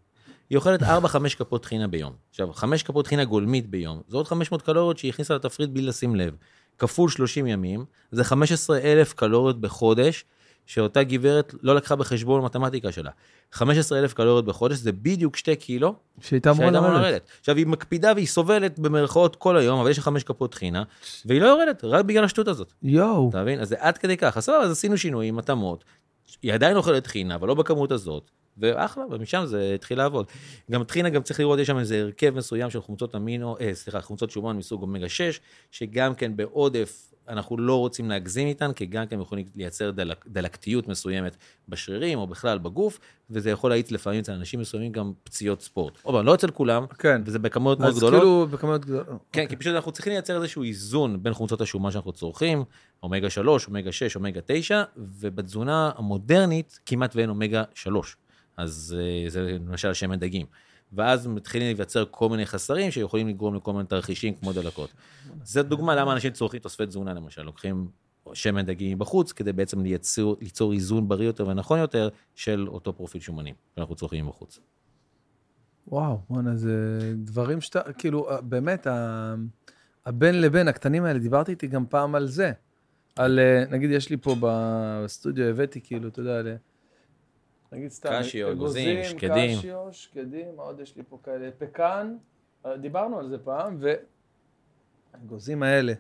[0.49, 0.85] היא אוכלת 4-5
[1.37, 2.13] כפות טחינה ביום.
[2.29, 6.15] עכשיו, 5 כפות טחינה גולמית ביום, זה עוד 500 קלוריות שהיא הכניסה לתפריט בלי לשים
[6.15, 6.35] לב.
[6.77, 10.25] כפול 30 ימים, זה 15,000 קלוריות בחודש,
[10.65, 13.11] שאותה גברת לא לקחה בחשבון במתמטיקה שלה.
[13.51, 17.01] 15,000 קלוריות בחודש זה בדיוק 2 קילו שהייתה אמורה לרדת.
[17.01, 17.29] לרדת.
[17.39, 20.83] עכשיו, היא מקפידה והיא סובלת במרכאות כל היום, אבל יש לה 5 כפות טחינה,
[21.25, 22.73] והיא לא יורדת, רק בגלל השטות הזאת.
[22.83, 23.29] יואו.
[23.29, 23.59] אתה מבין?
[23.59, 24.39] אז זה עד כדי כך.
[24.39, 25.83] סבבה, אז עשינו שינויים, התאמות.
[26.41, 28.31] היא עדיין אוכלת טחינה, אבל לא בכמות הזאת.
[28.57, 30.25] ואחלה, ומשם זה התחיל לעבוד.
[30.71, 34.01] גם טחינה, גם צריך לראות, יש שם איזה הרכב מסוים של חומצות אמינו, אה, סליחה,
[34.01, 35.39] חומצות שומן מסוג אומגה 6,
[35.71, 40.87] שגם כן בעודף, אנחנו לא רוצים להגזים איתן, כי גם כן יכולים לייצר דלק, דלקתיות
[40.87, 41.37] מסוימת
[41.69, 42.99] בשרירים, או בכלל בגוף,
[43.29, 45.97] וזה יכול להאיץ לפעמים אצל אנשים מסוימים גם פציעות ספורט.
[46.03, 47.21] עוד פעם, לא אצל כולם, כן.
[47.25, 48.21] וזה בכמויות מאוד אז גדולות.
[48.21, 49.07] כאילו, בכמויות גדולות.
[49.31, 52.63] כן, כי פשוט אנחנו צריכים לייצר איזשהו איזון בין חומצות השומן שאנחנו צורכים,
[53.03, 58.17] אומגה 3, אומגה 6, אומגה 9, ובתזונה המודרנית כמעט ואין אומגה 3.
[58.57, 60.45] אז אה, זה למשל שמן דגים.
[60.95, 64.89] ואז מתחילים להיווצר כל מיני חסרים שיכולים לגרום לכל מיני תרחישים כמו דלקות.
[65.43, 67.87] זו דוגמה למה אנשים צורכים תוספי תזונה למשל, לוקחים
[68.33, 73.21] שמן דגים בחוץ כדי בעצם ליצור, ליצור איזון בריא יותר ונכון יותר של אותו פרופיל
[73.21, 74.59] שומנים שאנחנו צורכים בחוץ.
[75.87, 78.87] וואו, בואנה, זה דברים שאתה, כאילו, אה, באמת,
[80.05, 82.51] הבין לבין, הקטנים האלה, דיברתי איתי גם פעם על זה.
[83.15, 86.55] על, אה, נגיד, יש לי פה בסטודיו, הבאתי, כאילו, אתה יודע,
[87.71, 89.57] נגיד סתם, קשיו, אגוזים, שקדים.
[89.59, 91.49] קשיו, שקדים, מה עוד יש לי פה כאלה?
[91.57, 92.15] פקן,
[92.65, 93.93] אה, דיברנו על זה פעם, ו...
[95.13, 95.93] האגוזים האלה.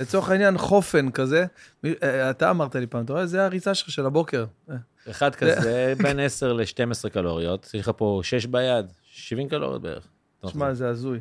[0.00, 1.46] לצורך העניין, חופן כזה,
[1.84, 4.44] מי- אה, אתה אמרת לי פעם, אתה רואה, זה הריצה שלך של הבוקר.
[4.70, 4.76] אה,
[5.10, 10.08] אחד כזה בין 10 ל-12 קלוריות, יש לך פה 6 ביד, 70 קלוריות בערך.
[10.46, 11.20] תשמע, זה הזוי.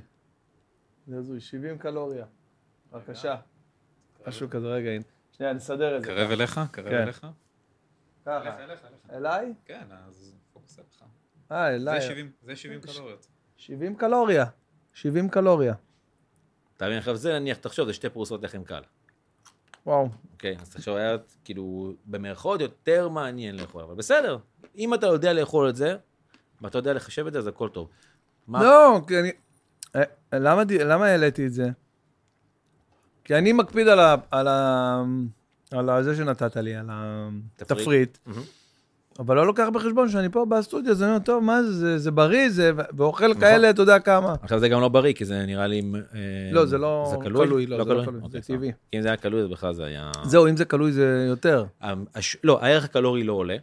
[1.08, 2.26] זה הזוי, 70 קלוריה.
[2.94, 3.36] בבקשה.
[4.28, 5.04] משהו כזה, רגע, הנה.
[5.32, 6.08] שנייה, נסדר את זה.
[6.08, 6.62] קרב אליך?
[6.72, 6.96] קרב כן.
[7.02, 7.28] אליך?
[8.26, 8.58] ככה.
[9.12, 9.54] אליי?
[9.66, 11.02] כן, אז פוקוס עליך.
[11.52, 12.02] אה, זה אליי.
[12.02, 13.28] 70 זה 70 קלוריות.
[13.58, 14.46] 70 קלוריה.
[14.94, 15.74] 70 קלוריה.
[16.78, 18.82] אתה מבין, עכשיו זה נניח, תחשוב, זה שתי פרוסות לחם קל.
[19.86, 20.10] וואו.
[20.34, 24.38] אוקיי, אז תחשוב, היה כאילו, במרכאות יותר מעניין לאכול, אבל בסדר,
[24.78, 25.96] אם אתה יודע לאכול את זה,
[26.62, 27.90] ואתה יודע לחשב את זה, אז הכל טוב.
[28.48, 29.32] מה- לא, כי אני...
[29.96, 30.04] אה,
[30.40, 31.70] למה די- למה העליתי את זה?
[33.24, 34.16] כי אני מקפיד על ה...
[34.32, 35.02] על ה...
[35.72, 36.90] על ה- זה שנתת לי, על
[37.56, 37.72] תפריט.
[37.72, 38.18] התפריט.
[38.26, 38.42] מהמם.
[39.20, 42.12] אבל לא לוקח בחשבון שאני פה בסטודיו, אז אני אומר, טוב, מה זה, זה, זה
[42.12, 43.42] בריא, זה, ואוכל נכון.
[43.42, 44.36] כאלה, אתה יודע כמה.
[44.42, 45.82] עכשיו זה גם לא בריא, כי זה נראה לי...
[45.96, 46.20] אה,
[46.52, 47.48] לא, זה לא זה כלוי?
[47.48, 48.68] כלוי, לא, זה לא כלוי, אוקיי, זה טבעי.
[48.68, 48.78] סבבה.
[48.92, 50.12] כי אם זה היה כלוי, אז בכלל זה היה...
[50.24, 51.66] זהו, אם זה כלוי זה יותר.
[52.16, 52.38] הש...
[52.44, 53.58] לא, הערך הקלורי לא עולה,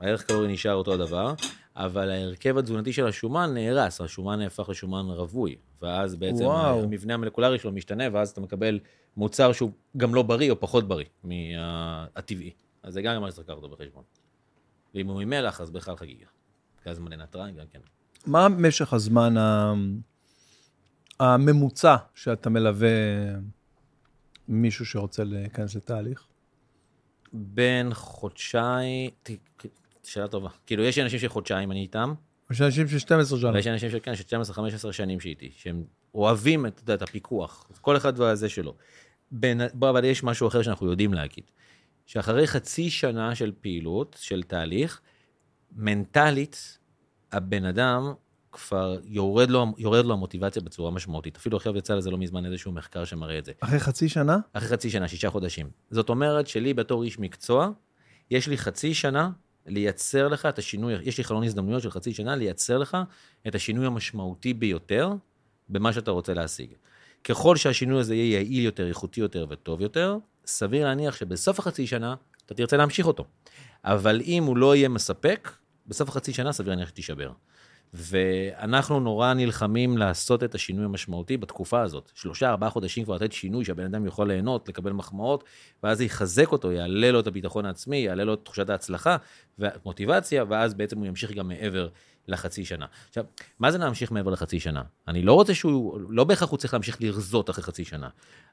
[0.00, 1.34] הערך הקלורי נשאר אותו הדבר,
[1.76, 6.82] אבל ההרכב התזונתי של השומן נהרס, השומן נהפך לשומן רווי, ואז בעצם וואו.
[6.82, 8.78] המבנה המולקולרי שלו משתנה, ואז אתה מקבל
[9.16, 12.50] מוצר שהוא גם לא בריא או פחות בריא מהטבעי.
[12.82, 14.02] אז זה גם מה שצריך לקחת אותו בחשבון.
[14.94, 16.26] ואם הוא ממלח, אז בכלל חגיגה.
[16.86, 17.78] גז מלא נתרן גם כן.
[18.26, 19.34] מה משך הזמן
[21.20, 22.88] הממוצע שאתה מלווה
[24.48, 26.26] מישהו שרוצה להיכנס לתהליך?
[27.32, 29.10] בין חודשיים,
[30.04, 30.48] שאלה טובה.
[30.66, 32.14] כאילו, יש אנשים שחודשיים אני איתם,
[32.50, 33.50] יש אנשים של 12 שנה.
[33.52, 35.84] ויש אנשים שכן, ש-12-15 שנים שאיתי, שהם
[36.14, 38.74] אוהבים את, יודע, את הפיקוח, כל אחד והזה שלו.
[39.30, 41.44] בין, בוא, אבל יש משהו אחר שאנחנו יודעים להגיד.
[42.08, 45.00] שאחרי חצי שנה של פעילות, של תהליך,
[45.72, 46.78] מנטלית,
[47.32, 48.12] הבן אדם
[48.52, 51.36] כבר יורד לו, יורד לו המוטיבציה בצורה משמעותית.
[51.36, 53.52] אפילו עכשיו יצא לזה לא מזמן איזשהו מחקר שמראה את זה.
[53.60, 54.38] אחרי חצי שנה?
[54.52, 55.70] אחרי חצי שנה, שישה חודשים.
[55.90, 57.70] זאת אומרת שלי בתור איש מקצוע,
[58.30, 59.30] יש לי חצי שנה
[59.66, 62.96] לייצר לך את השינוי, יש לי חלון הזדמנויות של חצי שנה לייצר לך
[63.48, 65.12] את השינוי המשמעותי ביותר
[65.68, 66.70] במה שאתה רוצה להשיג.
[67.24, 70.16] ככל שהשינוי הזה יהיה יעיל יותר, איכותי יותר וטוב יותר,
[70.48, 72.14] סביר להניח שבסוף החצי שנה
[72.46, 73.24] אתה תרצה להמשיך אותו.
[73.84, 75.50] אבל אם הוא לא יהיה מספק,
[75.86, 77.30] בסוף החצי שנה סביר להניח שתישבר.
[77.94, 82.10] ואנחנו נורא נלחמים לעשות את השינוי המשמעותי בתקופה הזאת.
[82.14, 85.44] שלושה, ארבעה חודשים כבר לתת שינוי שהבן אדם יכול ליהנות, לקבל מחמאות,
[85.82, 89.16] ואז זה יחזק אותו, יעלה לו את הביטחון העצמי, יעלה לו את תחושת ההצלחה
[89.58, 91.88] והמוטיבציה, ואז בעצם הוא ימשיך גם מעבר
[92.28, 92.86] לחצי שנה.
[93.08, 93.24] עכשיו,
[93.58, 94.82] מה זה להמשיך מעבר לחצי שנה?
[95.08, 98.08] אני לא רוצה שהוא, לא בהכרח הוא צריך להמשיך לרזות אחרי חצי שנה,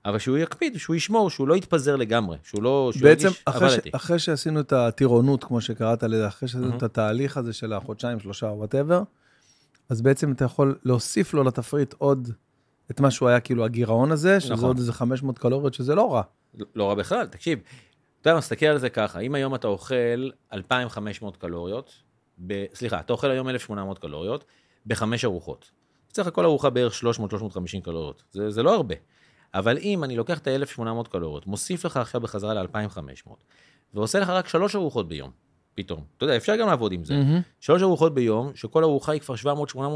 [0.05, 2.89] אבל שהוא יקפיד, שהוא ישמור, שהוא לא יתפזר לגמרי, שהוא לא...
[2.93, 3.67] שהוא בעצם, ירגיש, אחרי.
[3.67, 3.89] עבדתי.
[3.93, 6.77] אחרי שעשינו את הטירונות, כמו שקראת לזה, אחרי שעשינו מהמם.
[6.77, 9.03] את התהליך הזה של החודשיים, שלושה whatever,
[9.89, 12.29] אז בעצם אתה יכול להוסיף לו לתפריט עוד
[12.91, 14.65] את מה שהוא היה, כאילו, הגירעון הזה, שזה נכון.
[14.65, 16.21] עוד איזה 500 קלוריות, שזה לא רע.
[16.57, 17.59] לא- לא רע בכלל, תקשיב,
[18.21, 21.91] אתה יודע, מסתכל על זה ככה, אם היום אתה אוכל 2,500 קלוריות,
[22.47, 22.65] ב...
[22.73, 24.45] סליחה, אתה אוכל היום 1,800 קלוריות,
[24.85, 25.71] בחמש ארוחות.
[26.09, 28.95] יוצא לך כל ארוחה בערך 300-350 קלוריות, זה, זה לא הרבה.
[29.53, 33.29] אבל אם אני לוקח את ה-1,800 קלוריות, מוסיף לך עכשיו בחזרה ל-2,500,
[33.93, 35.31] ועושה לך רק שלוש ארוחות ביום,
[35.75, 36.03] פתאום.
[36.17, 37.13] אתה יודע, אפשר גם לעבוד עם זה.
[37.13, 37.41] מהמם.
[37.59, 39.35] שלוש ארוחות ביום, שכל ארוחה היא כבר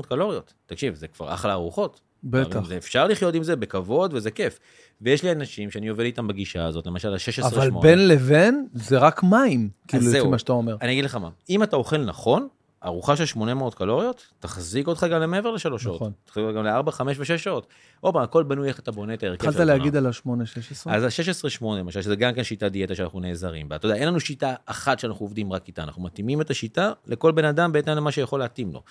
[0.04, 0.54] 700-800 קלוריות.
[0.66, 2.02] תקשיב, זה כבר אחלה ארוחות.
[2.24, 2.66] בטח.
[2.68, 4.60] זה אפשר לחיות עם זה בכבוד וזה כיף.
[5.02, 7.48] ויש לי אנשים שאני עובד איתם בגישה הזאת, למשל ה-16-8.
[7.48, 10.28] אבל בין לבין, זה רק מים, כאילו, לפי.
[10.28, 10.78] מה שאתה אומר.
[10.82, 12.48] אני אגיד לך מה, אם אתה אוכל נכון,
[12.86, 15.96] ארוחה של 800 קלוריות, תחזיק אותך גם למעבר לשלוש שעות.
[15.96, 16.12] נכון.
[16.26, 17.68] תחזיק אותך גם ל-4, 5 ו-6 שעות.
[18.00, 19.78] הופה, הכל בנוי איך אתה בונה את ההרכב התחלת של התזונה.
[19.78, 20.90] להגיד על ה-8-16?
[20.92, 23.76] אז ה-16-8 למשל, שזה גם כן שיטת דיאטה שאנחנו נעזרים בה.
[23.76, 27.32] אתה יודע, אין לנו שיטה אחת שאנחנו עובדים רק איתה, אנחנו מתאימים את השיטה לכל
[27.32, 28.84] בן אדם בהתאם למה שיכול להתאים לו.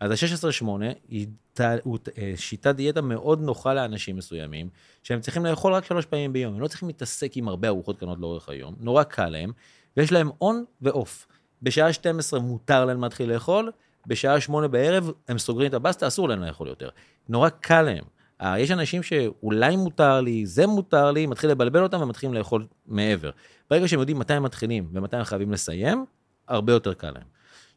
[0.00, 0.66] אז ה-16-8
[1.08, 4.68] היא ת- הוא ת- אה, שיטת דיאטה מאוד נוחה לאנשים מסוימים,
[5.02, 8.18] שהם צריכים לאכול רק שלוש פעמים ביום, הם לא צריכים להתעסק עם הרבה ארוחות קטנות
[8.20, 9.52] לאורך היום, נורא קל להם,
[9.96, 11.26] ויש להם און ואוף.
[11.62, 13.70] בשעה 12 מותר להם להתחיל לאכול,
[14.06, 16.88] בשעה 8 בערב הם סוגרים את הבסטה, אסור להם לאכול יותר.
[17.28, 18.04] נורא קל להם.
[18.42, 23.30] אה, יש אנשים שאולי מותר לי, זה מותר לי, מתחיל לבלבל אותם ומתחילים לאכול מעבר.
[23.70, 26.04] ברגע שהם יודעים מתי הם מתחילים ומתי הם חייבים לסיים,
[26.48, 27.22] הרבה יותר קל להם.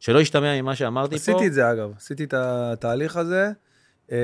[0.00, 1.16] שלא ישתמע ממה שאמרתי פה.
[1.16, 1.92] עשיתי את זה, אגב.
[1.96, 3.50] עשיתי את התהליך הזה,
[4.12, 4.16] אה,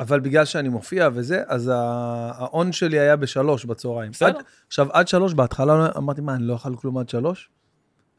[0.00, 4.10] אבל בגלל שאני מופיע וזה, אז ההון שלי היה בשלוש בצהריים.
[4.10, 4.28] בסדר.
[4.28, 7.50] עד- עכשיו, עד שלוש, בהתחלה אמרתי, מה, אני לא אוכל כלום עד שלוש?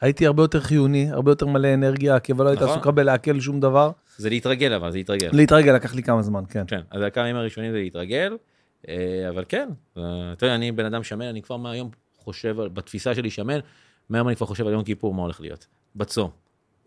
[0.02, 2.76] הייתי הרבה יותר חיוני, הרבה יותר מלא אנרגיה, כי לא הייתה נכון.
[2.76, 3.92] עסוקה בלעכל שום דבר.
[4.18, 5.30] זה להתרגל אבל, זה להתרגל.
[5.34, 6.64] להתרגל לקח לי כמה זמן, כן.
[6.68, 8.38] כן, אז הכמה ימים הראשונים זה להתרגל,
[8.90, 8.96] אה,
[9.30, 10.04] אבל כן, אה,
[10.34, 13.60] אתה יודע, אני בן אדם שמן, אני כבר מהיום חושב, בתפיסה שלי שמן,
[14.10, 15.68] מהיום אני כבר חושב על יום כיפור, מה הולך להיות.
[15.96, 16.30] בצום.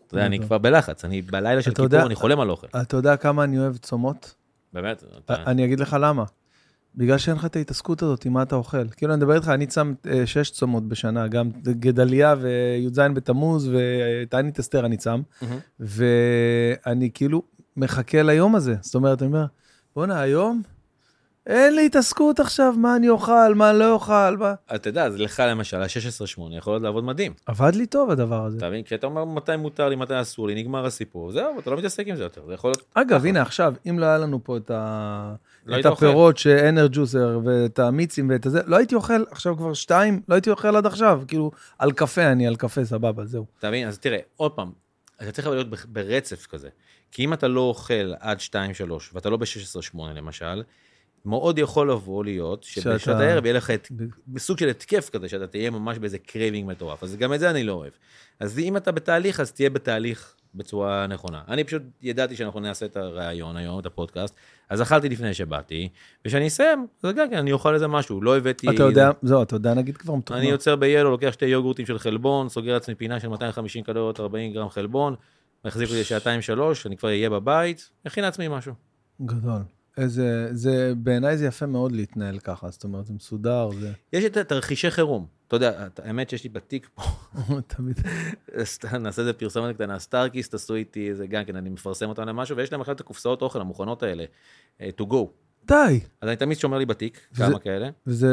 [0.07, 0.47] אתה יודע, אני בטח.
[0.47, 2.67] כבר בלחץ, אני בלילה של כיפור, אני חולם על אוכל.
[2.83, 4.35] אתה יודע כמה אני אוהב צומות?
[4.73, 6.25] באמת, אתה- אני אגיד לך למה.
[6.97, 8.89] בגלל שאין לך את ההתעסקות הזאת עם מה אתה אוכל.
[8.89, 14.59] כאילו, אני מדבר איתך, אני צם אה, שש צומות בשנה, גם גדליה וי"ז בתמוז ותענית
[14.59, 15.23] אסתר אני צם.
[15.81, 17.43] ואני כאילו
[17.77, 18.75] מחכה ליום הזה.
[18.81, 19.45] זאת אומרת, אני אומר,
[19.97, 20.63] בואנה, היום
[21.47, 24.55] אין לי התעסקות עכשיו, מה אני אוכל, מה לא אוכל, מה...
[24.75, 27.33] אתה יודע, אז לך למשל, ה-16-8 יכול להיות לעבוד מדהים.
[27.47, 28.59] עבד לי טוב הדבר הזה.
[28.59, 28.83] אתה מבין?
[28.83, 32.17] כשאתה אומר מתי מותר לי, מתי אסור לי, נגמר הסיפור, זהו, אתה לא מתעסק עם
[32.17, 32.85] זה יותר, זה יכול להיות...
[32.95, 35.35] אגב, הנה עכשיו, אם לא היה לנו פה את, ה...
[35.67, 35.87] לא את.
[35.87, 40.51] הפירות שאנר ג'וסר ואת המיצים ואת הזה, לא הייתי אוכל עכשיו כבר שתיים, לא הייתי
[40.51, 43.47] אוכל עד עכשיו, כאילו, על קפה, אני על קפה, סבבה, זהו.
[43.59, 43.89] אתה מבין?
[43.89, 44.73] אז תראה, עוד פעם,
[45.23, 46.69] אתה צריך להיות ברצף כזה.
[47.13, 48.55] כי אם אתה לא אוכל עד 2-3,
[49.13, 50.63] ואתה לא ב-16-8 למשל,
[51.25, 55.29] מאוד יכול לבוא להיות שבשעת שאתה- הערב יהיה לך את, ב- בסוג של התקף כזה,
[55.29, 57.03] שאתה תהיה ממש באיזה craving מטורף.
[57.03, 57.93] אז גם את זה אני לא אוהב.
[58.41, 61.43] אז אם אתה בתהליך, אז תהיה בתהליך בצורה נכונה.
[61.49, 64.35] אני פשוט ידעתי שאנחנו נעשה את הראיון היום, את הפודקאסט,
[64.69, 65.89] אז אכלתי לפני שבאתי,
[66.25, 68.71] וכשאני אסיים, אז גם כן, אני אוכל איזה משהו, לא הבאתי...
[68.71, 70.39] אתה יודע, זהו, אתה יודע, נגיד כבר מתוכנן.
[70.39, 74.53] אני יוצר ב-Yellow, לוקח שתי יוגורטים של חלבון, סוגר לעצמי פינה של 250 קלוריות, 40
[74.53, 75.15] גרם חלבון,
[75.65, 78.73] מחזיק אותי שעתיים שלוש, אני כבר אהיה בבית, מכין לעצמי משהו.
[79.23, 79.61] גדול.
[79.97, 83.93] איזה, זה, בעיניי זה יפה מאוד להתנהל ככה, זאת אומרת, זה מסודר, זה...
[84.13, 85.27] יש את התרחישי חירום.
[85.49, 87.03] אתה יודע, האמת שיש לי בתיק פה,
[87.77, 88.01] תמיד.
[89.01, 92.73] נעשה איזה פרסומת קטנה, סטארקיסט עשו איתי איזה, גם כן, אני מפרסם אותם למשהו, ויש
[92.73, 94.25] להם עכשיו את הקופסאות אוכל המוכנות האלה,
[94.81, 95.17] אה, to go.
[95.67, 97.89] די, אז אני תמיד שומר לי בתיק, וזה- כמה כאלה.
[98.07, 98.29] וזה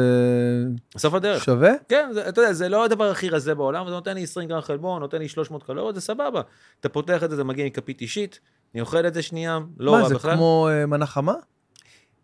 [0.94, 1.44] בסוף הדרך.
[1.44, 1.72] שווה?
[1.88, 4.60] כן, זה, אתה יודע, זה לא הדבר הכי רזה בעולם, זה נותן לי 20 גרם
[4.60, 6.40] חלבון, נותן לי 300 קלוריות, זה סבבה.
[6.80, 8.40] אתה פותח את זה, זה מגיע עם כפית אישית,
[8.74, 10.34] אני אוכל את זה שנייה, לא מה, רע זה בכלל.
[10.36, 11.34] כמו אה, מנה חמה?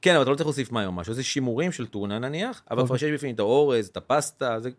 [0.03, 2.77] כן, אבל אתה לא צריך להוסיף מים או משהו, זה שימורים של טונה נניח, אבל
[2.77, 2.99] כבר אוקיי.
[2.99, 4.71] שיש בפנים את האורז, את הפסטה, זה...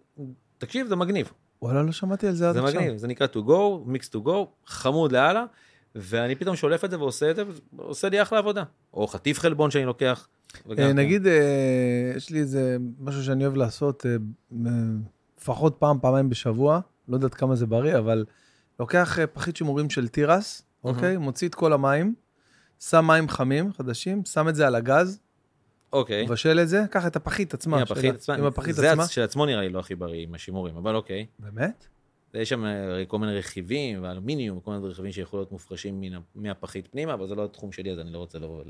[0.57, 1.31] תקשיב, זה מגניב.
[1.61, 2.81] וואלה, לא שמעתי על זה עד זה עכשיו.
[2.81, 5.45] מגניב, זה נקרא to go, mix to go, חמוד לאללה,
[5.95, 8.63] ואני פתאום שולף את זה ועושה את זה, וזה עושה לי אחלה עבודה.
[8.93, 10.27] או חטיף חלבון שאני לוקח.
[10.69, 10.97] אה, כן.
[10.97, 14.15] נגיד, אה, יש לי איזה משהו שאני אוהב לעשות, אה,
[15.37, 18.25] לפחות פעם, פעמיים בשבוע, לא יודעת כמה זה בריא, אבל
[18.79, 21.17] לוקח פחית שימורים של תירס, אוקיי?
[21.17, 22.13] מוציא את כל המים,
[22.79, 25.19] שם מים חמים, חדשים, שם את זה על הגז,
[25.93, 26.25] אוקיי.
[26.25, 27.77] מבשל את זה, קח את הפחית עצמה.
[27.77, 29.03] עם הפחית עצמה, עם הפחית זה עצמה.
[29.03, 31.25] עצ- שלעצמו נראה לי לא הכי בריא עם השימורים, אבל אוקיי.
[31.39, 31.87] באמת?
[32.33, 36.03] יש שם אה, כל מיני רכיבים, ואלומיניום, וכל מיני רכיבים שיכולים להיות מופרשים
[36.35, 38.63] מהפחית פנימה, אבל זה לא התחום שלי, אז אני לא רוצה לבוא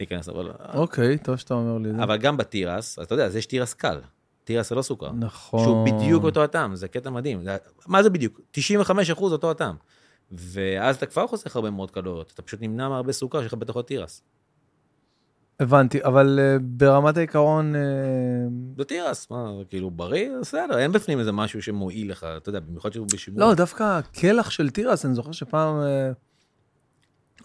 [0.00, 0.50] להיכנס, אבל...
[0.74, 2.02] אוקיי, טוב שאתה אומר לי את זה.
[2.02, 4.00] אבל גם בתירס, אתה יודע, אז יש תירס קל,
[4.44, 5.12] תירס זה לא סוכר.
[5.12, 5.64] נכון.
[5.64, 7.44] שהוא בדיוק אותו הטעם, זה קטע מדהים.
[7.44, 7.56] זה-
[7.86, 8.40] מה זה בדיוק?
[8.50, 9.76] 95 אחוז אותו הטעם.
[10.32, 13.76] ואז אתה כבר חוסך הרבה מאוד קלוריות, אתה פשוט נמנע מהרבה סוכר שיש לך בתוך
[13.76, 14.22] התירס.
[15.60, 17.80] הבנתי, אבל אה, ברמת העיקרון, אה,
[18.78, 22.92] זה תירס, מה, כאילו בריא, בסדר, אין בפנים איזה משהו שמועיל לך, אתה יודע, במיוחד
[22.92, 23.40] שהוא בשימור.
[23.40, 26.10] לא, דווקא הקלח של תירס, אני זוכר שפעם אה,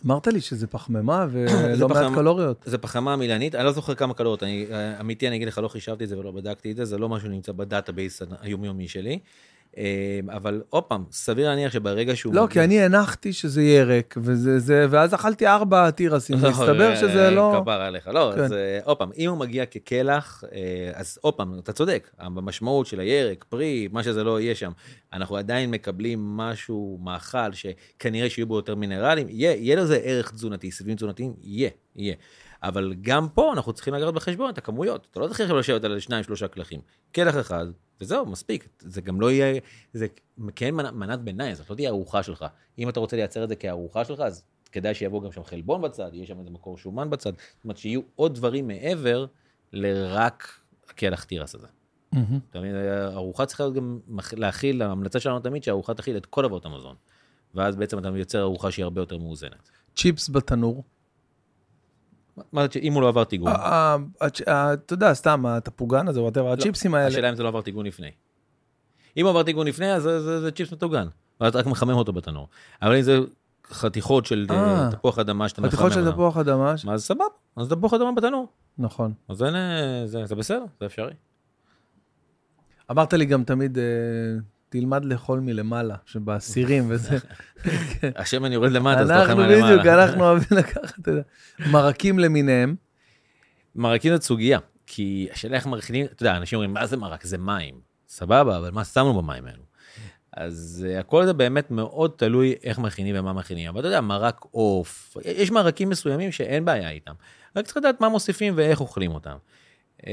[0.05, 2.63] אמרת לי שזה פחמימה ולא מעט פחמ- קלוריות.
[2.65, 4.67] זה פחמימה עמילנית, אני לא זוכר כמה קלוריות, אני,
[4.99, 7.27] אמיתי, אני אגיד לך, לא חישבתי את זה ולא בדקתי את זה, זה לא משהו
[7.27, 9.19] שנמצא ב database היומיומי שלי.
[9.79, 12.35] אה, אבל עוד פעם, סביר להניח שברגע שהוא...
[12.35, 16.95] לא, מגיע- כי אני הנחתי שזה ירק, וזה, זה, ואז אכלתי ארבע תירסים, והסתבר אה,
[16.95, 17.59] שזה לא...
[17.61, 18.41] כפר עליך, לא, כן.
[18.43, 20.59] אז אה, עוד פעם, אם הוא מגיע כקלח, אה,
[20.93, 24.71] אז עוד פעם, אתה צודק, במשמעות של הירק, פרי, מה שזה לא יהיה שם,
[25.13, 30.71] אנחנו עדיין מקבלים משהו, מאכל, שכנראה שיהיו בו יותר מינרלים, יהיה, יהיה לזה ערך תזונתי,
[30.71, 32.15] סביבים תזונתיים, יהיה, יהיה.
[32.63, 35.07] אבל גם פה אנחנו צריכים לקחת בחשבון את הכמויות.
[35.11, 36.81] אתה לא צריך עכשיו לשבת על שניים, שלושה קלחים.
[37.11, 37.65] קלח אחד,
[38.01, 38.67] וזהו, מספיק.
[38.79, 39.59] זה גם לא יהיה,
[39.93, 40.07] זה
[40.55, 42.45] כן מנת, מנת ביניים, זאת לא תהיה ארוחה שלך.
[42.79, 46.09] אם אתה רוצה לייצר את זה כארוחה שלך, אז כדאי שיבוא גם שם חלבון בצד,
[46.13, 47.31] יהיה שם איזה מקור שומן בצד.
[47.55, 49.25] זאת אומרת שיהיו עוד דברים מעבר
[49.73, 50.59] לרק
[50.89, 51.67] הקלח תירס הזה.
[52.49, 52.75] אתה מבין,
[53.13, 53.99] ארוחה צריכה להיות גם
[54.33, 56.95] להכיל, ההמלצה שלנו תמיד שהארוחה תכיל את כל אבות המזון.
[57.55, 59.69] ואז בעצם אתה יוצר ארוחה שהיא הרבה יותר מאוזנת.
[59.95, 60.83] צ'יפס בתנור.
[62.51, 66.21] מה זה, אם הוא לא עבר טיגון, אה, אה, אה, אתה יודע, סתם, הטפוגן הזה,
[66.21, 67.07] whatever, הצ'יפסים האלה.
[67.07, 68.11] השאלה אם זה לא עבר טיגון לפני.
[69.17, 71.07] אם הוא עבר טיגון לפני, אז זה, צ'יפס מטוגן.
[71.41, 72.47] ואז רק מחמם אותו בתנור.
[72.81, 73.19] אבל אם זה
[73.67, 74.55] חתיכות של אה.
[74.55, 77.25] אה, תפוח אדמה שאתה מחמם חתיכות של תפוח אדמה, אז סבבה,
[77.55, 78.47] אז תפוח אדמה בתנור.
[78.77, 79.13] נכון.
[79.29, 79.37] אז
[80.05, 81.13] זה, זה, בסדר, זה אפשרי.
[82.91, 83.83] אמרת לי גם תמיד, אה,
[84.69, 87.17] תלמד לאכול מלמעלה, שבסירים וזה.
[88.15, 89.77] השמן יורד למטה, אז אתה אוכל אנחנו מלמעלה.
[89.77, 91.21] בדיוק, אנחנו אוהבים לקחת, אתה יודע,
[91.71, 92.75] מרקים למיניהם.
[93.75, 97.23] מרקים זאת סוגיה, כי השאלה איך מרחיבים, אתה יודע, אנשים אומרים, מה זה מרק?
[97.23, 97.75] זה מים.
[98.07, 99.63] סבבה, אבל מה שמנו במים האלו?
[100.33, 103.69] אז uh, הכל זה באמת מאוד תלוי איך מכינים ומה מכינים.
[103.69, 107.13] אבל אתה יודע, מרק עוף, יש מרקים מסוימים שאין בעיה איתם.
[107.55, 109.37] רק צריך לדעת מה מוסיפים ואיך אוכלים אותם.
[109.99, 110.03] Uh,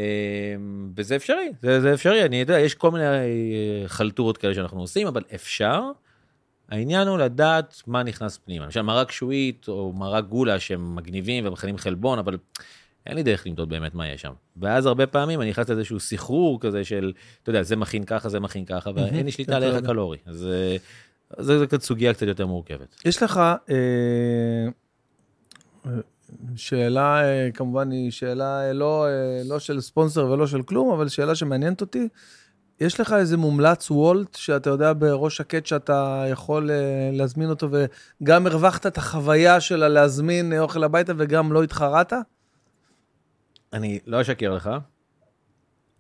[0.97, 5.07] וזה אפשרי, זה, זה אפשרי, אני יודע, יש כל מיני uh, חלטורות כאלה שאנחנו עושים,
[5.07, 5.83] אבל אפשר.
[6.69, 8.65] העניין הוא לדעת מה נכנס פנימה.
[8.65, 12.37] למשל מרק שועית או מרק גולה שהם מגניבים ומכינים חלבון, אבל
[13.07, 14.33] אין לי דרך למדוד באמת מה יש שם.
[14.57, 18.41] ואז הרבה פעמים אני נכנס לאיזשהו סחרור כזה של, אתה יודע, זה מכין ככה, זה
[18.41, 19.79] מכין ככה, ואין לי שליטה על יודע.
[19.79, 20.19] הקלורי.
[20.27, 20.77] אז אה,
[21.39, 22.97] זו סוגיה קצת יותר מורכבת.
[23.05, 23.55] יש לך אה,
[25.87, 25.91] אה,
[26.57, 31.09] שאלה, אה, כמובן היא שאלה אה, לא, אה, לא של ספונסר ולא של כלום, אבל
[31.09, 32.09] שאלה שמעניינת אותי.
[32.81, 36.70] יש לך איזה מומלץ וולט שאתה יודע בראש שקט שאתה יכול
[37.12, 42.12] להזמין אותו וגם הרווחת את החוויה של להזמין אוכל הביתה וגם לא התחרט?
[43.73, 44.70] אני לא אשקר לך,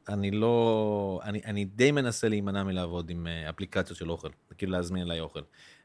[0.08, 4.28] אני לא, אני, אני די מנסה להימנע מלעבוד עם אפליקציות של אוכל,
[4.58, 5.42] כאילו להזמין אליי אוכל.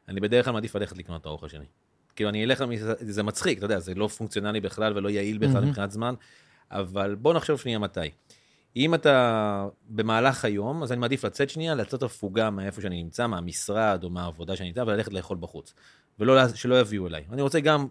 [0.08, 1.66] אני בדרך כלל מעדיף ללכת לקנות את האוכל שלי.
[2.16, 2.64] כאילו אני אלך.
[3.00, 5.68] זה מצחיק, אתה יודע, זה לא פונקציונלי בכלל ולא יעיל בכלל מהמם.
[5.68, 6.14] מבחינת זמן,
[6.70, 8.10] אבל בוא נחשוב שנייה מתי.
[8.76, 14.04] אם אתה במהלך היום, אז אני מעדיף לצאת שנייה, לצאת הפוגה מאיפה שאני נמצא, מהמשרד
[14.04, 15.74] או מהעבודה שאני נמצא, וללכת לאכול בחוץ.
[16.18, 17.24] ולא, שלא יביאו אליי.
[17.32, 17.86] אני רוצה גם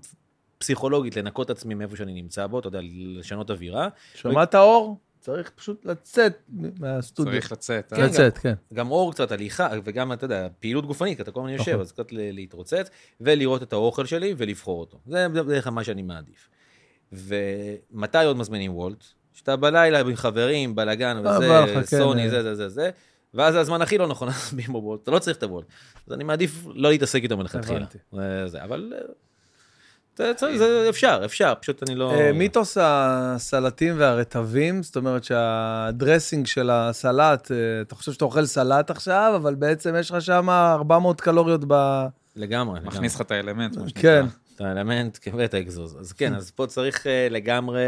[0.58, 3.88] פסיכולוגית לנקות עצמי מאיפה שאני נמצא בו, אתה יודע, לשנות אווירה.
[4.16, 5.00] שמעת אור?
[5.22, 6.34] צריך פשוט לצאת
[6.80, 7.34] מהסטודיו.
[7.34, 7.94] צריך לצאת.
[7.94, 7.98] אה?
[7.98, 8.54] כן, לצאת, כן.
[8.74, 11.82] גם אור קצת, הליכה, וגם, אתה יודע, פעילות גופנית, אתה כל הזמן יושב, נכון.
[11.82, 12.90] אז קצת להתרוצץ,
[13.22, 15.00] ולראות את האוכל שלי ולבחור אותו.
[15.08, 16.50] זה בדרך כלל מה שאני מעדיף.
[17.12, 19.04] ומתי עוד מזמינים וולט?
[19.34, 22.30] שאתה בלילה עם חברים, בלאגן אה, וזה, כן, סוני, אה.
[22.30, 22.90] זה, זה, זה, זה,
[23.34, 25.66] ואז זה הזמן הכי לא נכון להזמין בו וולט, אתה לא צריך את הוולט.
[26.08, 27.86] אז אני מעדיף לא להתעסק איתו מלכתחילה.
[28.64, 28.94] אבל...
[30.20, 32.12] אה, זה, זה, זה אפשר, אפשר, פשוט אני לא...
[32.12, 38.90] אה, מיתוס הסלטים והרטבים, זאת אומרת שהדרסינג של הסלט, אה, אתה חושב שאתה אוכל סלט
[38.92, 41.74] עכשיו, אבל בעצם יש לך שם 400 קלוריות ב...
[42.36, 42.80] לגמרי, לגמרי.
[42.96, 43.78] מכניס לך את האלמנט.
[43.78, 44.02] מה שנקרא.
[44.02, 44.26] כן.
[44.56, 45.98] את האלמנט ואת האגזוז.
[46.00, 47.84] אז כן, אז פה צריך לגמרי,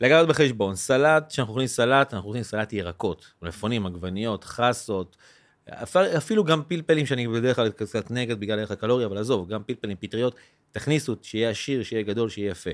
[0.00, 0.76] לגמרי בחשבון.
[0.76, 5.16] סלט, כשאנחנו אוכלים סלט, אנחנו אוכלים סלט ירקות, מלפפונים, עגבניות, חסות,
[5.68, 9.62] אפ- אפילו גם פלפלים שאני בדרך כלל קצת נגד בגלל ערך הקלורי, אבל עזוב, גם
[9.66, 10.34] פלפלים, פטריות,
[10.74, 12.70] תכניסו, שיהיה עשיר, שיהיה גדול, שיהיה יפה.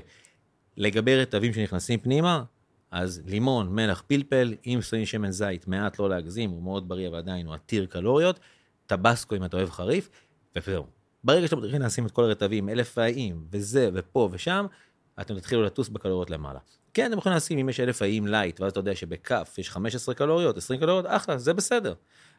[0.77, 2.43] לגבי רטבים שנכנסים פנימה,
[2.91, 7.17] אז לימון, מלח, פלפל, אם שמים שמן זית, מעט לא להגזים, הוא מאוד בריא, אבל
[7.17, 8.39] עדיין הוא עתיר קלוריות,
[8.87, 10.09] טבסקו אם אתה אוהב חריף,
[10.55, 10.85] וזהו.
[11.23, 14.65] ברגע שאתם מתחילים לשים את כל הרטבים, אלף האיים, וזה, ופה ושם,
[15.21, 16.59] אתם תתחילו לטוס בקלוריות למעלה.
[16.93, 20.15] כן, אתם יכולים לשים, אם יש אלף האיים light, ואז אתה יודע שבכף יש 15
[20.15, 21.93] קלוריות, 20 קלוריות, אחלה, זה בסדר.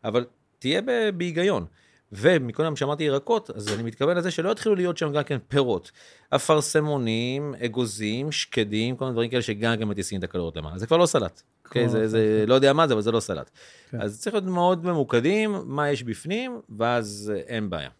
[0.05, 0.25] אבל
[0.59, 0.81] תהיה
[1.17, 1.67] בהיגיון.
[2.13, 5.91] ומקודם שאמרתי ירקות, אז אני מתכוון לזה שלא יתחילו להיות שם גם כן פירות.
[6.31, 10.79] אפרסמונים, אגוזים, שקדים, כל מיני דברים כאלה שגם גם מטיסים את הקלוריות למעלה.
[10.79, 11.43] זה כבר לא סלט.
[11.65, 13.51] אוקיי, זה, זה לא יודע מה זה, אבל זה לא סלט.
[13.91, 14.01] כן.
[14.01, 17.91] אז צריך להיות מאוד ממוקדים, מה יש בפנים, ואז אה, אין בעיה.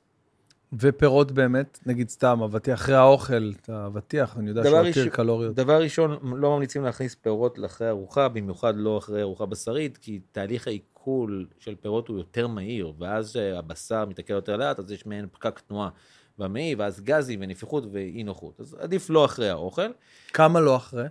[0.81, 5.55] ופירות באמת, נגיד סתם, אבטיח, אחרי האוכל, את האבטיח, אני יודע שהוא עתיר קלוריות.
[5.55, 10.67] דבר ראשון, לא ממליצים להכניס פירות לאחרי ארוחה, במיוחד לא אחרי ארוחה בשרית, כי תהליך
[10.67, 10.92] העיכול
[11.59, 15.61] של פירות הוא יותר מהיר, ואז אה, הבשר מתעכל יותר לאט, אז יש מעין פקק
[15.61, 15.89] תנועה
[16.39, 18.61] במעי, ואז גזים ונפיחות ואי נוחות.
[18.61, 19.91] אז עדיף לא אחרי האוכל.
[20.33, 21.07] כמה לא אחרי?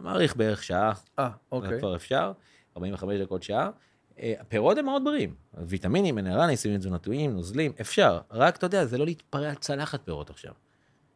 [0.00, 1.30] מעריך בערך שעה, אה.
[1.52, 1.78] אוקיי.
[1.78, 2.32] כבר אפשר,
[2.76, 3.70] 45 דקות שעה.
[4.18, 8.98] אה, הפירות הם מאוד בריאים, ויטמינים, מינרלים, סיבים תזונתיים, נוזלים, אפשר, רק אתה יודע, זה
[8.98, 10.52] לא להתפרע צלחת פירות עכשיו.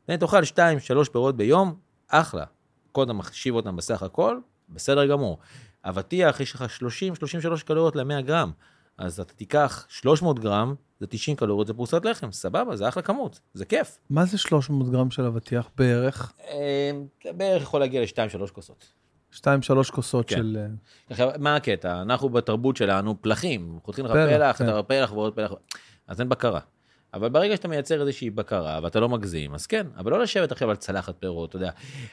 [0.06, 1.74] תאכל 2-3 פירות ביום,
[2.08, 2.44] אחלה.
[2.92, 4.38] קודם מחשיב אותם בסך הכל,
[4.68, 5.38] בסדר גמור.
[5.88, 6.64] אבטיח, יש לך
[7.60, 8.50] 30-33 קלוריות ל-100 גרם,
[8.98, 13.40] אז אתה תיקח 300 גרם, זה 90 קלוריות, זה פרוסת לחם, סבבה, זה אחלה כמות,
[13.54, 13.98] זה כיף.
[14.10, 16.32] מה זה 300 גרם של אבטיח בערך?
[16.48, 16.90] אה,
[17.36, 18.92] בערך יכול להגיע ל-2-3 כוסות.
[19.34, 19.38] 2-3
[19.92, 20.36] כוסות כן.
[20.36, 20.56] של...
[20.60, 20.66] אה,
[21.10, 22.02] עכשיו, מה הקטע?
[22.02, 24.64] אנחנו בתרבות שלנו פלחים, חותכים לך פלח, כן.
[24.64, 25.52] אתה פלח ועוד פלח,
[26.06, 26.60] אז אין בקרה.
[27.14, 30.70] אבל ברגע שאתה מייצר איזושהי בקרה ואתה לא מגזים, אז כן, אבל לא לשבת עכשיו
[30.70, 31.70] על צלחת פירות, אתה יודע.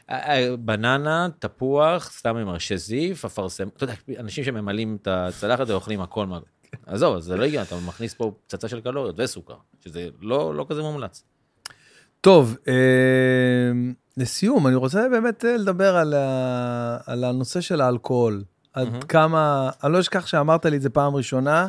[0.10, 5.70] אה, אה, בננה, תפוח, סתם עם ראשי זיף, אפרסם, אתה יודע, אנשים שממלאים את הצלחת
[5.70, 6.26] ואוכלים הכל.
[6.26, 6.40] מה-
[6.86, 10.82] עזוב, זה לא הגיע, אתה מכניס פה פצצה של קלוריות וסוכר, שזה לא, לא כזה
[10.82, 11.24] מומלץ.
[12.22, 12.74] טוב, אה,
[14.18, 18.44] לסיום, אני רוצה באמת אה, לדבר על, ה, על הנושא של האלכוהול.
[18.74, 19.02] עד מהמם.
[19.02, 21.68] כמה, אני לא אשכח שאמרת לי את זה פעם ראשונה,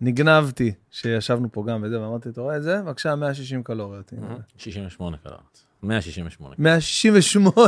[0.00, 2.82] נגנבתי, שישבנו פה גם וזה, ואמרתי, אתה רואה את זה?
[2.82, 4.12] בבקשה, 160 קלוריות.
[4.12, 4.36] הנה.
[4.56, 5.60] 68 קלוריות.
[5.82, 6.54] 168.
[6.58, 7.66] 168,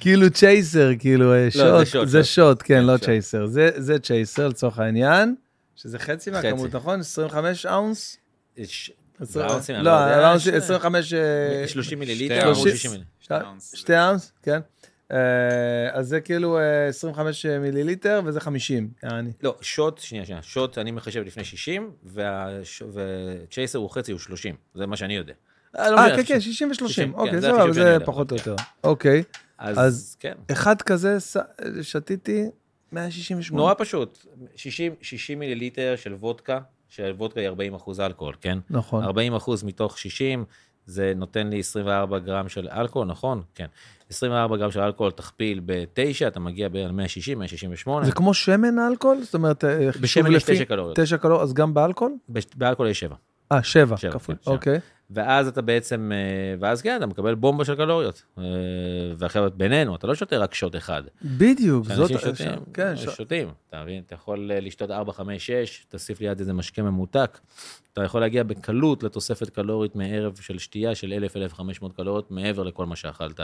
[0.00, 2.62] כאילו צ'ייסר, כאילו אה, לא, שוט, זה שוט.
[2.62, 2.96] כן, כן, לא.
[2.96, 5.34] צ'ייסר, זה- צ'ייסר לצורך העניין,
[5.76, 6.74] שזה חצי מהכמות.
[6.74, 7.00] נכון?
[7.00, 8.16] 25 אאונס?
[8.56, 11.12] יש- עשרים- באונסים, אני לא, לא יודע, האונס- יש- 25...
[11.14, 12.58] אה, 30 שתי מיליליטר, אונס.
[12.58, 13.10] אמרו 60 מיליליטר.
[13.20, 13.74] שתי אונס.
[13.76, 14.60] שתי אאונס, כן.
[15.10, 15.16] אה,
[15.92, 19.30] אז זה כאילו אה, 25 מיליליטר וזה 50, יעני.
[19.42, 24.54] לא, שוט, שנייה, שנייה, שוט אני מחשב לפני 60, והש- וצ'ייסר הוא חצי, הוא 30,
[24.74, 25.32] זה מה שאני יודע.
[25.74, 28.30] לא אה, כן, כן, חושב- 60 ו-30, 60, אוקיי, כן, זה זהו, שאני זה פחות
[28.32, 28.50] או אוקיי.
[28.52, 28.62] יותר.
[28.84, 29.22] אוקיי,
[29.58, 31.16] אז, כן, אחד כזה
[31.82, 32.44] שתיתי
[32.92, 33.62] 168.
[33.62, 34.26] נורא פשוט,
[34.56, 38.58] 60, 60 מיליליטר של וודקה, של וודקה היא 40 אחוז אלכוהול, כן?
[38.70, 39.04] נכון.
[39.04, 40.44] 40 אחוז מתוך 60,
[40.90, 43.42] זה נותן לי 24 גרם של אלכוהול, נכון?
[43.54, 43.66] כן.
[44.10, 46.90] 24 גרם של אלכוהול תכפיל ב-9, אתה מגיע ב-160,
[47.36, 48.06] 168.
[48.06, 49.22] זה כמו שמן אלכוהול?
[49.22, 50.96] זאת אומרת, אה, בשמן יש לפי- 9 קלוריות.
[51.00, 52.12] 9 קלוריות, אז גם באלכוהול?
[52.56, 53.14] באלכוהול יש 7.
[53.52, 54.50] אה, 7 שבע, כפול, כן.
[54.50, 54.78] אוקיי.
[55.10, 56.18] ואז אתה בעצם, אה,
[56.60, 58.22] ואז כן, אתה מקבל בומבה של קלוריות.
[58.38, 58.44] אה,
[59.18, 61.02] ועכשיו בינינו, אתה לא שותה רק שוט אחד.
[61.24, 62.10] בדיוק, זאת...
[62.16, 64.02] כשאנשים שותים, כן, ש- שותים, אתה מבין?
[64.06, 67.38] אתה יכול אה, לשתות 4, 5, 6, תוסיף ליד איזה משקה ממותק.
[67.92, 71.24] אתה יכול להגיע בקלות לתוספת קלורית מערב של שתייה של
[71.58, 71.62] 1,000-1,500
[71.96, 73.40] קלוריות מעבר לכל מה שאכלת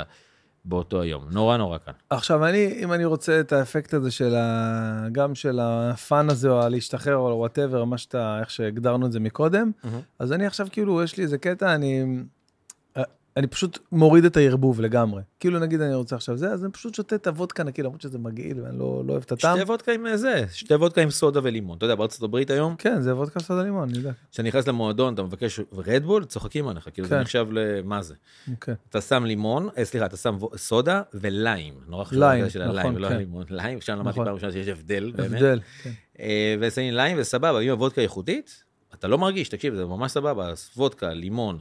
[0.67, 1.25] באותו היום.
[1.31, 1.93] נורא נורא קל.
[2.11, 5.07] עכשיו, אני, אם אני רוצה את האפקט הזה של ה...
[5.13, 9.21] גם של ה fun הזה, או הלהשתחרר, או whatever, מה שאתה, איך שהגדרנו את זה
[9.21, 9.71] מקודם,
[10.19, 12.05] אז אני עכשיו, כאילו, יש לי איזה קטע, אני...
[13.37, 15.23] אני פשוט מוריד את הערבוב לגמרי.
[15.41, 18.19] כאילו, נגיד אני רוצה עכשיו זה, אז אני פשוט שותה את הוודקה נקי, למרות שזה
[18.19, 19.57] מגעיל, ואני לא, לא אוהב את הטעם.
[19.57, 21.77] שתי וודקה עם אה, זה, שתי וודקה עם סודה ולימון.
[21.77, 24.13] אתה יודע, בארצות הברית היום, כן, זה וודקה סודה לימון, אני יודע.
[24.31, 27.21] כשאתה נכנס למועדון, אתה מבקש רדבול, צוחקים עליך, כאילו זה כן.
[27.21, 28.15] נחשב למה זה.
[28.51, 28.75] אוקיי.
[28.91, 31.75] אתה שם לימון, אה, סליחה, אתה שם סודה וליים.
[31.89, 33.15] נורא חשוב ליים, של נכון, הליים, ולא כן.
[33.15, 33.45] הלימון.
[33.51, 34.25] ליים, שם למדתי נכון.
[34.25, 35.31] פעם ראשונה שיש הבדל, באמת.
[35.31, 35.61] הבדל.
[35.83, 35.91] כן.
[36.21, 38.65] אה, ושמים ליים וסבבה, אם הוודקה איכותית,
[38.95, 41.59] אתה לא מרגיש, תקשיב, זה ממש סבבה, אז וודקה, לימון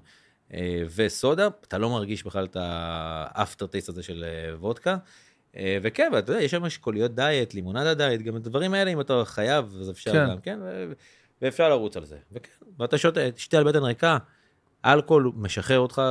[0.96, 4.98] וסודה, אתה לא מרגיש בכלל את האפטר טייסט הזה של אה, וודקה.
[5.58, 9.22] אה, וכן, ואתה יודע, יש שם אשכוליות דיאט, לימונדה דיאט, גם הדברים האלה, אם אתה
[9.26, 10.28] חייב, אז אפשר כן.
[10.30, 10.94] גם, כן, ו-
[11.42, 12.18] ואפשר לרוץ על זה.
[12.32, 14.18] וכן, ואתה שותה, תשתה על בטן ריקה,
[14.86, 16.02] אלכוהול משחרר אותך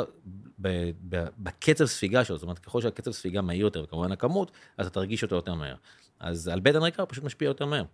[0.61, 4.87] ב- ב- בקצב ספיגה שלו, זאת אומרת, ככל שהקצב ספיגה מהיר יותר, וכמובן הכמות, אז
[4.87, 5.75] אתה תרגיש אותו יותר מהר.
[6.21, 7.85] אז על בטן ריקה הוא פשוט משפיע יותר מהר.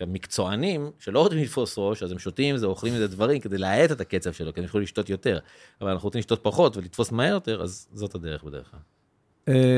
[0.00, 3.92] עכשיו, מקצוענים שלא רוצים לתפוס ראש, אז הם שותים זה, אוכלים איזה דברים כדי להאט
[3.92, 5.38] את הקצב שלו, כי הם יכולים לשתות יותר.
[5.80, 8.80] אבל אנחנו רוצים לשתות פחות ולתפוס מהר יותר, אז זאת הדרך בדרך כלל.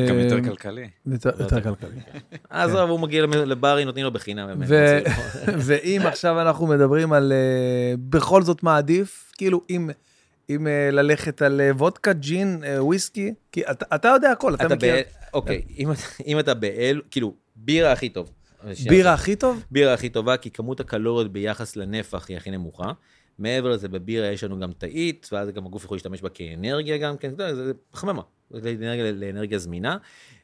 [0.09, 0.89] גם אה, יותר כלכלי.
[1.07, 2.01] יותר יותר כלכלי.
[2.51, 4.63] עזוב, הוא מגיע לברים, נותנים לו בחינם.
[5.67, 9.91] ואם עכשיו אנחנו מדברים על אה, בכל זאת מה עדיף, כאילו אם,
[10.51, 14.95] אה, ללכת על וודקה, ג'ין, וויסקי, כי אתה, יודע הכל, אתה, מכיר.
[15.35, 15.63] אוקיי,
[16.27, 18.33] אם אתה באל, כאילו, בירה הכי טוב.
[18.89, 19.65] בירה הכי טוב?
[19.71, 22.93] בירה הכי טובה, כי כמות הקלוריות ביחס לנפח היא הכי נמוכה.
[23.39, 27.17] מעבר לזה, בבירה יש לנו גם תאית, ואז גם הגוף יכול להשתמש בה כאנרגיה גם
[27.17, 29.97] כן, יודע, זה פחמימה, זה לאנרגיה, לאנרגיה זמינה.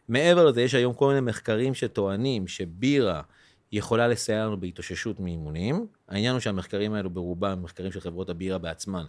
[0.08, 3.22] מעבר לזה, יש היום כל מיני מחקרים שטוענים שבירה
[3.72, 5.86] יכולה לסייע לנו בהתאוששות מאימונים.
[6.08, 9.04] העניין הוא שהמחקרים האלו ברובם הם מחקרים של חברות הבירה בעצמן,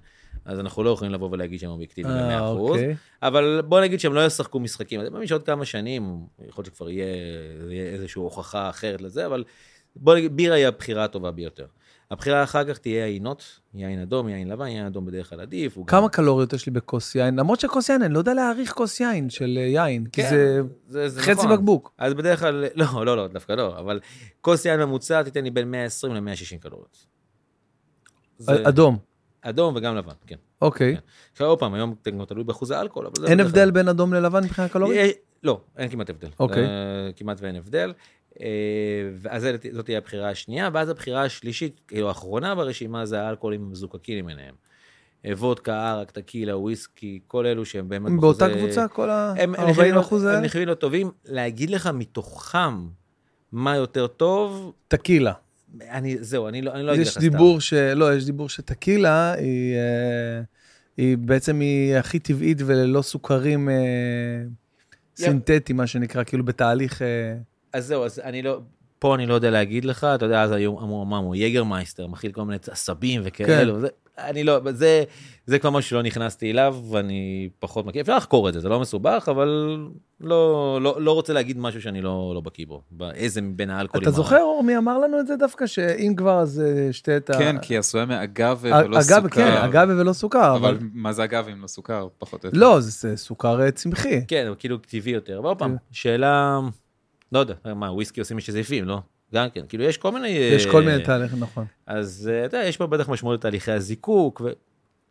[0.46, 2.44] אז אנחנו לא יכולים לבוא ולהגיד שהם אובייקטיביים אה, ל-100%.
[2.44, 2.96] אוקיי.
[3.22, 6.90] אבל בוא נגיד שהם לא ישחקו משחקים, אני מאמין שעוד כמה שנים, יכול להיות שכבר
[6.90, 7.06] יהיה,
[7.70, 9.44] יהיה איזושהי הוכחה אחרת לזה, אבל
[9.96, 11.66] בוא נגיד, בירה היא הבחירה הטובה ביותר.
[12.12, 15.78] הבחירה אחר כך תהיה עינות, יין אדום, יין לבן, יין אדום בדרך כלל עדיף.
[15.78, 17.36] הוא גם- כמה קלוריות יש לי בכוס יין?
[17.40, 20.62] למרות שכוס יין, אני לא יודע להעריך כוס יין של אה, יין, כי כן, זה
[20.88, 21.54] זה, זה חצי נכון.
[21.54, 21.92] בקבוק.
[21.98, 24.00] אז בדרך כלל, לא, לא, לא, דווקא לא, אבל
[24.42, 27.06] כוס יין ממוצע תיתן לי בין 120 ל-160 קלוריות.
[28.38, 28.98] זה אדום,
[29.42, 30.36] אדום וגם לבן, כן.
[30.62, 30.96] אוקיי.
[30.96, 31.02] כן.
[31.32, 34.44] עכשיו עוד פעם, היום זה תלוי באחוז האלכוהול, אבל זה אין הבדל בין אדום ללבן
[34.44, 34.98] מבחינה קלורית?
[35.00, 35.14] יש-
[35.44, 36.28] לא, אין כמעט הבדל.
[36.40, 36.64] אוקיי.
[36.66, 36.70] אה,
[37.16, 37.94] כמעט ואין הבדל.
[38.42, 44.18] אה, זה- זאת תהיה הבחירה השנייה, ואז הבחירה השלישית, כאילו האחרונה ברשימה, זה האלכוהולים המזוקקים
[44.18, 44.56] למיניהם.
[45.26, 48.08] אה, וודקה, ערק, טקילה, וויסקי, כל אלו שהם באמת...
[48.12, 50.42] הם באותה בחוזה- קבוצה, כל הם ה-40 נחשבים לא- אחוז הם האלה?
[50.42, 51.12] נחשבים לא טובים.
[51.26, 52.88] להגיד לך מתוכם
[53.52, 55.34] מה יותר טוב, טקילה.
[55.90, 57.22] אני, זהו, אני לא, אני לא אגיד לך יש סתם.
[57.22, 57.74] דיבור ש...
[57.74, 60.42] לא, יש דיבור שטקילה היא, אה,
[60.98, 63.76] היא בעצם היא הכי טבעית וללא סוכרים אה,
[65.16, 67.02] סינתטיים, מה שנקרא, כאילו בתהליך...
[67.76, 68.60] אה, אז זהו, אז אני לא,
[69.00, 72.44] פה אני לא יודע להגיד לך, אתה יודע, אז היו אמרו, אמרנו, יגרמייסטר, מכיל כל
[72.44, 73.80] מיני עשבים וכאלו, כן.
[73.80, 73.88] זה,
[74.18, 75.04] אני לא, זה,
[75.46, 78.80] זה כבר משהו שלא נכנסתי אליו, ואני פחות מכיר, אפשר לחקור את זה, זה לא
[78.80, 79.78] מסובך, אבל
[80.22, 84.10] לא, לא, לא רוצה להגיד משהו שאני לא, לא בקיא בו, באיזה מבין האלכוהולים.
[84.10, 85.68] אתה זוכר, אור, מי אמר לנו את זה דווקא?
[85.68, 87.34] שאם כבר, אז אה, שתה את ה...
[87.34, 89.30] כן, כי עשויה מאגב ולא אגב, סוכר.
[89.30, 90.78] כן, אגב ולא סוכר, אבל אבל...
[90.94, 92.08] מה זה אגב אם לא סוכר?
[92.18, 92.60] פחות או יותר.
[92.60, 94.26] לא, זה סוכר אה, צמחי.
[94.28, 95.78] כן, הוא כאילו טבעי יותר, אבל עוד פעם, כן.
[95.92, 96.60] שאלה,
[97.32, 99.00] לא יודע, מה, וויסקי עושים משזיפים, לא?
[99.34, 100.28] גם כן, כאילו יש כל מיני...
[100.28, 101.66] יש כל מיני אה, תהליכים, נכון.
[101.86, 104.42] אז אה, אתה יודע, יש פה בטח משמעות לתהליכי הזיקוק,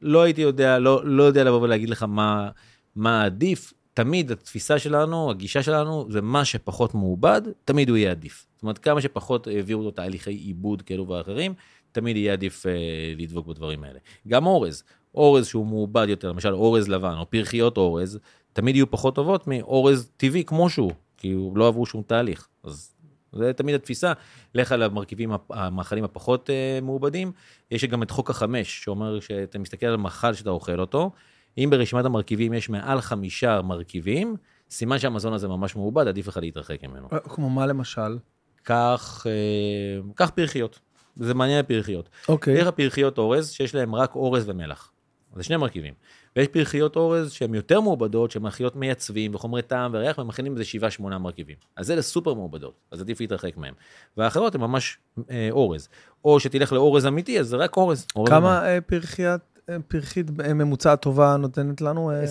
[0.03, 2.51] ולא הייתי יודע, לא, לא יודע לבוא ולהגיד לך מה,
[2.97, 3.73] מה עדיף.
[3.95, 8.47] תמיד התפיסה שלנו, הגישה שלנו, זה מה שפחות מעובד, תמיד הוא יהיה עדיף.
[8.55, 11.55] זאת אומרת, כמה שפחות העבירו אותו תהליכי עיבוד כאלו ואחרים,
[11.93, 12.73] תמיד יהיה עדיף אה,
[13.17, 13.99] לדבוק בדברים האלה.
[14.29, 14.83] גם אורז,
[15.15, 18.19] אורז שהוא מעובד יותר, למשל אורז לבן או פרחיות אורז,
[18.53, 22.49] תמיד יהיו פחות טובות מאורז טבעי כמו שהוא, כי הוא לא עברו שום תהליך.
[22.65, 22.95] אז
[23.33, 24.13] זה תמיד התפיסה,
[24.55, 27.33] לך על המרכיבים, המאכלים הפחות אה, מעובדים.
[27.71, 31.11] יש גם את חוק החמש, שאומר שאתה מסתכל על מאכל שאתה אוכל אותו,
[31.59, 34.37] אם ברשימת המרכיבים יש מעל חמישה מרכיבים,
[34.71, 37.09] סימן שהמזון הזה ממש מעובד, עדיף לך להתרחק ממנו.
[37.13, 38.19] אה, כמו מה למשל?
[38.63, 40.79] קח, אה, קח פרחיות,
[41.17, 42.09] זה מעניין הפרחיות.
[42.29, 42.55] אוקיי.
[42.55, 44.93] יש לך פרחיות אורז שיש להן רק אורז ומלח.
[45.37, 45.95] זה שני מרכיבים.
[46.37, 50.65] ויש פרחיות אורז שהן יותר מעובדות, שהן מכילות מייצבים וחומרי טעם וריח, ומכינים בזה
[51.01, 51.57] 7-8 מרכיבים.
[51.77, 53.75] אז אלה סופר מעובדות, אז עדיף להתרחק מהן.
[54.17, 54.99] והאחרות הן ממש
[55.31, 55.89] אה, אורז.
[56.25, 58.07] או שתלך לאורז אמיתי, אז זה רק אורז.
[58.17, 59.58] אורז כמה אה, פרחיית,
[59.89, 62.11] פרחית אה, ממוצעת טובה נותנת לנו?
[62.11, 62.25] אה,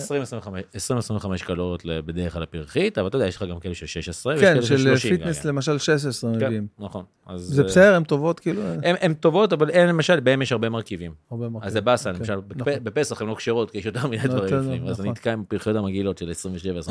[1.40, 4.32] 20-25 קלוריות ל- בדרך כלל לפרחית, אבל אתה יודע, יש לך גם כאלה של 16,
[4.34, 5.16] ויש כן, כאלה של של 30.
[5.16, 6.66] פיטנס גם, למשל 16 כן, מביאים.
[6.78, 7.04] נכון.
[7.26, 8.62] אז, זה אה, בסדר, הן טובות כאילו?
[8.62, 11.12] אה, הן הן טובות, אבל אין למשל, בהם יש הרבה מרכיבים.
[11.30, 11.66] הרבה מרכיבים.
[11.66, 12.72] אז זה באסה, אוקיי, למשל, נכון.
[12.72, 15.06] בפ- בפסח הן לא כשרות, כי יש יותר מדי לא, דברים בפנים, אז אני נכון.
[15.08, 16.34] נתקע עם פרחיות המגעילות של 27-28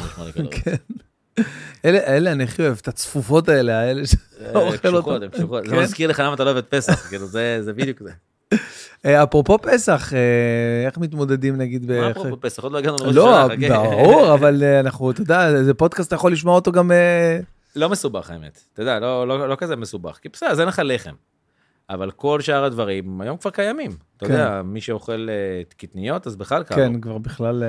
[0.15, 0.53] קלוריות.
[0.53, 0.75] כן.
[1.85, 5.23] אלה, אלה אני הכי אוהב, את הצפופות האלה, האלה אה, שאתה אוכל קשוחות, אותן.
[5.23, 5.63] הן קשוחות.
[5.65, 5.79] זה כן.
[5.81, 8.11] מזכיר לך למה אתה לא אוהב את פסח, כאילו, זה בדיוק זה.
[9.05, 12.11] אה, אפרופו פסח, אה, איך מתמודדים נגיד מה.
[12.11, 12.63] אפרופו פסח?
[12.63, 13.83] עוד לא הגענו לראש לא, השנה, חכה.
[13.83, 16.91] ברור, אבל אה, אנחנו, אתה יודע, זה פודקאסט, אתה יכול לשמוע אותו גם...
[17.75, 20.81] לא מסובך האמת, אתה יודע, לא, לא, לא כזה מסובך, כי בסדר, אז אין לך
[20.85, 21.13] לחם.
[21.89, 23.91] אבל כל שאר הדברים היום כבר קיימים.
[24.17, 24.31] אתה כן.
[24.31, 25.27] יודע, מי שאוכל
[25.77, 26.59] קטניות, אז בכלל.
[26.59, 26.75] לו.
[26.75, 27.63] כן, כבר בכלל...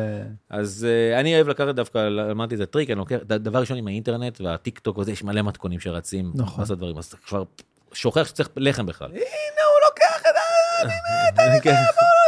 [0.51, 4.41] אז uh, אני אוהב לקחת דווקא, למדתי את הטריק, אני לוקח, דבר ראשון עם האינטרנט
[4.41, 6.61] והטיק טוק וזה, יש מלא מתכונים שרצים, נכון.
[6.61, 7.43] לעשות דברים, אז אתה כבר
[7.93, 9.09] שוכח שצריך לחם בכלל.
[9.11, 9.88] הנה, הוא
[11.63, 11.75] כן.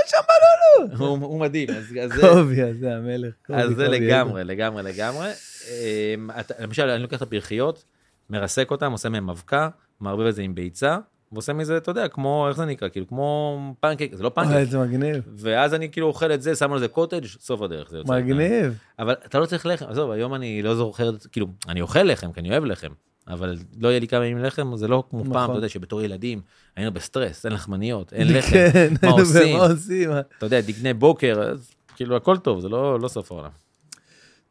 [0.07, 0.97] שם בלולו.
[0.99, 3.35] הוא הוא מדהים, אז זה- קובי, אז זה המלך.
[3.47, 5.29] קובי, אז זה לגמרי, לגמרי, לגמרי.
[5.71, 7.85] אמ, למשל, אני לוקח את הפרחיות,
[8.31, 9.69] מרסק אותן, עושה מהן אבקה,
[10.01, 10.99] מערבב את זה עם ביצה,
[11.33, 14.57] ועושה מזה, אתה יודע, כמו, איך זה נקרא, כאילו, כמו פנקק, זה לא אוי, פנקק.
[14.57, 15.23] איזה מגניב.
[15.37, 17.91] ואז אני כאילו אוכל את זה, שם על זה קוטג', סוף הדרך.
[17.91, 18.13] זה יוצא.
[18.13, 18.79] מגניב.
[18.99, 22.41] אבל אתה לא צריך לחם, עזוב, היום אני לא זוכר, כאילו, אני אוכל לחם, כי
[22.41, 22.89] אני אוהב לחם,
[23.33, 25.51] אבל לא יהיה לי כמה ימים לחם, זה לא כמו פעם, נכון.
[25.51, 26.41] אתה יודע, שבתור ילדים
[26.77, 29.57] היינו בסטרס, אין לחמניות, אין לחם, כן, מה עושים?
[29.57, 30.11] מה עושים?
[30.39, 33.51] אתה יודע, דגני בוקר, אז כאילו הכל טוב, זה לא לא סוף העולם.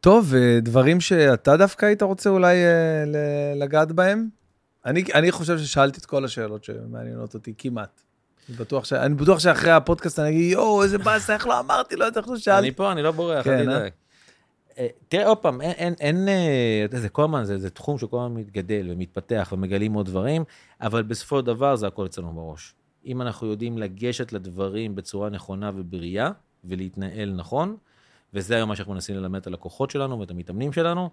[0.00, 3.04] טוב, אה, דברים שאתה דווקא היית רוצה אולי אה,
[3.56, 4.28] לגעת בהם?
[4.86, 8.00] אני, אני חושב ששאלתי את כל השאלות שמעניינות אותי, כמעט.
[8.48, 8.92] אני בטוח, ש...
[8.92, 12.36] אני בטוח שאחרי הפודקאסט אני אגיד, יואו, איזה באסה, איך לא אמרתי לו, איך לא
[12.36, 12.58] שאלתי.
[12.58, 13.78] אני פה, אני לא בורח, כן, אל אה?
[13.78, 13.90] תדאג.
[14.78, 18.16] אה, תראה, עוד פעם, אין, אין, אין, אה, זה כל הזמן, זה, זה תחום שכל
[18.16, 20.44] הזמן מתגדל ומתפתח ומגלים עוד דברים,
[20.80, 22.74] אבל בסופו של דבר זה הכל אצלנו בראש.
[23.06, 26.30] אם אנחנו יודעים לגשת לדברים בצורה נכונה ובריאה,
[26.64, 27.76] ולהתנהל נכון,
[28.34, 31.10] וזה היום מה שאנחנו מנסים ללמד את הלקוחות שלנו ואת המתאמנים שלנו,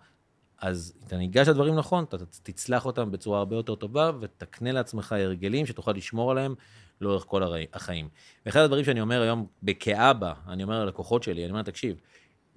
[0.59, 5.65] אז אתה ניגש לדברים נכון, אתה תצלח אותם בצורה הרבה יותר טובה, ותקנה לעצמך הרגלים
[5.65, 6.55] שתוכל לשמור עליהם
[7.01, 7.43] לאורך כל
[7.73, 8.09] החיים.
[8.45, 9.47] ואחד הדברים שאני אומר היום,
[9.79, 11.95] כאבא, אני אומר ללקוחות שלי, אני אומר, תקשיב,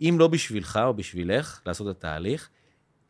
[0.01, 2.49] אם לא בשבילך או בשבילך לעשות את התהליך,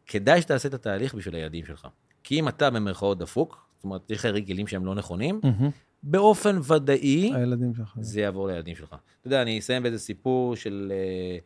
[0.06, 1.88] כדאי שתעשה את התהליך בשביל הילדים שלך.
[2.24, 5.70] כי אם אתה במרכאות דפוק, זאת אומרת, יש לך רגלים שהם לא נכונים, מהמם.
[6.02, 7.96] באופן ודאי, הילדים שלך.
[8.00, 8.88] זה יעבור לילדים שלך.
[8.88, 11.38] אתה יודע, אני אסיים באיזה סיפור של אה,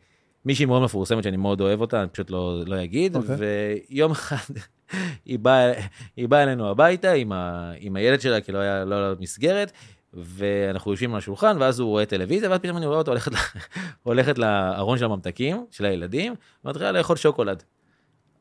[0.45, 3.35] מישהי מאוד מפורסמת שאני מאוד אוהב אותה, אני פשוט לא, לא אגיד, אוקיי.
[3.89, 4.53] ויום אחד
[5.25, 5.73] היא באה
[6.15, 9.71] היא באה אלינו הביתה עם, ה, עם הילד שלה, כי לא היה לא מסגרת,
[10.15, 13.31] ואנחנו יושבים על השולחן, ואז הוא רואה טלוויזיה, ואז פתאום אני רואה אותו הולכת,
[14.03, 16.35] הולכת לארון של הממתקים, של הילדים,
[16.65, 17.63] ומתחילה לאכול שוקולד.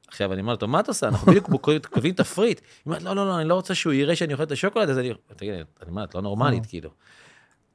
[0.09, 1.09] עכשיו, אני אומר לו, "טוב, מה את עושה?
[1.09, 1.51] אנחנו בדיוק
[1.93, 2.59] כותבים תפריט.
[2.59, 4.99] היא אומרת, לא, לא, לא, אני לא רוצה שהוא יראה שאני אוכל את השוקולד, אז
[4.99, 5.13] אני...
[5.37, 6.91] תגיד, אני אומר, את לא נורמלית, כאילו.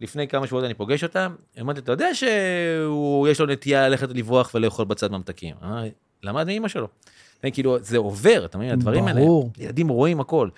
[0.02, 4.10] לפני כמה שבועות אני פוגש אותה, היא אומרת לי, אתה יודע שיש לו נטייה ללכת
[4.10, 5.56] לברוח ולאכול בצד ממתקים.
[6.24, 6.88] למד מאמא שלו.
[7.54, 9.22] כאילו, זה עובר, אתה מבין, הדברים האלה.
[9.58, 10.50] ילדים רואים הכל.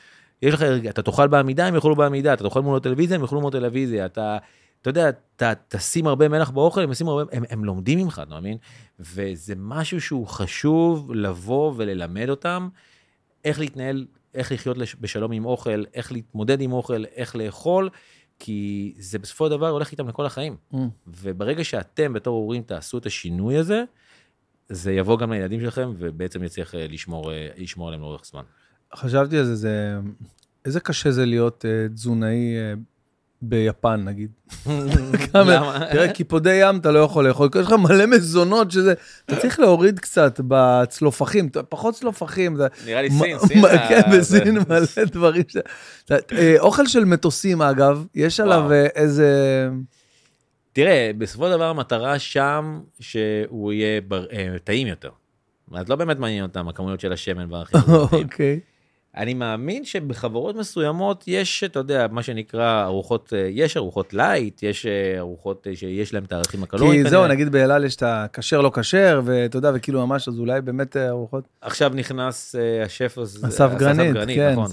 [0.41, 3.49] יש לך, אתה תאכל בעמידה, הם יאכלו בעמידה, אתה תאכל מול הטלוויזיה, הם יאכלו מול
[3.49, 4.37] הטלוויזיה, אתה,
[4.81, 8.57] אתה יודע, אתה תשים הרבה מלח באוכל, הם הרבה, הם, הם לומדים ממך, אתה מבין?
[8.99, 12.69] וזה משהו שהוא חשוב לבוא וללמד אותם,
[13.45, 17.89] איך להתנהל, איך לחיות בשלום עם אוכל, איך להתמודד עם אוכל, איך לאכול,
[18.39, 20.55] כי זה בסופו של דבר הולך איתם לכל החיים.
[20.73, 20.77] Mm.
[21.07, 23.83] וברגע שאתם בתור הורים תעשו את השינוי הזה,
[24.69, 28.43] זה יבוא גם לילדים שלכם, ובעצם יצליח אה, לשמור, אה, לשמור עליהם לאורך זמן.
[28.95, 29.99] חשבתי על זה, זה...
[30.65, 32.73] איזה קשה זה להיות אה, תזונאי אה,
[33.41, 34.31] ביפן, נגיד.
[35.35, 35.79] למה?
[35.91, 38.93] תראה, קיפודי ים אתה לא יכול לאכול, יש לך מלא מזונות שזה...
[39.25, 42.57] אתה צריך להוריד קצת בצלופחים, פחות צלופחים.
[42.85, 43.61] נראה לי סין, סין.
[43.89, 45.57] כן, בסין מלא דברים ש...
[46.11, 49.69] אה, אוכל של מטוסים, אגב, יש עליו איזה...
[50.73, 54.27] תראה, בסופו של דבר המטרה שם, שהוא יהיה בר-
[54.63, 55.09] טעים יותר.
[55.73, 58.23] אז לא באמת מעניין אותם הכמויות של השמן והחיבורים.
[58.23, 58.59] אוקיי.
[59.17, 64.85] אני מאמין שבחברות מסוימות יש, אתה יודע, מה שנקרא ארוחות, אה, יש ארוחות לייט, יש
[64.85, 67.03] אה, ארוחות אה, שיש להם את הערכים הקלוריים.
[67.03, 67.27] כי זהו.
[67.27, 71.43] נגיד באלעל יש את הכשר לא כשר, ואתה יודע, וכאילו ממש, אז אולי באמת ארוחות...
[71.61, 72.55] עכשיו נכנס
[72.85, 74.67] השף הזה, אסף גרנית, כן, נכון,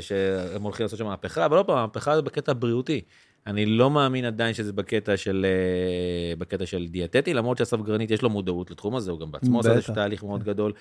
[0.00, 3.00] שהם הולכים לעשות שם מהפכה, אבל לא פעם, המהפכה זה בקטע בריאותי.
[3.46, 8.22] אני לא מאמין עדיין שזה בקטע של, אה, בקטע של דיאטטי, למרות שאסף גרנית יש
[8.22, 10.72] לו מודעות לתחום הזה, הוא גם בעצמו עושה איזשהו תהליך מאוד גדול.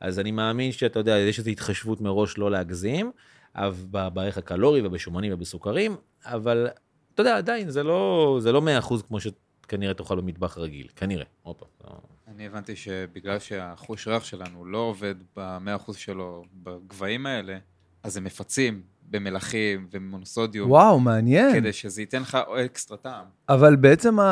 [0.00, 3.10] אז אני מאמין שאתה יודע, יש איזו התחשבות מראש לא להגזים,
[3.54, 6.66] אבל ב- בערך הקלורי ובשומנים ובסוכרים, אבל
[7.14, 11.24] אתה יודע, עדיין זה לא, זה לא 100% כמו שכנראה תאכל במטבח רגיל, כנראה.
[11.42, 11.96] עוד פעם, לא-
[12.28, 17.58] אני הבנתי שבגלל שהחוש ריח שלנו לא עובד ב-100% שלו בגבהים האלה,
[18.02, 21.52] אז הם מפצים במלחים ומונוסודיום, וואו, מעניין.
[21.60, 23.24] כדי שזה ייתן לך אקסטרה טעם.
[23.48, 24.24] אבל בעצם ה...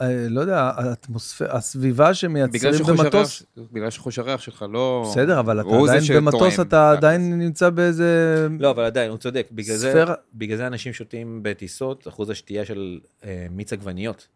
[0.00, 3.42] אה, לא יודע, האטמוספירה, הסביבה שמייצרים במטוס...
[3.56, 5.08] הריח- בגלל שחוש הריח שלך לא...
[5.10, 6.24] בסדר, אבל אתה זה עדיין.
[6.24, 8.46] במטוס, אתה עדיין נמצא באיזה...
[8.60, 9.46] לא, אבל עדיין, הוא צודק.
[9.52, 14.28] בגלל זה, ספירה- בגלל זה אנשים שותים בטיסות, אחוז השתייה של אה, מיץ עגבניות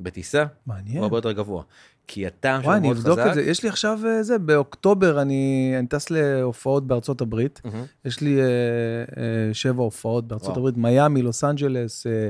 [0.00, 0.96] בטיסה מעניין.
[0.96, 1.62] הוא הרבה יותר גבוה.
[2.08, 3.28] כי הטעם שלו וואי, אני מאוד אבדוק חזק.
[3.28, 3.42] את זה.
[3.42, 7.60] יש לי עכשיו אה, זה, באוקטובר אני אני טס להופעות בארצות הברית.
[7.64, 7.84] מהמם.
[8.04, 8.44] יש לי אה,
[9.16, 10.58] אה, שבע הופעות בארצות וואו.
[10.58, 12.28] הברית, מיאמי, לוס אנג'לס, אה,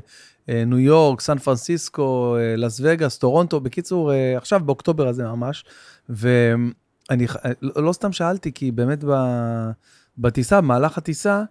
[0.48, 3.60] אה, ניו יורק, סן פרנסיסקו, אה, לס וגאס, טורונטו.
[3.60, 5.64] בקיצור, אה, עכשיו באוקטובר הזה ממש.
[6.08, 9.70] ואני אה, לא לא סתם שאלתי, כי באמת ב-
[10.18, 11.42] בטיסה, במהלך הטיסה,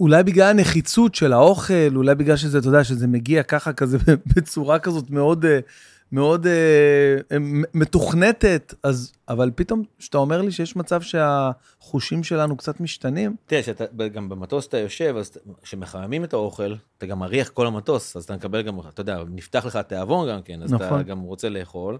[0.00, 3.98] אולי בגלל הנחיצות של האוכל, אולי בגלל שזה, אתה יודע, שזה מגיע ככה, כזה,
[4.36, 5.58] בצורה כזאת מאוד, אה,
[6.12, 12.80] מאוד אה, מ- מתוכנתת, אז, אבל פתאום, כשאתה אומר לי שיש מצב שהחושים שלנו קצת
[12.80, 17.66] משתנים, תראה, שאתה, גם במטוס אתה יושב, אז כשמחממים את האוכל, אתה גם מריח כל
[17.66, 21.02] המטוס, אז אתה מקבל גם, אתה יודע, נפתח לך התיאבון גם כן, אז אתה נכון.
[21.02, 21.98] גם רוצה לאכול.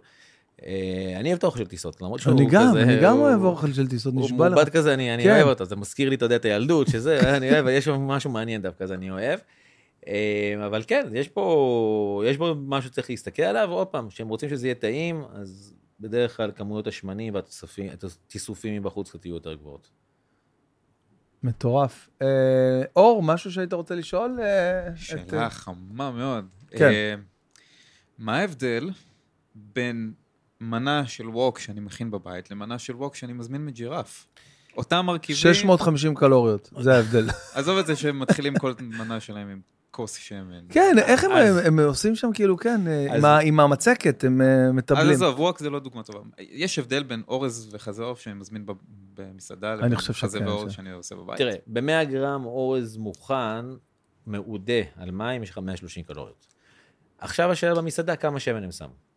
[0.66, 3.28] אה, אני אוהב את האוכל של טיסות, למרות שהוא אני גם, כזה, אני גם הוא-
[3.28, 4.54] אוהב אוכל של טיסות, הוא נשבע לך.
[4.54, 5.30] מעובד כזה, אני, כן.
[5.30, 8.30] אוהב אותו, זה מזכיר לי, אתה יודע, את הילדות, שזה, אני אוהב, יש שם משהו
[8.30, 9.40] מעניין דווקא, אז אני אוהב.
[10.06, 14.48] אה, אבל כן, יש פה, יש פה משהו שצריך להסתכל עליו, עוד פעם, שהם רוצים
[14.48, 19.88] שזה יהיה טעים, אז בדרך כלל כמויות השמנים והתיסופים מבחוץ קצת יהיו יותר גבוהות.
[21.42, 22.10] מטורף.
[22.22, 22.26] אה,
[22.96, 24.38] אור, משהו שהיית רוצה לשאול?
[24.42, 26.44] אה, את- שאלה חמה מאוד.
[26.70, 26.84] כן.
[26.90, 27.14] אה,
[28.18, 28.90] מה ההבדל
[29.54, 30.12] בין
[30.64, 34.26] מנה של ווק שאני מכין בבית למנה של ווק שאני מזמין מג'ירף?
[34.76, 35.36] אותם מרכיבים...
[35.54, 37.26] 650 קלוריות, זה ההבדל.
[37.54, 40.60] עזוב את זה שהם מתחילים כל מנה שלהם עם כוס שמן.
[40.68, 44.24] כן, איך הם, אז- הם עושים שם כאילו, כן, אה, אז- עם ה- עם המצקת,
[44.24, 45.10] הם אה, אז מטבלים.
[45.10, 46.18] עזוב, ווק זה לא דוגמה טובה.
[46.38, 48.72] יש הבדל בין אורז וחזה עוף שאני מזמין ב-
[49.14, 51.38] במסעדה, לבין חושב חזה שכן, ואורז ש- שאני עושה בבית.
[51.38, 53.64] תראה, ב-100 גרם אורז מוכן,
[54.26, 56.46] מעודה על מים, יש לך 130 קלוריות.
[57.18, 59.09] עכשיו השאלה במסעדה, כמה שמן הם שמו.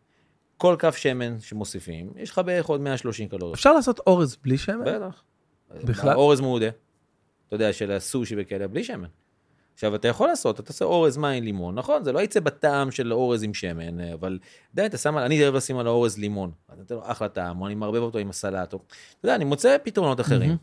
[0.58, 3.54] כל כף שמן שמוסיפים, יש לך בערך עוד 130 קלוריות.
[3.54, 4.84] אפשר לעשות אורז בלי שמן?
[4.84, 5.22] בטח.
[5.84, 6.14] בכלל?
[6.14, 6.68] אורז מעודה.
[7.46, 9.08] אתה יודע, של הסושי וכאלה, בלי שמן.
[9.74, 12.04] עכשיו, אתה יכול לעשות, אתה עושה אורז מים לימון, נכון?
[12.04, 14.38] זה לא יצא בטעם של אורז עם שמן, אבל
[14.74, 16.50] די, אתה שם, אני אוהב לשים על האורז לימון.
[16.66, 18.78] אתה נותן לו אחלה טעם, או אני מערבב אותו עם הסלט, או...
[18.78, 20.56] אתה יודע, אני מוצא פתרונות אחרים.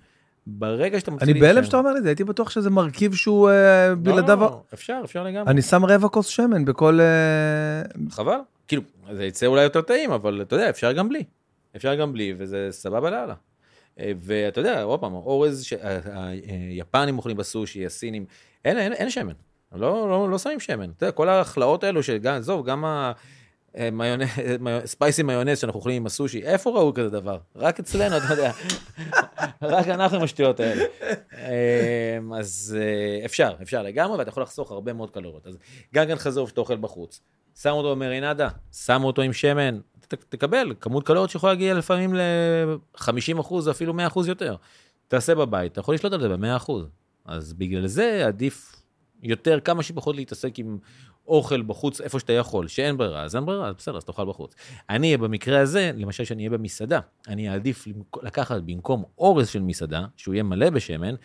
[0.47, 1.29] ברגע שאתה מתחיל...
[1.29, 4.39] אני בהלם שאתה אומר לי זה, הייתי בטוח שזה מרכיב שהוא אה, לא, בלעדיו...
[4.39, 5.51] לא, אפשר, אפשר לגמרי.
[5.51, 6.99] אני שם רבע כוס שמן בכל...
[7.01, 8.37] אה, חבל.
[8.71, 11.23] כאילו, זה יצא אולי יותר טעים, אבל אתה יודע, אפשר גם בלי.
[11.75, 13.33] אפשר גם בלי, וזה סבבה לאללה.
[13.99, 18.25] אה, ואתה יודע, עוד פעם, אורז שהיפנים אוכלים בסושי, הסינים,
[18.65, 19.33] אין, אין, אין שמן.
[19.71, 20.89] לא, לא, לא שמים שמן.
[20.89, 23.11] אתה יודע, כל ההכלאות האלו של גם, עזוב, גם ה...
[23.77, 24.27] אה, מיונז,
[24.85, 27.37] ספייסי מיונז שאנחנו אוכלים עם הסושי, איפה ראו כזה דבר?
[27.55, 28.51] רק אצלנו, אתה יודע.
[29.61, 30.83] רק אנחנו עם השטויות האלה.
[31.33, 35.47] אה, אז אה, אפשר, אפשר לגמרי, ואתה יכול לחסוך הרבה מאוד קלוריות.
[35.47, 35.57] אז
[35.93, 37.21] גגן חזור שאתה אוכל בחוץ,
[37.61, 39.79] שם אותו במרינדה, שם אותו עם שמן,
[40.29, 44.55] תקבל כמות קלוריות שיכולה להגיע לפעמים ל-50 אחוז, אפילו 100 אחוז יותר.
[45.07, 46.85] תעשה בבית, אתה יכול לשלוט על זה ב-100 אחוז.
[47.25, 48.75] אז בגלל זה עדיף
[49.23, 50.77] יותר, כמה שפחות להתעסק עם
[51.31, 54.55] אוכל בחוץ איפה שאתה יכול, שאין ברירה, אז אין ברירה, אז בסדר, אז תאכל בחוץ.
[54.89, 57.87] אני, במקרה הזה, למשל שאני אהיה במסעדה, אני אעדיף
[58.23, 61.15] לקחת במקום אורז של מסעדה, שהוא יהיה מלא בשמן,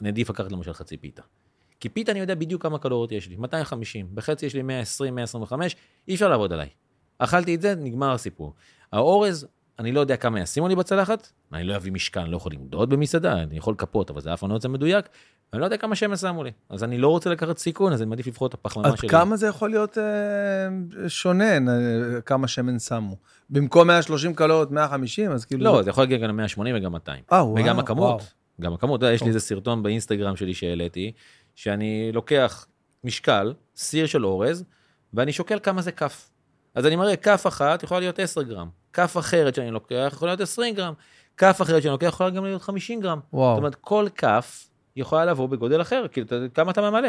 [0.00, 1.22] אני אעדיף לקחת למשל חצי פיתה.
[1.80, 5.76] כי פיתה אני יודע בדיוק כמה קלוריות יש לי, 250, בחצי יש לי 120, 125,
[6.08, 6.68] אי אפשר לעבוד עליי.
[7.18, 8.54] אכלתי את זה, נגמר הסיפור.
[8.92, 9.46] האורז,
[9.78, 13.42] אני לא יודע כמה ישימו לי בצלחת, אני לא אביא משקל, לא יכול למדוד במסעדה,
[13.42, 15.08] אני יכול לקפות, אבל זה אף פעם לא יוצא מדויק,
[15.52, 16.50] ואני לא יודע כמה שמן שמו לי.
[16.70, 19.08] אז אני לא רוצה לקחת סיכון, אז אני מעדיף לבחור את הפחמימה עד שלי.
[19.08, 21.58] כמה זה יכול להיות אה, שונה,
[22.26, 23.16] כמה שמן שמו?
[23.50, 25.64] במקום 130 קלוריות, 150, אז כאילו...
[25.64, 27.24] לא, זה יכול להגיע גם ל-180 וגם 200.
[27.32, 28.30] אה, וואו, וגם הכמות, וואו.
[28.60, 31.12] גם הכמות, יודע, יש לי איזה סרטון באינסטגרם שלי שהעליתי,
[31.54, 32.66] שאני לוקח
[33.04, 34.64] משקל, סיר של אורז,
[35.14, 36.30] ואני שוקל כמה זה כף.
[36.74, 40.40] אז אני מראה, כף אחת יכולה להיות 10 גרם, כף אחרת שאני לוקח יכולה להיות
[40.40, 40.94] 20 גרם,
[41.36, 43.20] כף אחרת שאני לוקח יכולה גם להיות 50 גרם.
[43.32, 43.54] וואו.
[43.54, 47.08] זאת אומרת, כל כף יכולה לבוא בגודל אחר, כאילו, אתה- כמה אתה ממלא.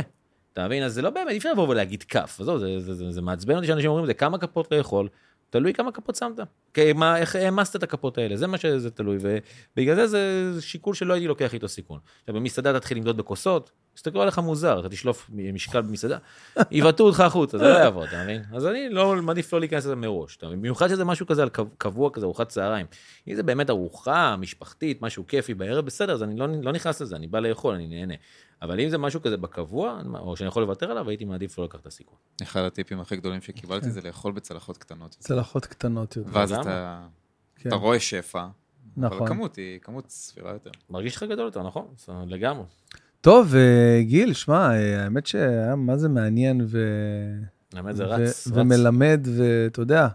[0.54, 0.84] אתה מבין?
[0.84, 3.56] אז זה לא באמת, אי אפשר לבוא ולהגיד כף, עזוב, זה, זה, זה, זה מעצבן
[3.56, 5.08] אותי שאנשים אומרים, זה כמה כפות לאכול,
[5.50, 6.40] תלוי כמה כפות שמת.
[6.74, 10.94] כי מה, איך העמסת את הכפות האלה, זה מה שזה תלוי, ובגלל זה זה שיקול
[10.94, 12.00] שלא הייתי לוקח איתו סיכון.
[12.20, 16.18] עכשיו, במסעדה תתחיל למדוד בכוסות, יסתכלו עליך מוזר, אתה תשלוף משקל במסעדה,
[16.72, 18.42] יבעטו אותך החוצה, זה לא יעבוד, אתה מבין?
[18.54, 20.60] אז אני לא, מעדיף לא להיכנס לזה מראש, אתה מבין?
[20.60, 22.86] במיוחד שזה משהו כזה על קב- קבוע כזה, ארוחת צהריים.
[23.28, 27.16] אם זה באמת ארוחה משפחתית, משהו כיפי בערב, בסדר, אז אני לא, לא נכנס לזה,
[27.16, 28.14] אני בא לאכול, אני נהנה.
[28.62, 31.82] אבל אם זה משהו כזה בקבוע, או שאני יכול לוותר עליו, הייתי מעדיף לא לקחת
[31.82, 32.18] את הסיכון.
[32.44, 35.16] אחד הטיפים הכי גדולים שקיבלתי זה לאכול בצלחות קטנות.
[35.20, 36.30] צלחות קטנות יותר.
[36.34, 36.52] ואז?
[36.54, 37.06] אתה
[37.56, 37.70] כן.
[37.70, 38.50] אתה רואה שפע, אבל
[39.08, 39.28] נכון.
[39.28, 40.70] הכמות היא כמות סבירה יותר.
[40.90, 41.88] מרגיש לך גדול יותר, נכון?
[42.28, 42.66] לגמרי.
[43.24, 46.80] טוב, אה, גיל, שמע, אה, האמת שהיה מה זה מעניין ו...
[47.74, 48.48] האמת זה ו- רץ, רץ.
[48.54, 50.08] ומלמד, ואתה יודע,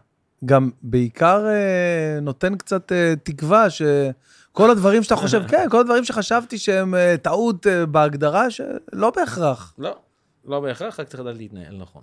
[0.45, 6.95] גם בעיקר אה, נותן קצת תקווה שכל הדברים שאתה חושב, כן, כל הדברים שחשבתי שהם
[7.23, 9.75] טעות בהגדרה, שלא בהכרח.
[9.79, 9.97] לא,
[10.45, 12.03] לא בהכרח, רק צריך לדעת להתנהל נכון.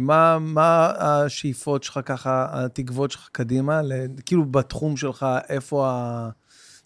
[0.00, 3.80] מה, מה השאיפות שלך ככה, התקוות שלך קדימה,
[4.26, 6.28] כאילו בתחום שלך, איפה, ה,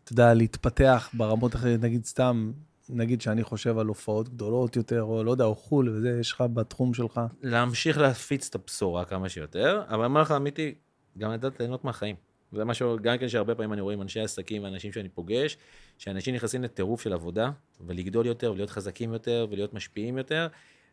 [0.04, 2.52] אתה יודע, להתפתח ברמות אחרות, נגיד סתם,
[2.88, 6.44] נגיד שאני חושב על הופעות גדולות יותר, או לא יודע, או חו"ל וזה, יש לך
[6.54, 7.20] בתחום שלך.
[7.42, 10.74] להמשיך להפיץ את הבשורה כמה שיותר, אבל אני אומר לך אמיתי,
[11.18, 12.16] גם לדעת ליהנות מהחיים.
[12.52, 15.56] זה משהו, גם כן שהרבה פעמים אני רואה עם אנשי עסקים ואנשים שאני פוגש,
[15.98, 17.50] שאנשים נכנסים לטירוף של עבודה,
[17.80, 20.46] ולגדול יותר, ולהיות חזקים יותר, ולהיות משפיעים יותר,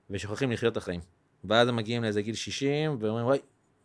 [0.10, 1.00] ושוכחים לחיות את החיים.
[1.44, 3.40] ואז הם מגיעים לאיזה גיל 60, ואומרים, וואי,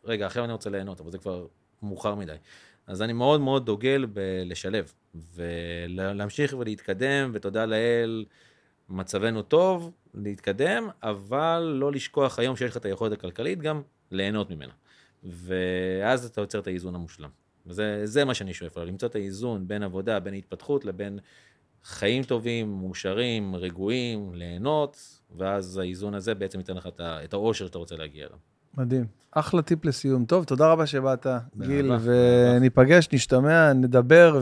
[0.05, 1.47] רגע, עכשיו אני רוצה ליהנות, אבל זה כבר
[1.83, 2.37] מאוחר מדי.
[2.87, 4.93] אז אני מאוד מאוד דוגל בלשלב,
[5.35, 8.25] ולהמשיך ולהתקדם, ותודה לאל,
[8.89, 14.73] מצבנו טוב, להתקדם, אבל לא לשכוח היום שיש לך את היכולת הכלכלית, גם ליהנות ממנה.
[15.25, 17.31] ואז אתה יוצר את האיזון המושלם.
[17.67, 21.19] וזה זה מה שאני שואף עליו, למצוא את האיזון בין עבודה, בין התפתחות, לבין
[21.85, 27.97] חיים טובים, מאושרים, רגועים, ליהנות, ואז האיזון הזה בעצם ייתן לך את האושר שאתה רוצה
[27.97, 28.39] להגיע אליו.
[28.79, 29.05] מדהים.
[29.35, 30.25] אחלה טיפ לסיום.
[30.25, 31.27] טוב, תודה רבה שבאת,
[31.61, 34.41] גיל, וניפגש, נשתמע, נדבר.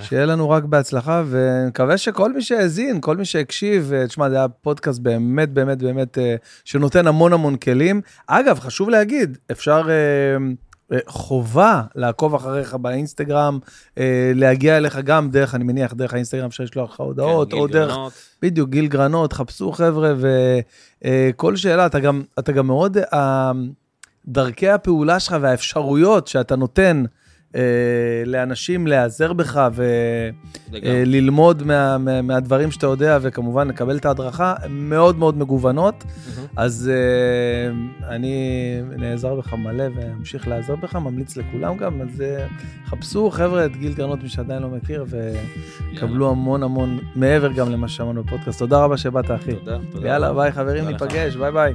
[0.00, 4.48] ושיהיה לנו רק בהצלחה, ונקווה שכל מי שהאזין, כל מי שהקשיב, אה, תשמע, זה היה
[4.48, 8.00] פודקאסט באמת, באמת, באמת, אה, שנותן המון המון כלים.
[8.26, 9.82] אגב, חשוב להגיד, אפשר...
[10.92, 13.58] אה, אה, חובה לעקוב אחריך באינסטגרם,
[13.98, 17.66] אה, להגיע אליך גם דרך, אני מניח, דרך האינסטגרם אפשר לשלוח לך הודעות, כן, או
[17.66, 18.12] גיל דרך גרנות.
[18.42, 20.12] בדיוק, גיל גרנות, חפשו חבר'ה,
[21.04, 23.52] וכל שאלה, אתה גם, אתה גם מאוד, אה,
[24.26, 27.04] דרכי הפעולה שלך והאפשרויות שאתה נותן
[27.56, 27.60] אה,
[28.26, 29.68] לאנשים להיעזר בך.
[30.70, 36.04] וללמוד מה, מה, מהדברים שאתה יודע, וכמובן לקבל את ההדרכה, מאוד מאוד מגוונות.
[36.04, 36.46] מהמם.
[36.56, 37.72] אז אה,
[38.08, 38.34] אני
[38.96, 42.46] נעזר בך מלא ואמשיך להיעזר בך, ממליץ לכולם גם, אז אה,
[42.86, 47.88] חפשו חבר'ה את גיל גרנות, מי שעדיין לא מכיר, וקבלו המון המון, מעבר גם למה
[47.88, 48.58] ששמענו בפודקאסט.
[48.58, 49.54] תודה רבה שבאת, אחי.
[49.54, 50.08] תודה, תודה.
[50.08, 50.88] יאללה, ביי חברים.
[50.88, 51.74] ניפגש, ביי ביי.